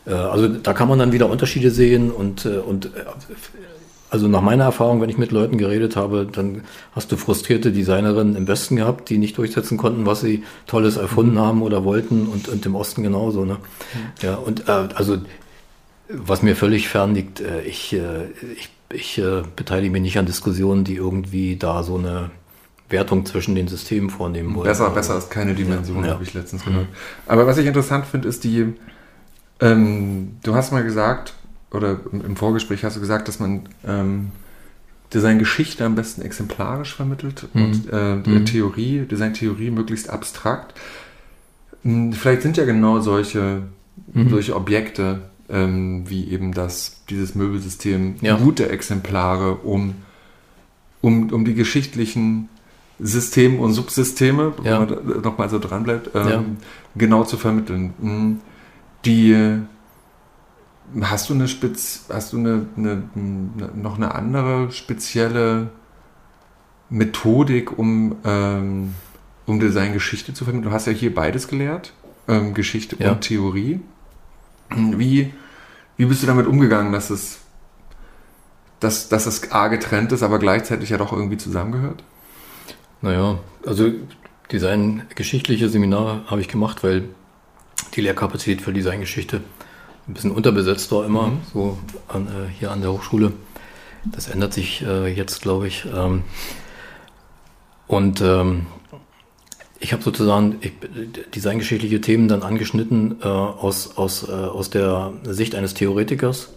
äh, 0.06 0.12
also 0.12 0.48
da 0.48 0.72
kann 0.72 0.88
man 0.88 0.98
dann 0.98 1.12
wieder 1.12 1.28
Unterschiede 1.28 1.70
sehen 1.70 2.10
und, 2.10 2.44
äh, 2.44 2.58
und 2.58 2.86
äh, 2.86 2.88
also 4.10 4.28
nach 4.28 4.42
meiner 4.42 4.62
Erfahrung, 4.64 5.00
wenn 5.00 5.10
ich 5.10 5.18
mit 5.18 5.32
Leuten 5.32 5.58
geredet 5.58 5.96
habe, 5.96 6.28
dann 6.30 6.62
hast 6.94 7.10
du 7.10 7.16
frustrierte 7.16 7.72
Designerinnen 7.72 8.36
im 8.36 8.46
Westen 8.46 8.76
gehabt, 8.76 9.10
die 9.10 9.18
nicht 9.18 9.36
durchsetzen 9.38 9.76
konnten, 9.76 10.06
was 10.06 10.20
sie 10.20 10.44
Tolles 10.68 10.96
erfunden 10.96 11.40
haben 11.40 11.62
oder 11.62 11.82
wollten 11.82 12.28
und, 12.28 12.46
und 12.46 12.64
im 12.64 12.76
Osten 12.76 13.02
genauso. 13.02 13.44
Ne? 13.44 13.56
Ja, 14.22 14.36
und 14.36 14.68
äh, 14.68 14.72
also 14.94 15.18
was 16.08 16.42
mir 16.42 16.54
völlig 16.56 16.88
fern 16.88 17.14
liegt, 17.14 17.40
äh, 17.40 17.62
ich, 17.62 17.92
äh, 17.94 18.26
ich, 18.56 18.68
ich 18.90 19.18
äh, 19.18 19.42
beteilige 19.56 19.90
mich 19.92 20.02
nicht 20.02 20.18
an 20.18 20.26
Diskussionen, 20.26 20.84
die 20.84 20.96
irgendwie 20.96 21.56
da 21.56 21.82
so 21.82 21.96
eine 21.96 22.30
Wertung 22.90 23.24
zwischen 23.26 23.54
den 23.54 23.66
Systemen 23.68 24.10
vornehmen 24.10 24.54
wollen. 24.54 24.66
Besser, 24.66 24.90
besser 24.90 25.16
ist 25.18 25.30
keine 25.30 25.54
Dimension, 25.54 25.98
Ja. 25.98 26.02
Mhm. 26.02 26.14
habe 26.14 26.22
ich 26.24 26.34
letztens 26.34 26.64
gehört. 26.64 26.86
Aber 27.26 27.46
was 27.46 27.56
ich 27.58 27.66
interessant 27.66 28.06
finde, 28.06 28.28
ist 28.28 28.44
die, 28.44 28.74
ähm, 29.60 30.36
du 30.42 30.54
hast 30.54 30.72
mal 30.72 30.84
gesagt, 30.84 31.34
oder 31.70 31.98
im 32.12 32.36
Vorgespräch 32.36 32.84
hast 32.84 32.96
du 32.96 33.00
gesagt, 33.00 33.26
dass 33.26 33.40
man 33.40 33.62
ähm, 33.86 34.30
Designgeschichte 35.12 35.84
am 35.84 35.94
besten 35.94 36.22
exemplarisch 36.22 36.94
vermittelt 36.94 37.46
und 37.54 37.88
äh, 37.92 38.16
Mhm. 38.16 38.46
Theorie, 38.46 39.00
Designtheorie 39.10 39.70
möglichst 39.70 40.10
abstrakt. 40.10 40.74
Hm, 41.82 42.12
Vielleicht 42.12 42.42
sind 42.42 42.56
ja 42.56 42.64
genau 42.64 43.00
solche, 43.00 43.62
Mhm. 44.12 44.30
solche 44.30 44.54
Objekte, 44.56 45.22
ähm, 45.48 46.04
wie 46.08 46.28
eben 46.30 46.52
das, 46.52 47.02
dieses 47.10 47.34
Möbelsystem, 47.34 48.16
Ja. 48.20 48.36
gute 48.36 48.68
Exemplare, 48.70 49.56
um, 49.56 49.94
um, 51.00 51.30
um 51.32 51.44
die 51.44 51.54
geschichtlichen 51.54 52.48
Systeme 52.98 53.58
und 53.58 53.72
Subsysteme, 53.72 54.54
Ja. 54.62 54.80
wenn 54.88 54.96
man 55.12 55.22
nochmal 55.22 55.48
so 55.50 55.58
dran 55.58 55.82
bleibt, 55.82 56.10
ähm, 56.14 56.28
Ja. 56.28 56.44
genau 56.96 57.24
zu 57.24 57.36
vermitteln. 57.36 57.92
Hm, 58.00 58.40
Die 59.04 59.36
hast 61.02 61.28
du 61.28 61.34
eine 61.34 61.46
Spitz, 61.48 62.06
hast 62.10 62.32
du 62.32 62.38
eine, 62.38 62.66
eine, 62.76 63.02
eine 63.14 63.70
noch 63.74 63.96
eine 63.96 64.14
andere 64.14 64.70
spezielle 64.72 65.68
Methodik, 66.90 67.78
um, 67.78 68.16
ähm, 68.24 68.94
um 69.46 69.60
Designgeschichte 69.60 70.32
zu 70.34 70.44
vermitteln? 70.44 70.70
Du 70.70 70.74
hast 70.74 70.86
ja 70.86 70.92
hier 70.92 71.14
beides 71.14 71.48
gelehrt, 71.48 71.92
ähm, 72.28 72.54
Geschichte 72.54 72.96
Ja. 72.98 73.12
und 73.12 73.20
Theorie. 73.22 73.80
Wie, 74.70 75.32
wie 75.96 76.04
bist 76.06 76.22
du 76.22 76.26
damit 76.26 76.46
umgegangen, 76.46 76.92
dass 76.92 77.10
es, 77.10 77.38
dass, 78.80 79.08
dass 79.08 79.26
es 79.26 79.50
A 79.52 79.68
getrennt 79.68 80.12
ist, 80.12 80.22
aber 80.22 80.38
gleichzeitig 80.38 80.90
ja 80.90 80.96
doch 80.98 81.12
irgendwie 81.12 81.36
zusammengehört? 81.36 82.02
Naja, 83.00 83.38
also 83.66 83.90
Designgeschichtliche 84.50 85.68
Seminare 85.68 86.22
habe 86.26 86.40
ich 86.40 86.48
gemacht, 86.48 86.82
weil 86.84 87.04
die 87.94 88.00
Lehrkapazität 88.00 88.60
für 88.60 88.72
Designgeschichte 88.72 89.40
ein 90.06 90.14
bisschen 90.14 90.32
unterbesetzt 90.32 90.90
war 90.92 91.04
immer, 91.06 91.28
Mhm. 91.28 91.40
so 91.52 91.78
an, 92.08 92.26
äh, 92.26 92.48
hier 92.58 92.70
an 92.70 92.80
der 92.82 92.92
Hochschule. 92.92 93.32
Das 94.04 94.28
ändert 94.28 94.52
sich 94.52 94.82
äh, 94.82 95.06
jetzt, 95.08 95.40
glaube 95.40 95.66
ich. 95.66 95.86
Ähm, 95.94 96.24
und 97.86 98.20
ähm, 98.20 98.66
ich 99.84 99.92
habe 99.92 100.02
sozusagen 100.02 100.56
ich, 100.62 100.72
designgeschichtliche 101.34 102.00
Themen 102.00 102.26
dann 102.26 102.42
angeschnitten 102.42 103.16
äh, 103.22 103.26
aus, 103.26 103.98
aus, 103.98 104.26
äh, 104.26 104.32
aus 104.32 104.70
der 104.70 105.12
Sicht 105.24 105.54
eines 105.54 105.74
Theoretikers. 105.74 106.48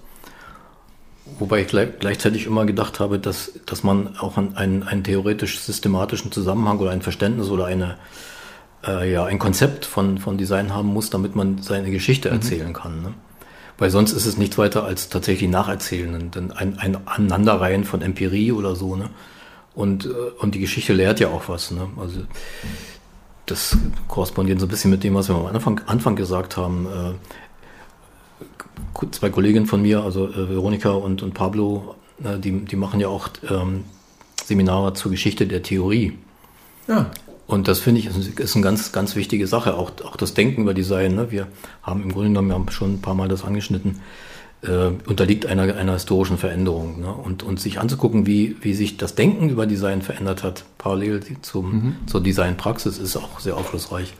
Wobei 1.37 1.61
ich 1.61 1.67
gleich, 1.67 1.89
gleichzeitig 1.99 2.45
immer 2.45 2.65
gedacht 2.65 3.01
habe, 3.01 3.19
dass, 3.19 3.51
dass 3.65 3.83
man 3.83 4.17
auch 4.17 4.37
einen, 4.37 4.83
einen, 4.83 5.03
theoretisch-systematischen 5.03 6.31
Zusammenhang 6.31 6.79
oder 6.79 6.91
ein 6.91 7.01
Verständnis 7.01 7.49
oder 7.49 7.65
eine, 7.65 7.97
äh, 8.87 9.11
ja, 9.11 9.25
ein 9.25 9.39
Konzept 9.39 9.83
von, 9.83 10.19
von 10.19 10.37
Design 10.37 10.73
haben 10.73 10.87
muss, 10.87 11.09
damit 11.09 11.35
man 11.35 11.61
seine 11.61 11.91
Geschichte 11.91 12.29
erzählen 12.29 12.71
kann. 12.71 13.01
Ne? 13.01 13.13
Weil 13.77 13.89
sonst 13.89 14.13
ist 14.13 14.25
es 14.25 14.37
nichts 14.37 14.57
weiter 14.57 14.85
als 14.85 15.09
tatsächlich 15.09 15.49
Nacherzählen, 15.49 16.31
denn 16.31 16.53
ein, 16.53 16.79
ein 16.79 16.95
Aneinanderreihen 17.05 17.83
von 17.83 18.01
Empirie 18.01 18.53
oder 18.53 18.77
so. 18.77 18.95
Ne? 18.95 19.09
Und, 19.75 20.05
äh, 20.05 20.09
und 20.39 20.55
die 20.55 20.59
Geschichte 20.59 20.93
lehrt 20.93 21.19
ja 21.19 21.27
auch 21.27 21.49
was. 21.49 21.71
Ne? 21.71 21.89
Also 21.97 22.21
das 23.47 23.77
korrespondiert 24.07 24.59
so 24.59 24.67
ein 24.67 24.69
bisschen 24.69 24.91
mit 24.91 25.03
dem, 25.03 25.15
was 25.15 25.29
wir 25.29 25.35
am 25.35 25.47
Anfang, 25.47 25.81
Anfang 25.87 26.15
gesagt 26.15 26.57
haben. 26.57 26.85
Äh, 26.85 27.13
zwei 29.11 29.29
Kolleginnen 29.29 29.65
von 29.65 29.81
mir, 29.81 30.03
also 30.03 30.27
äh, 30.27 30.49
Veronika 30.49 30.91
und, 30.91 31.23
und 31.23 31.33
Pablo, 31.33 31.95
äh, 32.23 32.37
die, 32.37 32.65
die 32.65 32.75
machen 32.75 32.99
ja 32.99 33.07
auch 33.07 33.29
ähm, 33.49 33.85
Seminare 34.43 34.93
zur 34.93 35.11
Geschichte 35.11 35.47
der 35.47 35.63
Theorie. 35.63 36.17
Ja. 36.87 37.09
Und 37.47 37.69
das 37.69 37.79
finde 37.79 38.01
ich 38.01 38.07
ist, 38.07 38.39
ist 38.39 38.55
eine 38.55 38.63
ganz, 38.63 38.91
ganz 38.91 39.15
wichtige 39.15 39.47
Sache. 39.47 39.75
Auch, 39.75 39.91
auch 40.03 40.17
das 40.17 40.33
Denken 40.33 40.63
über 40.63 40.73
Design. 40.73 41.15
Ne? 41.15 41.31
Wir 41.31 41.47
haben 41.81 42.03
im 42.03 42.11
Grunde 42.11 42.29
genommen 42.29 42.49
wir 42.49 42.55
haben 42.55 42.69
schon 42.69 42.95
ein 42.95 43.01
paar 43.01 43.15
Mal 43.15 43.29
das 43.29 43.45
angeschnitten, 43.45 44.01
äh, 44.63 44.91
unterliegt 45.07 45.45
einer, 45.45 45.75
einer 45.75 45.93
historischen 45.93 46.37
Veränderung. 46.37 47.01
Ne? 47.01 47.13
Und, 47.13 47.43
und 47.43 47.59
sich 47.59 47.79
anzugucken, 47.79 48.25
wie, 48.25 48.55
wie 48.61 48.73
sich 48.73 48.97
das 48.97 49.15
Denken 49.15 49.49
über 49.49 49.65
Design 49.65 50.01
verändert 50.01 50.43
hat, 50.43 50.65
parallel 50.77 51.21
zum, 51.41 51.95
zur 52.05 52.21
Designpraxis, 52.21 52.97
ist 52.97 53.15
auch 53.17 53.39
sehr 53.39 53.55
aufschlussreich. 53.55 54.13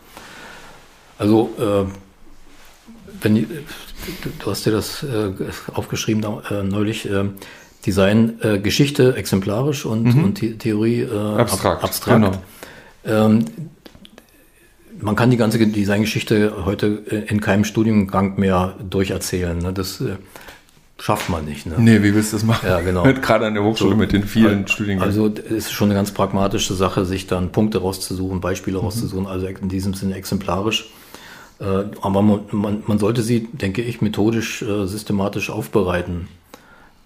Also, 1.17 1.49
äh, 1.59 1.85
wenn, 3.21 3.35
du, 3.35 3.45
du 4.39 4.51
hast 4.51 4.65
dir 4.65 4.71
das 4.71 5.01
äh, 5.03 5.31
aufgeschrieben 5.73 6.21
da, 6.21 6.41
äh, 6.51 6.63
neulich, 6.63 7.09
äh, 7.09 7.25
Design, 7.85 8.39
äh, 8.41 8.59
Geschichte 8.59 9.15
exemplarisch 9.15 9.85
und, 9.85 10.13
und 10.13 10.39
The 10.39 10.57
Theorie 10.57 11.05
Abstrakt, 11.05 11.77
Ab 11.77 11.83
abstrakt. 11.85 12.21
genau. 12.21 13.25
Ähm, 13.25 13.45
man 14.99 15.15
kann 15.15 15.31
die 15.31 15.37
ganze 15.37 15.57
Designgeschichte 15.59 16.65
heute 16.65 16.87
in 17.27 17.41
keinem 17.41 17.63
Studiengang 17.63 18.39
mehr 18.39 18.75
durcherzählen. 18.89 19.57
Ne? 19.57 19.73
Das 19.73 20.01
äh, 20.01 20.15
schafft 20.99 21.29
man 21.29 21.45
nicht. 21.45 21.65
Ne? 21.65 21.75
Nee, 21.77 22.03
wie 22.03 22.13
willst 22.13 22.33
du 22.33 22.37
das 22.37 22.45
machen? 22.45 22.67
Ja, 22.67 22.81
genau. 22.81 23.03
Gerade 23.21 23.45
an 23.45 23.53
der 23.53 23.63
Hochschule 23.63 23.95
mit 23.95 24.11
den 24.11 24.23
vielen 24.23 24.67
Studiengängen. 24.67 25.03
Also 25.03 25.27
es 25.27 25.51
ist 25.51 25.71
schon 25.71 25.89
eine 25.89 25.95
ganz 25.95 26.11
pragmatische 26.11 26.73
Sache, 26.73 27.05
sich 27.05 27.27
dann 27.27 27.51
Punkte 27.51 27.79
rauszusuchen, 27.79 28.41
Beispiele 28.41 28.77
rauszusuchen, 28.77 29.27
also 29.27 29.47
in 29.47 29.69
diesem 29.69 29.93
Sinne 29.93 30.15
exemplarisch. 30.15 30.89
Äh, 31.59 31.63
aber 32.01 32.21
man, 32.21 32.39
man, 32.51 32.83
man 32.85 32.99
sollte 32.99 33.21
sie, 33.21 33.47
denke 33.51 33.81
ich, 33.81 34.01
methodisch, 34.01 34.61
äh, 34.61 34.85
systematisch 34.87 35.49
aufbereiten. 35.49 36.27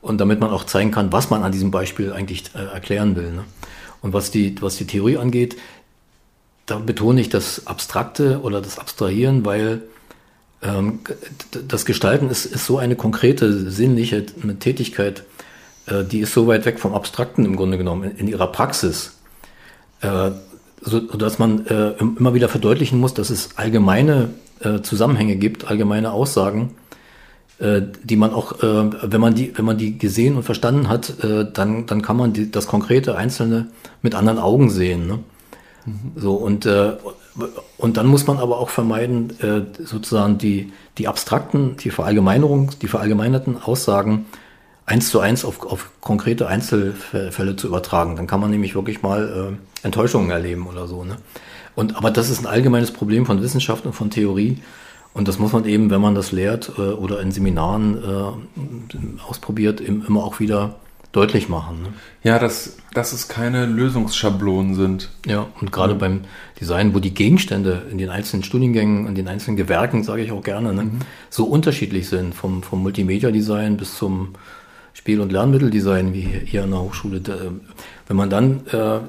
Und 0.01 0.19
damit 0.19 0.39
man 0.39 0.49
auch 0.49 0.63
zeigen 0.63 0.91
kann, 0.91 1.11
was 1.11 1.29
man 1.29 1.43
an 1.43 1.51
diesem 1.51 1.71
Beispiel 1.71 2.11
eigentlich 2.11 2.43
äh, 2.55 2.73
erklären 2.73 3.15
will. 3.15 3.31
Ne? 3.31 3.43
Und 4.01 4.13
was 4.13 4.31
die, 4.31 4.55
was 4.61 4.77
die 4.77 4.87
Theorie 4.87 5.17
angeht, 5.17 5.57
da 6.71 6.79
betone 6.79 7.19
ich 7.19 7.27
das 7.27 7.67
Abstrakte 7.67 8.39
oder 8.43 8.61
das 8.61 8.79
Abstrahieren, 8.79 9.43
weil 9.43 9.81
ähm, 10.63 10.99
das 11.67 11.83
Gestalten 11.83 12.29
ist, 12.29 12.45
ist 12.45 12.65
so 12.65 12.77
eine 12.77 12.95
konkrete, 12.95 13.69
sinnliche 13.69 14.25
Tätigkeit, 14.25 15.23
äh, 15.87 16.05
die 16.05 16.21
ist 16.21 16.33
so 16.33 16.47
weit 16.47 16.65
weg 16.65 16.79
vom 16.79 16.93
Abstrakten 16.93 17.43
im 17.43 17.57
Grunde 17.57 17.77
genommen 17.77 18.03
in, 18.03 18.17
in 18.19 18.27
ihrer 18.29 18.47
Praxis. 18.47 19.17
Äh, 19.99 20.31
so, 20.79 21.01
man 21.39 21.67
äh, 21.67 21.91
immer 21.99 22.33
wieder 22.33 22.47
verdeutlichen 22.47 22.99
muss, 22.99 23.13
dass 23.13 23.31
es 23.31 23.57
allgemeine 23.57 24.29
äh, 24.61 24.81
Zusammenhänge 24.81 25.35
gibt, 25.35 25.67
allgemeine 25.67 26.13
Aussagen, 26.13 26.73
äh, 27.59 27.81
die 28.01 28.15
man 28.15 28.31
auch, 28.33 28.63
äh, 28.63 29.11
wenn 29.11 29.19
man 29.19 29.35
die, 29.35 29.57
wenn 29.57 29.65
man 29.65 29.77
die 29.77 29.97
gesehen 29.97 30.37
und 30.37 30.43
verstanden 30.43 30.87
hat, 30.87 31.15
dann, 31.53 31.85
dann 31.85 32.01
kann 32.01 32.15
man 32.15 32.31
die, 32.31 32.49
das 32.49 32.67
konkrete 32.67 33.17
Einzelne 33.17 33.67
mit 34.01 34.15
anderen 34.15 34.39
Augen 34.39 34.69
sehen. 34.69 35.05
Ne? 35.05 35.19
So 36.15 36.35
und 36.35 36.65
äh, 36.65 36.93
und 37.77 37.97
dann 37.97 38.07
muss 38.07 38.27
man 38.27 38.37
aber 38.37 38.59
auch 38.59 38.69
vermeiden, 38.69 39.39
äh, 39.39 39.83
sozusagen 39.83 40.37
die, 40.37 40.71
die 40.97 41.07
abstrakten, 41.07 41.77
die 41.77 41.89
Verallgemeinerung, 41.89 42.71
die 42.81 42.87
verallgemeinerten 42.87 43.61
Aussagen 43.61 44.25
eins 44.85 45.09
zu 45.09 45.19
eins 45.19 45.45
auf, 45.45 45.65
auf 45.65 45.91
konkrete 46.01 46.47
Einzelfälle 46.47 47.55
zu 47.55 47.67
übertragen. 47.67 48.15
Dann 48.17 48.27
kann 48.27 48.41
man 48.41 48.51
nämlich 48.51 48.75
wirklich 48.75 49.01
mal 49.01 49.57
äh, 49.83 49.85
Enttäuschungen 49.85 50.29
erleben 50.29 50.67
oder 50.67 50.87
so. 50.87 51.05
Ne? 51.05 51.17
Und, 51.75 51.95
aber 51.95 52.11
das 52.11 52.29
ist 52.29 52.39
ein 52.39 52.47
allgemeines 52.47 52.91
Problem 52.91 53.25
von 53.25 53.41
Wissenschaft 53.41 53.85
und 53.85 53.93
von 53.93 54.09
Theorie. 54.09 54.59
Und 55.13 55.27
das 55.27 55.39
muss 55.39 55.53
man 55.53 55.65
eben, 55.65 55.89
wenn 55.89 56.01
man 56.01 56.15
das 56.15 56.31
lehrt 56.31 56.73
äh, 56.77 56.81
oder 56.81 57.21
in 57.21 57.31
Seminaren 57.31 58.03
äh, 58.03 59.21
ausprobiert, 59.27 59.79
eben 59.79 60.05
immer 60.05 60.23
auch 60.23 60.39
wieder 60.39 60.75
deutlich 61.11 61.49
machen. 61.49 61.83
Ne? 61.83 61.93
Ja, 62.23 62.39
dass, 62.39 62.77
dass 62.93 63.13
es 63.13 63.27
keine 63.27 63.65
Lösungsschablonen 63.65 64.75
sind. 64.75 65.09
Ja, 65.25 65.47
und 65.59 65.71
gerade 65.71 65.95
mhm. 65.95 65.99
beim 65.99 66.21
Design, 66.59 66.93
wo 66.93 66.99
die 66.99 67.13
Gegenstände 67.13 67.83
in 67.91 67.97
den 67.97 68.09
einzelnen 68.09 68.43
Studiengängen, 68.43 69.07
in 69.07 69.15
den 69.15 69.27
einzelnen 69.27 69.57
Gewerken, 69.57 70.03
sage 70.03 70.23
ich 70.23 70.31
auch 70.31 70.43
gerne, 70.43 70.73
ne, 70.73 70.83
mhm. 70.83 70.99
so 71.29 71.45
unterschiedlich 71.45 72.07
sind, 72.07 72.33
vom, 72.33 72.63
vom 72.63 72.81
Multimedia-Design 72.83 73.77
bis 73.77 73.97
zum 73.97 74.35
Spiel- 74.93 75.21
und 75.21 75.31
Lernmitteldesign, 75.31 76.13
wie 76.13 76.27
hier 76.45 76.63
an 76.63 76.71
der 76.71 76.81
Hochschule. 76.81 77.21
Da, 77.21 77.35
wenn 78.07 78.17
man 78.17 78.29
dann 78.29 78.61
äh, 78.71 78.99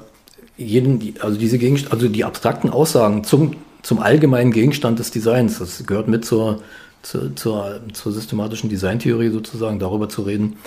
jeden, 0.57 1.15
also 1.19 1.37
diese 1.37 1.57
Gegenstände, 1.57 1.93
also 1.93 2.07
die 2.07 2.23
abstrakten 2.23 2.69
Aussagen 2.69 3.23
zum, 3.23 3.55
zum 3.81 3.99
allgemeinen 3.99 4.51
Gegenstand 4.51 4.99
des 4.99 5.11
Designs, 5.11 5.59
das 5.59 5.85
gehört 5.85 6.07
mit 6.07 6.25
zur, 6.25 6.61
zur, 7.01 7.35
zur, 7.35 7.81
zur 7.91 8.11
systematischen 8.11 8.69
Designtheorie 8.69 9.29
sozusagen, 9.29 9.79
darüber 9.79 10.09
zu 10.09 10.21
reden, 10.23 10.57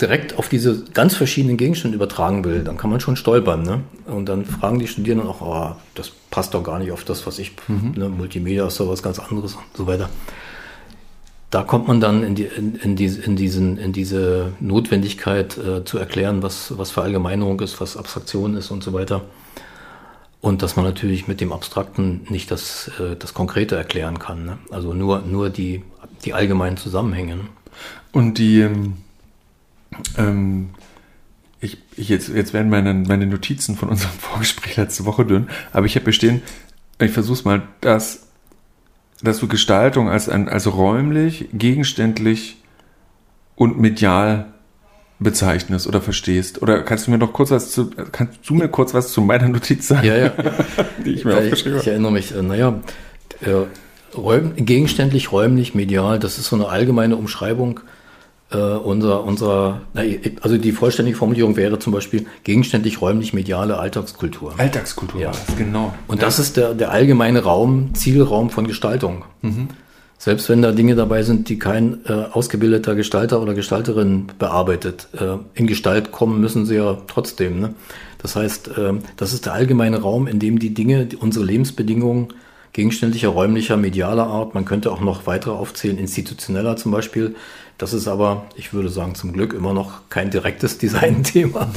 direkt 0.00 0.38
auf 0.38 0.48
diese 0.48 0.84
ganz 0.92 1.14
verschiedenen 1.14 1.56
Gegenstände 1.56 1.96
übertragen 1.96 2.44
will, 2.44 2.62
dann 2.64 2.76
kann 2.76 2.90
man 2.90 3.00
schon 3.00 3.16
stolpern. 3.16 3.62
Ne? 3.62 3.80
Und 4.06 4.28
dann 4.28 4.44
fragen 4.44 4.78
die 4.78 4.86
Studierenden 4.86 5.28
auch, 5.28 5.40
oh, 5.40 5.74
das 5.94 6.12
passt 6.30 6.54
doch 6.54 6.62
gar 6.62 6.78
nicht 6.78 6.92
auf 6.92 7.04
das, 7.04 7.26
was 7.26 7.38
ich, 7.38 7.52
mhm. 7.66 7.94
ne, 7.96 8.08
Multimedia 8.08 8.66
ist 8.66 8.78
doch 8.78 8.88
was 8.88 9.02
ganz 9.02 9.18
anderes 9.18 9.54
und 9.54 9.64
so 9.74 9.86
weiter. 9.86 10.10
Da 11.50 11.62
kommt 11.62 11.88
man 11.88 12.00
dann 12.00 12.22
in, 12.22 12.34
die, 12.34 12.44
in, 12.44 12.74
in, 12.74 12.96
die, 12.96 13.06
in, 13.06 13.36
diesen, 13.36 13.78
in 13.78 13.92
diese 13.92 14.52
Notwendigkeit 14.60 15.56
äh, 15.56 15.84
zu 15.84 15.96
erklären, 15.96 16.42
was, 16.42 16.76
was 16.76 16.90
Verallgemeinerung 16.90 17.60
ist, 17.60 17.80
was 17.80 17.96
Abstraktion 17.96 18.56
ist 18.56 18.70
und 18.70 18.82
so 18.82 18.92
weiter. 18.92 19.22
Und 20.42 20.60
dass 20.62 20.76
man 20.76 20.84
natürlich 20.84 21.26
mit 21.28 21.40
dem 21.40 21.52
Abstrakten 21.52 22.26
nicht 22.28 22.50
das, 22.50 22.90
äh, 23.00 23.16
das 23.16 23.32
Konkrete 23.32 23.76
erklären 23.76 24.18
kann. 24.18 24.44
Ne? 24.44 24.58
Also 24.70 24.92
nur, 24.92 25.20
nur 25.20 25.48
die, 25.48 25.82
die 26.24 26.34
allgemeinen 26.34 26.76
Zusammenhänge. 26.76 27.36
Ne? 27.36 27.44
Und 28.12 28.38
die, 28.38 28.60
ähm, 28.60 28.94
ähm, 30.16 30.70
ich, 31.60 31.78
ich 31.96 32.08
jetzt, 32.08 32.28
jetzt 32.28 32.52
werden 32.52 32.70
meine, 32.70 32.94
meine 32.94 33.26
Notizen 33.26 33.76
von 33.76 33.88
unserem 33.88 34.12
Vorgespräch 34.18 34.76
letzte 34.76 35.04
Woche 35.04 35.24
dünn, 35.24 35.48
aber 35.72 35.86
ich 35.86 35.94
habe 35.94 36.04
bestehen, 36.04 36.42
ich 36.98 37.10
versuche 37.10 37.38
es 37.38 37.44
mal, 37.44 37.62
dass, 37.80 38.28
dass 39.22 39.38
du 39.38 39.48
Gestaltung 39.48 40.08
als, 40.08 40.28
als 40.28 40.66
räumlich, 40.66 41.48
gegenständlich 41.52 42.56
und 43.54 43.78
medial 43.78 44.46
bezeichnest 45.18 45.86
oder 45.86 46.00
verstehst. 46.00 46.60
Oder 46.62 46.82
kannst 46.82 47.06
du 47.06 47.10
mir 47.10 47.18
noch 47.18 47.32
kurz 47.32 47.50
was 47.50 47.70
zu, 47.70 47.90
kannst 48.12 48.38
du 48.48 48.54
mir 48.54 48.68
kurz 48.68 48.92
was 48.94 49.12
zu 49.12 49.20
meiner 49.22 49.48
Notiz 49.48 49.88
sagen? 49.88 50.06
Ja, 50.06 50.16
ja. 50.16 50.32
die 51.04 51.12
ich 51.12 51.24
mir 51.24 51.32
ja, 51.32 51.38
aufgeschrieben 51.38 51.78
habe. 51.78 51.82
Ich 51.82 51.88
erinnere 51.88 52.12
mich, 52.12 52.34
äh, 52.34 52.42
naja, 52.42 52.80
äh, 53.40 54.16
räum, 54.16 54.52
gegenständlich, 54.56 55.32
räumlich, 55.32 55.74
medial, 55.74 56.18
das 56.18 56.38
ist 56.38 56.46
so 56.46 56.56
eine 56.56 56.68
allgemeine 56.68 57.16
Umschreibung 57.16 57.80
äh, 58.50 58.56
unser, 58.56 59.24
unser, 59.24 59.80
also 60.40 60.56
die 60.56 60.72
vollständige 60.72 61.16
Formulierung 61.16 61.56
wäre 61.56 61.78
zum 61.78 61.92
Beispiel 61.92 62.26
gegenständlich 62.44 63.00
räumlich 63.00 63.32
mediale 63.32 63.78
Alltagskultur. 63.78 64.54
Alltagskultur, 64.56 65.20
ja. 65.20 65.32
genau. 65.58 65.94
Und 66.06 66.18
ja. 66.18 66.26
das 66.26 66.38
ist 66.38 66.56
der, 66.56 66.74
der 66.74 66.90
allgemeine 66.92 67.42
Raum, 67.42 67.94
Zielraum 67.94 68.50
von 68.50 68.66
Gestaltung. 68.66 69.24
Mhm. 69.42 69.68
Selbst 70.18 70.48
wenn 70.48 70.62
da 70.62 70.72
Dinge 70.72 70.94
dabei 70.94 71.22
sind, 71.22 71.48
die 71.48 71.58
kein 71.58 72.00
äh, 72.06 72.12
ausgebildeter 72.12 72.94
Gestalter 72.94 73.42
oder 73.42 73.52
Gestalterin 73.52 74.28
bearbeitet, 74.38 75.08
äh, 75.12 75.36
in 75.54 75.66
Gestalt 75.66 76.10
kommen 76.10 76.40
müssen 76.40 76.64
sie 76.64 76.76
ja 76.76 76.96
trotzdem. 77.06 77.60
Ne? 77.60 77.74
Das 78.22 78.34
heißt, 78.34 78.68
äh, 78.78 78.94
das 79.16 79.34
ist 79.34 79.44
der 79.44 79.52
allgemeine 79.52 80.00
Raum, 80.00 80.26
in 80.26 80.38
dem 80.38 80.58
die 80.58 80.72
Dinge, 80.72 81.06
die, 81.06 81.16
unsere 81.16 81.44
Lebensbedingungen 81.44 82.28
gegenständlicher, 82.72 83.28
räumlicher, 83.28 83.76
medialer 83.76 84.26
Art, 84.26 84.54
man 84.54 84.64
könnte 84.64 84.90
auch 84.90 85.00
noch 85.00 85.26
weitere 85.26 85.52
aufzählen, 85.52 85.98
institutioneller 85.98 86.76
zum 86.76 86.92
Beispiel, 86.92 87.34
das 87.78 87.92
ist 87.92 88.08
aber, 88.08 88.46
ich 88.56 88.72
würde 88.72 88.88
sagen, 88.88 89.14
zum 89.14 89.32
Glück 89.32 89.52
immer 89.52 89.74
noch 89.74 90.08
kein 90.08 90.30
direktes 90.30 90.78
Designthema. 90.78 91.68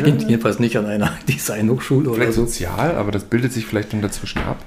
Ja. 0.00 0.06
Jedenfalls 0.06 0.58
nicht 0.58 0.76
an 0.76 0.86
einer 0.86 1.12
Designhochschule 1.28 2.10
oder 2.10 2.32
so. 2.32 2.44
sozial, 2.44 2.96
aber 2.96 3.12
das 3.12 3.24
bildet 3.24 3.52
sich 3.52 3.66
vielleicht 3.66 3.92
dann 3.92 4.02
dazwischen 4.02 4.40
ab. 4.40 4.58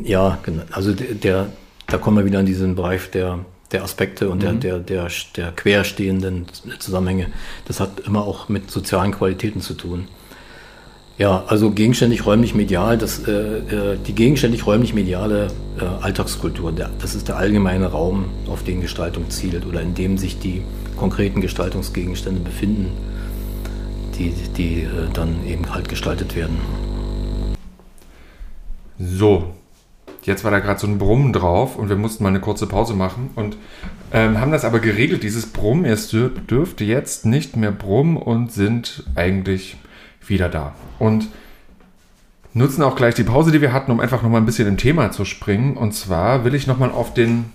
Ja, 0.00 0.38
genau. 0.42 0.62
Also 0.70 0.92
der, 0.92 1.48
da 1.86 1.98
kommen 1.98 2.18
wir 2.18 2.24
wieder 2.24 2.40
in 2.40 2.46
diesen 2.46 2.74
Bereich 2.74 3.10
der, 3.10 3.40
der 3.72 3.82
Aspekte 3.82 4.30
und 4.30 4.38
mhm. 4.38 4.60
der, 4.60 4.78
der, 4.78 4.78
der, 4.78 5.10
der 5.36 5.52
querstehenden 5.52 6.46
Zusammenhänge. 6.78 7.28
Das 7.66 7.80
hat 7.80 8.00
immer 8.00 8.22
auch 8.22 8.48
mit 8.48 8.70
sozialen 8.70 9.12
Qualitäten 9.12 9.60
zu 9.60 9.74
tun. 9.74 10.08
Ja, 11.18 11.44
also 11.46 11.70
gegenständig 11.70 12.26
räumlich 12.26 12.54
medial, 12.54 12.98
das, 12.98 13.26
äh, 13.26 13.32
äh, 13.32 13.98
die 14.06 14.14
gegenständig 14.14 14.66
räumlich 14.66 14.92
mediale 14.92 15.48
äh, 15.80 15.84
Alltagskultur, 16.02 16.72
der, 16.72 16.90
das 16.98 17.14
ist 17.14 17.28
der 17.28 17.38
allgemeine 17.38 17.86
Raum, 17.86 18.26
auf 18.48 18.64
den 18.64 18.82
Gestaltung 18.82 19.30
zielt 19.30 19.64
oder 19.64 19.80
in 19.80 19.94
dem 19.94 20.18
sich 20.18 20.38
die 20.38 20.60
konkreten 20.94 21.40
Gestaltungsgegenstände 21.40 22.40
befinden, 22.40 22.90
die, 24.18 24.34
die 24.58 24.82
äh, 24.82 24.88
dann 25.14 25.46
eben 25.46 25.72
halt 25.72 25.88
gestaltet 25.88 26.36
werden. 26.36 26.58
So, 28.98 29.54
jetzt 30.24 30.44
war 30.44 30.50
da 30.50 30.58
gerade 30.58 30.80
so 30.80 30.86
ein 30.86 30.98
Brummen 30.98 31.32
drauf 31.32 31.76
und 31.76 31.88
wir 31.88 31.96
mussten 31.96 32.24
mal 32.24 32.28
eine 32.28 32.40
kurze 32.40 32.66
Pause 32.66 32.92
machen 32.92 33.30
und 33.36 33.56
ähm, 34.12 34.38
haben 34.38 34.52
das 34.52 34.66
aber 34.66 34.80
geregelt, 34.80 35.22
dieses 35.22 35.46
Brummen, 35.46 35.86
es 35.86 36.08
dürfte 36.10 36.84
jetzt 36.84 37.24
nicht 37.24 37.56
mehr 37.56 37.72
brummen 37.72 38.18
und 38.18 38.52
sind 38.52 39.04
eigentlich 39.14 39.78
wieder 40.28 40.48
da. 40.48 40.74
Und 40.98 41.28
nutzen 42.56 42.82
auch 42.82 42.96
gleich 42.96 43.14
die 43.14 43.24
Pause, 43.24 43.52
die 43.52 43.60
wir 43.60 43.72
hatten, 43.72 43.92
um 43.92 44.00
einfach 44.00 44.22
nochmal 44.22 44.40
ein 44.40 44.46
bisschen 44.46 44.66
im 44.66 44.78
Thema 44.78 45.12
zu 45.12 45.24
springen. 45.24 45.76
Und 45.76 45.92
zwar 45.92 46.44
will 46.44 46.54
ich 46.54 46.66
nochmal 46.66 46.90
auf 46.90 47.12
den, 47.12 47.52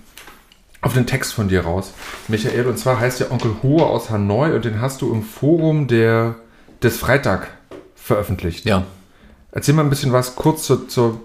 auf 0.80 0.94
den 0.94 1.06
Text 1.06 1.34
von 1.34 1.48
dir 1.48 1.62
raus, 1.62 1.92
Michael. 2.28 2.66
Und 2.66 2.78
zwar 2.78 3.00
heißt 3.00 3.20
der 3.20 3.32
Onkel 3.32 3.56
Hohe 3.62 3.84
aus 3.84 4.10
Hanoi 4.10 4.54
und 4.54 4.64
den 4.64 4.80
hast 4.80 5.02
du 5.02 5.12
im 5.12 5.22
Forum 5.22 5.88
der, 5.88 6.36
des 6.82 6.96
Freitag 6.98 7.48
veröffentlicht. 7.96 8.64
Ja. 8.64 8.84
Erzähl 9.50 9.74
mal 9.74 9.82
ein 9.82 9.90
bisschen 9.90 10.12
was 10.12 10.36
kurz 10.36 10.64
zu, 10.64 10.86
zu, 10.86 11.20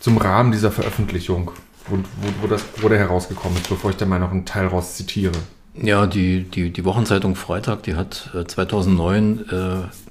zum 0.00 0.16
Rahmen 0.16 0.50
dieser 0.50 0.72
Veröffentlichung, 0.72 1.50
wo, 1.88 1.96
wo, 1.96 2.42
wo, 2.42 2.46
das, 2.46 2.64
wo 2.80 2.88
der 2.88 2.98
herausgekommen 2.98 3.58
ist, 3.58 3.68
bevor 3.68 3.90
ich 3.90 3.96
da 3.96 4.06
mal 4.06 4.18
noch 4.18 4.30
einen 4.30 4.46
Teil 4.46 4.66
raus 4.66 4.96
zitiere. 4.96 5.36
Ja, 5.74 6.06
die, 6.06 6.42
die, 6.42 6.70
die 6.70 6.84
Wochenzeitung 6.84 7.36
Freitag, 7.36 7.84
die 7.84 7.94
hat 7.94 8.30
2009 8.46 9.44
äh, 9.50 10.07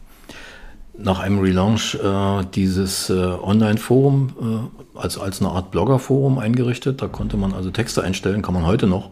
nach 0.97 1.19
einem 1.19 1.39
Relaunch 1.39 1.95
äh, 1.95 2.45
dieses 2.55 3.09
äh, 3.09 3.13
Online-Forum 3.13 4.71
äh, 4.95 4.99
als, 4.99 5.17
als 5.17 5.41
eine 5.41 5.51
Art 5.51 5.71
Blogger-Forum 5.71 6.39
eingerichtet. 6.39 7.01
Da 7.01 7.07
konnte 7.07 7.37
man 7.37 7.53
also 7.53 7.69
Texte 7.69 8.03
einstellen, 8.03 8.41
kann 8.41 8.53
man 8.53 8.65
heute 8.65 8.87
noch. 8.87 9.11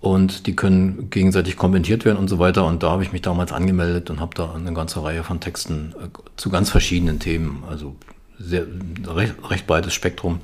Und 0.00 0.46
die 0.46 0.54
können 0.54 1.10
gegenseitig 1.10 1.56
kommentiert 1.56 2.04
werden 2.04 2.18
und 2.18 2.28
so 2.28 2.38
weiter. 2.38 2.64
Und 2.66 2.84
da 2.84 2.90
habe 2.90 3.02
ich 3.02 3.12
mich 3.12 3.22
damals 3.22 3.52
angemeldet 3.52 4.10
und 4.10 4.20
habe 4.20 4.34
da 4.36 4.54
eine 4.54 4.72
ganze 4.72 5.02
Reihe 5.02 5.24
von 5.24 5.40
Texten 5.40 5.94
äh, 6.00 6.08
zu 6.36 6.50
ganz 6.50 6.70
verschiedenen 6.70 7.18
Themen, 7.18 7.64
also 7.68 7.96
sehr, 8.38 8.64
recht, 9.06 9.34
recht 9.50 9.66
breites 9.66 9.92
Spektrum 9.94 10.40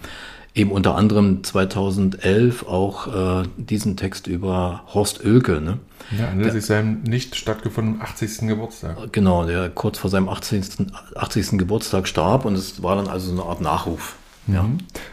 eben 0.55 0.71
unter 0.71 0.95
anderem 0.95 1.43
2011 1.43 2.67
auch 2.67 3.43
äh, 3.43 3.49
diesen 3.57 3.97
Text 3.97 4.27
über 4.27 4.85
Horst 4.95 5.25
Oelke. 5.25 5.61
Ne? 5.61 5.79
Ja, 6.17 6.29
anlässlich 6.29 6.65
seinem 6.65 7.03
nicht 7.03 7.35
stattgefundenen 7.35 8.01
80. 8.01 8.47
Geburtstag. 8.49 9.13
Genau, 9.13 9.47
der 9.47 9.69
kurz 9.71 9.99
vor 9.99 10.11
seinem 10.11 10.29
80. 10.29 10.87
80. 11.17 11.59
Geburtstag 11.59 12.07
starb 12.07 12.45
und 12.45 12.55
es 12.55 12.83
war 12.83 12.95
dann 12.97 13.09
also 13.09 13.35
so 13.35 13.41
eine 13.41 13.51
Art 13.51 13.61
Nachruf. 13.61 14.15
Mhm. 14.47 14.55
Ja. 14.55 14.69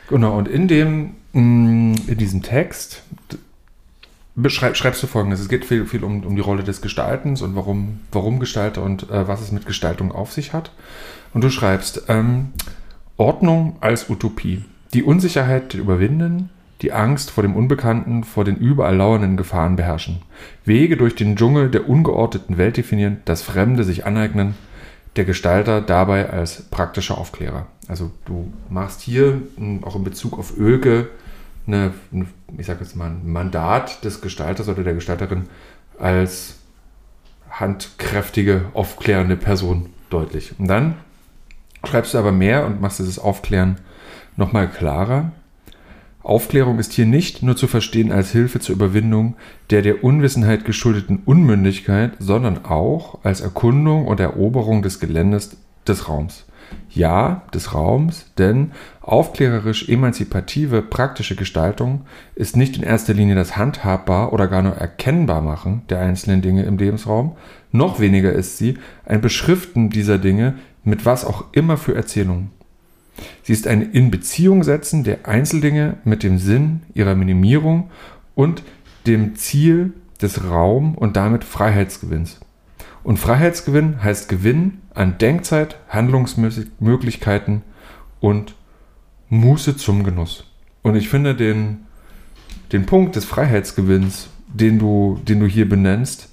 Genau, 0.10 0.38
und 0.38 0.48
in 0.48 0.68
dem, 0.68 1.16
mm, 1.34 1.96
in 2.08 2.18
diesem 2.18 2.44
Text 2.44 3.02
beschreib, 4.36 4.78
schreibst 4.78 5.02
du 5.02 5.08
folgendes: 5.08 5.40
Es 5.40 5.50
geht 5.50 5.66
viel, 5.66 5.88
viel 5.88 6.04
um, 6.04 6.24
um 6.24 6.36
die 6.36 6.42
Rolle 6.42 6.64
des 6.64 6.82
Gestaltens 6.82 7.42
und 7.42 7.56
warum, 7.56 8.02
warum 8.12 8.40
Gestalter 8.40 8.84
und 8.84 9.10
äh, 9.10 9.28
was 9.28 9.42
es 9.42 9.52
mit 9.52 9.66
Gestaltung 9.66 10.12
auf 10.12 10.32
sich 10.32 10.54
hat. 10.54 10.72
Und 11.34 11.44
du 11.44 11.50
schreibst, 11.50 12.04
ähm, 12.10 12.50
Ordnung 13.18 13.78
als 13.82 14.10
Utopie. 14.10 14.66
Die 14.94 15.04
Unsicherheit 15.04 15.74
überwinden, 15.74 16.50
die 16.82 16.92
Angst 16.92 17.32
vor 17.32 17.44
dem 17.44 17.56
Unbekannten, 17.56 18.24
vor 18.24 18.44
den 18.44 18.58
überall 18.58 18.96
lauernden 18.96 19.38
Gefahren 19.38 19.76
beherrschen. 19.76 20.22
Wege 20.66 20.98
durch 20.98 21.16
den 21.16 21.36
Dschungel 21.36 21.70
der 21.70 21.88
ungeordneten 21.88 22.58
Welt 22.58 22.78
definieren, 22.78 23.22
das 23.26 23.42
Fremde 23.42 23.84
sich 23.84 24.06
aneignen, 24.06 24.56
der 25.16 25.26
Gestalter 25.26 25.82
dabei 25.82 26.30
als 26.30 26.64
praktischer 26.64 27.18
Aufklärer. 27.18 27.68
Also 27.88 28.12
du 28.26 28.52
machst 28.70 29.02
hier 29.02 29.42
auch 29.82 29.96
in 29.96 30.04
Bezug 30.04 30.40
auf 30.40 30.58
Ölke 30.58 31.10
eine, 31.68 31.94
ich 32.58 32.66
sage 32.66 32.80
jetzt 32.82 32.96
mal, 32.96 33.12
ein 33.12 33.32
Mandat 33.32 34.04
des 34.04 34.22
Gestalters 34.22 34.68
oder 34.68 34.84
der 34.84 34.94
Gestalterin 34.94 35.48
als 36.00 36.56
handkräftige, 37.50 38.66
aufklärende 38.74 39.36
Person 39.36 39.88
deutlich. 40.10 40.54
Und 40.58 40.68
dann 40.68 40.96
schreibst 41.84 42.14
du 42.14 42.18
aber 42.18 42.32
mehr 42.32 42.66
und 42.66 42.82
machst 42.82 43.00
dieses 43.00 43.20
Aufklären 43.20 43.78
nochmal 44.42 44.68
klarer. 44.68 45.32
Aufklärung 46.24 46.78
ist 46.80 46.94
hier 46.94 47.06
nicht 47.06 47.42
nur 47.42 47.56
zu 47.56 47.68
verstehen 47.68 48.12
als 48.12 48.32
Hilfe 48.32 48.60
zur 48.60 48.76
Überwindung 48.76 49.36
der 49.70 49.82
der 49.82 50.04
Unwissenheit 50.04 50.66
geschuldeten 50.66 51.22
Unmündigkeit, 51.26 52.12
sondern 52.20 52.66
auch 52.66 53.24
als 53.24 53.42
Erkundung 53.42 54.06
und 54.06 54.20
Eroberung 54.20 54.82
des 54.82 55.00
Geländes 55.00 55.58
des 55.88 56.10
Raums. 56.10 56.46
Ja, 56.90 57.44
des 57.54 57.74
Raums, 57.74 58.32
denn 58.38 58.72
aufklärerisch 59.02 59.90
emanzipative 59.90 60.82
praktische 60.82 61.36
Gestaltung 61.36 62.02
ist 62.36 62.56
nicht 62.56 62.78
in 62.78 62.84
erster 62.84 63.14
Linie 63.14 63.36
das 63.36 63.58
Handhabbar 63.58 64.32
oder 64.32 64.48
gar 64.48 64.62
nur 64.62 64.76
erkennbar 64.76 65.42
machen 65.42 65.82
der 65.90 66.00
einzelnen 66.00 66.42
Dinge 66.42 66.64
im 66.64 66.78
Lebensraum, 66.78 67.36
noch 67.72 68.00
weniger 68.00 68.32
ist 68.32 68.58
sie 68.58 68.78
ein 69.06 69.22
Beschriften 69.22 69.90
dieser 69.90 70.18
Dinge 70.18 70.56
mit 70.84 71.06
was 71.06 71.26
auch 71.26 71.46
immer 71.52 71.78
für 71.78 71.96
Erzählungen. 71.96 72.52
Sie 73.44 73.54
ist 73.54 73.68
ein 73.68 73.92
Inbeziehung-Setzen 73.92 75.04
der 75.04 75.28
Einzeldinge 75.28 75.98
mit 76.04 76.24
dem 76.24 76.38
Sinn 76.38 76.82
ihrer 76.94 77.16
Minimierung 77.16 77.90
und 78.36 78.64
dem 79.08 79.36
Ziel 79.36 79.94
des 80.22 80.44
Raum- 80.44 80.96
und 80.96 81.16
damit 81.16 81.44
Freiheitsgewinns. 81.44 82.40
Und 83.04 83.18
Freiheitsgewinn 83.18 84.04
heißt 84.04 84.30
Gewinn 84.30 84.80
an 84.94 85.18
Denkzeit, 85.18 85.78
Handlungsmöglichkeiten 85.90 87.64
und 88.20 88.56
Muße 89.30 89.76
zum 89.78 90.04
Genuss. 90.04 90.46
Und 90.84 90.96
ich 90.96 91.10
finde 91.10 91.36
den, 91.36 91.86
den 92.72 92.86
Punkt 92.86 93.16
des 93.16 93.26
Freiheitsgewinns, 93.26 94.30
den 94.48 94.78
du, 94.78 95.20
den 95.28 95.40
du 95.40 95.48
hier 95.48 95.68
benennst, 95.68 96.30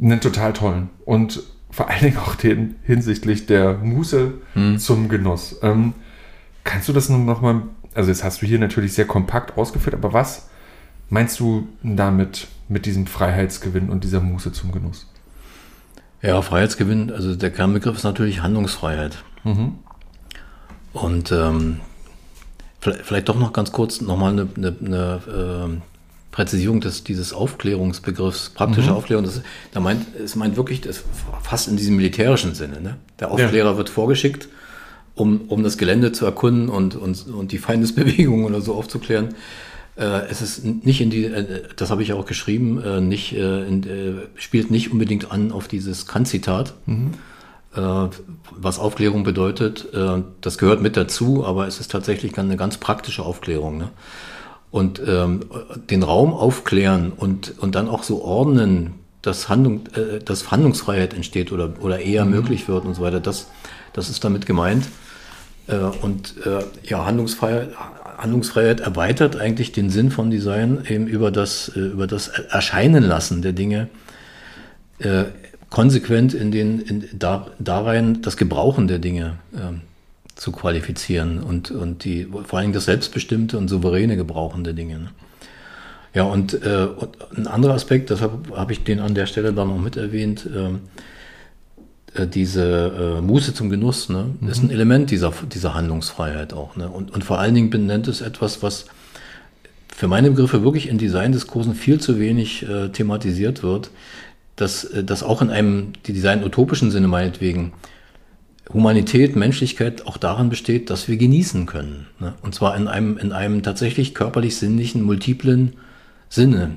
einen 0.00 0.20
total 0.20 0.52
tollen. 0.52 0.88
Und 1.04 1.42
vor 1.80 1.88
allen 1.88 2.02
Dingen 2.02 2.18
auch 2.18 2.34
den 2.34 2.74
hinsichtlich 2.82 3.46
der 3.46 3.72
Muße 3.78 4.34
hm. 4.52 4.78
zum 4.78 5.08
Genuss. 5.08 5.56
Ähm, 5.62 5.94
kannst 6.62 6.90
du 6.90 6.92
das 6.92 7.08
nochmal, 7.08 7.62
also 7.94 8.10
jetzt 8.10 8.22
hast 8.22 8.42
du 8.42 8.46
hier 8.46 8.58
natürlich 8.58 8.92
sehr 8.92 9.06
kompakt 9.06 9.56
ausgeführt, 9.56 9.94
aber 9.94 10.12
was 10.12 10.50
meinst 11.08 11.40
du 11.40 11.68
damit 11.82 12.48
mit 12.68 12.84
diesem 12.84 13.06
Freiheitsgewinn 13.06 13.88
und 13.88 14.04
dieser 14.04 14.20
Muße 14.20 14.52
zum 14.52 14.72
Genuss? 14.72 15.10
Ja, 16.20 16.42
Freiheitsgewinn, 16.42 17.10
also 17.10 17.34
der 17.34 17.50
Kernbegriff 17.50 17.96
ist 17.96 18.04
natürlich 18.04 18.42
Handlungsfreiheit. 18.42 19.24
Mhm. 19.44 19.78
Und 20.92 21.32
ähm, 21.32 21.80
vielleicht, 22.78 23.06
vielleicht, 23.06 23.30
doch 23.30 23.38
noch 23.38 23.54
ganz 23.54 23.72
kurz 23.72 24.02
nochmal 24.02 24.32
eine, 24.32 24.48
eine, 24.54 24.76
eine 24.84 25.80
äh, 25.80 25.80
Präzisierung 26.30 26.80
des, 26.80 27.02
dieses 27.02 27.32
Aufklärungsbegriffs, 27.32 28.50
praktische 28.50 28.90
mhm. 28.90 28.96
Aufklärung, 28.96 29.24
das, 29.24 29.40
da 29.72 29.80
meint, 29.80 30.06
es 30.16 30.36
meint 30.36 30.56
wirklich 30.56 30.80
das 30.80 31.02
fast 31.42 31.68
in 31.68 31.76
diesem 31.76 31.96
militärischen 31.96 32.54
Sinne. 32.54 32.80
Ne? 32.80 32.96
Der 33.18 33.30
Aufklärer 33.30 33.72
ja. 33.72 33.76
wird 33.76 33.88
vorgeschickt, 33.88 34.48
um, 35.14 35.42
um 35.48 35.62
das 35.64 35.76
Gelände 35.76 36.12
zu 36.12 36.24
erkunden 36.24 36.68
und, 36.68 36.94
und, 36.94 37.26
und 37.26 37.52
die 37.52 37.58
Feindesbewegungen 37.58 38.44
oder 38.46 38.60
so 38.60 38.74
aufzuklären. 38.74 39.34
Äh, 39.96 40.28
es 40.30 40.40
ist 40.40 40.64
nicht 40.64 41.00
in 41.00 41.10
die, 41.10 41.24
äh, 41.24 41.62
das 41.74 41.90
habe 41.90 42.02
ich 42.02 42.12
auch 42.12 42.26
geschrieben, 42.26 42.80
äh, 42.80 43.00
nicht, 43.00 43.32
äh, 43.32 43.66
in, 43.66 43.82
äh, 43.82 44.12
spielt 44.36 44.70
nicht 44.70 44.92
unbedingt 44.92 45.32
an 45.32 45.50
auf 45.50 45.66
dieses 45.66 46.06
Kant-Zitat. 46.06 46.74
Mhm. 46.86 47.10
Äh, 47.74 47.80
was 48.52 48.78
Aufklärung 48.78 49.22
bedeutet, 49.22 49.88
das 50.40 50.58
gehört 50.58 50.82
mit 50.82 50.96
dazu, 50.96 51.46
aber 51.46 51.66
es 51.66 51.80
ist 51.80 51.90
tatsächlich 51.90 52.36
eine 52.36 52.56
ganz 52.56 52.76
praktische 52.78 53.22
Aufklärung. 53.22 53.78
Ne? 53.78 53.90
Und 54.70 55.00
ähm, 55.04 55.40
den 55.90 56.02
Raum 56.02 56.32
aufklären 56.32 57.12
und, 57.14 57.54
und 57.58 57.74
dann 57.74 57.88
auch 57.88 58.02
so 58.02 58.22
ordnen, 58.22 58.94
dass, 59.22 59.48
Handlung, 59.48 59.82
äh, 59.94 60.20
dass 60.20 60.50
Handlungsfreiheit 60.50 61.14
entsteht 61.14 61.52
oder, 61.52 61.72
oder 61.80 62.00
eher 62.00 62.24
mhm. 62.24 62.32
möglich 62.32 62.68
wird 62.68 62.84
und 62.84 62.94
so 62.94 63.02
weiter, 63.02 63.20
das, 63.20 63.48
das 63.92 64.08
ist 64.08 64.24
damit 64.24 64.46
gemeint. 64.46 64.86
Äh, 65.66 65.76
und 65.76 66.34
äh, 66.46 66.64
ja, 66.84 67.04
Handlungsfreiheit, 67.04 67.70
Handlungsfreiheit 68.16 68.80
erweitert 68.80 69.36
eigentlich 69.36 69.72
den 69.72 69.90
Sinn 69.90 70.10
von 70.10 70.30
Design 70.30 70.84
eben 70.88 71.06
über 71.06 71.30
das, 71.30 71.72
äh, 71.74 71.80
über 71.80 72.06
das 72.06 72.28
Erscheinen 72.28 73.02
lassen 73.02 73.42
der 73.42 73.52
Dinge, 73.52 73.88
äh, 74.98 75.24
konsequent 75.68 76.34
in 76.34 76.50
den, 76.50 76.80
in, 76.80 77.08
da, 77.12 77.48
darein 77.58 78.22
das 78.22 78.36
Gebrauchen 78.36 78.88
der 78.88 78.98
Dinge. 78.98 79.38
Ähm, 79.54 79.82
zu 80.40 80.52
qualifizieren 80.52 81.42
und, 81.42 81.70
und 81.70 82.04
die, 82.04 82.26
vor 82.46 82.60
allem 82.60 82.72
das 82.72 82.86
selbstbestimmte 82.86 83.58
und 83.58 83.68
souveräne 83.68 84.16
Gebrauchen 84.16 84.64
der 84.64 84.72
Dinge. 84.72 84.98
Ne? 84.98 85.08
Ja, 86.14 86.22
und, 86.22 86.54
äh, 86.64 86.88
und, 86.96 87.18
ein 87.36 87.46
anderer 87.46 87.74
Aspekt, 87.74 88.08
deshalb 88.08 88.56
habe 88.56 88.72
ich 88.72 88.82
den 88.82 89.00
an 89.00 89.14
der 89.14 89.26
Stelle 89.26 89.52
dann 89.52 89.68
noch 89.68 89.78
mit 89.78 89.98
erwähnt, 89.98 90.48
ähm, 90.56 90.80
äh, 92.14 92.26
diese 92.26 93.18
äh, 93.18 93.20
Muße 93.20 93.52
zum 93.52 93.68
Genuss, 93.68 94.08
ne, 94.08 94.30
mhm. 94.40 94.48
ist 94.48 94.62
ein 94.62 94.70
Element 94.70 95.10
dieser, 95.10 95.30
dieser 95.52 95.74
Handlungsfreiheit 95.74 96.54
auch. 96.54 96.74
Ne? 96.74 96.88
Und, 96.88 97.10
und 97.10 97.22
vor 97.22 97.38
allen 97.38 97.54
Dingen 97.54 97.68
benennt 97.68 98.08
es 98.08 98.22
etwas, 98.22 98.62
was 98.62 98.86
für 99.94 100.08
meine 100.08 100.30
Begriffe 100.30 100.62
wirklich 100.64 100.88
in 100.88 100.96
Designdiskursen 100.96 101.74
viel 101.74 102.00
zu 102.00 102.18
wenig 102.18 102.66
äh, 102.66 102.88
thematisiert 102.88 103.62
wird, 103.62 103.90
dass 104.56 104.84
äh, 104.84 105.04
das 105.04 105.22
auch 105.22 105.42
in 105.42 105.50
einem 105.50 105.92
die 106.06 106.14
Design-utopischen 106.14 106.90
Sinne 106.90 107.08
meinetwegen 107.08 107.74
Humanität, 108.72 109.36
Menschlichkeit 109.36 110.06
auch 110.06 110.16
daran 110.16 110.48
besteht, 110.48 110.90
dass 110.90 111.08
wir 111.08 111.16
genießen 111.16 111.66
können. 111.66 112.06
Ne? 112.18 112.34
Und 112.42 112.54
zwar 112.54 112.76
in 112.76 112.88
einem, 112.88 113.18
in 113.18 113.32
einem 113.32 113.62
tatsächlich 113.62 114.14
körperlich-sinnlichen, 114.14 115.02
multiplen 115.02 115.74
Sinne. 116.28 116.76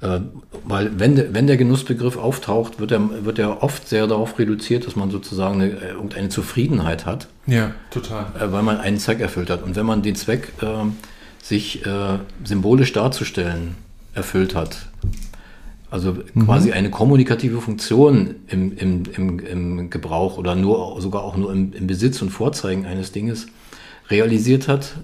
Äh, 0.00 0.20
weil 0.64 0.98
wenn, 0.98 1.34
wenn 1.34 1.46
der 1.46 1.56
Genussbegriff 1.56 2.16
auftaucht, 2.16 2.80
wird 2.80 2.92
er, 2.92 3.24
wird 3.24 3.38
er 3.38 3.62
oft 3.62 3.88
sehr 3.88 4.06
darauf 4.06 4.38
reduziert, 4.38 4.86
dass 4.86 4.96
man 4.96 5.10
sozusagen 5.10 5.60
eine, 5.60 5.72
äh, 5.72 5.90
irgendeine 5.90 6.28
Zufriedenheit 6.28 7.04
hat. 7.04 7.28
Ja, 7.46 7.72
total. 7.90 8.26
Äh, 8.38 8.52
weil 8.52 8.62
man 8.62 8.78
einen 8.78 8.98
Zweck 8.98 9.20
erfüllt 9.20 9.50
hat. 9.50 9.62
Und 9.62 9.76
wenn 9.76 9.86
man 9.86 10.02
den 10.02 10.14
Zweck, 10.14 10.52
äh, 10.62 10.66
sich 11.42 11.84
äh, 11.86 12.18
symbolisch 12.44 12.92
darzustellen, 12.92 13.76
erfüllt 14.14 14.54
hat, 14.54 14.86
also 15.90 16.16
mhm. 16.34 16.44
quasi 16.44 16.72
eine 16.72 16.90
kommunikative 16.90 17.60
Funktion 17.60 18.36
im, 18.48 18.76
im, 18.76 19.02
im, 19.16 19.38
im 19.40 19.90
Gebrauch 19.90 20.36
oder 20.36 20.54
nur 20.54 21.00
sogar 21.00 21.22
auch 21.22 21.36
nur 21.36 21.52
im, 21.52 21.72
im 21.72 21.86
Besitz 21.86 22.20
und 22.20 22.30
Vorzeigen 22.30 22.84
eines 22.84 23.12
Dinges 23.12 23.46
realisiert 24.10 24.68
hat. 24.68 24.96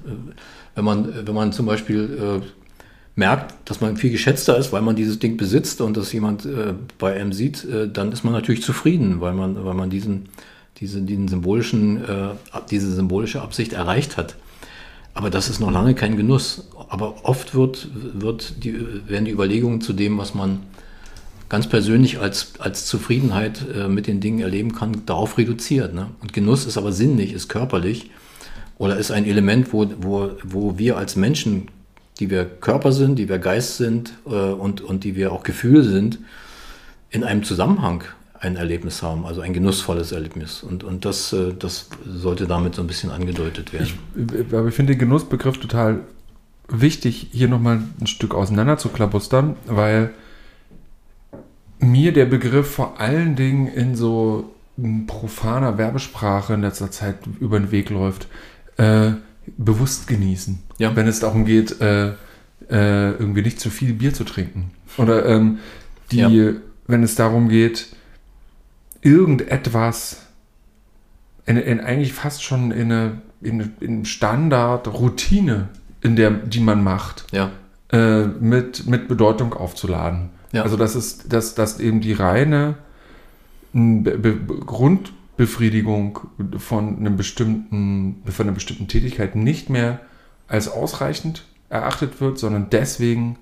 Wenn 0.74 0.84
man, 0.84 1.26
wenn 1.26 1.34
man 1.34 1.52
zum 1.52 1.66
Beispiel 1.66 2.40
äh, 2.42 2.46
merkt, 3.16 3.54
dass 3.64 3.80
man 3.80 3.96
viel 3.96 4.10
geschätzter 4.10 4.58
ist, 4.58 4.72
weil 4.72 4.82
man 4.82 4.96
dieses 4.96 5.18
Ding 5.18 5.36
besitzt 5.36 5.80
und 5.80 5.96
das 5.96 6.12
jemand 6.12 6.44
äh, 6.44 6.74
bei 6.98 7.14
einem 7.14 7.32
sieht, 7.32 7.64
äh, 7.64 7.88
dann 7.88 8.12
ist 8.12 8.24
man 8.24 8.32
natürlich 8.32 8.62
zufrieden, 8.62 9.20
weil 9.20 9.34
man, 9.34 9.64
weil 9.64 9.74
man 9.74 9.88
diesen, 9.88 10.28
diese, 10.78 11.00
diesen 11.00 11.28
symbolischen, 11.28 12.04
äh, 12.04 12.30
diese 12.70 12.92
symbolische 12.92 13.40
Absicht 13.40 13.72
erreicht 13.72 14.16
hat. 14.16 14.36
Aber 15.14 15.30
das 15.30 15.48
ist 15.48 15.60
noch 15.60 15.70
lange 15.70 15.94
kein 15.94 16.16
Genuss. 16.16 16.68
Aber 16.88 17.24
oft 17.24 17.54
wird, 17.54 17.88
wird 17.94 18.64
die, 18.64 18.74
werden 19.08 19.24
die 19.24 19.30
Überlegungen 19.30 19.80
zu 19.80 19.92
dem, 19.92 20.18
was 20.18 20.34
man 20.34 20.60
ganz 21.48 21.68
persönlich 21.68 22.18
als, 22.20 22.54
als 22.58 22.86
Zufriedenheit 22.86 23.64
äh, 23.74 23.88
mit 23.88 24.06
den 24.06 24.20
Dingen 24.20 24.40
erleben 24.40 24.74
kann, 24.74 25.02
darauf 25.06 25.38
reduziert. 25.38 25.94
Ne? 25.94 26.08
Und 26.20 26.32
Genuss 26.32 26.66
ist 26.66 26.78
aber 26.78 26.92
sinnlich, 26.92 27.32
ist 27.32 27.48
körperlich 27.48 28.10
oder 28.78 28.96
ist 28.96 29.10
ein 29.10 29.24
Element, 29.24 29.72
wo, 29.72 29.90
wo, 29.98 30.30
wo 30.42 30.78
wir 30.78 30.96
als 30.96 31.16
Menschen, 31.16 31.68
die 32.18 32.30
wir 32.30 32.44
Körper 32.44 32.92
sind, 32.92 33.18
die 33.18 33.28
wir 33.28 33.38
Geist 33.38 33.76
sind 33.76 34.14
äh, 34.26 34.30
und, 34.30 34.80
und 34.80 35.04
die 35.04 35.16
wir 35.16 35.32
auch 35.32 35.42
Gefühl 35.42 35.84
sind, 35.84 36.18
in 37.10 37.24
einem 37.24 37.44
Zusammenhang 37.44 38.04
ein 38.40 38.56
Erlebnis 38.56 39.02
haben, 39.02 39.24
also 39.24 39.40
ein 39.40 39.52
genussvolles 39.52 40.12
Erlebnis. 40.12 40.62
Und, 40.62 40.84
und 40.84 41.04
das, 41.04 41.32
äh, 41.32 41.54
das 41.58 41.88
sollte 42.06 42.46
damit 42.46 42.74
so 42.74 42.82
ein 42.82 42.86
bisschen 42.86 43.10
angedeutet 43.10 43.72
werden. 43.72 43.88
Ich, 44.14 44.54
aber 44.54 44.68
ich 44.68 44.74
finde 44.74 44.92
den 44.92 44.98
Genussbegriff 44.98 45.58
total 45.58 46.00
wichtig, 46.68 47.28
hier 47.32 47.48
nochmal 47.48 47.82
ein 48.00 48.06
Stück 48.06 48.34
auseinander 48.34 48.78
zu 48.78 48.88
klabustern, 48.88 49.56
weil 49.66 50.10
mir 51.78 52.12
der 52.12 52.26
Begriff 52.26 52.70
vor 52.70 53.00
allen 53.00 53.36
Dingen 53.36 53.66
in 53.66 53.94
so 53.94 54.54
profaner 55.06 55.78
Werbesprache 55.78 56.54
in 56.54 56.62
letzter 56.62 56.90
Zeit 56.90 57.18
über 57.40 57.58
den 57.58 57.70
Weg 57.70 57.90
läuft. 57.90 58.28
Äh, 58.76 59.12
bewusst 59.56 60.06
genießen. 60.06 60.58
Ja. 60.78 60.96
Wenn 60.96 61.06
es 61.06 61.20
darum 61.20 61.44
geht, 61.44 61.80
äh, 61.80 62.08
äh, 62.70 63.10
irgendwie 63.12 63.42
nicht 63.42 63.60
zu 63.60 63.70
viel 63.70 63.92
Bier 63.92 64.14
zu 64.14 64.24
trinken. 64.24 64.70
Oder 64.96 65.26
ähm, 65.26 65.58
die, 66.10 66.18
ja. 66.18 66.52
wenn 66.86 67.02
es 67.02 67.14
darum 67.14 67.48
geht, 67.48 67.88
irgendetwas 69.02 70.22
in, 71.46 71.56
in 71.56 71.80
eigentlich 71.80 72.12
fast 72.12 72.42
schon 72.42 72.70
in 72.70 72.90
eine, 72.90 73.22
in, 73.42 73.72
in 73.80 74.04
Standard, 74.04 74.88
Routine, 74.88 75.68
in 76.00 76.16
der, 76.16 76.30
die 76.30 76.60
man 76.60 76.82
macht, 76.82 77.26
ja. 77.32 77.50
äh, 77.92 78.24
mit, 78.26 78.86
mit 78.86 79.08
Bedeutung 79.08 79.52
aufzuladen. 79.52 80.30
Ja. 80.54 80.62
Also 80.62 80.76
das 80.76 80.94
ist, 80.96 81.32
dass, 81.32 81.54
dass 81.54 81.80
eben 81.80 82.00
die 82.00 82.12
reine 82.12 82.76
Be 83.72 84.16
Be 84.18 84.36
Grundbefriedigung 84.64 86.20
von 86.58 86.96
einem 86.98 87.16
bestimmten, 87.16 88.22
von 88.26 88.46
einer 88.46 88.54
bestimmten 88.54 88.86
Tätigkeit 88.88 89.34
nicht 89.34 89.68
mehr 89.68 90.00
als 90.48 90.68
ausreichend 90.68 91.44
erachtet 91.70 92.20
wird, 92.20 92.38
sondern 92.38 92.68
deswegen 92.70 93.36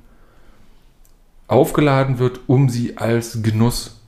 aufgeladen 1.48 2.18
wird, 2.18 2.40
um 2.46 2.68
sie 2.70 2.96
als 2.96 3.42
Genuss, 3.42 4.00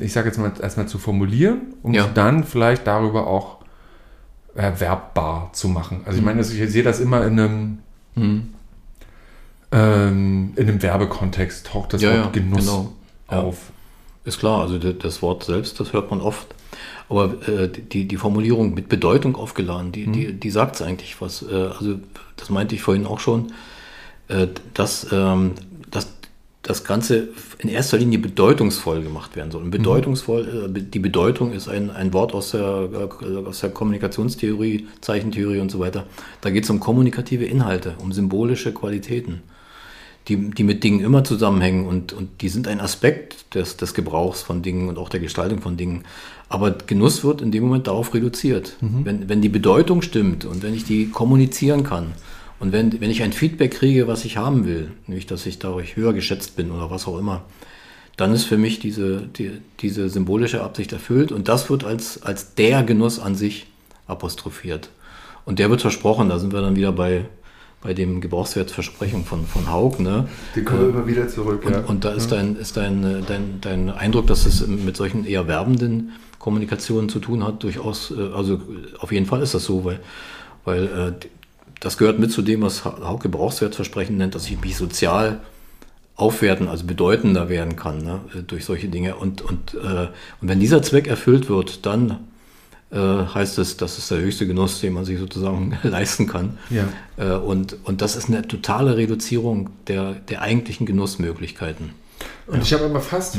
ich 0.00 0.12
sage 0.12 0.28
jetzt 0.28 0.38
mal 0.38 0.52
erstmal 0.60 0.88
zu 0.88 0.98
formulieren, 0.98 1.74
um 1.82 1.94
Ja. 1.94 2.04
sie 2.04 2.14
dann 2.14 2.42
vielleicht 2.44 2.86
darüber 2.86 3.26
auch 3.28 3.58
erwerbbar 4.54 5.50
zu 5.52 5.68
machen. 5.68 6.00
Also 6.04 6.16
ich 6.18 6.22
Mhm. 6.22 6.26
meine, 6.26 6.40
ich 6.40 6.48
sehe 6.48 6.82
das 6.82 6.98
immer 6.98 7.24
in 7.24 7.38
einem 7.38 7.78
Mhm. 8.16 8.48
Ähm, 9.72 10.52
in 10.56 10.68
einem 10.68 10.82
Werbekontext 10.82 11.66
taucht 11.66 11.92
das 11.92 12.02
Ja, 12.02 12.10
Wort 12.10 12.36
ja, 12.36 12.42
Genuss 12.42 12.60
genau. 12.60 12.92
Ja. 13.30 13.40
auf. 13.40 13.70
Ist 14.24 14.38
klar, 14.38 14.60
also 14.62 14.78
das 14.78 15.22
Wort 15.22 15.44
selbst, 15.44 15.80
das 15.80 15.92
hört 15.92 16.10
man 16.10 16.20
oft. 16.20 16.54
Aber 17.08 17.34
äh, 17.48 17.68
die, 17.70 18.06
die 18.06 18.16
Formulierung 18.16 18.74
mit 18.74 18.88
Bedeutung 18.88 19.36
aufgeladen, 19.36 19.92
die, 19.92 20.06
die, 20.06 20.32
die 20.34 20.50
sagt 20.50 20.76
es 20.76 20.82
eigentlich 20.82 21.20
was. 21.20 21.42
Äh, 21.42 21.54
also 21.54 21.98
das 22.36 22.50
meinte 22.50 22.74
ich 22.74 22.82
vorhin 22.82 23.06
auch 23.06 23.20
schon, 23.20 23.52
äh, 24.28 24.48
dass, 24.74 25.06
ähm, 25.10 25.52
dass 25.90 26.08
das 26.62 26.84
Ganze 26.84 27.28
in 27.58 27.70
erster 27.70 27.96
Linie 27.96 28.18
bedeutungsvoll 28.18 29.02
gemacht 29.02 29.36
werden 29.36 29.50
soll. 29.50 29.62
Und 29.62 29.70
bedeutungsvoll, 29.70 30.64
äh, 30.66 30.68
be- 30.68 30.82
die 30.82 30.98
Bedeutung 30.98 31.52
ist 31.52 31.68
ein, 31.68 31.90
ein 31.90 32.12
Wort 32.12 32.34
aus 32.34 32.50
der, 32.50 32.90
äh, 33.22 33.46
aus 33.46 33.60
der 33.60 33.70
Kommunikationstheorie, 33.70 34.86
Zeichentheorie 35.00 35.60
und 35.60 35.70
so 35.70 35.78
weiter. 35.78 36.04
Da 36.42 36.50
geht 36.50 36.64
es 36.64 36.70
um 36.70 36.78
kommunikative 36.80 37.46
Inhalte, 37.46 37.94
um 38.02 38.12
symbolische 38.12 38.74
Qualitäten 38.74 39.42
die, 40.28 40.50
die 40.50 40.64
mit 40.64 40.84
Dingen 40.84 41.00
immer 41.00 41.24
zusammenhängen 41.24 41.86
und, 41.86 42.12
und 42.12 42.42
die 42.42 42.48
sind 42.48 42.68
ein 42.68 42.80
Aspekt 42.80 43.54
des, 43.54 43.76
des 43.76 43.94
Gebrauchs 43.94 44.42
von 44.42 44.62
Dingen 44.62 44.88
und 44.88 44.98
auch 44.98 45.08
der 45.08 45.20
Gestaltung 45.20 45.60
von 45.60 45.76
Dingen. 45.76 46.04
Aber 46.48 46.70
Genuss 46.70 47.24
wird 47.24 47.40
in 47.40 47.50
dem 47.50 47.64
Moment 47.64 47.86
darauf 47.86 48.14
reduziert. 48.14 48.76
Wenn, 49.04 49.28
wenn 49.28 49.42
die 49.42 49.48
Bedeutung 49.48 50.02
stimmt 50.02 50.44
und 50.44 50.62
wenn 50.62 50.74
ich 50.74 50.84
die 50.84 51.08
kommunizieren 51.10 51.82
kann 51.82 52.12
und 52.60 52.72
wenn, 52.72 53.00
wenn 53.00 53.10
ich 53.10 53.22
ein 53.22 53.32
Feedback 53.32 53.72
kriege, 53.72 54.06
was 54.06 54.24
ich 54.24 54.36
haben 54.36 54.66
will, 54.66 54.90
nämlich 55.06 55.26
dass 55.26 55.46
ich 55.46 55.58
dadurch 55.58 55.96
höher 55.96 56.12
geschätzt 56.12 56.56
bin 56.56 56.70
oder 56.70 56.90
was 56.90 57.06
auch 57.06 57.18
immer, 57.18 57.44
dann 58.16 58.32
ist 58.32 58.44
für 58.44 58.58
mich 58.58 58.80
diese, 58.80 59.22
die, 59.22 59.52
diese 59.80 60.08
symbolische 60.08 60.62
Absicht 60.62 60.92
erfüllt 60.92 61.32
und 61.32 61.48
das 61.48 61.70
wird 61.70 61.84
als, 61.84 62.22
als 62.22 62.54
der 62.54 62.82
Genuss 62.82 63.18
an 63.18 63.34
sich 63.34 63.66
apostrophiert. 64.06 64.90
Und 65.44 65.58
der 65.58 65.70
wird 65.70 65.80
versprochen, 65.80 66.28
da 66.28 66.38
sind 66.38 66.52
wir 66.52 66.60
dann 66.60 66.76
wieder 66.76 66.92
bei, 66.92 67.24
bei 67.80 67.94
dem 67.94 68.20
Gebrauchswertversprechen 68.20 69.24
von, 69.24 69.46
von 69.46 69.70
Haug. 69.70 70.00
Ne? 70.00 70.28
Die 70.56 70.62
kommen 70.62 70.80
wir 70.80 70.88
immer 70.88 71.06
wieder 71.06 71.28
zurück. 71.28 71.64
Und, 71.64 71.88
und 71.88 72.04
da 72.04 72.12
ist, 72.12 72.32
dein, 72.32 72.56
ist 72.56 72.76
dein, 72.76 73.04
äh, 73.04 73.22
dein, 73.26 73.60
dein 73.60 73.90
Eindruck, 73.90 74.26
dass 74.26 74.46
es 74.46 74.66
mit 74.66 74.96
solchen 74.96 75.24
eher 75.24 75.46
werbenden 75.46 76.12
Kommunikationen 76.38 77.08
zu 77.08 77.20
tun 77.20 77.44
hat, 77.44 77.62
durchaus, 77.62 78.10
äh, 78.10 78.34
also 78.34 78.60
auf 78.98 79.12
jeden 79.12 79.26
Fall 79.26 79.42
ist 79.42 79.54
das 79.54 79.64
so, 79.64 79.84
weil, 79.84 80.00
weil 80.64 80.84
äh, 80.84 81.26
das 81.80 81.98
gehört 81.98 82.18
mit 82.18 82.32
zu 82.32 82.42
dem, 82.42 82.62
was 82.62 82.84
Haug 82.84 83.20
Gebrauchswertversprechen 83.20 84.16
nennt, 84.16 84.34
dass 84.34 84.46
ich 84.46 84.60
mich 84.60 84.76
sozial 84.76 85.40
aufwerten, 86.16 86.66
also 86.66 86.84
bedeutender 86.84 87.48
werden 87.48 87.76
kann 87.76 87.98
ne, 87.98 88.20
äh, 88.34 88.42
durch 88.42 88.64
solche 88.64 88.88
Dinge. 88.88 89.14
Und, 89.14 89.40
und, 89.40 89.74
äh, 89.74 90.08
und 90.40 90.48
wenn 90.48 90.58
dieser 90.58 90.82
Zweck 90.82 91.06
erfüllt 91.06 91.48
wird, 91.48 91.86
dann 91.86 92.10
äh, 92.10 92.14
heißt 92.96 93.58
es, 93.58 93.76
das 93.76 93.98
ist 93.98 94.10
der 94.10 94.18
höchste 94.18 94.46
Genuss, 94.46 94.80
den 94.80 94.94
man 94.94 95.04
sich 95.04 95.18
sozusagen 95.18 95.76
leisten 95.82 96.26
kann. 96.26 96.58
Ja. 96.70 96.88
Äh, 97.16 97.36
und, 97.36 97.76
und 97.84 98.00
das 98.00 98.16
ist 98.16 98.28
eine 98.28 98.46
totale 98.46 98.96
Reduzierung 98.96 99.70
der, 99.86 100.14
der 100.14 100.42
eigentlichen 100.42 100.86
Genussmöglichkeiten. 100.86 101.90
Und 102.46 102.62
ich 102.62 102.72
habe 102.72 102.86
aber 102.86 103.00
fast 103.00 103.36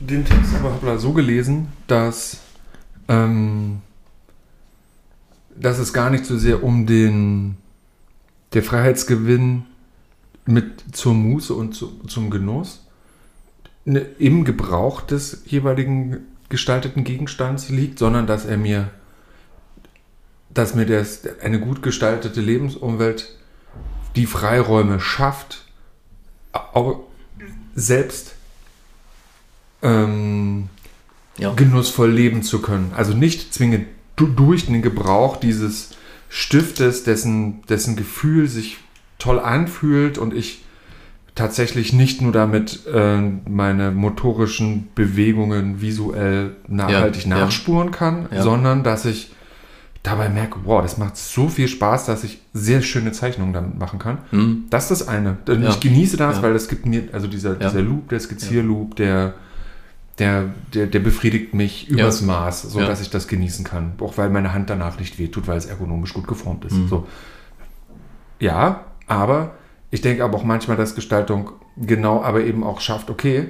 den 0.00 0.24
Text 0.24 0.54
aber 0.54 0.98
so 0.98 1.12
gelesen, 1.12 1.68
dass, 1.86 2.38
ähm, 3.08 3.80
dass 5.54 5.78
es 5.78 5.92
gar 5.92 6.10
nicht 6.10 6.24
so 6.24 6.38
sehr 6.38 6.64
um 6.64 6.86
den 6.86 7.56
der 8.54 8.62
Freiheitsgewinn 8.62 9.64
mit 10.44 10.84
zur 10.92 11.14
Muße 11.14 11.54
und 11.54 11.74
zu, 11.74 12.00
zum 12.06 12.30
Genuss 12.30 12.84
ne, 13.84 14.00
im 14.18 14.44
Gebrauch 14.44 15.00
des 15.00 15.42
jeweiligen 15.46 16.26
gestalteten 16.52 17.02
Gegenstands 17.02 17.68
liegt, 17.68 17.98
sondern 17.98 18.28
dass 18.28 18.44
er 18.44 18.56
mir, 18.56 18.90
dass 20.50 20.76
mir 20.76 20.86
das, 20.86 21.22
eine 21.42 21.58
gut 21.58 21.82
gestaltete 21.82 22.40
Lebensumwelt 22.40 23.34
die 24.14 24.26
Freiräume 24.26 25.00
schafft, 25.00 25.64
au- 26.52 27.00
selbst 27.74 28.34
ähm, 29.82 30.68
Ja. 31.38 31.52
genussvoll 31.54 32.10
leben 32.12 32.42
zu 32.42 32.60
können. 32.60 32.92
Also 32.94 33.14
nicht 33.14 33.52
zwingend 33.54 33.86
du, 34.16 34.26
durch 34.26 34.66
den 34.66 34.82
Gebrauch 34.82 35.38
dieses 35.38 35.90
Stiftes, 36.28 37.02
dessen, 37.04 37.62
dessen 37.66 37.96
Gefühl 37.96 38.46
sich 38.48 38.76
toll 39.18 39.40
anfühlt 39.40 40.18
und 40.18 40.34
ich 40.34 40.64
tatsächlich 41.34 41.92
nicht 41.92 42.20
nur 42.20 42.32
damit 42.32 42.86
äh, 42.86 43.18
meine 43.48 43.90
motorischen 43.90 44.88
Bewegungen 44.94 45.80
visuell 45.80 46.56
nachhaltig 46.68 47.24
Ja, 47.26 47.30
ja. 47.38 47.44
nachspuren 47.44 47.90
kann, 47.90 48.26
Ja. 48.30 48.42
sondern 48.42 48.82
dass 48.82 49.04
ich 49.06 49.32
dabei 50.02 50.28
merke, 50.28 50.58
wow, 50.64 50.82
das 50.82 50.98
macht 50.98 51.16
so 51.16 51.48
viel 51.48 51.68
Spaß, 51.68 52.06
dass 52.06 52.24
ich 52.24 52.40
sehr 52.52 52.82
schöne 52.82 53.12
Zeichnungen 53.12 53.52
damit 53.52 53.78
machen 53.78 53.98
kann. 53.98 54.18
Hm? 54.30 54.64
Das 54.68 54.90
ist 54.90 55.00
das 55.02 55.08
eine. 55.08 55.38
Ja. 55.46 55.70
Ich 55.70 55.80
genieße 55.80 56.16
das, 56.16 56.36
Ja. 56.38 56.42
weil 56.42 56.54
es 56.56 56.68
gibt 56.68 56.86
mir, 56.86 57.04
also 57.12 57.28
dieser, 57.28 57.52
Ja. 57.60 57.68
dieser 57.68 57.82
Loop, 57.82 58.08
der 58.08 58.18
Skizzierloop, 58.20 58.96
der, 58.96 59.34
der, 60.18 60.50
der, 60.74 60.86
der 60.88 60.98
befriedigt 61.00 61.54
mich 61.54 61.88
übers 61.88 62.20
Maß, 62.20 62.62
so 62.62 62.80
Ja. 62.80 62.86
dass 62.86 63.00
ich 63.00 63.10
das 63.10 63.26
genießen 63.28 63.64
kann. 63.64 63.92
Auch 64.00 64.18
weil 64.18 64.28
meine 64.28 64.52
Hand 64.52 64.68
danach 64.70 64.98
nicht 64.98 65.18
wehtut, 65.18 65.46
weil 65.46 65.56
es 65.56 65.66
ergonomisch 65.66 66.12
gut 66.12 66.26
geformt 66.26 66.64
ist. 66.66 66.74
Mhm. 66.74 66.88
So. 66.88 67.06
Ja, 68.40 68.86
aber 69.06 69.52
ich 69.92 70.00
denke 70.00 70.24
aber 70.24 70.36
auch 70.38 70.44
manchmal, 70.44 70.76
dass 70.76 70.96
Gestaltung 70.96 71.52
genau 71.76 72.22
aber 72.22 72.40
eben 72.42 72.64
auch 72.64 72.80
schafft, 72.80 73.08
okay, 73.10 73.48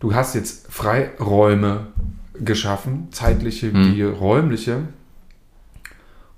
du 0.00 0.14
hast 0.14 0.34
jetzt 0.34 0.70
Freiräume 0.70 1.86
geschaffen, 2.34 3.08
zeitliche 3.12 3.68
Mhm. 3.68 3.94
wie 3.94 4.02
räumliche, 4.02 4.80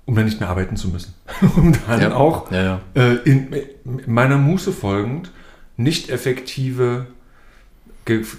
um 0.05 0.15
dann 0.15 0.25
nicht 0.25 0.39
mehr 0.39 0.47
arbeiten 0.49 0.77
zu 0.77 0.87
müssen. 0.89 1.13
um 1.57 1.73
dann 1.87 2.01
Ja. 2.01 2.13
auch 2.15 2.49
Ja, 2.51 2.63
ja. 2.63 2.81
äh, 2.95 3.15
in 3.25 3.47
meiner 4.05 4.37
Muße 4.37 4.71
folgend 4.71 5.31
nicht 5.75 6.09
effektive, 6.09 7.07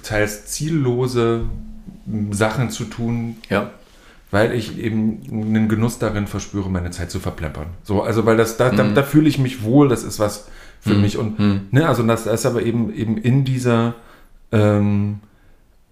teils 0.03 0.47
ziellose 0.47 1.43
Sachen 2.31 2.71
zu 2.71 2.85
tun, 2.85 3.37
weil 4.31 4.53
ich 4.55 4.79
eben 4.79 5.21
einen 5.31 5.69
Genuss 5.69 5.99
darin 5.99 6.27
verspüre, 6.27 6.71
meine 6.71 6.91
Zeit 6.91 7.11
zu 7.11 7.19
verplempern. 7.21 7.67
So, 7.83 8.03
also 8.03 8.25
weil 8.25 8.37
das, 8.37 8.57
da, 8.57 8.71
da, 8.71 8.85
Mhm. 8.85 8.95
da 8.95 9.03
fühle 9.03 9.29
ich 9.29 9.39
mich 9.39 9.63
wohl, 9.63 9.89
das 9.89 10.05
ist 10.05 10.19
was 10.19 10.49
für 10.81 10.95
Mhm. 10.95 11.01
mich 11.01 11.17
und 11.19 11.39
Mhm. 11.39 11.61
ne, 11.71 11.89
also 11.89 12.03
das 12.03 12.27
ist 12.27 12.47
aber 12.47 12.63
eben 12.63 12.93
eben 12.95 13.17
in 13.19 13.45
dieser 13.45 13.95
ähm, 14.53 15.21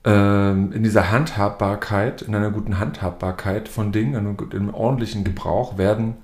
ähm, 0.05 0.73
in 0.73 0.83
dieser 0.85 1.11
Handhabbarkeit, 1.11 2.23
in 2.23 2.35
einer 2.35 2.51
guten 2.51 2.79
Handhabbarkeit 2.79 3.69
von 3.69 3.91
Dingen, 3.93 4.15
in 4.15 4.37
einem, 4.55 4.73
ordentlichen 4.73 5.25
Gebrauch 5.25 5.79
werden, 5.79 6.15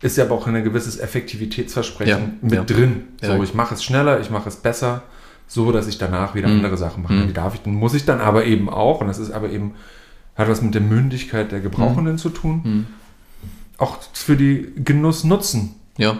ist 0.00 0.16
ja 0.16 0.24
aber 0.24 0.34
auch 0.34 0.46
ein 0.46 0.64
gewisses 0.64 0.98
Effektivitätsversprechen 0.98 2.18
Ja, 2.18 2.28
mit 2.40 2.52
ja. 2.54 2.64
drin. 2.64 3.02
Ja. 3.22 3.36
So, 3.36 3.42
ich 3.42 3.54
mache 3.54 3.74
es 3.74 3.84
schneller, 3.84 4.20
ich 4.20 4.30
mache 4.30 4.48
es 4.48 4.56
besser, 4.56 5.02
so 5.46 5.70
dass 5.70 5.86
ich 5.86 5.98
danach 5.98 6.34
wieder 6.34 6.48
Mhm. 6.48 6.56
andere 6.56 6.76
Sachen 6.78 7.02
machen 7.02 7.16
kann. 7.16 7.24
Mhm. 7.24 7.28
Die 7.28 7.34
darf 7.34 7.54
ich, 7.54 7.60
dann 7.60 7.74
muss 7.74 7.92
ich 7.94 8.06
dann 8.06 8.20
aber 8.20 8.46
eben 8.46 8.70
auch, 8.70 9.00
und 9.02 9.06
das 9.08 9.18
ist 9.18 9.30
aber 9.32 9.50
eben, 9.50 9.74
hat 10.34 10.48
was 10.48 10.62
mit 10.62 10.74
der 10.74 10.80
Mündigkeit 10.80 11.52
der 11.52 11.60
Gebrauchenden 11.60 12.16
zu 12.18 12.30
tun, 12.30 12.64
Hm. 12.64 12.86
auch 13.78 13.98
für 14.14 14.36
die 14.36 14.72
Genuss 14.82 15.24
nutzen 15.24 15.74
ja. 15.98 16.16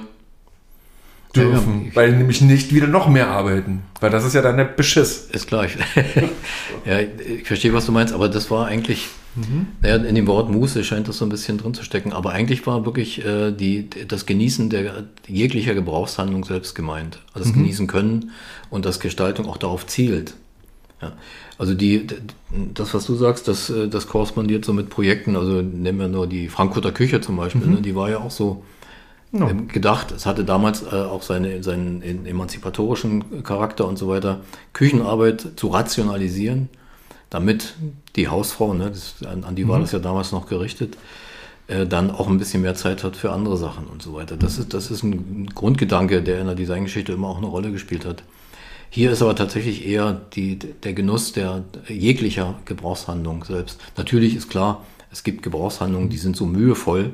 Dürfen, 1.36 1.80
Ja, 1.80 1.86
ja. 1.88 1.96
weil 1.96 2.12
nämlich 2.16 2.40
nicht 2.40 2.74
wieder 2.74 2.86
noch 2.86 3.08
mehr 3.08 3.28
arbeiten, 3.28 3.82
weil 4.00 4.10
das 4.10 4.24
ist 4.24 4.34
ja 4.34 4.42
dann 4.42 4.56
der 4.56 4.64
Beschiss. 4.64 5.28
Ist 5.32 5.46
klar. 5.46 5.64
Ich, 5.66 5.76
ja, 6.84 7.00
ich 7.00 7.46
verstehe, 7.46 7.72
was 7.72 7.86
du 7.86 7.92
meinst, 7.92 8.14
aber 8.14 8.28
das 8.28 8.50
war 8.50 8.66
eigentlich, 8.66 9.08
naja, 9.82 9.96
in 9.96 10.14
dem 10.14 10.26
Wort 10.26 10.50
Muße 10.50 10.84
scheint 10.84 11.08
das 11.08 11.18
so 11.18 11.24
ein 11.26 11.28
bisschen 11.28 11.58
drin 11.58 11.74
zu 11.74 11.82
stecken, 11.84 12.12
aber 12.12 12.30
eigentlich 12.32 12.66
war 12.66 12.84
wirklich 12.84 13.24
äh, 13.24 13.50
die, 13.50 13.88
das 14.06 14.26
Genießen 14.26 14.70
der 14.70 15.04
jeglicher 15.26 15.74
Gebrauchshandlung 15.74 16.44
selbst 16.44 16.74
gemeint. 16.74 17.18
Also 17.32 17.48
das 17.48 17.54
Genießen 17.54 17.86
können 17.86 18.30
und 18.70 18.84
dass 18.84 19.00
Gestaltung 19.00 19.46
auch 19.46 19.56
darauf 19.56 19.86
zielt. 19.86 20.34
Ja. 21.02 21.12
Also 21.58 21.74
die, 21.74 22.06
das, 22.74 22.94
was 22.94 23.06
du 23.06 23.14
sagst, 23.14 23.46
das, 23.48 23.70
äh, 23.70 23.88
das 23.88 24.06
korrespondiert 24.08 24.64
so 24.64 24.72
mit 24.72 24.90
Projekten, 24.90 25.36
also 25.36 25.62
nehmen 25.62 25.98
wir 25.98 26.08
nur 26.08 26.26
die 26.26 26.48
Frankfurter 26.48 26.92
Küche 26.92 27.20
zum 27.20 27.36
Beispiel, 27.36 27.66
ne, 27.66 27.80
die 27.80 27.94
war 27.94 28.10
ja 28.10 28.18
auch 28.18 28.30
so, 28.30 28.64
Ja. 29.36 29.48
ähm, 29.50 29.66
gedacht. 29.68 30.12
Es 30.12 30.26
hatte 30.26 30.44
damals 30.44 30.82
äh, 30.82 30.94
auch 30.94 31.22
seine, 31.22 31.62
seinen 31.62 32.00
in- 32.02 32.24
emanzipatorischen 32.24 33.42
Charakter 33.42 33.86
und 33.88 33.98
so 33.98 34.08
weiter, 34.08 34.40
Küchenarbeit 34.72 35.46
zu 35.56 35.68
rationalisieren, 35.68 36.68
damit 37.30 37.74
die 38.14 38.28
Hausfrau, 38.28 38.74
ne, 38.74 38.90
das, 38.90 39.16
an, 39.26 39.42
an 39.44 39.56
die 39.56 39.66
war 39.66 39.80
das 39.80 39.90
ja 39.92 39.98
damals 39.98 40.30
noch 40.30 40.46
gerichtet, 40.46 40.96
äh, 41.66 41.84
dann 41.86 42.10
auch 42.12 42.28
ein 42.28 42.38
bisschen 42.38 42.62
mehr 42.62 42.74
Zeit 42.76 43.02
hat 43.02 43.16
für 43.16 43.32
andere 43.32 43.56
Sachen 43.56 43.86
und 43.86 44.02
so 44.02 44.14
weiter. 44.14 44.36
Das 44.36 44.58
ist, 44.58 44.72
das 44.72 44.90
ist 44.90 45.02
ein 45.02 45.46
Grundgedanke, 45.54 46.22
der 46.22 46.40
in 46.40 46.46
der 46.46 46.54
Designgeschichte 46.54 47.12
immer 47.12 47.28
auch 47.28 47.38
eine 47.38 47.46
Rolle 47.46 47.72
gespielt 47.72 48.04
hat. 48.06 48.22
Hier 48.90 49.10
ist 49.10 49.22
aber 49.22 49.34
tatsächlich 49.34 49.84
eher 49.84 50.20
die, 50.34 50.56
der 50.60 50.92
Genuss 50.92 51.32
der 51.32 51.64
jeglicher 51.88 52.54
Gebrauchshandlung 52.66 53.42
selbst. 53.44 53.80
Natürlich 53.96 54.36
ist 54.36 54.48
klar, 54.48 54.84
es 55.10 55.24
gibt 55.24 55.42
Gebrauchshandlungen, 55.42 56.08
die 56.10 56.18
sind 56.18 56.36
so 56.36 56.46
mühevoll. 56.46 57.12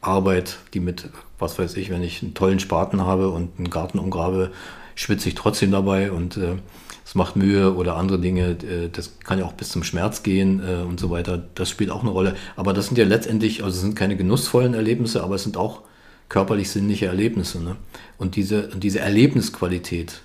Arbeit, 0.00 0.58
die 0.74 0.80
mit, 0.80 1.08
was 1.38 1.58
weiß 1.58 1.76
ich, 1.76 1.90
wenn 1.90 2.02
ich 2.02 2.22
einen 2.22 2.34
tollen 2.34 2.60
Spaten 2.60 3.02
habe 3.02 3.30
und 3.30 3.58
einen 3.58 3.70
Garten 3.70 3.98
umgrabe, 3.98 4.50
schwitze 4.94 5.28
ich 5.28 5.34
trotzdem 5.34 5.70
dabei 5.70 6.12
und 6.12 6.36
äh, 6.36 6.56
es 7.04 7.14
macht 7.14 7.34
Mühe 7.34 7.74
oder 7.74 7.96
andere 7.96 8.18
Dinge. 8.18 8.50
Äh, 8.50 8.88
das 8.92 9.18
kann 9.20 9.38
ja 9.38 9.44
auch 9.44 9.52
bis 9.52 9.70
zum 9.70 9.82
Schmerz 9.82 10.22
gehen 10.22 10.62
äh, 10.66 10.82
und 10.82 11.00
so 11.00 11.10
weiter. 11.10 11.42
Das 11.54 11.68
spielt 11.68 11.90
auch 11.90 12.02
eine 12.02 12.10
Rolle. 12.10 12.36
Aber 12.56 12.72
das 12.72 12.86
sind 12.86 12.98
ja 12.98 13.04
letztendlich, 13.04 13.64
also 13.64 13.74
es 13.74 13.82
sind 13.82 13.96
keine 13.96 14.16
genussvollen 14.16 14.74
Erlebnisse, 14.74 15.22
aber 15.22 15.34
es 15.34 15.42
sind 15.42 15.56
auch 15.56 15.82
körperlich 16.28 16.70
sinnliche 16.70 17.06
Erlebnisse. 17.06 17.62
Ne? 17.62 17.76
Und 18.16 18.36
diese, 18.36 18.68
diese 18.68 19.00
Erlebnisqualität, 19.00 20.20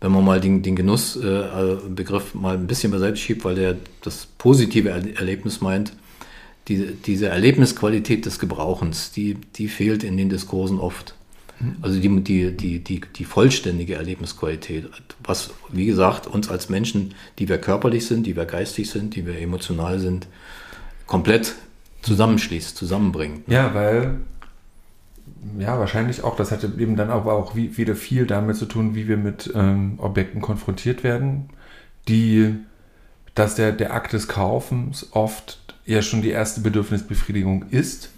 wenn 0.00 0.12
man 0.12 0.24
mal 0.24 0.40
den, 0.40 0.62
den 0.62 0.76
Genussbegriff 0.76 2.34
äh, 2.34 2.38
mal 2.38 2.54
ein 2.54 2.66
bisschen 2.66 2.92
beiseite 2.92 3.16
schiebt, 3.16 3.44
weil 3.44 3.54
der 3.54 3.76
das 4.02 4.26
positive 4.36 4.90
Erlebnis 4.90 5.62
meint, 5.62 5.94
die, 6.68 6.94
diese 7.06 7.28
Erlebnisqualität 7.28 8.26
des 8.26 8.38
Gebrauchens, 8.38 9.12
die, 9.12 9.34
die 9.56 9.68
fehlt 9.68 10.02
in 10.02 10.16
den 10.16 10.28
Diskursen 10.28 10.78
oft. 10.78 11.14
Also 11.82 12.00
die, 12.00 12.20
die, 12.22 12.50
die, 12.50 12.80
die, 12.82 13.00
die 13.00 13.24
vollständige 13.24 13.94
Erlebnisqualität, 13.94 14.86
was, 15.22 15.50
wie 15.70 15.86
gesagt, 15.86 16.26
uns 16.26 16.48
als 16.48 16.68
Menschen, 16.68 17.14
die 17.38 17.48
wir 17.48 17.58
körperlich 17.58 18.06
sind, 18.06 18.26
die 18.26 18.36
wir 18.36 18.44
geistig 18.44 18.90
sind, 18.90 19.14
die 19.14 19.24
wir 19.24 19.38
emotional 19.38 19.98
sind, 19.98 20.26
komplett 21.06 21.54
zusammenschließt, 22.02 22.76
zusammenbringt. 22.76 23.48
Ja, 23.48 23.72
weil, 23.72 24.16
ja, 25.58 25.78
wahrscheinlich 25.78 26.24
auch, 26.24 26.36
das 26.36 26.50
hatte 26.50 26.72
eben 26.78 26.96
dann 26.96 27.10
aber 27.10 27.34
auch 27.34 27.54
wieder 27.54 27.94
viel 27.94 28.26
damit 28.26 28.56
zu 28.56 28.66
tun, 28.66 28.94
wie 28.94 29.06
wir 29.06 29.16
mit 29.16 29.50
ähm, 29.54 29.94
Objekten 29.98 30.40
konfrontiert 30.40 31.04
werden, 31.04 31.50
die, 32.08 32.56
dass 33.34 33.54
der, 33.54 33.72
der 33.72 33.94
Akt 33.94 34.12
des 34.12 34.28
Kaufens 34.28 35.08
oft 35.12 35.63
ja 35.86 36.02
schon 36.02 36.22
die 36.22 36.30
erste 36.30 36.60
Bedürfnisbefriedigung 36.60 37.66
ist. 37.70 38.10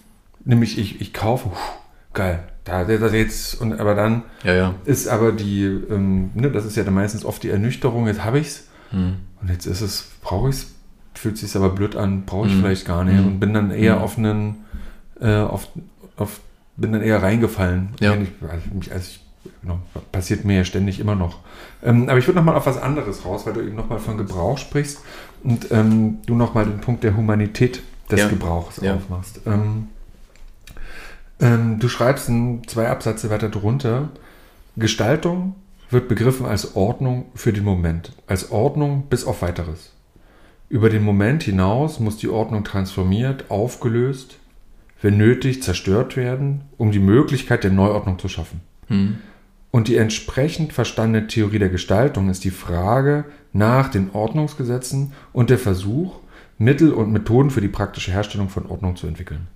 Nämlich 0.45 0.79
ich, 0.79 1.01
ich 1.01 1.13
kaufe, 1.13 1.51
pff, 1.51 1.73
geil, 2.15 2.45
da 2.65 2.85
das 2.85 3.13
jetzt, 3.13 3.61
und 3.61 3.79
aber 3.79 3.95
dann 3.95 4.23
ja, 4.43 4.55
ja. 4.55 4.75
ist 4.85 5.09
aber 5.09 5.33
die, 5.33 5.65
ähm, 5.65 6.31
ne, 6.35 6.51
das 6.51 6.65
ist 6.65 6.77
ja 6.77 6.85
dann 6.85 6.95
meistens 6.95 7.25
oft 7.25 7.43
die 7.43 7.51
Ernüchterung, 7.51 8.07
jetzt 8.07 8.25
habe 8.25 8.39
ich 8.39 8.49
es 8.49 8.69
hm. 8.91 9.17
und 9.41 9.51
jetzt 9.51 9.67
ist 9.67 9.81
es, 9.81 10.09
brauche 10.21 10.51
ich 10.51 10.57
es, 10.57 10.75
fühlt 11.15 11.39
sich 11.39 11.55
aber 11.57 11.71
blöd 11.71 11.97
an, 11.97 12.25
brauche 12.25 12.47
ich 12.47 12.55
hm. 12.55 12.61
vielleicht 12.61 12.87
gar 12.87 13.05
nicht 13.05 13.19
hm. 13.19 13.27
und 13.27 13.41
bin 13.41 13.55
dann 13.55 13.71
eher 13.71 13.97
hm. 13.97 14.03
auf 14.03 14.19
einen, 14.19 14.65
äh, 15.21 15.37
auf, 15.37 15.69
auf, 16.17 16.41
bin 16.77 16.93
dann 16.93 17.03
eher 17.03 17.23
reingefallen. 17.23 17.91
Ja. 18.01 18.15
Ich, 18.15 18.29
also 18.43 18.93
also 18.93 19.11
ich, 19.11 19.21
genau, 19.63 19.81
passiert 20.13 20.45
mir 20.45 20.59
ja 20.59 20.65
ständig 20.65 20.99
immer 20.99 21.15
noch. 21.15 21.39
Ähm, 21.83 22.09
aber 22.09 22.19
ich 22.19 22.27
würde 22.27 22.39
nochmal 22.39 22.57
auf 22.57 22.67
was 22.67 22.81
anderes 22.81 23.25
raus, 23.25 23.47
weil 23.47 23.53
du 23.53 23.61
eben 23.61 23.77
nochmal 23.77 23.99
von 23.99 24.17
Gebrauch 24.17 24.59
sprichst 24.59 25.01
und 25.43 25.71
ähm, 25.71 26.19
du 26.27 26.35
nochmal 26.35 26.67
den 26.67 26.81
Punkt 26.81 27.05
der 27.05 27.17
Humanität 27.17 27.83
des 28.11 28.21
ja. 28.21 28.29
Gebrauchs 28.29 28.81
ja. 28.83 28.95
aufmachst. 28.95 29.41
Ähm, 29.47 29.89
ähm, 31.41 31.79
du 31.79 31.89
schreibst 31.89 32.29
in 32.29 32.67
zwei 32.67 32.89
Absätze 32.89 33.31
weiter 33.31 33.49
drunter, 33.49 34.11
Gestaltung 34.77 35.55
wird 35.91 36.09
begriffen 36.09 36.47
als 36.47 36.77
Ordnung 36.77 37.27
für 37.35 37.53
den 37.53 37.65
Moment, 37.65 38.13
als 38.27 38.51
Ordnung 38.51 39.05
bis 39.09 39.25
auf 39.25 39.43
weiteres. 39.43 39.93
Über 40.69 40.91
den 40.91 41.05
Moment 41.05 41.45
hinaus 41.45 42.01
muss 42.01 42.17
die 42.17 42.29
Ordnung 42.29 42.65
transformiert, 42.65 43.51
aufgelöst, 43.51 44.39
wenn 45.01 45.17
nötig 45.17 45.63
zerstört 45.63 46.17
werden, 46.17 46.63
um 46.77 46.91
die 46.91 46.99
Möglichkeit 46.99 47.63
der 47.63 47.71
Neuordnung 47.71 48.19
zu 48.19 48.29
schaffen. 48.29 48.61
Hm. 48.89 49.19
Und 49.77 49.89
die 49.89 49.97
entsprechend 49.97 50.73
verstandene 50.73 51.27
Theorie 51.27 51.59
der 51.59 51.69
Gestaltung 51.69 52.31
ist 52.31 52.45
die 52.45 52.51
Frage 52.51 53.27
nach 53.53 53.91
den 53.91 54.11
Ordnungsgesetzen 54.15 55.13
und 55.35 55.51
der 55.51 55.59
Versuch, 55.59 56.21
Mittel 56.57 56.95
und 56.95 57.13
Methoden 57.13 57.51
für 57.51 57.61
die 57.61 57.69
praktische 57.69 58.11
Herstellung 58.11 58.49
von 58.49 58.65
Ordnung 58.71 58.97
zu 58.97 59.07
entwickeln. 59.07 59.49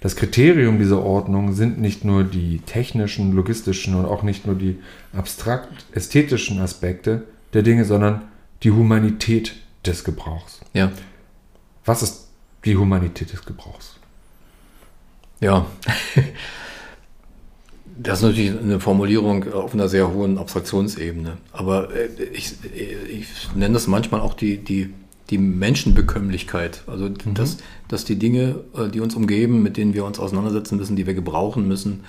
Das 0.00 0.16
Kriterium 0.16 0.80
dieser 0.80 1.00
Ordnung 1.04 1.52
sind 1.52 1.80
nicht 1.80 2.04
nur 2.04 2.24
die 2.24 2.58
technischen, 2.66 3.30
logistischen 3.30 3.94
und 3.94 4.06
auch 4.06 4.24
nicht 4.24 4.44
nur 4.44 4.56
die 4.56 4.80
abstrakt-ästhetischen 5.12 6.58
Aspekte 6.58 7.22
der 7.52 7.62
Dinge, 7.62 7.84
sondern 7.84 8.22
die 8.64 8.72
Humanität 8.72 9.54
des 9.86 10.02
Gebrauchs. 10.02 10.62
Ja. 10.74 10.90
Was 11.84 12.02
ist 12.02 12.26
die 12.64 12.76
Humanität 12.76 13.32
des 13.32 13.44
Gebrauchs? 13.44 14.00
Ja. 15.38 15.66
Das 17.98 18.18
ist 18.18 18.24
natürlich 18.24 18.58
eine 18.58 18.80
Formulierung 18.80 19.52
auf 19.52 19.74
einer 19.74 19.88
sehr 19.88 20.12
hohen 20.12 20.38
Abstraktionsebene. 20.38 21.38
Aber 21.52 21.94
äh, 21.94 22.08
ich, 22.32 22.54
ich 22.74 23.26
nenne 23.54 23.74
das 23.74 23.86
manchmal 23.86 24.20
auch 24.20 24.34
die, 24.34 24.58
die 24.58 24.90
die 25.30 25.38
Menschenbekömmlichkeit. 25.38 26.82
Also 26.86 27.04
mhm. 27.04 27.34
dass, 27.34 27.58
dass 27.88 28.04
die 28.04 28.16
Dinge, 28.16 28.56
äh, 28.76 28.88
die 28.88 29.00
uns 29.00 29.14
umgeben, 29.14 29.62
mit 29.62 29.76
denen 29.76 29.94
wir 29.94 30.04
uns 30.04 30.18
auseinandersetzen 30.18 30.76
müssen, 30.76 30.96
die 30.96 31.06
wir 31.06 31.14
gebrauchen 31.14 31.66
müssen, 31.66 32.00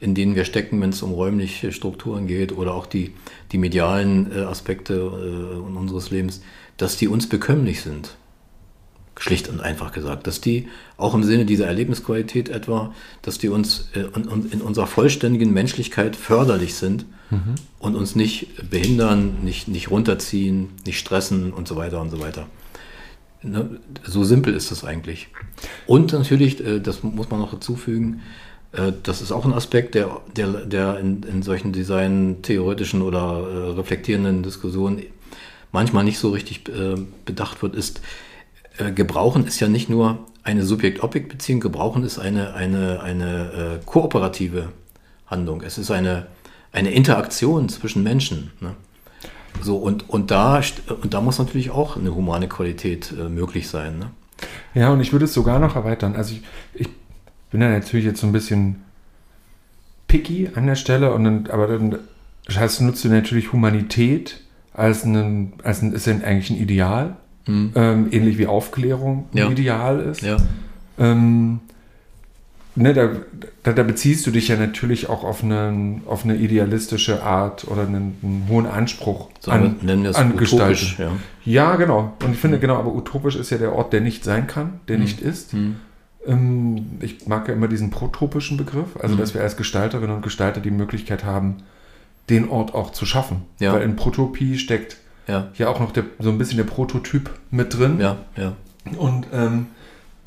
in 0.00 0.14
denen 0.14 0.36
wir 0.36 0.44
stecken, 0.44 0.80
wenn 0.80 0.90
es 0.90 1.02
um 1.02 1.12
räumliche 1.12 1.72
Strukturen 1.72 2.28
geht 2.28 2.56
oder 2.56 2.74
auch 2.74 2.86
die, 2.86 3.12
die 3.50 3.58
medialen 3.58 4.30
äh, 4.32 4.40
Aspekte 4.42 4.94
äh, 4.94 5.58
unseres 5.58 6.10
Lebens, 6.10 6.40
dass 6.76 6.96
die 6.96 7.08
uns 7.08 7.28
bekömmlich 7.28 7.82
sind. 7.82 8.16
Schlicht 9.18 9.48
und 9.48 9.60
einfach 9.60 9.92
gesagt, 9.92 10.26
dass 10.26 10.40
die 10.40 10.68
auch 10.96 11.14
im 11.14 11.24
Sinne 11.24 11.44
dieser 11.44 11.66
Erlebnisqualität 11.66 12.48
etwa, 12.48 12.94
dass 13.22 13.38
die 13.38 13.48
uns 13.48 13.88
in 13.94 14.60
unserer 14.60 14.86
vollständigen 14.86 15.52
Menschlichkeit 15.52 16.16
förderlich 16.16 16.74
sind 16.74 17.04
mhm. 17.30 17.56
und 17.78 17.96
uns 17.96 18.14
nicht 18.14 18.70
behindern, 18.70 19.38
nicht, 19.42 19.68
nicht 19.68 19.90
runterziehen, 19.90 20.70
nicht 20.86 20.98
stressen 20.98 21.52
und 21.52 21.66
so 21.66 21.76
weiter 21.76 22.00
und 22.00 22.10
so 22.10 22.20
weiter. 22.20 22.46
Ne, 23.42 23.78
so 24.04 24.24
simpel 24.24 24.54
ist 24.54 24.70
das 24.70 24.84
eigentlich. 24.84 25.28
Und 25.86 26.12
natürlich, 26.12 26.64
äh, 26.64 26.80
das 26.80 27.02
muss 27.02 27.30
man 27.30 27.40
noch 27.40 27.52
dazufügen, 27.52 28.22
äh, 28.72 28.92
das 29.02 29.20
ist 29.22 29.30
auch 29.30 29.44
ein 29.44 29.52
Aspekt, 29.52 29.94
der, 29.94 30.20
der, 30.36 30.48
der 30.64 30.98
in, 30.98 31.22
in 31.22 31.42
solchen 31.42 31.72
design-theoretischen 31.72 33.00
oder 33.00 33.20
äh, 33.20 33.70
reflektierenden 33.72 34.42
Diskussionen 34.42 35.02
manchmal 35.70 36.02
nicht 36.02 36.18
so 36.18 36.30
richtig 36.30 36.64
bedacht 37.26 37.60
wird, 37.60 37.74
ist, 37.74 38.00
Gebrauchen 38.94 39.46
ist 39.46 39.60
ja 39.60 39.68
nicht 39.68 39.88
nur 39.88 40.18
eine 40.42 40.64
Subjekt-Objekt-Beziehung, 40.64 41.60
Gebrauchen 41.60 42.04
ist 42.04 42.18
eine, 42.18 42.54
eine, 42.54 43.00
eine 43.02 43.80
kooperative 43.84 44.68
Handlung. 45.26 45.62
Es 45.62 45.78
ist 45.78 45.90
eine, 45.90 46.26
eine 46.72 46.90
Interaktion 46.90 47.68
zwischen 47.68 48.02
Menschen. 48.02 48.52
Ne? 48.60 48.74
So, 49.60 49.76
und, 49.76 50.08
und, 50.08 50.30
da, 50.30 50.62
und 51.02 51.14
da 51.14 51.20
muss 51.20 51.38
natürlich 51.38 51.70
auch 51.70 51.96
eine 51.96 52.14
humane 52.14 52.48
Qualität 52.48 53.12
äh, 53.12 53.28
möglich 53.28 53.68
sein. 53.68 53.98
Ne? 53.98 54.10
Ja, 54.74 54.90
und 54.90 55.00
ich 55.00 55.12
würde 55.12 55.24
es 55.24 55.34
sogar 55.34 55.58
noch 55.58 55.76
erweitern. 55.76 56.14
Also 56.14 56.34
ich, 56.34 56.42
ich 56.74 56.88
bin 57.50 57.60
ja 57.60 57.70
natürlich 57.70 58.06
jetzt 58.06 58.20
so 58.20 58.26
ein 58.26 58.32
bisschen 58.32 58.84
picky 60.06 60.50
an 60.54 60.66
der 60.66 60.76
Stelle, 60.76 61.12
und 61.12 61.24
dann, 61.24 61.46
aber 61.48 61.66
dann 61.66 61.98
heißt, 62.48 62.80
nutzt 62.82 63.04
du 63.04 63.08
natürlich 63.08 63.52
Humanität 63.52 64.40
als 64.72 65.04
ein, 65.04 65.54
als 65.62 65.82
ein 65.82 65.92
ist 65.92 66.06
ja 66.06 66.14
eigentlich 66.14 66.50
ein 66.50 66.56
Ideal, 66.56 67.16
mhm. 67.48 67.72
ähm, 67.74 68.08
ähnlich 68.12 68.38
wie 68.38 68.46
Aufklärung 68.46 69.26
ja. 69.32 69.50
Ideal 69.50 70.00
ist. 70.00 70.22
Ja. 70.22 70.36
Ähm, 70.98 71.60
ne, 72.76 72.94
da, 72.94 73.10
da, 73.62 73.72
da, 73.72 73.82
beziehst 73.82 74.26
du 74.26 74.30
dich 74.30 74.48
ja 74.48 74.56
natürlich 74.56 75.08
auch 75.08 75.24
auf 75.24 75.42
eine, 75.42 76.00
auf 76.06 76.24
eine 76.24 76.36
idealistische 76.36 77.22
Art 77.22 77.66
oder 77.68 77.82
einen, 77.82 78.16
einen 78.22 78.46
hohen 78.48 78.66
Anspruch 78.66 79.30
so, 79.40 79.50
an, 79.50 79.76
an 80.14 80.36
Gestaltung. 80.36 80.88
Ja. 80.98 81.10
ja. 81.44 81.76
genau. 81.76 82.14
Und 82.24 82.32
ich 82.32 82.38
finde, 82.38 82.58
mhm. 82.58 82.60
genau, 82.60 82.76
aber 82.76 82.94
utopisch 82.94 83.36
ist 83.36 83.50
ja 83.50 83.58
der 83.58 83.74
Ort, 83.74 83.92
der 83.92 84.00
nicht 84.00 84.24
sein 84.24 84.46
kann, 84.46 84.80
der 84.88 84.96
mhm. 84.96 85.02
nicht 85.02 85.20
ist. 85.20 85.54
Mhm. 85.54 85.76
Ähm, 86.26 86.86
ich 87.00 87.26
mag 87.26 87.48
ja 87.48 87.54
immer 87.54 87.68
diesen 87.68 87.90
protopischen 87.90 88.56
Begriff, 88.56 88.96
also 89.00 89.14
mhm. 89.14 89.18
dass 89.18 89.34
wir 89.34 89.42
als 89.42 89.56
Gestalterinnen 89.56 90.14
und 90.14 90.22
Gestalter 90.22 90.60
die 90.60 90.70
Möglichkeit 90.70 91.24
haben, 91.24 91.56
den 92.28 92.48
Ort 92.50 92.74
auch 92.74 92.92
zu 92.92 93.06
schaffen. 93.06 93.42
Ja. 93.58 93.72
Weil 93.72 93.82
in 93.82 93.96
Protopie 93.96 94.58
steckt 94.58 94.98
ja, 95.28 95.48
ja 95.54 95.68
auch 95.68 95.78
noch 95.78 95.92
der, 95.92 96.04
so 96.18 96.30
ein 96.30 96.38
bisschen 96.38 96.56
der 96.56 96.64
Prototyp 96.64 97.30
mit 97.50 97.78
drin. 97.78 98.00
Ja, 98.00 98.16
ja. 98.36 98.54
Und 98.96 99.26
ähm, 99.32 99.66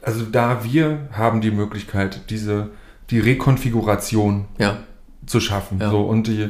also 0.02 0.23
da 0.26 0.64
wir 0.64 1.10
haben 1.11 1.41
die 1.41 1.52
Möglichkeit, 1.52 2.30
diese, 2.30 2.69
die 3.10 3.19
Rekonfiguration 3.19 4.45
ja. 4.57 4.78
zu 5.26 5.40
schaffen. 5.40 5.80
Ja. 5.80 5.90
So, 5.90 6.02
und, 6.02 6.28
die, 6.28 6.49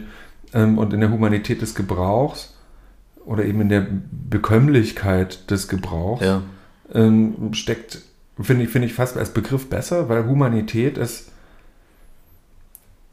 ähm, 0.54 0.78
und 0.78 0.94
in 0.94 1.00
der 1.00 1.12
Humanität 1.12 1.62
des 1.62 1.76
Gebrauchs 1.76 2.56
oder 3.26 3.46
eben 3.46 3.62
in 3.62 3.70
der 3.70 3.88
Bekömmlichkeit 4.30 5.50
des 5.50 5.68
Gebrauchs 5.68 6.24
ja. 6.24 6.42
ähm, 6.94 7.54
steckt, 7.54 8.00
finde 8.40 8.66
ich, 8.66 8.70
finde 8.70 8.88
ich 8.88 8.94
fast 8.94 9.18
als 9.18 9.34
Begriff 9.34 9.70
besser, 9.70 10.10
weil 10.10 10.26
Humanität 10.26 10.98
ist 10.98 11.31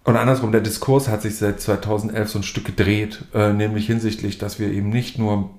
oder 0.04 0.20
andersrum, 0.20 0.52
der 0.52 0.60
Diskurs 0.60 1.08
hat 1.08 1.22
sich 1.22 1.36
seit 1.36 1.60
2011 1.60 2.30
so 2.30 2.38
ein 2.38 2.42
Stück 2.42 2.64
gedreht, 2.64 3.24
äh, 3.34 3.52
nämlich 3.52 3.86
hinsichtlich, 3.86 4.38
dass 4.38 4.58
wir 4.58 4.70
eben 4.70 4.88
nicht 4.88 5.18
nur 5.18 5.50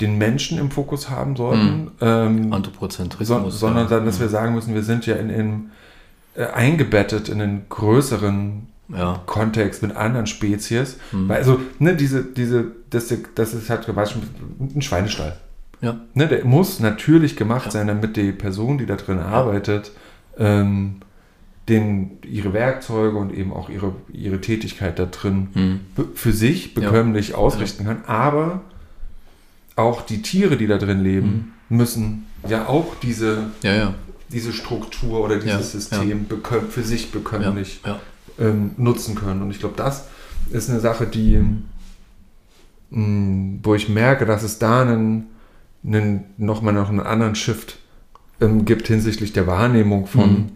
den 0.00 0.18
Menschen 0.18 0.58
im 0.58 0.70
Fokus 0.70 1.08
haben 1.08 1.36
sollten. 1.36 1.84
Mhm. 1.84 1.90
Ähm, 2.00 2.52
Anthropozentrismus. 2.52 3.54
So, 3.54 3.66
sondern 3.66 3.88
dann, 3.88 4.04
dass 4.04 4.18
mhm. 4.18 4.22
wir 4.22 4.28
sagen 4.28 4.54
müssen, 4.54 4.74
wir 4.74 4.82
sind 4.82 5.06
ja 5.06 5.16
in, 5.16 5.30
in 5.30 5.70
äh, 6.34 6.46
eingebettet 6.46 7.28
in 7.28 7.40
einen 7.40 7.68
größeren 7.68 8.66
ja. 8.88 9.20
Kontext 9.26 9.82
mit 9.82 9.96
anderen 9.96 10.26
Spezies. 10.26 10.98
Mhm. 11.12 11.28
Weil 11.28 11.38
also, 11.38 11.60
ne, 11.78 11.94
diese, 11.94 12.24
diese, 12.24 12.72
das, 12.90 13.14
das 13.34 13.54
ist 13.54 13.70
halt 13.70 13.86
ein 13.88 14.82
Schweinestall. 14.82 15.36
Ja. 15.80 15.96
Ne, 16.14 16.28
der 16.28 16.44
muss 16.44 16.80
natürlich 16.80 17.36
gemacht 17.36 17.66
ja. 17.66 17.70
sein, 17.70 17.86
damit 17.86 18.16
die 18.16 18.32
Person, 18.32 18.78
die 18.78 18.86
da 18.86 18.96
drin 18.96 19.18
arbeitet, 19.18 19.92
ähm, 20.38 20.96
den, 21.68 22.18
ihre 22.28 22.52
Werkzeuge 22.52 23.16
und 23.16 23.32
eben 23.32 23.52
auch 23.52 23.68
ihre, 23.68 23.94
ihre 24.12 24.40
Tätigkeit 24.40 24.98
da 24.98 25.06
drin 25.06 25.48
mhm. 25.54 25.80
für 26.14 26.32
sich 26.32 26.74
bekömmlich 26.74 27.30
ja. 27.30 27.34
ausrichten 27.36 27.84
kann. 27.84 28.04
Aber 28.06 28.62
auch 29.76 30.02
die 30.02 30.22
Tiere, 30.22 30.56
die 30.56 30.66
da 30.66 30.78
drin 30.78 31.02
leben, 31.02 31.54
mhm. 31.68 31.76
müssen 31.76 32.26
ja 32.48 32.66
auch 32.66 32.94
diese, 33.00 33.50
diese 34.32 34.52
Struktur 34.52 35.20
oder 35.20 35.38
dieses 35.38 35.72
System 35.72 36.26
für 36.70 36.82
sich 36.82 37.12
bekömmlich 37.12 37.80
ähm, 38.38 38.72
nutzen 38.76 39.14
können. 39.14 39.42
Und 39.42 39.50
ich 39.50 39.60
glaube, 39.60 39.74
das 39.76 40.08
ist 40.50 40.70
eine 40.70 40.80
Sache, 40.80 41.06
die, 41.06 41.38
mh, 42.90 42.98
mm, 42.98 43.60
wo 43.62 43.74
ich 43.74 43.88
merke, 43.88 44.26
dass 44.26 44.42
es 44.42 44.58
da 44.58 44.82
einen, 44.82 45.26
einen 45.84 46.24
nochmal 46.38 46.74
noch 46.74 46.88
einen 46.88 47.00
anderen 47.00 47.34
Shift 47.34 47.78
ähm, 48.40 48.64
gibt 48.64 48.88
hinsichtlich 48.88 49.32
der 49.32 49.46
Wahrnehmung 49.46 50.06
von, 50.06 50.30
mhm. 50.30 50.52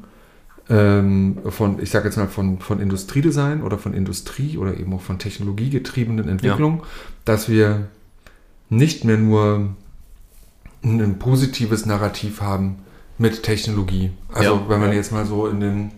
Ähm, 0.69 1.39
von 1.49 1.81
ich 1.81 1.91
sage 1.91 2.07
jetzt 2.07 2.17
mal, 2.17 2.29
von, 2.29 2.59
von 2.59 2.81
Industriedesign 2.81 3.63
oder 3.63 3.79
von 3.79 3.95
Industrie 3.95 4.59
oder 4.59 4.77
eben 4.79 4.93
auch 4.95 5.01
von 5.01 5.19
technologiegetriebenen 5.19 6.29
Entwicklungen, 6.29 6.79
ja. 6.79 6.85
dass 7.25 7.49
wir 7.49 7.89
nicht 8.69 9.05
mehr 9.05 9.17
nur 9.17 9.75
ein 10.83 11.19
positives 11.19 11.87
Narrativ 11.87 12.41
haben 12.41 12.77
mit 13.19 13.43
Technologie. 13.43 14.11
Also 14.33 14.55
ja. 14.55 14.69
wenn 14.69 14.81
man 14.81 14.93
jetzt 14.93 15.13
mal 15.13 15.25
so 15.25 15.47
in 15.47 15.61
den 15.61 15.91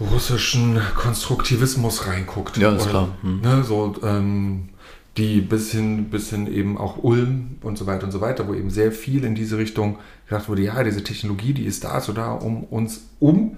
russischen 0.00 0.80
Konstruktivismus 0.96 2.06
reinguckt. 2.06 2.56
Ja, 2.56 2.70
ist 2.70 2.82
oder, 2.82 2.90
klar. 2.90 3.08
Hm. 3.22 3.40
Ne, 3.40 3.64
so, 3.64 3.94
ähm, 4.02 4.70
die 5.16 5.40
bis 5.40 5.72
hin, 5.72 6.10
bis 6.10 6.30
hin 6.30 6.52
eben 6.52 6.78
auch 6.78 7.02
Ulm 7.02 7.58
und 7.62 7.76
so 7.76 7.86
weiter 7.86 8.04
und 8.04 8.12
so 8.12 8.20
weiter, 8.20 8.46
wo 8.46 8.54
eben 8.54 8.70
sehr 8.70 8.92
viel 8.92 9.24
in 9.24 9.34
diese 9.34 9.58
Richtung 9.58 9.98
gedacht 10.28 10.48
wurde, 10.48 10.62
ja, 10.62 10.82
diese 10.84 11.02
Technologie, 11.02 11.52
die 11.52 11.64
ist 11.64 11.84
da 11.84 12.00
so 12.00 12.12
da, 12.12 12.32
um 12.32 12.64
uns, 12.64 13.08
um 13.18 13.56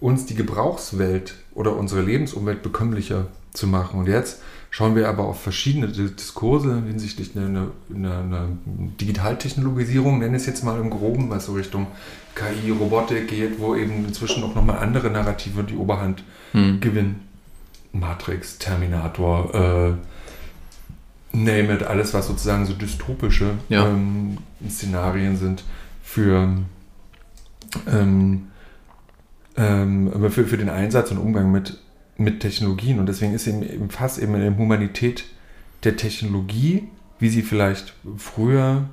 uns 0.00 0.26
die 0.26 0.34
Gebrauchswelt 0.34 1.36
oder 1.54 1.76
unsere 1.76 2.02
Lebensumwelt 2.02 2.62
bekömmlicher 2.62 3.26
zu 3.52 3.66
machen. 3.66 4.00
Und 4.00 4.08
jetzt 4.08 4.42
schauen 4.70 4.96
wir 4.96 5.08
aber 5.08 5.24
auf 5.24 5.40
verschiedene 5.40 5.88
Diskurse 5.88 6.82
hinsichtlich 6.86 7.36
einer, 7.36 7.68
einer, 7.94 8.18
einer 8.18 8.48
Digitaltechnologisierung, 9.00 10.18
nenne 10.18 10.36
es 10.36 10.46
jetzt 10.46 10.64
mal 10.64 10.80
im 10.80 10.90
Groben, 10.90 11.30
was 11.30 11.46
so 11.46 11.52
Richtung 11.52 11.86
KI, 12.34 12.70
Robotik 12.70 13.28
geht, 13.28 13.60
wo 13.60 13.74
eben 13.74 14.06
inzwischen 14.06 14.42
auch 14.42 14.54
nochmal 14.54 14.78
andere 14.78 15.10
Narrative 15.10 15.64
die 15.64 15.76
Oberhand 15.76 16.24
hm. 16.52 16.80
gewinnen. 16.80 17.20
Matrix, 17.92 18.58
Terminator, 18.58 19.54
äh, 19.54 19.92
name 21.32 21.74
it, 21.74 21.82
alles, 21.82 22.14
was 22.14 22.26
sozusagen 22.26 22.66
so 22.66 22.74
dystopische 22.74 23.54
ja. 23.68 23.86
ähm, 23.88 24.38
Szenarien 24.68 25.36
sind 25.36 25.64
für, 26.02 26.56
ähm, 27.86 28.48
ähm, 29.56 30.30
für, 30.30 30.44
für 30.44 30.58
den 30.58 30.68
Einsatz 30.68 31.10
und 31.10 31.18
Umgang 31.18 31.50
mit, 31.50 31.78
mit 32.16 32.40
Technologien. 32.40 32.98
Und 32.98 33.06
deswegen 33.06 33.32
ist 33.34 33.46
eben, 33.46 33.62
eben 33.62 33.90
fast 33.90 34.18
eben 34.18 34.34
eine 34.34 34.56
Humanität 34.56 35.24
der 35.84 35.96
Technologie, 35.96 36.88
wie 37.18 37.28
sie 37.28 37.42
vielleicht 37.42 37.94
früher 38.16 38.88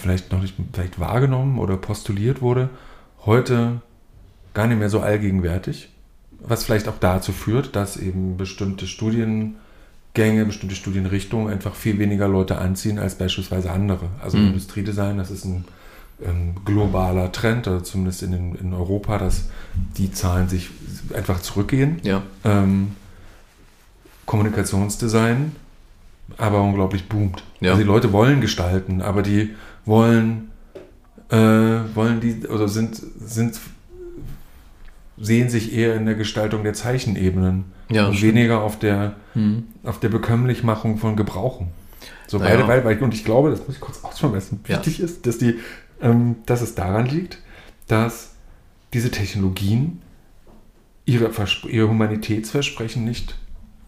vielleicht 0.00 0.32
noch 0.32 0.40
nicht 0.42 0.56
vielleicht 0.72 0.98
wahrgenommen 0.98 1.58
oder 1.58 1.76
postuliert 1.76 2.42
wurde, 2.42 2.70
heute 3.24 3.80
gar 4.52 4.66
nicht 4.66 4.78
mehr 4.78 4.90
so 4.90 5.00
allgegenwärtig. 5.00 5.90
Was 6.40 6.64
vielleicht 6.64 6.88
auch 6.88 6.98
dazu 6.98 7.32
führt, 7.32 7.74
dass 7.74 7.96
eben 7.96 8.36
bestimmte 8.36 8.86
Studiengänge, 8.86 9.56
bestimmte 10.46 10.76
Studienrichtungen 10.76 11.52
einfach 11.52 11.74
viel 11.74 11.98
weniger 11.98 12.28
Leute 12.28 12.58
anziehen 12.58 12.98
als 12.98 13.16
beispielsweise 13.16 13.70
andere. 13.70 14.08
Also 14.22 14.38
mhm. 14.38 14.48
Industriedesign, 14.48 15.18
das 15.18 15.30
ist 15.30 15.44
ein 15.44 15.64
ähm, 16.24 16.54
globaler 16.64 17.32
Trend, 17.32 17.66
also 17.66 17.80
zumindest 17.84 18.22
in, 18.22 18.32
den, 18.32 18.54
in 18.54 18.72
Europa, 18.72 19.18
dass 19.18 19.48
die 19.96 20.12
Zahlen 20.12 20.48
sich 20.48 20.70
einfach 21.14 21.40
zurückgehen. 21.40 22.00
Ja. 22.02 22.22
Ähm, 22.44 22.92
Kommunikationsdesign 24.26 25.52
aber 26.36 26.62
unglaublich 26.62 27.08
boomt. 27.08 27.42
Ja. 27.60 27.70
Also 27.70 27.82
die 27.82 27.88
Leute 27.88 28.12
wollen 28.12 28.40
gestalten, 28.40 29.00
aber 29.00 29.22
die 29.22 29.54
wollen, 29.86 30.50
äh, 31.30 31.36
wollen 31.36 32.20
die, 32.20 32.46
oder 32.46 32.68
sind, 32.68 33.00
sind, 33.20 33.58
sehen 35.20 35.48
sich 35.50 35.72
eher 35.74 35.94
in 35.94 36.06
der 36.06 36.14
Gestaltung 36.14 36.62
der 36.62 36.74
Zeichenebenen 36.74 37.66
ja, 37.90 38.06
und 38.06 38.16
stimmt. 38.16 38.34
weniger 38.34 38.62
auf 38.62 38.78
der, 38.78 39.16
hm. 39.34 39.64
auf 39.84 40.00
der 40.00 40.08
Bekömmlichmachung 40.08 40.98
von 40.98 41.16
Gebrauchen. 41.16 41.68
So 42.26 42.38
naja. 42.38 42.64
beide, 42.66 42.84
weil, 42.84 42.98
und 43.02 43.14
ich 43.14 43.24
glaube, 43.24 43.50
das 43.50 43.60
muss 43.66 43.76
ich 43.76 43.80
kurz 43.80 44.04
ausschmeißen, 44.04 44.60
wichtig 44.64 44.98
ja. 44.98 45.04
ist, 45.04 45.26
dass 45.26 45.38
die, 45.38 45.58
ähm, 46.00 46.36
dass 46.46 46.60
es 46.60 46.74
daran 46.74 47.06
liegt, 47.06 47.38
dass 47.86 48.32
diese 48.92 49.10
Technologien 49.10 50.02
ihre, 51.04 51.30
ihre 51.68 51.88
Humanitätsversprechen 51.88 53.04
nicht 53.04 53.34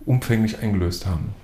umfänglich 0.07 0.61
eingelöst 0.61 1.07
haben. 1.07 1.35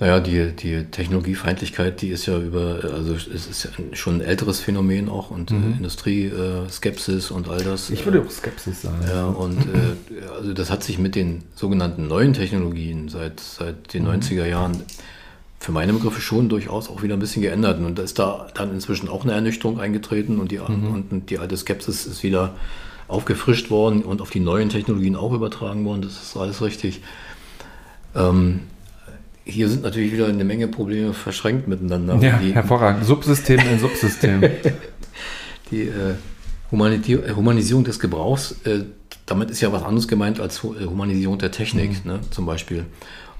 Naja, 0.00 0.20
die, 0.20 0.52
die 0.52 0.84
Technologiefeindlichkeit, 0.84 2.00
die 2.02 2.10
ist 2.10 2.26
ja 2.26 2.38
über, 2.38 2.78
also 2.84 3.14
es 3.14 3.26
ist 3.26 3.64
ja 3.64 3.70
schon 3.94 4.16
ein 4.16 4.20
älteres 4.20 4.60
Phänomen 4.60 5.08
auch 5.08 5.32
und 5.32 5.50
mhm. 5.50 5.74
Industrieskepsis 5.78 7.32
und 7.32 7.48
all 7.48 7.64
das. 7.64 7.90
Ich 7.90 8.04
würde 8.04 8.22
auch 8.22 8.30
Skepsis 8.30 8.82
sagen. 8.82 9.04
Ja, 9.08 9.26
und 9.26 9.58
äh, 9.58 10.24
also 10.36 10.52
das 10.54 10.70
hat 10.70 10.84
sich 10.84 11.00
mit 11.00 11.16
den 11.16 11.42
sogenannten 11.56 12.06
neuen 12.06 12.32
Technologien 12.32 13.08
seit, 13.08 13.40
seit 13.40 13.92
den 13.92 14.04
mhm. 14.04 14.20
90er 14.20 14.46
Jahren 14.46 14.84
für 15.58 15.72
meine 15.72 15.92
Begriffe 15.92 16.20
schon 16.20 16.48
durchaus 16.48 16.88
auch 16.88 17.02
wieder 17.02 17.14
ein 17.14 17.20
bisschen 17.20 17.42
geändert. 17.42 17.80
Und 17.80 17.98
da 17.98 18.02
ist 18.04 18.20
da 18.20 18.46
dann 18.54 18.72
inzwischen 18.72 19.08
auch 19.08 19.24
eine 19.24 19.32
Ernüchterung 19.32 19.80
eingetreten 19.80 20.38
und 20.38 20.52
die, 20.52 20.58
mhm. 20.58 21.04
und 21.10 21.30
die 21.30 21.40
alte 21.40 21.56
Skepsis 21.56 22.06
ist 22.06 22.22
wieder 22.22 22.54
aufgefrischt 23.08 23.68
worden 23.68 24.02
und 24.02 24.20
auf 24.20 24.30
die 24.30 24.38
neuen 24.38 24.68
Technologien 24.68 25.16
auch 25.16 25.32
übertragen 25.32 25.84
worden. 25.84 26.02
Das 26.02 26.22
ist 26.22 26.36
alles 26.36 26.62
richtig. 26.62 27.00
Ähm, 28.14 28.60
hier 29.48 29.68
sind 29.68 29.82
natürlich 29.82 30.12
wieder 30.12 30.26
eine 30.26 30.44
Menge 30.44 30.68
Probleme 30.68 31.14
verschränkt 31.14 31.68
miteinander. 31.68 32.18
Ja, 32.20 32.38
die, 32.38 32.54
hervorragend. 32.54 33.04
Subsystem 33.04 33.60
in 33.60 33.78
Subsystem. 33.78 34.42
die 35.70 35.82
äh, 35.82 36.14
Humanisierung 36.70 37.84
des 37.84 37.98
Gebrauchs, 37.98 38.56
äh, 38.64 38.80
damit 39.24 39.50
ist 39.50 39.60
ja 39.60 39.72
was 39.72 39.82
anderes 39.82 40.06
gemeint 40.06 40.38
als 40.38 40.62
äh, 40.64 40.84
Humanisierung 40.84 41.38
der 41.38 41.50
Technik, 41.50 42.04
mhm. 42.04 42.12
ne, 42.12 42.20
zum 42.30 42.44
Beispiel. 42.44 42.84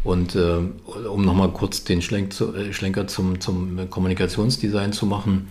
Und 0.02 0.35
äh, 0.35 0.60
um 1.09 1.24
nochmal 1.24 1.51
kurz 1.51 1.85
den 1.85 2.01
Schlenk 2.01 2.32
zu, 2.32 2.55
äh, 2.55 2.72
Schlenker 2.72 3.06
zum, 3.06 3.40
zum 3.40 3.90
Kommunikationsdesign 3.90 4.93
zu 4.93 5.05
machen, 5.05 5.48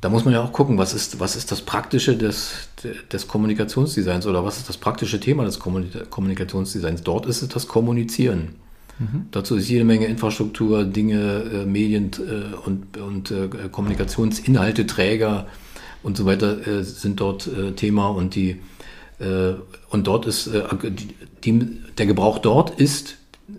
da 0.00 0.08
muss 0.08 0.24
man 0.24 0.34
ja 0.34 0.44
auch 0.44 0.52
gucken, 0.52 0.78
was 0.78 0.94
ist, 0.94 1.18
was 1.18 1.34
ist 1.34 1.50
das 1.50 1.62
Praktische 1.62 2.16
des, 2.16 2.68
des 3.10 3.26
Kommunikationsdesigns 3.26 4.26
oder 4.26 4.44
was 4.44 4.58
ist 4.58 4.68
das 4.68 4.76
praktische 4.76 5.18
Thema 5.18 5.44
des 5.44 5.58
Kommunikationsdesigns. 5.58 7.02
Dort 7.02 7.26
ist 7.26 7.42
es 7.42 7.48
das 7.48 7.66
Kommunizieren. 7.66 8.54
Mhm. 8.98 9.26
Dazu 9.30 9.56
ist 9.56 9.68
jede 9.68 9.84
Menge 9.84 10.06
Infrastruktur, 10.06 10.84
Dinge, 10.84 11.42
äh, 11.52 11.64
Medien 11.64 12.10
äh, 12.18 12.56
und, 12.66 12.96
und 12.96 13.30
äh, 13.30 13.48
Kommunikationsinhalte, 13.70 14.86
Träger 14.86 15.46
und 16.02 16.16
so 16.16 16.26
weiter 16.26 16.66
äh, 16.66 16.82
sind 16.84 17.20
dort 17.20 17.46
äh, 17.46 17.72
Thema 17.72 18.08
und 18.08 18.34
die 18.34 18.60
äh, 19.18 19.54
und 19.90 20.06
dort 20.06 20.26
ist 20.26 20.50
die, 21.44 21.66
der 21.96 22.06
Gebrauch 22.06 22.38
dort 22.38 22.78
ist 22.78 23.16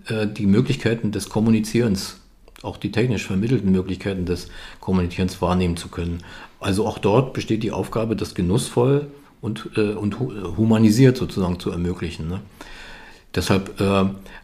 die 0.09 0.45
Möglichkeiten 0.45 1.11
des 1.11 1.29
Kommunizierens, 1.29 2.17
auch 2.61 2.77
die 2.77 2.91
technisch 2.91 3.25
vermittelten 3.25 3.71
Möglichkeiten 3.71 4.25
des 4.25 4.49
Kommunizierens 4.79 5.41
wahrnehmen 5.41 5.77
zu 5.77 5.87
können. 5.89 6.23
Also 6.59 6.85
auch 6.85 6.99
dort 6.99 7.33
besteht 7.33 7.63
die 7.63 7.71
Aufgabe, 7.71 8.15
das 8.15 8.35
genussvoll 8.35 9.07
und, 9.41 9.75
und 9.77 10.19
humanisiert 10.19 11.17
sozusagen 11.17 11.59
zu 11.59 11.71
ermöglichen. 11.71 12.27
Ne? 12.27 12.41
Deshalb, 13.33 13.81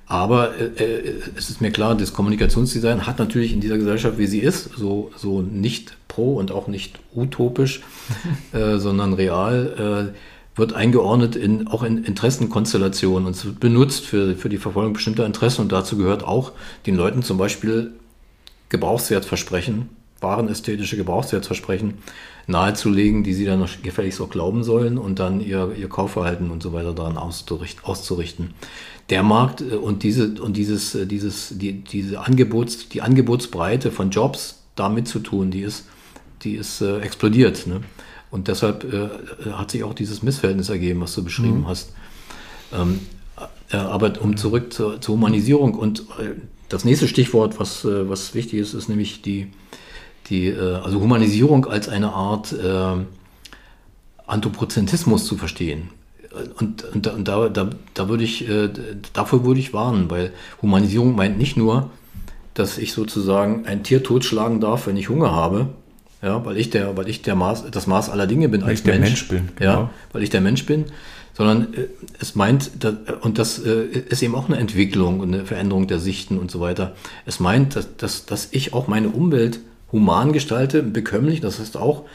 aber 0.08 0.56
äh, 0.58 0.66
äh, 0.66 1.22
es 1.36 1.50
ist 1.50 1.62
mir 1.62 1.72
klar, 1.72 1.96
das 1.96 2.14
Kommunikationsdesign 2.14 3.08
hat 3.08 3.20
natürlich 3.20 3.54
in 3.54 3.62
dieser 3.62 3.78
Gesellschaft, 3.78 4.18
wie 4.18 4.28
sie 4.28 4.40
ist, 4.40 4.70
so, 4.76 5.12
so 5.16 5.42
nicht 5.42 5.98
pro 6.08 6.36
und 6.36 6.52
auch 6.52 6.68
nicht 6.68 7.00
utopisch, 7.16 7.82
äh, 8.54 8.78
sondern 8.78 9.14
real, 9.14 10.12
äh, 10.14 10.58
wird 10.58 10.74
eingeordnet 10.74 11.36
in, 11.36 11.68
auch 11.68 11.84
in 11.84 12.06
Interessenkonstellationen 12.06 13.28
und 13.28 13.36
es 13.36 13.46
wird 13.46 13.60
benutzt 13.60 14.06
für, 14.06 14.36
für 14.36 14.48
die 14.48 14.58
Verfolgung 14.58 14.94
bestimmter 14.94 15.26
Interessen 15.26 15.62
und 15.62 15.72
dazu 15.72 15.98
gehört 15.98 16.24
auch 16.24 16.54
den 16.86 16.96
Leuten 16.96 17.24
zum 17.24 17.38
Beispiel 17.38 17.92
Gebrauchswertversprechen, 18.70 19.90
warenästhetische 20.22 20.96
Gebrauchswertversprechen 20.96 21.96
nahezulegen, 22.48 23.24
die 23.24 23.34
sie 23.34 23.46
dann 23.46 23.60
noch 23.60 23.70
gefälligst 23.82 24.22
auch 24.22 24.30
glauben 24.30 24.64
sollen 24.64 24.98
und 24.98 25.20
dann 25.20 25.42
ihr, 25.42 25.72
ihr 25.78 25.90
Kaufverhalten 25.90 26.52
und 26.52 26.62
so 26.62 26.74
weiter 26.74 26.94
daran 26.94 27.18
auszurichten. 27.18 28.54
Der 29.10 29.24
Markt 29.24 29.62
äh, 29.62 29.76
und 29.76 30.04
diese 30.04 30.42
und 30.42 30.58
dieses, 30.58 30.96
äh, 30.96 31.06
dieses, 31.06 31.58
die, 31.58 31.84
diese 31.84 32.20
Angebots, 32.20 32.90
die 32.90 33.02
Angebotsbreite 33.02 33.92
von 33.92 34.10
Jobs 34.10 34.64
damit 34.76 35.08
zu 35.08 35.20
tun, 35.20 35.52
die 35.52 35.62
ist, 35.62 35.86
die 36.44 36.56
ist 36.56 36.82
äh, 36.82 37.00
explodiert. 37.00 37.68
Ne? 37.68 37.82
Und 38.32 38.48
deshalb 38.48 38.84
äh, 38.84 39.52
hat 39.52 39.72
sich 39.72 39.84
auch 39.84 39.94
dieses 39.94 40.24
Missverhältnis 40.24 40.70
ergeben, 40.70 41.02
was 41.02 41.16
du 41.16 41.24
beschrieben 41.24 41.62
mhm. 41.62 41.68
hast. 41.68 41.94
Ähm, 42.74 43.00
äh, 43.72 43.78
aber 43.78 44.22
um 44.22 44.38
zurück 44.38 44.74
zur, 44.74 45.00
zur 45.02 45.16
Humanisierung 45.16 45.76
und 45.76 46.02
äh, 46.20 46.36
das 46.70 46.86
nächste 46.86 47.08
Stichwort, 47.08 47.60
was, 47.60 47.86
äh, 47.86 48.10
was 48.10 48.34
wichtig 48.34 48.60
ist, 48.60 48.74
ist 48.74 48.90
nämlich 48.90 49.22
die, 49.22 49.48
die 50.30 50.48
äh, 50.48 50.76
also 50.76 51.00
Humanisierung 51.00 51.66
als 51.66 51.90
eine 51.90 52.12
Art 52.12 52.54
äh, 52.54 53.06
Anthropozentrismus 54.28 55.26
zu 55.26 55.38
verstehen. 55.38 55.90
Und, 56.60 56.84
und, 56.84 57.08
und 57.08 57.28
da, 57.28 57.50
da, 57.50 57.70
da 57.94 58.10
würde 58.10 58.24
ich, 58.24 58.48
äh, 58.50 58.70
dafür 59.14 59.46
würde 59.46 59.60
ich 59.60 59.74
warnen, 59.74 60.10
weil 60.10 60.32
Humanisierung 60.62 61.16
meint 61.16 61.38
nicht 61.38 61.58
nur, 61.58 61.90
dass 62.54 62.78
ich 62.78 62.94
sozusagen 62.94 63.66
ein 63.66 63.84
Tier 63.84 64.04
totschlagen 64.04 64.60
darf, 64.60 64.88
wenn 64.88 64.98
ich 64.98 65.10
Hunger 65.10 65.32
habe, 65.32 65.68
ja, 66.22 66.44
weil 66.46 66.58
ich 66.58 66.70
der, 66.70 66.98
weil 66.98 67.08
ich 67.10 67.22
der 67.22 67.36
Maß, 67.36 67.66
das 67.72 67.88
Maß 67.88 68.10
aller 68.10 68.28
Dinge 68.28 68.50
bin 68.50 68.62
weil 68.62 68.70
als 68.70 68.80
ich 68.80 68.86
Mensch, 68.86 69.00
der 69.00 69.10
Mensch 69.10 69.28
bin, 69.28 69.50
genau. 69.56 69.72
ja, 69.72 69.90
weil 70.12 70.24
ich 70.24 70.30
der 70.30 70.42
Mensch 70.42 70.66
bin, 70.66 70.86
sondern 71.34 71.74
äh, 71.74 71.88
es 72.20 72.36
meint, 72.36 72.84
dass, 72.84 72.96
und 73.22 73.38
das 73.38 73.60
äh, 73.60 73.86
ist 74.10 74.24
eben 74.24 74.36
auch 74.36 74.48
eine 74.48 74.58
Entwicklung 74.58 75.20
und 75.20 75.34
eine 75.34 75.46
Veränderung 75.46 75.88
der 75.88 76.00
Sichten 76.00 76.38
und 76.38 76.50
so 76.50 76.60
weiter. 76.62 76.96
Es 77.26 77.40
meint, 77.40 77.76
dass, 77.76 77.98
dass, 77.98 78.26
dass 78.26 78.48
ich 78.52 78.74
auch 78.74 78.88
meine 78.88 79.10
Umwelt 79.10 79.60
human 79.92 80.34
gestalte, 80.34 80.82
bekömmlich, 80.82 81.42
das 81.42 81.60
heißt 81.60 81.78
auch 81.78 82.06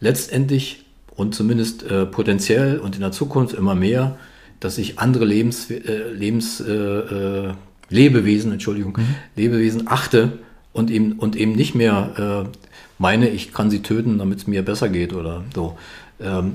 letztendlich 0.00 0.81
und 1.16 1.34
zumindest 1.34 1.82
äh, 1.84 2.06
potenziell 2.06 2.78
und 2.78 2.94
in 2.94 3.00
der 3.00 3.12
Zukunft 3.12 3.54
immer 3.54 3.74
mehr, 3.74 4.16
dass 4.60 4.78
ich 4.78 4.98
andere 4.98 5.24
Lebens, 5.24 5.70
äh, 5.70 6.12
Lebens 6.12 6.60
äh, 6.60 6.72
äh 6.72 7.52
Lebewesen, 7.88 8.52
Entschuldigung, 8.52 8.96
mhm. 8.96 9.14
Lebewesen 9.36 9.82
achte 9.86 10.38
und 10.72 10.90
eben, 10.90 11.12
und 11.12 11.36
eben 11.36 11.52
nicht 11.52 11.74
mehr 11.74 12.46
äh, 12.48 12.58
meine, 12.98 13.28
ich 13.28 13.52
kann 13.52 13.70
sie 13.70 13.82
töten, 13.82 14.18
damit 14.18 14.38
es 14.38 14.46
mir 14.46 14.64
besser 14.64 14.88
geht 14.88 15.12
oder 15.12 15.44
so. 15.54 15.76
Ähm, 16.20 16.54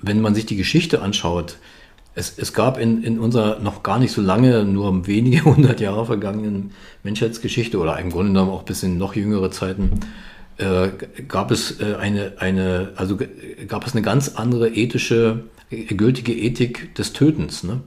wenn 0.00 0.20
man 0.20 0.34
sich 0.34 0.44
die 0.44 0.56
Geschichte 0.56 1.02
anschaut, 1.02 1.58
es, 2.14 2.38
es 2.38 2.52
gab 2.52 2.78
in, 2.78 3.02
in 3.02 3.18
unserer 3.18 3.58
noch 3.60 3.82
gar 3.82 3.98
nicht 3.98 4.12
so 4.12 4.20
lange, 4.20 4.64
nur 4.64 5.06
wenige 5.06 5.44
hundert 5.44 5.80
Jahre 5.80 6.06
vergangenen 6.06 6.72
Menschheitsgeschichte 7.02 7.78
oder 7.78 7.98
im 7.98 8.10
Grunde 8.10 8.32
genommen 8.32 8.50
auch 8.50 8.62
bis 8.62 8.82
in 8.82 8.98
noch 8.98 9.14
jüngere 9.14 9.50
Zeiten, 9.50 10.00
äh, 10.58 10.88
gab 11.26 11.50
es 11.50 11.80
äh, 11.80 11.96
eine, 11.96 12.34
eine, 12.38 12.92
also 12.96 13.18
gab 13.66 13.86
es 13.86 13.92
eine 13.92 14.02
ganz 14.02 14.30
andere 14.36 14.68
ethische, 14.68 15.44
äh, 15.70 15.84
gültige 15.84 16.32
Ethik 16.32 16.94
des 16.94 17.12
Tötens. 17.12 17.64
Ne? 17.64 17.80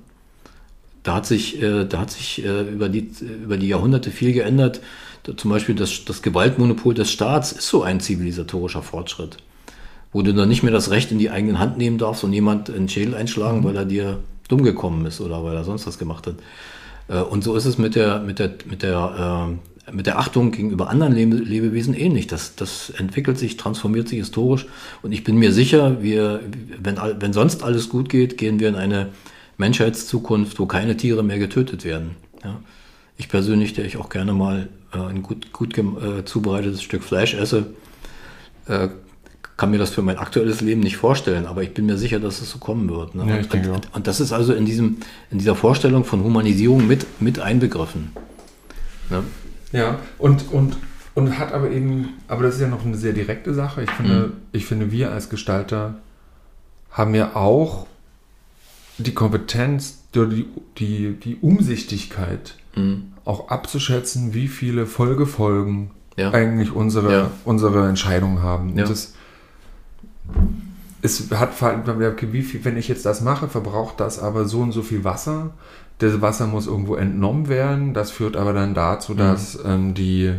Da 1.04 1.16
hat 1.16 1.26
sich, 1.26 1.62
äh, 1.62 1.86
da 1.86 2.00
hat 2.00 2.12
sich 2.12 2.44
über, 2.44 2.90
die, 2.90 3.10
über 3.44 3.58
die 3.58 3.70
Jahrhunderte 3.70 4.12
viel 4.12 4.34
geändert. 4.34 4.82
Da, 5.24 5.38
zum 5.38 5.52
Beispiel 5.52 5.76
das, 5.76 6.04
das 6.06 6.22
Gewaltmonopol 6.22 6.94
des 6.94 7.12
Staats 7.12 7.54
ist 7.54 7.68
so 7.70 7.84
ein 7.84 8.00
zivilisatorischer 8.00 8.82
Fortschritt 8.82 9.38
wo 10.14 10.22
du 10.22 10.34
dann 10.34 10.48
nicht 10.48 10.64
mehr 10.64 10.72
das 10.72 10.90
Recht 10.90 11.12
in 11.12 11.20
die 11.20 11.30
eigene 11.30 11.60
Hand 11.60 11.78
nehmen 11.78 11.98
darfst 11.98 12.24
und 12.24 12.32
jemand 12.32 12.70
einen 12.70 12.88
Schädel 12.88 13.14
einschlagen, 13.14 13.60
mhm. 13.60 13.64
weil 13.66 13.76
er 13.76 13.86
dir 13.86 14.20
dumm 14.48 14.64
gekommen 14.64 15.06
ist 15.06 15.20
oder 15.20 15.44
weil 15.44 15.56
er 15.56 15.66
sonst 15.66 15.86
was 15.86 16.00
gemacht 16.00 16.26
hat. 16.28 16.36
Und 17.30 17.44
so 17.44 17.56
ist 17.56 17.66
es 17.66 17.78
mit 17.78 17.96
der, 17.96 18.22
mit 18.22 18.40
der, 18.40 18.52
mit 18.66 18.84
der, 18.84 19.60
mit 19.92 20.06
der 20.06 20.20
Achtung 20.20 20.52
gegenüber 20.52 20.90
anderen 20.90 21.14
Lebewesen 21.14 21.94
ähnlich. 21.94 22.28
Das, 22.28 22.56
das 22.56 22.90
entwickelt 22.90 23.38
sich, 23.38 23.58
transformiert 23.58 24.10
sich 24.10 24.20
historisch. 24.20 24.68
Und 25.02 25.12
ich 25.12 25.24
bin 25.24 25.38
mir 25.38 25.54
sicher, 25.54 26.02
wir, 26.02 26.42
wenn, 26.82 26.98
wenn 27.20 27.34
sonst 27.34 27.64
alles 27.64 27.90
gut 27.90 28.10
geht, 28.10 28.38
gehen 28.38 28.60
wir 28.60 28.68
in 28.70 28.76
eine 28.76 29.10
Menschheitszukunft, 29.58 30.60
wo 30.60 30.66
keine 30.66 30.98
Tiere 30.98 31.24
mehr 31.24 31.40
getötet 31.40 31.86
werden. 31.86 32.12
Ja. 32.44 32.60
Ich 33.18 33.30
persönlich, 33.30 33.74
der 33.74 33.86
ich 33.86 33.98
auch 33.98 34.10
gerne 34.10 34.34
mal 34.34 34.70
äh, 34.94 35.00
ein 35.00 35.24
gut, 35.24 35.52
gut 35.52 35.78
äh, 35.78 36.26
zubereitetes 36.26 36.84
Stück 36.84 37.04
Fleisch 37.04 37.34
esse, 37.34 37.68
äh, 38.68 38.90
kann 39.56 39.72
mir 39.72 39.80
das 39.80 39.90
für 39.90 40.04
mein 40.04 40.20
aktuelles 40.20 40.62
Leben 40.62 40.82
nicht 40.82 40.98
vorstellen, 40.98 41.48
aber 41.48 41.64
ich 41.64 41.74
bin 41.74 41.88
mir 41.88 41.98
sicher, 41.98 42.20
dass 42.20 42.42
es 42.42 42.52
so 42.52 42.60
kommen 42.60 42.90
wird. 42.90 43.16
Ne? 43.16 43.26
Ja, 43.28 43.38
und, 43.38 43.68
und, 43.68 43.96
und, 43.96 44.08
das 44.08 44.20
ist 44.20 44.32
also 44.32 44.54
in, 44.54 44.66
diesem, 44.66 44.98
in 45.32 45.40
dieser 45.40 45.56
Vorstellung 45.56 46.04
von 46.04 46.24
Humanisierung 46.24 46.86
mit, 46.86 47.08
mit 47.20 47.40
einbegriffen. 47.40 48.12
Ne? 49.10 49.24
Ja, 49.72 50.00
und, 50.18 50.52
und, 50.52 50.78
und 51.14 51.38
hat 51.38 51.54
aber 51.54 51.70
eben, 51.72 52.14
aber 52.28 52.44
das 52.44 52.56
ist 52.56 52.62
ja 52.62 52.68
noch 52.68 52.86
eine 52.86 52.98
sehr 52.98 53.14
direkte 53.14 53.54
Sache. 53.54 53.84
Ich 53.84 53.92
finde, 53.92 54.14
mhm. 54.14 54.34
ich 54.52 54.66
finde 54.66 54.92
wir 54.92 55.12
als 55.12 55.30
Gestalter 55.30 55.96
haben 56.92 57.14
ja 57.16 57.36
auch 57.36 57.88
die 58.98 59.14
Kompetenz, 59.14 60.04
die, 60.16 60.46
die, 60.78 61.14
die 61.14 61.36
Umsichtigkeit, 61.42 62.56
mhm. 62.76 63.14
auch 63.26 63.50
abzuschätzen, 63.50 64.34
wie 64.34 64.48
viele 64.48 64.86
Folgefolgen 64.86 65.92
ja. 66.16 66.32
eigentlich 66.32 66.72
unsere, 66.72 67.12
ja. 67.12 67.32
unsere 67.46 67.88
Entscheidungen 67.88 68.42
haben. 68.42 68.78
Ja. 68.78 68.86
Das, 68.86 69.14
es 71.02 71.30
hat, 71.32 71.52
wie 72.34 72.42
viel, 72.42 72.66
wenn 72.66 72.78
ich 72.78 72.88
jetzt 72.88 73.06
das 73.06 73.22
mache, 73.22 73.48
verbraucht 73.48 74.00
das 74.00 74.20
aber 74.20 74.46
so 74.46 74.62
und 74.62 74.72
so 74.72 74.82
viel 74.82 75.04
Wasser. 75.04 75.52
Das 76.00 76.22
Wasser 76.22 76.48
muss 76.48 76.68
irgendwo 76.68 76.96
entnommen 76.96 77.50
werden. 77.50 77.94
Das 77.94 78.12
führt 78.12 78.36
aber 78.36 78.54
dann 78.54 78.74
dazu, 78.74 79.14
mhm. 79.14 79.18
dass 79.18 79.60
ähm, 79.66 79.94
die 79.94 80.34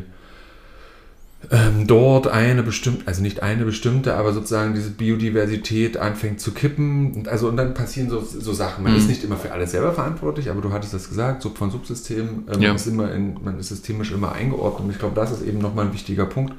ähm, 1.51 1.87
dort 1.87 2.27
eine 2.27 2.63
bestimmte, 2.63 3.07
also 3.07 3.23
nicht 3.23 3.43
eine 3.43 3.65
bestimmte, 3.65 4.15
aber 4.15 4.33
sozusagen 4.33 4.75
diese 4.75 4.91
Biodiversität 4.91 5.97
anfängt 5.97 6.41
zu 6.41 6.53
kippen. 6.53 7.13
Und 7.13 7.29
also 7.29 7.49
und 7.49 7.57
dann 7.57 7.75
passieren 7.75 8.11
so, 8.11 8.21
so 8.21 8.53
Sachen. 8.53 8.85
Man 8.85 8.93
mhm. 8.93 8.99
ist 8.99 9.09
nicht 9.09 9.25
immer 9.25 9.37
für 9.37 9.53
alles 9.53 9.71
selber 9.71 9.93
verantwortlich, 9.93 10.51
aber 10.51 10.61
du 10.61 10.73
hattest 10.73 10.95
das 10.95 11.09
gesagt, 11.09 11.43
Sub 11.43 11.57
von 11.57 11.71
Subsystem, 11.71 12.45
ähm, 12.53 12.61
ja. 12.61 12.75
ist 12.75 12.87
immer 12.87 13.13
in, 13.13 13.43
man 13.43 13.59
ist 13.59 13.69
systemisch 13.69 14.13
immer 14.13 14.33
eingeordnet. 14.33 14.85
Und 14.85 14.91
ich 14.91 14.99
glaube, 14.99 15.15
das 15.15 15.31
ist 15.31 15.43
eben 15.43 15.59
nochmal 15.59 15.87
ein 15.87 15.93
wichtiger 15.93 16.27
Punkt. 16.27 16.55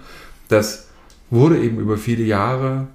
Das 0.48 0.88
wurde 1.30 1.60
eben 1.60 1.80
über 1.80 1.98
viele 1.98 2.24
Jahre 2.24 2.88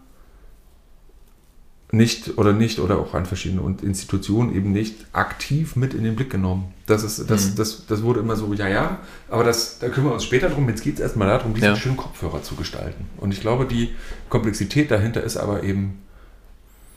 nicht 1.94 2.38
oder 2.38 2.52
nicht 2.52 2.78
oder 2.78 2.98
auch 2.98 3.14
an 3.14 3.26
verschiedenen 3.26 3.78
Institutionen 3.80 4.54
eben 4.54 4.72
nicht 4.72 5.06
aktiv 5.12 5.76
mit 5.76 5.94
in 5.94 6.04
den 6.04 6.16
Blick 6.16 6.30
genommen. 6.30 6.72
Das 6.86 7.02
ist, 7.02 7.30
das, 7.30 7.50
mhm. 7.50 7.56
das, 7.56 7.86
das 7.86 8.02
wurde 8.02 8.20
immer 8.20 8.36
so, 8.36 8.52
ja, 8.52 8.68
ja, 8.68 8.98
aber 9.28 9.44
das, 9.44 9.78
da 9.78 9.88
kümmern 9.88 10.10
wir 10.10 10.14
uns 10.14 10.24
später 10.24 10.48
drum. 10.50 10.68
Jetzt 10.68 10.82
geht 10.82 10.94
es 10.94 11.00
erstmal 11.00 11.28
darum, 11.28 11.54
diesen 11.54 11.68
ja. 11.68 11.76
schönen 11.76 11.96
Kopfhörer 11.96 12.42
zu 12.42 12.56
gestalten. 12.56 13.06
Und 13.18 13.32
ich 13.32 13.40
glaube, 13.40 13.66
die 13.66 13.90
Komplexität 14.28 14.90
dahinter 14.90 15.22
ist 15.22 15.36
aber 15.36 15.62
eben 15.62 15.98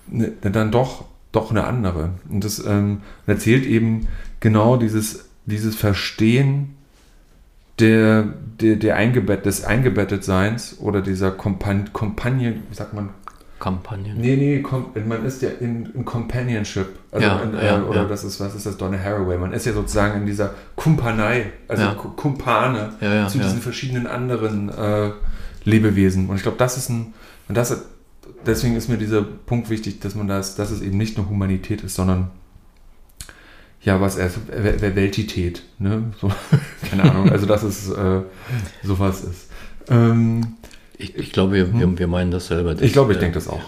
ne, 0.07 0.33
dann 0.41 0.71
doch, 0.71 1.05
doch 1.31 1.51
eine 1.51 1.63
andere. 1.65 2.11
Und 2.29 2.43
das 2.43 2.63
ähm, 2.65 3.01
erzählt 3.25 3.65
eben 3.65 4.07
genau 4.39 4.77
dieses, 4.77 5.25
dieses 5.45 5.75
Verstehen 5.75 6.75
der, 7.79 8.23
der, 8.59 8.75
der 8.75 8.95
Eingebett, 8.95 9.45
des 9.45 9.63
Eingebettetseins 9.63 10.77
oder 10.79 11.01
dieser 11.01 11.31
Compagnon, 11.31 11.93
Compagnon, 11.93 12.63
wie 12.69 12.75
sagt 12.75 12.93
man, 12.93 13.09
Companion. 13.59 14.17
Nee, 14.17 14.35
nee, 14.35 14.63
man 15.05 15.25
ist 15.25 15.41
ja 15.41 15.49
in, 15.49 15.87
in 15.93 16.05
Companionship. 16.05 16.87
Also 17.11 17.27
ja, 17.27 17.39
in, 17.41 17.55
äh, 17.55 17.65
ja, 17.65 17.83
oder 17.83 18.03
ja. 18.03 18.07
das 18.07 18.23
ist, 18.23 18.39
was 18.39 18.55
ist 18.55 18.65
das, 18.65 18.77
Donna 18.77 18.97
Haraway. 18.97 19.37
Man 19.37 19.53
ist 19.53 19.65
ja 19.65 19.73
sozusagen 19.73 20.21
in 20.21 20.25
dieser 20.25 20.53
Kumpanei, 20.75 21.51
also. 21.67 21.83
Kumpane 22.15 22.91
zu 23.29 23.39
diesen 23.39 23.61
verschiedenen 23.61 24.07
anderen 24.07 24.69
äh, 24.69 25.11
Lebewesen. 25.63 26.29
Und 26.29 26.35
ich 26.35 26.43
glaube, 26.43 26.57
das 26.57 26.77
ist 26.77 26.89
ein, 26.89 27.13
und 27.47 27.55
das, 27.55 27.83
deswegen 28.45 28.75
ist 28.75 28.89
mir 28.89 28.97
dieser 28.97 29.21
Punkt 29.21 29.69
wichtig, 29.69 29.99
dass 29.99 30.15
man 30.15 30.27
das, 30.27 30.55
dass 30.55 30.71
es 30.71 30.81
eben 30.81 30.97
nicht 30.97 31.17
nur 31.17 31.29
Humanität 31.29 31.83
ist, 31.83 31.95
sondern 31.95 32.31
ja, 33.81 34.01
was 34.01 34.17
er, 34.17 34.31
Weltität, 34.95 35.63
ne? 35.79 36.11
So, 36.19 36.31
keine 36.89 37.03
Ahnung, 37.03 37.29
also 37.31 37.45
dass 37.45 37.63
es 37.63 37.89
äh, 37.89 38.21
sowas 38.83 39.23
ist. 39.23 39.49
Ähm, 39.89 40.57
ich, 40.97 41.15
ich 41.15 41.31
glaube, 41.31 41.53
wir, 41.53 41.67
hm. 41.67 41.99
wir, 41.99 42.07
meinen 42.07 42.31
das 42.31 42.47
selber. 42.47 42.75
Ich 42.81 42.93
glaube, 42.93 43.11
ich 43.11 43.17
äh, 43.17 43.21
denke 43.21 43.35
das 43.35 43.47
auch. 43.47 43.61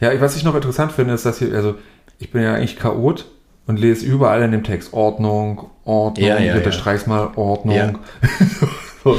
Ja, 0.00 0.18
was 0.20 0.36
ich 0.36 0.44
noch 0.44 0.54
interessant 0.54 0.92
finde, 0.92 1.14
ist, 1.14 1.24
dass 1.26 1.38
hier, 1.38 1.54
also 1.54 1.76
ich 2.18 2.30
bin 2.30 2.42
ja 2.42 2.54
eigentlich 2.54 2.76
Chaot 2.76 3.26
und 3.66 3.78
lese 3.78 4.04
überall 4.04 4.42
in 4.42 4.52
dem 4.52 4.64
Text 4.64 4.92
Ordnung, 4.92 5.70
Ordnung, 5.84 6.26
ja, 6.26 6.38
ja, 6.38 6.54
bitte 6.54 6.70
ja. 6.70 6.98
mal, 7.06 7.30
Ordnung. 7.36 7.76
Ja. 7.76 7.92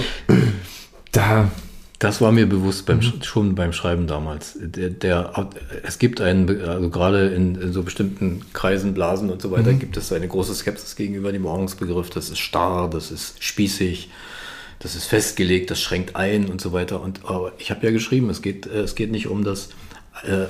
da. 1.12 1.52
Das 1.98 2.20
war 2.20 2.34
mir 2.34 2.48
bewusst 2.48 2.86
beim, 2.86 2.98
mhm. 2.98 3.24
schon 3.24 3.56
beim 3.56 3.72
Schreiben 3.72 4.06
damals. 4.06 4.58
Der, 4.60 4.90
der, 4.90 5.50
es 5.84 5.98
gibt 5.98 6.20
einen, 6.20 6.62
also 6.62 6.90
gerade 6.90 7.30
in, 7.30 7.56
in, 7.56 7.72
so 7.72 7.84
bestimmten 7.84 8.42
Kreisen, 8.52 8.94
Blasen 8.94 9.30
und 9.30 9.42
so 9.42 9.50
weiter, 9.50 9.72
mhm. 9.72 9.80
gibt 9.80 9.96
es 9.96 10.12
eine 10.12 10.28
große 10.28 10.54
Skepsis 10.54 10.98
gegenüber 10.98 11.32
dem 11.32 11.46
Ordnungsbegriff. 11.46 12.10
Das 12.10 12.30
ist 12.30 12.40
starr, 12.40 12.90
das 12.90 13.12
ist 13.12 13.42
spießig 13.42 14.10
das 14.86 14.96
ist 14.96 15.06
festgelegt, 15.06 15.72
das 15.72 15.82
schränkt 15.82 16.16
ein 16.16 16.46
und 16.46 16.62
so 16.62 16.72
weiter. 16.72 17.02
Und 17.02 17.22
aber 17.26 17.54
ich 17.58 17.72
habe 17.72 17.84
ja 17.88 17.92
geschrieben, 17.92 18.30
es 18.30 18.44
geht, 18.44 18.68
äh, 18.68 18.82
es 18.82 18.94
geht 18.94 19.12
nicht 19.12 19.28
um 19.28 19.44
das 19.44 19.70
äh, 20.24 20.46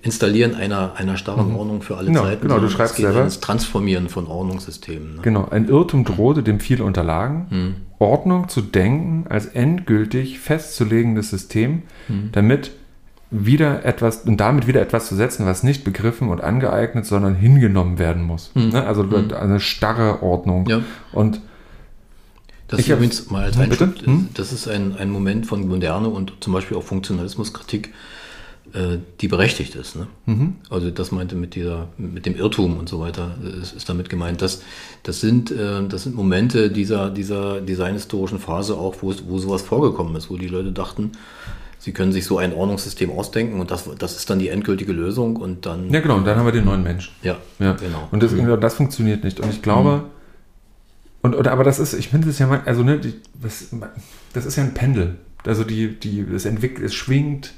Installieren 0.00 0.54
einer, 0.54 0.94
einer 0.96 1.18
starren 1.18 1.50
mhm. 1.50 1.56
Ordnung 1.56 1.82
für 1.82 1.98
alle 1.98 2.06
genau, 2.06 2.22
Zeiten. 2.22 2.48
Genau, 2.48 2.58
du 2.58 2.70
schreibst 2.70 2.94
es 2.94 2.96
geht 2.96 3.06
selber. 3.06 3.24
Das 3.24 3.40
Transformieren 3.40 4.08
von 4.08 4.26
Ordnungssystemen. 4.26 5.16
Ne? 5.16 5.22
Genau, 5.22 5.48
ein 5.50 5.68
Irrtum 5.68 6.04
drohte, 6.04 6.42
dem 6.42 6.60
viele 6.60 6.82
unterlagen. 6.82 7.46
Mhm. 7.50 7.74
Ordnung 7.98 8.48
zu 8.48 8.62
denken 8.62 9.26
als 9.28 9.44
endgültig 9.44 10.40
festzulegendes 10.40 11.28
System, 11.28 11.82
mhm. 12.08 12.30
damit 12.32 12.70
wieder 13.30 13.84
etwas 13.84 14.22
und 14.22 14.38
damit 14.38 14.66
wieder 14.66 14.80
etwas 14.80 15.08
zu 15.08 15.14
setzen, 15.14 15.44
was 15.44 15.62
nicht 15.62 15.84
begriffen 15.84 16.30
und 16.30 16.40
angeeignet, 16.40 17.04
sondern 17.04 17.34
hingenommen 17.34 17.98
werden 17.98 18.22
muss. 18.22 18.50
Mhm. 18.54 18.70
Ne? 18.70 18.86
Also 18.86 19.04
mhm. 19.04 19.30
eine 19.38 19.60
starre 19.60 20.22
Ordnung. 20.22 20.66
Ja. 20.68 20.80
Und 21.12 21.42
das 22.72 22.80
ich 22.80 22.88
ist 22.88 22.94
übrigens 22.94 23.30
mal 23.30 23.44
als 23.44 23.58
Einschub, 23.58 24.00
hm? 24.02 24.28
das 24.32 24.50
ist 24.50 24.66
ein, 24.66 24.96
ein 24.96 25.10
Moment 25.10 25.46
von 25.46 25.68
Moderne 25.68 26.08
und 26.08 26.32
zum 26.40 26.54
Beispiel 26.54 26.74
auch 26.78 26.82
Funktionalismuskritik, 26.82 27.92
äh, 28.72 28.96
die 29.20 29.28
berechtigt 29.28 29.74
ist. 29.74 29.94
Ne? 29.94 30.06
Mhm. 30.24 30.54
Also 30.70 30.90
das 30.90 31.12
meinte 31.12 31.36
mit 31.36 31.54
dieser, 31.54 31.88
mit 31.98 32.24
dem 32.24 32.34
Irrtum 32.34 32.78
und 32.78 32.88
so 32.88 32.98
weiter, 32.98 33.36
ist, 33.60 33.74
ist 33.74 33.90
damit 33.90 34.08
gemeint. 34.08 34.40
Das, 34.40 34.62
das, 35.02 35.20
sind, 35.20 35.50
äh, 35.50 35.86
das 35.86 36.04
sind 36.04 36.14
Momente 36.14 36.70
dieser, 36.70 37.10
dieser 37.10 37.60
designhistorischen 37.60 38.38
Phase 38.38 38.74
auch, 38.74 38.96
wo, 39.02 39.12
wo 39.26 39.38
sowas 39.38 39.60
vorgekommen 39.60 40.16
ist, 40.16 40.30
wo 40.30 40.38
die 40.38 40.48
Leute 40.48 40.72
dachten, 40.72 41.12
sie 41.78 41.92
können 41.92 42.12
sich 42.12 42.24
so 42.24 42.38
ein 42.38 42.54
Ordnungssystem 42.54 43.10
ausdenken 43.10 43.60
und 43.60 43.70
das, 43.70 43.86
das 43.98 44.16
ist 44.16 44.30
dann 44.30 44.38
die 44.38 44.48
endgültige 44.48 44.92
Lösung 44.92 45.36
und 45.36 45.66
dann. 45.66 45.90
Ja, 45.90 46.00
genau, 46.00 46.16
und 46.16 46.26
dann 46.26 46.38
haben 46.38 46.46
wir 46.46 46.52
den 46.52 46.64
neuen 46.64 46.82
Menschen. 46.82 47.12
Ja, 47.22 47.36
ja. 47.58 47.72
genau. 47.72 48.08
Und 48.10 48.22
das, 48.22 48.32
mhm. 48.32 48.58
das 48.58 48.76
funktioniert 48.76 49.24
nicht. 49.24 49.40
Und 49.40 49.50
ich 49.50 49.60
glaube, 49.60 49.98
mhm. 49.98 50.21
Und, 51.22 51.34
und 51.34 51.48
aber 51.48 51.64
das 51.64 51.78
ist, 51.78 51.94
ich 51.94 52.08
finde 52.08 52.28
es 52.28 52.38
ja 52.38 52.46
mal, 52.46 52.62
also 52.64 52.82
ne, 52.82 52.98
die, 52.98 53.14
das, 53.40 53.68
das 54.32 54.44
ist 54.44 54.56
ja 54.56 54.64
ein 54.64 54.74
Pendel. 54.74 55.16
Also 55.44 55.64
die, 55.64 55.98
die, 55.98 56.20
es 56.20 56.44
entwickelt, 56.44 56.86
es 56.86 56.94
schwingt 56.94 57.54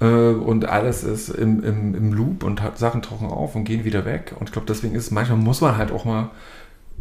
äh, 0.00 0.04
und 0.04 0.66
alles 0.66 1.02
ist 1.04 1.30
im, 1.30 1.62
im, 1.62 1.94
im 1.94 2.12
Loop 2.12 2.42
und 2.42 2.62
hat, 2.62 2.78
Sachen 2.78 3.02
tauchen 3.02 3.28
auf 3.28 3.54
und 3.54 3.64
gehen 3.64 3.84
wieder 3.84 4.04
weg. 4.04 4.34
Und 4.38 4.48
ich 4.48 4.52
glaube, 4.52 4.66
deswegen 4.66 4.94
ist 4.94 5.10
manchmal 5.10 5.38
muss 5.38 5.60
man 5.60 5.76
halt 5.76 5.90
auch 5.90 6.04
mal 6.04 6.30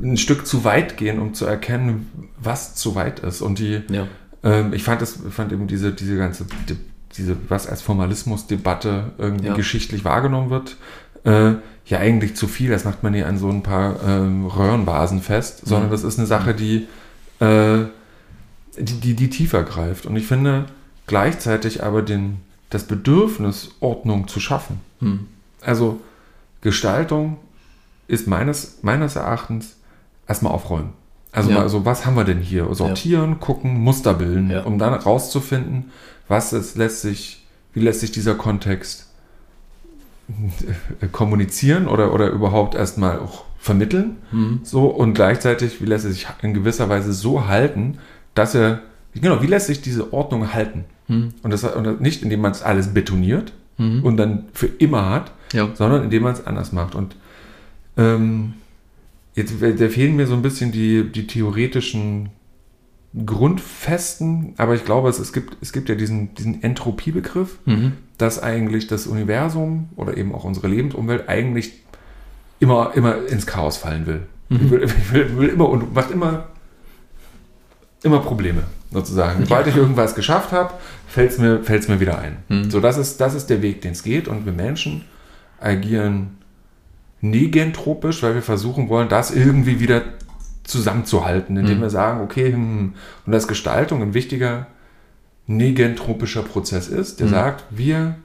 ein 0.02 0.18
Stück 0.18 0.48
zu 0.48 0.64
weit 0.64 0.98
gehen, 0.98 1.20
um 1.20 1.34
zu 1.34 1.46
erkennen, 1.46 2.10
was 2.40 2.76
zu 2.76 2.96
weit 2.96 3.20
ist. 3.20 3.42
Und 3.42 3.60
die, 3.60 3.82
ja. 3.90 4.08
ähm, 4.44 4.74
ich 4.74 4.84
fand 4.84 5.02
das, 5.02 5.20
fand 5.30 5.52
eben 5.52 5.68
diese, 5.68 5.92
diese 5.92 6.18
ganze, 6.18 6.46
die, 6.70 6.78
diese, 7.18 7.36
was 7.50 7.68
als 7.68 7.82
Formalismusdebatte 7.82 9.12
irgendwie 9.18 9.48
ja. 9.48 9.54
geschichtlich 9.56 10.06
wahrgenommen 10.06 10.50
wird, 10.50 10.78
äh, 11.24 11.54
ja 11.86 12.00
eigentlich 12.00 12.36
zu 12.36 12.48
viel. 12.48 12.70
Das 12.70 12.86
macht 12.86 13.04
man 13.04 13.14
nie 13.14 13.24
an 13.24 13.38
so 13.38 13.50
ein 13.50 13.64
paar 13.64 14.02
ähm, 14.06 14.46
Röhrenvasen 14.46 15.22
fest, 15.22 15.62
sondern 15.66 15.88
mhm. 15.88 15.92
das 15.92 16.04
ist 16.04 16.18
eine 16.18 16.28
Sache, 16.28 16.54
die, 16.54 16.88
äh, 17.40 17.86
die, 18.78 19.00
die, 19.00 19.16
die 19.16 19.30
tiefer 19.30 19.64
greift. 19.64 20.06
Und 20.06 20.16
ich 20.16 20.26
finde 20.26 20.66
gleichzeitig 21.08 21.84
aber 21.84 22.02
den, 22.02 22.38
das 22.70 22.84
Bedürfnis, 22.86 23.72
Ordnung 23.80 24.28
zu 24.28 24.40
schaffen. 24.40 24.80
Hm. 25.00 25.28
Also 25.62 26.00
Gestaltung 26.62 27.38
ist 28.08 28.28
meines, 28.28 28.80
meines 28.82 29.16
Erachtens 29.16 29.76
erstmal 30.28 30.54
aufräumen. 30.54 30.94
Also 31.34 31.50
ja. 31.50 31.60
mal 31.60 31.70
so, 31.70 31.86
was 31.86 32.06
haben 32.06 32.16
wir 32.16 32.24
denn 32.24 32.40
hier? 32.40 32.74
Sortieren, 32.74 33.32
ja. 33.32 33.38
gucken, 33.38 33.80
Muster 33.80 34.14
bilden, 34.14 34.52
ja. 34.52 34.64
um 34.64 34.78
dann 34.78 34.94
rauszufinden, 34.94 35.92
was 36.28 36.52
es 36.52 36.76
lässt 36.76 37.02
sich, 37.02 37.46
wie 37.74 37.80
lässt 37.80 38.02
sich 38.02 38.12
dieser 38.12 38.36
Kontext 38.36 39.11
kommunizieren 41.12 41.88
oder, 41.88 42.14
oder 42.14 42.30
überhaupt 42.30 42.76
erstmal 42.76 43.20
auch 43.20 43.46
vermitteln. 43.58 44.18
Mhm. 44.32 44.62
So, 44.64 44.86
und 44.88 45.14
gleichzeitig, 45.14 45.82
wie 45.82 45.86
lässt 45.86 46.06
er 46.06 46.12
sich 46.12 46.28
in 46.42 46.54
gewisser 46.54 46.90
Weise 46.90 47.14
so 47.14 47.48
halten, 47.48 48.00
dass 48.34 48.56
er, 48.56 48.82
genau, 49.14 49.42
wie 49.42 49.48
lässt 49.48 49.68
sich 49.68 49.82
diese 49.82 50.14
Ordnung 50.14 50.54
halten? 50.54 50.86
Mhm. 51.08 51.34
Und, 51.44 51.52
das, 51.52 51.64
und 51.64 52.02
nicht, 52.02 52.24
indem 52.24 52.42
man 52.42 52.52
es 52.52 52.64
alles 52.64 52.94
betoniert 52.94 53.54
mhm. 53.78 54.04
und 54.04 54.18
dann 54.18 54.46
für 54.54 54.68
immer 54.68 55.10
hat, 55.10 55.32
ja. 55.54 55.70
sondern 55.74 56.04
indem 56.04 56.24
man 56.24 56.34
es 56.34 56.46
anders 56.46 56.72
macht. 56.72 56.96
Und 56.96 57.16
ähm, 57.98 58.54
jetzt 59.36 59.54
da 59.62 59.90
fehlen 59.90 60.16
mir 60.16 60.28
so 60.28 60.34
ein 60.34 60.42
bisschen 60.42 60.72
die, 60.72 61.04
die 61.04 61.28
theoretischen 61.28 62.30
Grundfesten, 63.26 64.54
aber 64.58 64.74
ich 64.76 64.86
glaube, 64.86 65.10
es, 65.10 65.20
es, 65.20 65.34
gibt, 65.34 65.58
es 65.62 65.74
gibt 65.74 65.90
ja 65.90 65.96
diesen, 65.96 66.34
diesen 66.36 66.64
Entropiebegriff, 66.64 67.58
mhm. 67.66 67.94
dass 68.18 68.42
eigentlich 68.42 68.88
das 68.88 69.06
Universum 69.06 69.90
oder 69.98 70.16
eben 70.16 70.34
auch 70.34 70.46
unsere 70.46 70.70
Lebensumwelt 70.70 71.28
eigentlich 71.28 71.74
immer, 72.60 72.94
immer 72.96 73.28
ins 73.28 73.46
Chaos 73.46 73.76
fallen 73.76 74.06
will. 74.06 74.22
Mhm. 74.48 74.70
Will, 74.70 74.90
will, 75.12 75.38
will, 75.38 75.50
immer 75.50 75.68
und 75.68 75.94
macht 75.94 76.12
immer, 76.12 76.48
immer 78.04 78.20
Probleme 78.20 78.64
sozusagen. 78.92 79.44
Sobald 79.44 79.68
ja. 79.68 79.74
ich 79.74 79.78
irgendwas 79.78 80.16
geschafft 80.16 80.54
habe, 80.54 80.74
fällt 81.08 81.32
es 81.32 81.38
mir, 81.38 81.64
fällt's 81.64 81.90
mir 81.90 82.00
wieder 82.00 82.18
ein. 82.18 82.38
Mhm. 82.48 82.72
So, 82.72 82.80
das 82.80 82.98
ist, 82.98 83.20
das 83.20 83.34
ist 83.34 83.50
der 83.50 83.62
Weg, 83.62 83.82
den 83.82 83.92
es 83.92 84.04
geht. 84.04 84.30
Und 84.30 84.46
wir 84.46 84.54
Menschen 84.54 85.04
agieren 85.60 86.38
negentropisch, 87.20 88.24
weil 88.24 88.36
wir 88.36 88.42
versuchen 88.42 88.90
wollen, 88.90 89.10
das 89.10 89.32
irgendwie 89.32 89.80
wieder 89.80 90.02
zusammenzuhalten, 90.72 91.58
indem 91.58 91.78
mhm. 91.78 91.82
wir 91.82 91.90
sagen, 91.90 92.22
okay, 92.22 92.52
hm, 92.52 92.54
hm, 92.54 92.94
und 93.26 93.32
dass 93.32 93.48
Gestaltung 93.48 94.02
ein 94.02 94.14
wichtiger 94.14 94.68
negentropischer 95.48 96.44
Prozess 96.44 96.88
ist, 96.88 97.20
der 97.20 97.28
mhm. 97.28 97.32
sagt, 97.32 97.64
wir 97.70 98.16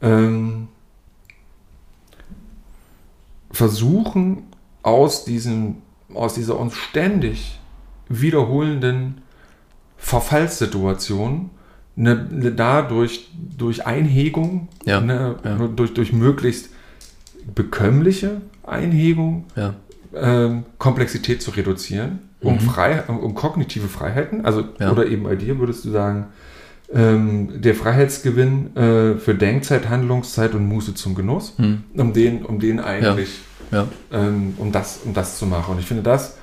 ähm, 0.00 0.68
versuchen 3.50 4.44
aus, 4.82 5.24
diesem, 5.24 5.76
aus 6.14 6.34
dieser 6.34 6.58
uns 6.58 6.74
ständig 6.74 7.58
wiederholenden 8.08 9.22
Verfallssituation 9.96 11.50
eine, 11.96 12.28
eine 12.30 12.52
dadurch 12.52 13.30
durch 13.56 13.86
Einhegung, 13.86 14.68
ja, 14.84 14.98
eine, 14.98 15.36
ja. 15.44 15.56
Durch, 15.68 15.94
durch 15.94 16.12
möglichst 16.12 16.70
bekömmliche 17.54 18.40
Einhegung, 18.62 19.44
ja. 19.56 19.74
Ähm, 20.14 20.64
Komplexität 20.78 21.42
zu 21.42 21.50
reduzieren, 21.52 22.20
um, 22.40 22.54
mhm. 22.54 22.60
frei, 22.60 23.02
um 23.02 23.34
kognitive 23.34 23.88
Freiheiten, 23.88 24.44
also 24.44 24.64
oder 24.78 25.06
eben 25.06 25.24
bei 25.24 25.36
dir 25.36 25.58
würdest 25.58 25.84
du 25.84 25.90
sagen, 25.90 26.26
ähm, 26.92 27.62
der 27.62 27.74
Freiheitsgewinn 27.74 28.76
äh, 28.76 29.14
für 29.18 29.34
Denkzeit, 29.34 29.88
Handlungszeit 29.88 30.54
und 30.54 30.66
Muße 30.66 30.94
zum 30.94 31.14
Genuss, 31.14 31.54
mhm. 31.58 31.84
um 31.96 32.12
den, 32.12 32.44
um 32.44 32.58
den 32.60 32.80
eigentlich, 32.80 33.40
ähm, 34.12 34.54
um 34.58 34.72
das, 34.72 35.00
um 35.04 35.14
das 35.14 35.38
zu 35.38 35.46
machen. 35.46 35.72
Und 35.72 35.80
ich 35.80 35.86
finde 35.86 36.02
das 36.02 36.36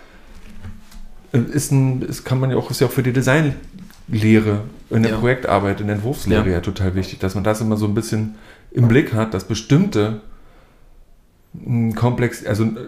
ist 1.32 1.72
ein, 1.72 2.02
ist, 2.02 2.26
kann 2.26 2.40
man 2.40 2.52
ja 2.52 2.58
auch, 2.58 2.70
ist 2.72 2.82
ja 2.82 2.88
auch 2.88 2.92
für 2.92 3.04
die 3.04 3.14
Designlehre, 3.14 4.64
in 4.90 5.04
der 5.04 5.12
ja. 5.12 5.18
Projektarbeit, 5.18 5.82
in 5.82 5.88
der 5.88 5.98
Entwurfslehre 5.98 6.48
ja. 6.48 6.54
ja. 6.54 6.60
total 6.62 6.96
wichtig, 6.96 7.20
dass 7.20 7.36
man 7.36 7.44
das 7.44 7.62
immer 7.62 7.78
so 7.78 7.86
ein 7.86 7.94
bisschen 7.94 8.36
im 8.72 8.88
Blick 8.88 9.14
hat, 9.14 9.34
dass 9.34 9.44
bestimmte 9.44 10.22
hm, 11.64 11.96
Komplex, 11.96 12.46
also 12.46 12.64
äh, 12.64 12.88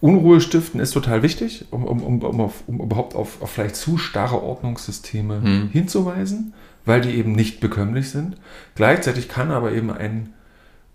Unruhe 0.00 0.40
stiften 0.40 0.80
ist 0.80 0.92
total 0.92 1.22
wichtig, 1.22 1.66
um, 1.70 1.84
um, 1.84 2.02
um, 2.02 2.22
um, 2.22 2.40
auf, 2.40 2.64
um 2.66 2.80
überhaupt 2.80 3.14
auf, 3.14 3.40
auf, 3.40 3.50
vielleicht 3.50 3.76
zu 3.76 3.96
starre 3.96 4.42
Ordnungssysteme 4.42 5.42
hm. 5.42 5.68
hinzuweisen, 5.70 6.52
weil 6.84 7.00
die 7.00 7.10
eben 7.10 7.32
nicht 7.32 7.60
bekömmlich 7.60 8.10
sind. 8.10 8.36
Gleichzeitig 8.74 9.28
kann 9.28 9.50
aber 9.50 9.72
eben 9.72 9.90
ein 9.90 10.34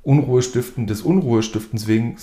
Unruhestiften 0.03 0.87
des 0.87 1.01
Unruhestiftens 1.01 1.87
wegen 1.87 2.17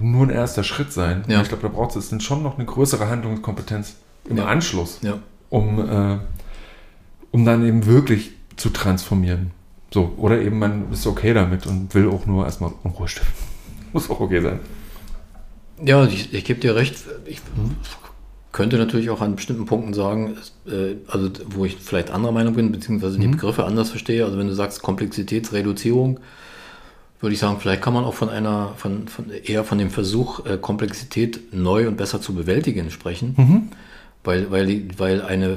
nur 0.00 0.26
ein 0.26 0.30
erster 0.30 0.64
Schritt 0.64 0.92
sein. 0.92 1.24
Ja. 1.28 1.42
Ich 1.42 1.48
glaube, 1.48 1.62
da 1.62 1.68
braucht 1.68 1.96
es 1.96 2.08
dann 2.08 2.20
schon 2.20 2.42
noch 2.42 2.56
eine 2.56 2.66
größere 2.66 3.08
Handlungskompetenz 3.08 3.96
im 4.28 4.38
ja. 4.38 4.46
Anschluss, 4.46 4.98
ja. 5.02 5.18
Um, 5.50 5.78
äh, 5.78 6.18
um 7.30 7.44
dann 7.44 7.66
eben 7.66 7.86
wirklich 7.86 8.32
zu 8.56 8.70
transformieren. 8.70 9.50
So, 9.92 10.12
oder 10.18 10.40
eben 10.40 10.58
man 10.58 10.92
ist 10.92 11.06
okay 11.06 11.32
damit 11.32 11.66
und 11.66 11.94
will 11.94 12.10
auch 12.10 12.26
nur 12.26 12.44
erstmal 12.44 12.72
Unruhe 12.82 13.08
stiften. 13.08 13.34
Muss 13.92 14.10
auch 14.10 14.20
okay 14.20 14.40
sein. 14.40 14.60
Ja, 15.84 16.04
ich, 16.04 16.32
ich 16.32 16.44
gebe 16.44 16.60
dir 16.60 16.74
recht. 16.74 16.96
Ich 17.26 17.40
könnte 18.52 18.76
natürlich 18.76 19.10
auch 19.10 19.20
an 19.20 19.36
bestimmten 19.36 19.66
Punkten 19.66 19.94
sagen, 19.94 20.36
äh, 20.66 20.96
also 21.06 21.30
wo 21.46 21.64
ich 21.64 21.76
vielleicht 21.76 22.10
anderer 22.10 22.32
Meinung 22.32 22.54
bin, 22.54 22.72
beziehungsweise 22.72 23.18
die 23.18 23.26
mhm. 23.26 23.32
Begriffe 23.32 23.64
anders 23.64 23.90
verstehe. 23.90 24.24
Also 24.24 24.38
wenn 24.38 24.48
du 24.48 24.54
sagst 24.54 24.82
Komplexitätsreduzierung, 24.82 26.20
würde 27.20 27.34
ich 27.34 27.40
sagen, 27.40 27.58
vielleicht 27.60 27.82
kann 27.82 27.94
man 27.94 28.04
auch 28.04 28.14
von 28.14 28.28
einer, 28.28 28.74
von, 28.76 29.08
von 29.08 29.30
eher 29.30 29.64
von 29.64 29.78
dem 29.78 29.90
Versuch, 29.90 30.46
äh, 30.46 30.56
Komplexität 30.56 31.52
neu 31.52 31.88
und 31.88 31.96
besser 31.96 32.20
zu 32.20 32.34
bewältigen 32.34 32.90
sprechen. 32.90 33.34
Mhm. 33.36 33.68
Weil, 34.24 34.50
weil, 34.50 34.88
weil 34.96 35.22
eine 35.22 35.56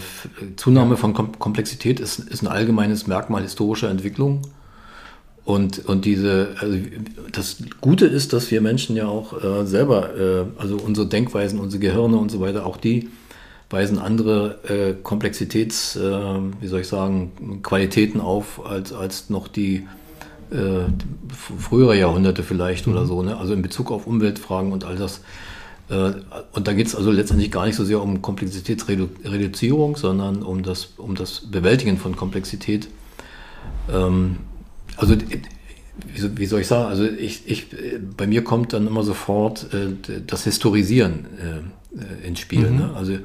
Zunahme 0.55 0.95
von 0.95 1.13
Komplexität 1.13 1.99
ist, 1.99 2.19
ist 2.19 2.41
ein 2.41 2.47
allgemeines 2.47 3.07
Merkmal 3.07 3.41
historischer 3.41 3.89
Entwicklung. 3.89 4.41
Und, 5.43 5.85
und 5.85 6.05
diese, 6.05 6.55
also 6.59 6.77
das 7.31 7.57
Gute 7.81 8.05
ist, 8.05 8.31
dass 8.31 8.51
wir 8.51 8.61
Menschen 8.61 8.95
ja 8.95 9.07
auch 9.07 9.43
äh, 9.43 9.65
selber, 9.65 10.15
äh, 10.15 10.61
also 10.61 10.77
unsere 10.77 11.07
Denkweisen, 11.07 11.59
unsere 11.59 11.81
Gehirne 11.81 12.17
und 12.17 12.29
so 12.29 12.39
weiter, 12.39 12.65
auch 12.65 12.77
die 12.77 13.09
weisen 13.71 13.97
andere 13.97 14.59
äh, 14.67 14.93
Komplexitäts, 15.01 15.95
äh, 15.95 15.99
wie 16.59 16.67
soll 16.67 16.81
ich 16.81 16.87
sagen, 16.87 17.61
Qualitäten 17.63 18.19
auf, 18.19 18.63
als, 18.65 18.93
als 18.93 19.29
noch 19.29 19.47
die 19.47 19.87
äh, 20.51 20.83
frühere 21.59 21.97
Jahrhunderte 21.97 22.43
vielleicht 22.43 22.85
mhm. 22.85 22.93
oder 22.93 23.05
so, 23.05 23.23
ne? 23.23 23.37
also 23.37 23.53
in 23.53 23.61
Bezug 23.61 23.91
auf 23.91 24.05
Umweltfragen 24.05 24.71
und 24.71 24.83
all 24.83 24.95
das. 24.95 25.21
Äh, 25.89 26.11
und 26.51 26.67
da 26.67 26.73
geht 26.73 26.87
es 26.87 26.95
also 26.95 27.09
letztendlich 27.09 27.49
gar 27.49 27.65
nicht 27.65 27.75
so 27.75 27.85
sehr 27.85 28.01
um 28.01 28.21
Komplexitätsreduzierung, 28.21 29.95
sondern 29.95 30.43
um 30.43 30.61
das, 30.61 30.89
um 30.97 31.15
das 31.15 31.49
Bewältigen 31.49 31.97
von 31.97 32.15
Komplexität. 32.15 32.89
Ähm, 33.91 34.37
also 35.01 35.15
wie 36.35 36.45
soll 36.45 36.61
ich 36.61 36.67
sagen, 36.67 36.85
also 36.85 37.03
ich, 37.03 37.43
ich, 37.47 37.67
bei 38.15 38.27
mir 38.27 38.43
kommt 38.43 38.73
dann 38.73 38.87
immer 38.87 39.03
sofort 39.03 39.73
äh, 39.73 40.21
das 40.25 40.43
Historisieren 40.43 41.25
äh, 41.37 42.27
ins 42.27 42.39
Spiel. 42.39 42.69
Mhm. 42.69 42.77
Ne? 42.77 42.93
Also 42.95 43.17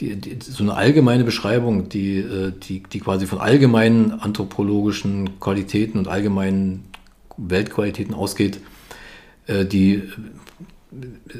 die, 0.00 0.16
die, 0.16 0.38
so 0.40 0.62
eine 0.62 0.74
allgemeine 0.74 1.24
Beschreibung, 1.24 1.88
die, 1.88 2.18
äh, 2.18 2.52
die, 2.52 2.82
die 2.82 3.00
quasi 3.00 3.26
von 3.26 3.38
allgemeinen 3.40 4.12
anthropologischen 4.12 5.40
Qualitäten 5.40 5.98
und 5.98 6.08
allgemeinen 6.08 6.84
Weltqualitäten 7.36 8.14
ausgeht, 8.14 8.60
äh, 9.46 9.64
die 9.64 10.02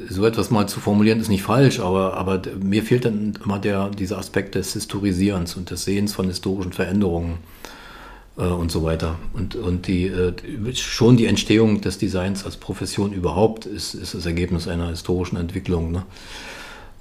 so 0.09 0.25
etwas 0.25 0.51
mal 0.51 0.67
zu 0.67 0.79
formulieren, 0.79 1.19
ist 1.19 1.29
nicht 1.29 1.41
falsch, 1.43 1.79
aber, 1.79 2.15
aber 2.15 2.41
mir 2.61 2.83
fehlt 2.83 3.05
dann 3.05 3.37
immer 3.43 3.57
der, 3.57 3.89
dieser 3.89 4.19
Aspekt 4.19 4.55
des 4.55 4.73
Historisierens 4.73 5.55
und 5.55 5.71
des 5.71 5.85
Sehens 5.85 6.13
von 6.13 6.27
historischen 6.27 6.71
Veränderungen. 6.71 7.39
Äh, 8.39 8.43
und 8.43 8.71
so 8.71 8.83
weiter. 8.83 9.17
Und, 9.33 9.55
und 9.55 9.87
die, 9.87 10.07
äh, 10.07 10.33
schon 10.73 11.17
die 11.17 11.25
Entstehung 11.25 11.81
des 11.81 11.97
Designs 11.97 12.45
als 12.45 12.57
Profession 12.57 13.11
überhaupt 13.11 13.65
ist, 13.65 13.93
ist 13.93 14.13
das 14.13 14.25
Ergebnis 14.25 14.67
einer 14.67 14.89
historischen 14.89 15.37
Entwicklung. 15.37 15.91
Ne? 15.91 16.03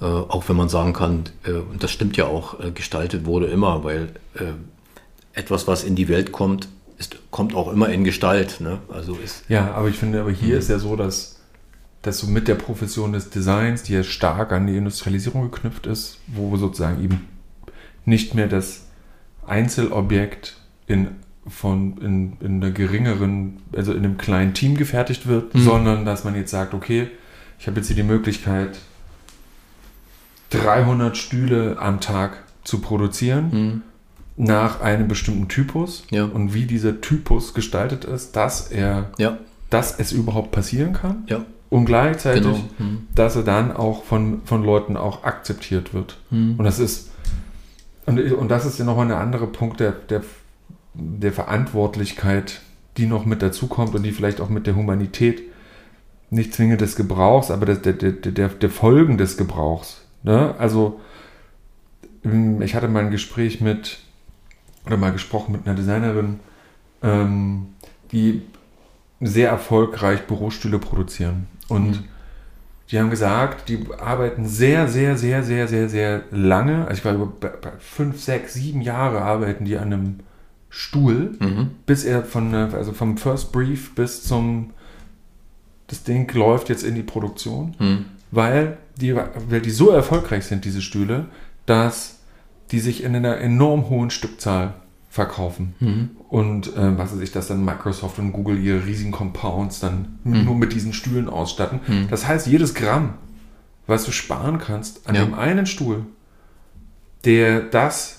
Äh, 0.01 0.05
auch 0.05 0.48
wenn 0.48 0.56
man 0.56 0.69
sagen 0.69 0.93
kann, 0.93 1.24
äh, 1.44 1.52
und 1.52 1.82
das 1.82 1.90
stimmt 1.90 2.16
ja 2.16 2.27
auch, 2.27 2.60
äh, 2.60 2.70
gestaltet 2.73 3.24
wurde 3.24 3.47
immer, 3.47 3.85
weil 3.85 4.10
äh, 4.35 4.52
etwas, 5.32 5.66
was 5.66 5.85
in 5.85 5.94
die 5.94 6.09
Welt 6.09 6.32
kommt, 6.32 6.69
ist, 6.98 7.16
kommt 7.31 7.55
auch 7.55 7.73
immer 7.73 7.89
in 7.89 8.05
Gestalt. 8.05 8.60
Ne? 8.60 8.78
Also 8.89 9.15
ist, 9.15 9.44
ja, 9.48 9.73
aber 9.73 9.89
ich 9.89 9.97
finde, 9.97 10.20
aber 10.20 10.32
hier 10.32 10.55
mhm. 10.55 10.60
ist 10.60 10.69
ja 10.70 10.78
so, 10.78 10.97
dass, 10.97 11.40
dass 12.02 12.19
so 12.19 12.27
mit 12.27 12.48
der 12.48 12.56
Profession 12.56 13.12
des 13.12 13.31
Designs, 13.31 13.85
die 13.85 13.94
ja 13.94 14.02
stark 14.02 14.52
an 14.52 14.66
die 14.66 14.77
Industrialisierung 14.77 15.51
geknüpft 15.51 15.86
ist, 15.86 16.19
wo 16.27 16.56
sozusagen 16.56 17.02
eben 17.02 17.28
nicht 18.05 18.35
mehr 18.35 18.48
das 18.48 18.86
Einzelobjekt 19.47 20.56
in, 20.89 21.09
von, 21.49 21.99
in, 21.99 22.37
in 22.41 22.62
einer 22.62 22.73
geringeren, 22.73 23.59
also 23.75 23.93
in 23.93 24.05
einem 24.05 24.19
kleinen 24.19 24.55
Team 24.55 24.77
gefertigt 24.77 25.27
wird, 25.27 25.55
mhm. 25.55 25.61
sondern 25.61 26.05
dass 26.05 26.25
man 26.25 26.35
jetzt 26.35 26.51
sagt, 26.51 26.75
okay, 26.75 27.09
ich 27.59 27.66
habe 27.66 27.79
jetzt 27.79 27.87
hier 27.89 27.97
die 27.97 28.03
Möglichkeit, 28.03 28.79
300 30.51 31.16
Stühle 31.16 31.77
am 31.79 32.01
Tag 32.01 32.45
zu 32.65 32.81
produzieren. 32.81 33.51
Mhm 33.51 33.83
nach 34.39 34.81
einem 34.81 35.09
bestimmten 35.09 35.49
Typus 35.49 36.05
ja. 36.11 36.25
und 36.25 36.55
wie 36.55 36.65
dieser 36.65 37.01
Typus 37.01 37.55
gestaltet 37.55 38.05
ist, 38.05 38.37
dass 38.37 38.70
er, 38.70 39.11
ja. 39.19 39.37
dass 39.69 39.99
es 39.99 40.12
überhaupt 40.12 40.53
passieren 40.53 40.93
kann. 40.93 41.25
Ja. 41.27 41.45
Und 41.70 41.85
gleichzeitig, 41.85 42.45
genau. 42.45 42.59
hm. 42.79 43.09
dass 43.15 43.37
er 43.37 43.43
dann 43.43 43.77
auch 43.77 44.05
von, 44.05 44.41
von 44.45 44.65
Leuten 44.65 44.97
auch 44.97 45.25
akzeptiert 45.25 45.93
wird. 45.93 46.16
Hm. 46.31 46.55
Und 46.57 46.65
das 46.65 46.79
ist, 46.79 47.11
und, 48.07 48.19
und 48.33 48.49
das 48.49 48.65
ist 48.65 48.79
ja 48.79 48.85
nochmal 48.85 49.07
ein 49.07 49.12
anderer 49.12 49.49
Punkt 49.49 49.81
der, 49.81 49.93
der, 49.93 50.23
der 50.99 51.33
Verantwortlichkeit, 51.33 52.61
die 52.97 53.07
noch 53.07 53.25
mit 53.25 53.43
dazukommt 53.43 53.95
und 53.95 54.03
die 54.03 54.12
vielleicht 54.12 54.41
auch 54.41 54.49
mit 54.49 54.66
der 54.66 54.77
Humanität 54.77 55.43
nicht 56.31 56.53
zwingend 56.53 56.81
des 56.81 56.97
Gebrauchs, 56.97 57.51
aber 57.51 57.66
der, 57.66 57.93
der, 57.93 58.12
der, 58.12 58.49
der 58.49 58.70
Folgen 58.70 59.16
des 59.16 59.37
Gebrauchs. 59.37 60.03
Ne? 60.23 60.55
Also, 60.59 61.01
ich 62.61 62.75
hatte 62.75 62.89
mal 62.89 63.05
ein 63.05 63.11
Gespräch 63.11 63.61
mit 63.61 64.01
oder 64.85 64.97
mal 64.97 65.12
gesprochen 65.12 65.53
mit 65.53 65.66
einer 65.66 65.77
Designerin, 65.77 66.41
ähm, 67.03 67.69
die 68.12 68.43
sehr 69.20 69.51
erfolgreich 69.51 70.27
Bürostühle 70.27 70.79
produzieren. 70.79 71.47
Und 71.69 71.91
mhm. 71.91 72.05
die 72.91 72.99
haben 72.99 73.11
gesagt, 73.11 73.69
die 73.69 73.87
arbeiten 73.99 74.47
sehr, 74.47 74.89
sehr, 74.89 75.16
sehr, 75.16 75.43
sehr, 75.43 75.69
sehr, 75.69 75.89
sehr 75.89 76.23
lange. 76.31 76.83
Also 76.83 76.95
ich 76.95 77.03
glaube, 77.03 77.33
fünf, 77.79 78.23
sechs, 78.23 78.55
sieben 78.55 78.81
Jahre 78.81 79.23
arbeiten 79.23 79.65
die 79.65 79.77
an 79.77 79.93
einem 79.93 80.20
Stuhl, 80.70 81.36
mhm. 81.39 81.70
bis 81.86 82.05
er 82.05 82.23
von, 82.23 82.55
also 82.55 82.93
vom 82.93 83.16
First 83.16 83.53
Brief 83.53 83.95
bis 83.95 84.23
zum, 84.23 84.70
das 85.86 86.05
Ding 86.05 86.31
läuft 86.35 86.69
jetzt 86.69 86.85
in 86.85 86.95
die 86.95 87.03
Produktion, 87.03 87.74
mhm. 87.78 88.05
weil, 88.31 88.77
die, 88.97 89.15
weil 89.15 89.61
die 89.61 89.70
so 89.70 89.90
erfolgreich 89.90 90.45
sind, 90.45 90.65
diese 90.65 90.82
Stühle, 90.82 91.27
dass 91.66 92.19
die 92.70 92.81
sich 92.81 93.03
in 93.03 93.16
einer 93.16 93.39
enorm 93.39 93.89
hohen 93.89 94.11
Stückzahl 94.11 94.74
verkaufen. 95.09 95.74
Mhm. 95.81 96.11
Und 96.28 96.77
äh, 96.77 96.99
was 96.99 97.12
weiß 97.12 97.20
ich, 97.20 97.32
dass 97.32 97.49
dann 97.49 97.65
Microsoft 97.65 98.19
und 98.19 98.32
Google 98.32 98.59
ihre 98.59 98.85
riesigen 98.85 99.11
Compounds 99.11 99.81
dann 99.81 100.19
mhm. 100.24 100.45
nur 100.45 100.55
mit 100.55 100.74
diesen 100.74 100.93
Stühlen 100.93 101.28
ausstatten. 101.28 101.81
Mhm. 101.86 102.09
Das 102.11 102.27
heißt, 102.27 102.47
jedes 102.47 102.74
Gramm, 102.74 103.15
was 103.86 104.05
du 104.05 104.12
sparen 104.12 104.59
kannst 104.59 105.09
an 105.09 105.15
ja. 105.15 105.24
dem 105.24 105.35
einen 105.35 105.65
Stuhl, 105.65 106.05
der 107.24 107.62
das 107.62 108.18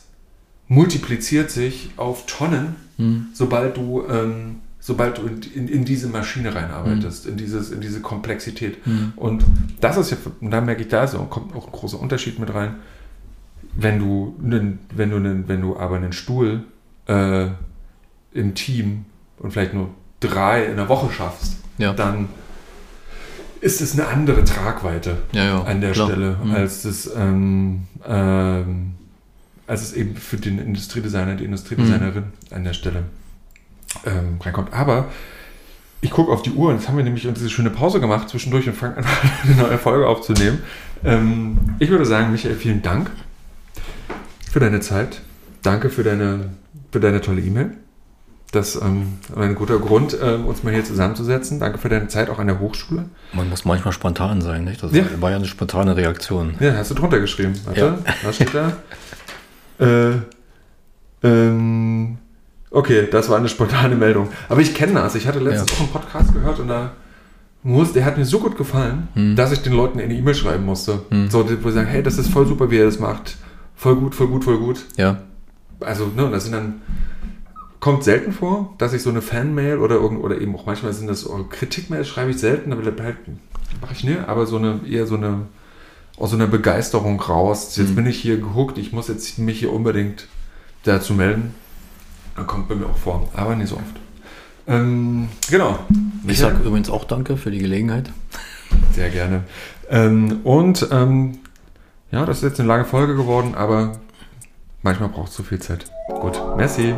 multipliziert 0.70 1.52
sich 1.52 1.92
auf 1.98 2.26
Tonnen, 2.26 2.78
mhm. 2.98 3.28
sobald 3.34 3.76
du 3.76 4.06
ähm, 4.10 4.62
sobald 4.80 5.18
du 5.18 5.24
in, 5.24 5.42
in, 5.54 5.68
in, 5.68 5.84
diese 5.84 6.08
Maschine 6.08 6.56
reinarbeitest, 6.56 7.26
mhm. 7.26 7.32
in, 7.32 7.38
dieses, 7.38 7.70
in 7.70 7.82
diese 7.82 8.00
Komplexität. 8.00 8.88
Mhm. 8.88 9.12
Und 9.18 9.44
das 9.82 9.98
ist 9.98 10.12
ja, 10.12 10.18
und 10.40 10.52
da 10.52 10.62
merke 10.62 10.84
ich, 10.84 10.88
da 10.88 11.06
so, 11.06 11.18
kommt 11.26 11.54
auch 11.54 11.66
ein 11.66 11.72
großer 11.74 12.00
Unterschied 12.00 12.40
mit 12.40 12.54
rein 12.54 12.76
wenn 13.76 14.00
du, 14.00 14.36
wenn 14.40 14.80
du, 15.10 15.48
wenn 15.48 15.62
du 15.62 15.78
aber 15.78 15.96
einen 15.96 16.14
Stuhl 16.14 16.64
äh, 17.08 17.48
im 18.34 18.56
Team 18.56 19.06
und 19.40 19.52
vielleicht 19.52 19.74
nur 19.74 19.90
drei 20.20 20.66
in 20.66 20.76
der 20.76 20.90
Woche 20.90 21.12
schaffst, 21.12 21.58
ja. 21.78 21.94
dann 21.94 22.30
ist 23.62 23.82
es 23.82 23.94
eine 23.94 24.08
andere 24.08 24.44
Tragweite 24.44 25.18
ja, 25.32 25.44
ja, 25.44 25.64
an 25.64 25.82
der 25.82 25.92
klar. 25.92 26.08
Stelle, 26.08 26.38
mhm. 26.44 26.52
als, 26.52 26.86
es, 26.86 27.10
ähm, 27.16 27.84
ähm, 28.08 28.96
als 29.70 29.84
es 29.84 29.94
eben 29.94 30.16
für 30.16 30.38
den 30.38 30.58
Industriedesigner, 30.58 31.36
die 31.36 31.46
Industriedesignerin 31.46 32.24
mhm. 32.24 32.56
an 32.56 32.64
der 32.64 32.74
Stelle 32.74 33.04
ähm, 34.06 34.40
reinkommt. 34.42 34.74
Aber 34.74 35.10
ich 36.02 36.10
gucke 36.10 36.32
auf 36.32 36.42
die 36.42 36.52
Uhr 36.52 36.70
und 36.70 36.78
jetzt 36.78 36.88
haben 36.88 36.98
wir 36.98 37.04
nämlich 37.04 37.28
uns 37.28 37.38
diese 37.38 37.52
schöne 37.52 37.70
Pause 37.70 38.00
gemacht 38.00 38.30
zwischendurch 38.30 38.68
und 38.68 38.74
fangen 38.74 38.98
an, 38.98 39.06
eine 39.44 39.56
neue 39.56 39.78
Folge 39.78 40.08
aufzunehmen. 40.08 40.64
Ähm, 41.04 41.58
ich 41.78 41.90
würde 41.90 42.06
sagen, 42.06 42.32
Michael, 42.32 42.56
vielen 42.56 42.82
Dank 42.82 43.12
für 44.52 44.60
deine 44.60 44.80
Zeit. 44.80 45.22
Danke 45.62 45.90
für 45.90 46.04
deine, 46.04 46.50
für 46.92 47.00
deine 47.00 47.22
tolle 47.22 47.42
E-Mail. 47.42 47.72
Das 48.52 48.76
ähm, 48.76 49.20
ein 49.36 49.54
guter 49.54 49.78
Grund, 49.78 50.18
ähm, 50.20 50.48
uns 50.48 50.64
mal 50.64 50.74
hier 50.74 50.84
zusammenzusetzen. 50.84 51.60
Danke 51.60 51.78
für 51.78 51.90
deine 51.90 52.08
Zeit 52.08 52.32
auch 52.32 52.40
an 52.40 52.48
der 52.48 52.60
Hochschule. 52.60 53.06
Man 53.34 53.48
muss 53.48 53.66
manchmal 53.66 53.94
spontan 53.94 54.42
sein, 54.42 54.64
nicht? 54.64 54.82
Das 54.82 54.92
ja. 54.92 55.04
war 55.20 55.30
ja 55.30 55.36
eine 55.36 55.46
spontane 55.46 55.96
Reaktion. 55.96 56.56
Ja, 56.60 56.74
hast 56.74 56.90
du 56.90 56.96
drunter 56.96 57.20
geschrieben. 57.20 57.54
Warte, 57.66 57.80
ja. 57.80 57.98
was 58.24 58.36
steht 58.36 58.56
da? 58.56 58.74
äh, 59.80 60.12
ähm, 61.24 62.18
okay, 62.72 63.08
das 63.12 63.30
war 63.30 63.38
eine 63.38 63.50
spontane 63.50 63.96
Meldung. 63.96 64.30
Aber 64.48 64.62
ich 64.62 64.74
kenne 64.74 64.94
das. 64.94 65.16
Ich 65.16 65.28
hatte 65.28 65.40
letztens 65.40 65.72
ja. 65.72 65.76
auch 65.76 65.80
einen 65.82 65.90
Podcast 65.90 66.34
gehört 66.34 66.60
und 66.60 66.68
da 66.68 66.92
muss, 67.64 67.92
der 67.94 68.06
hat 68.06 68.18
mir 68.18 68.26
so 68.26 68.40
gut 68.40 68.58
gefallen, 68.58 69.10
hm. 69.14 69.36
dass 69.36 69.52
ich 69.52 69.62
den 69.62 69.74
Leuten 69.74 70.00
eine 70.00 70.14
E-Mail 70.14 70.36
schreiben 70.36 70.66
musste. 70.66 71.02
Hm. 71.10 71.30
So, 71.30 71.46
wo 71.62 71.70
sie 71.70 71.76
sagen, 71.76 71.88
hey, 71.88 72.02
das 72.02 72.18
ist 72.18 72.30
voll 72.30 72.48
super, 72.48 72.72
wie 72.72 72.78
ihr 72.78 72.86
das 72.86 73.00
macht 73.00 73.36
voll 73.80 73.96
gut, 73.96 74.14
voll 74.14 74.28
gut, 74.28 74.44
voll 74.44 74.58
gut. 74.58 74.86
Ja. 74.98 75.22
Also, 75.80 76.08
ne, 76.08 76.30
das 76.30 76.44
sind 76.44 76.52
dann, 76.52 76.82
kommt 77.80 78.04
selten 78.04 78.34
vor, 78.34 78.76
dass 78.78 78.94
ich 78.94 79.02
so 79.02 79.10
eine 79.10 79.22
Fanmail 79.22 79.78
oder 79.78 79.96
irgend, 79.96 80.22
oder 80.22 80.40
eben 80.40 80.54
auch 80.56 80.66
manchmal 80.66 80.92
sind 80.92 81.08
das 81.08 81.28
Kritikmails, 81.50 82.10
schreibe 82.10 82.32
ich 82.32 82.38
selten, 82.38 82.74
aber 82.74 82.84
halt, 82.84 83.18
mache 83.82 83.94
ich 83.94 84.04
ne, 84.04 84.28
aber 84.28 84.46
so 84.46 84.58
eine, 84.58 84.82
eher 84.86 85.08
so 85.08 85.16
eine, 85.16 85.44
aus 86.20 86.32
so 86.32 86.36
einer 86.36 86.48
Begeisterung 86.48 87.20
raus. 87.20 87.76
Jetzt 87.78 87.92
mhm. 87.92 87.96
bin 87.96 88.06
ich 88.06 88.20
hier 88.20 88.38
gehuckt, 88.38 88.78
ich 88.78 88.92
muss 88.92 89.08
jetzt 89.08 89.40
mich 89.40 89.60
hier 89.60 89.74
unbedingt 89.74 90.28
dazu 90.84 91.14
melden. 91.14 91.56
Dann 92.36 92.48
kommt 92.48 92.68
bei 92.68 92.76
mir 92.76 92.86
auch 92.86 92.98
vor, 92.98 93.28
aber 93.34 93.56
nicht 93.56 93.70
so 93.70 93.76
oft. 93.76 93.96
Ähm, 94.68 95.30
genau. 95.50 95.80
Ich 96.28 96.40
sage 96.40 96.58
übrigens 96.64 96.90
auch 96.90 97.06
danke 97.06 97.38
für 97.38 97.52
die 97.52 97.58
Gelegenheit. 97.58 98.12
Sehr 98.94 99.10
gerne. 99.10 99.44
Ähm, 99.90 100.42
und 100.44 100.88
ähm, 100.92 101.40
ja, 102.12 102.26
das 102.26 102.38
ist 102.38 102.44
jetzt 102.44 102.60
eine 102.60 102.68
lange 102.68 102.86
Folge 102.86 103.16
geworden, 103.16 103.56
aber 103.56 104.00
manchmal 104.84 105.10
braucht 105.10 105.30
es 105.30 105.36
zu 105.36 105.44
viel 105.44 105.60
Zeit. 105.60 105.86
Gut, 106.22 106.40
merci. 106.56 106.94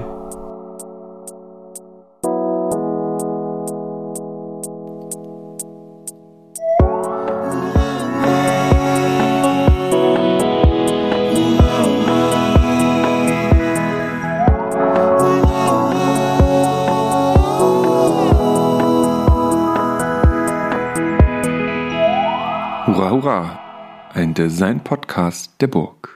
Hurra, 24.21 24.27
hurra! 24.27 24.31
ein 24.31 24.33
Design-Podcast 24.35 25.59
der 25.61 25.67
Burg. 25.67 26.10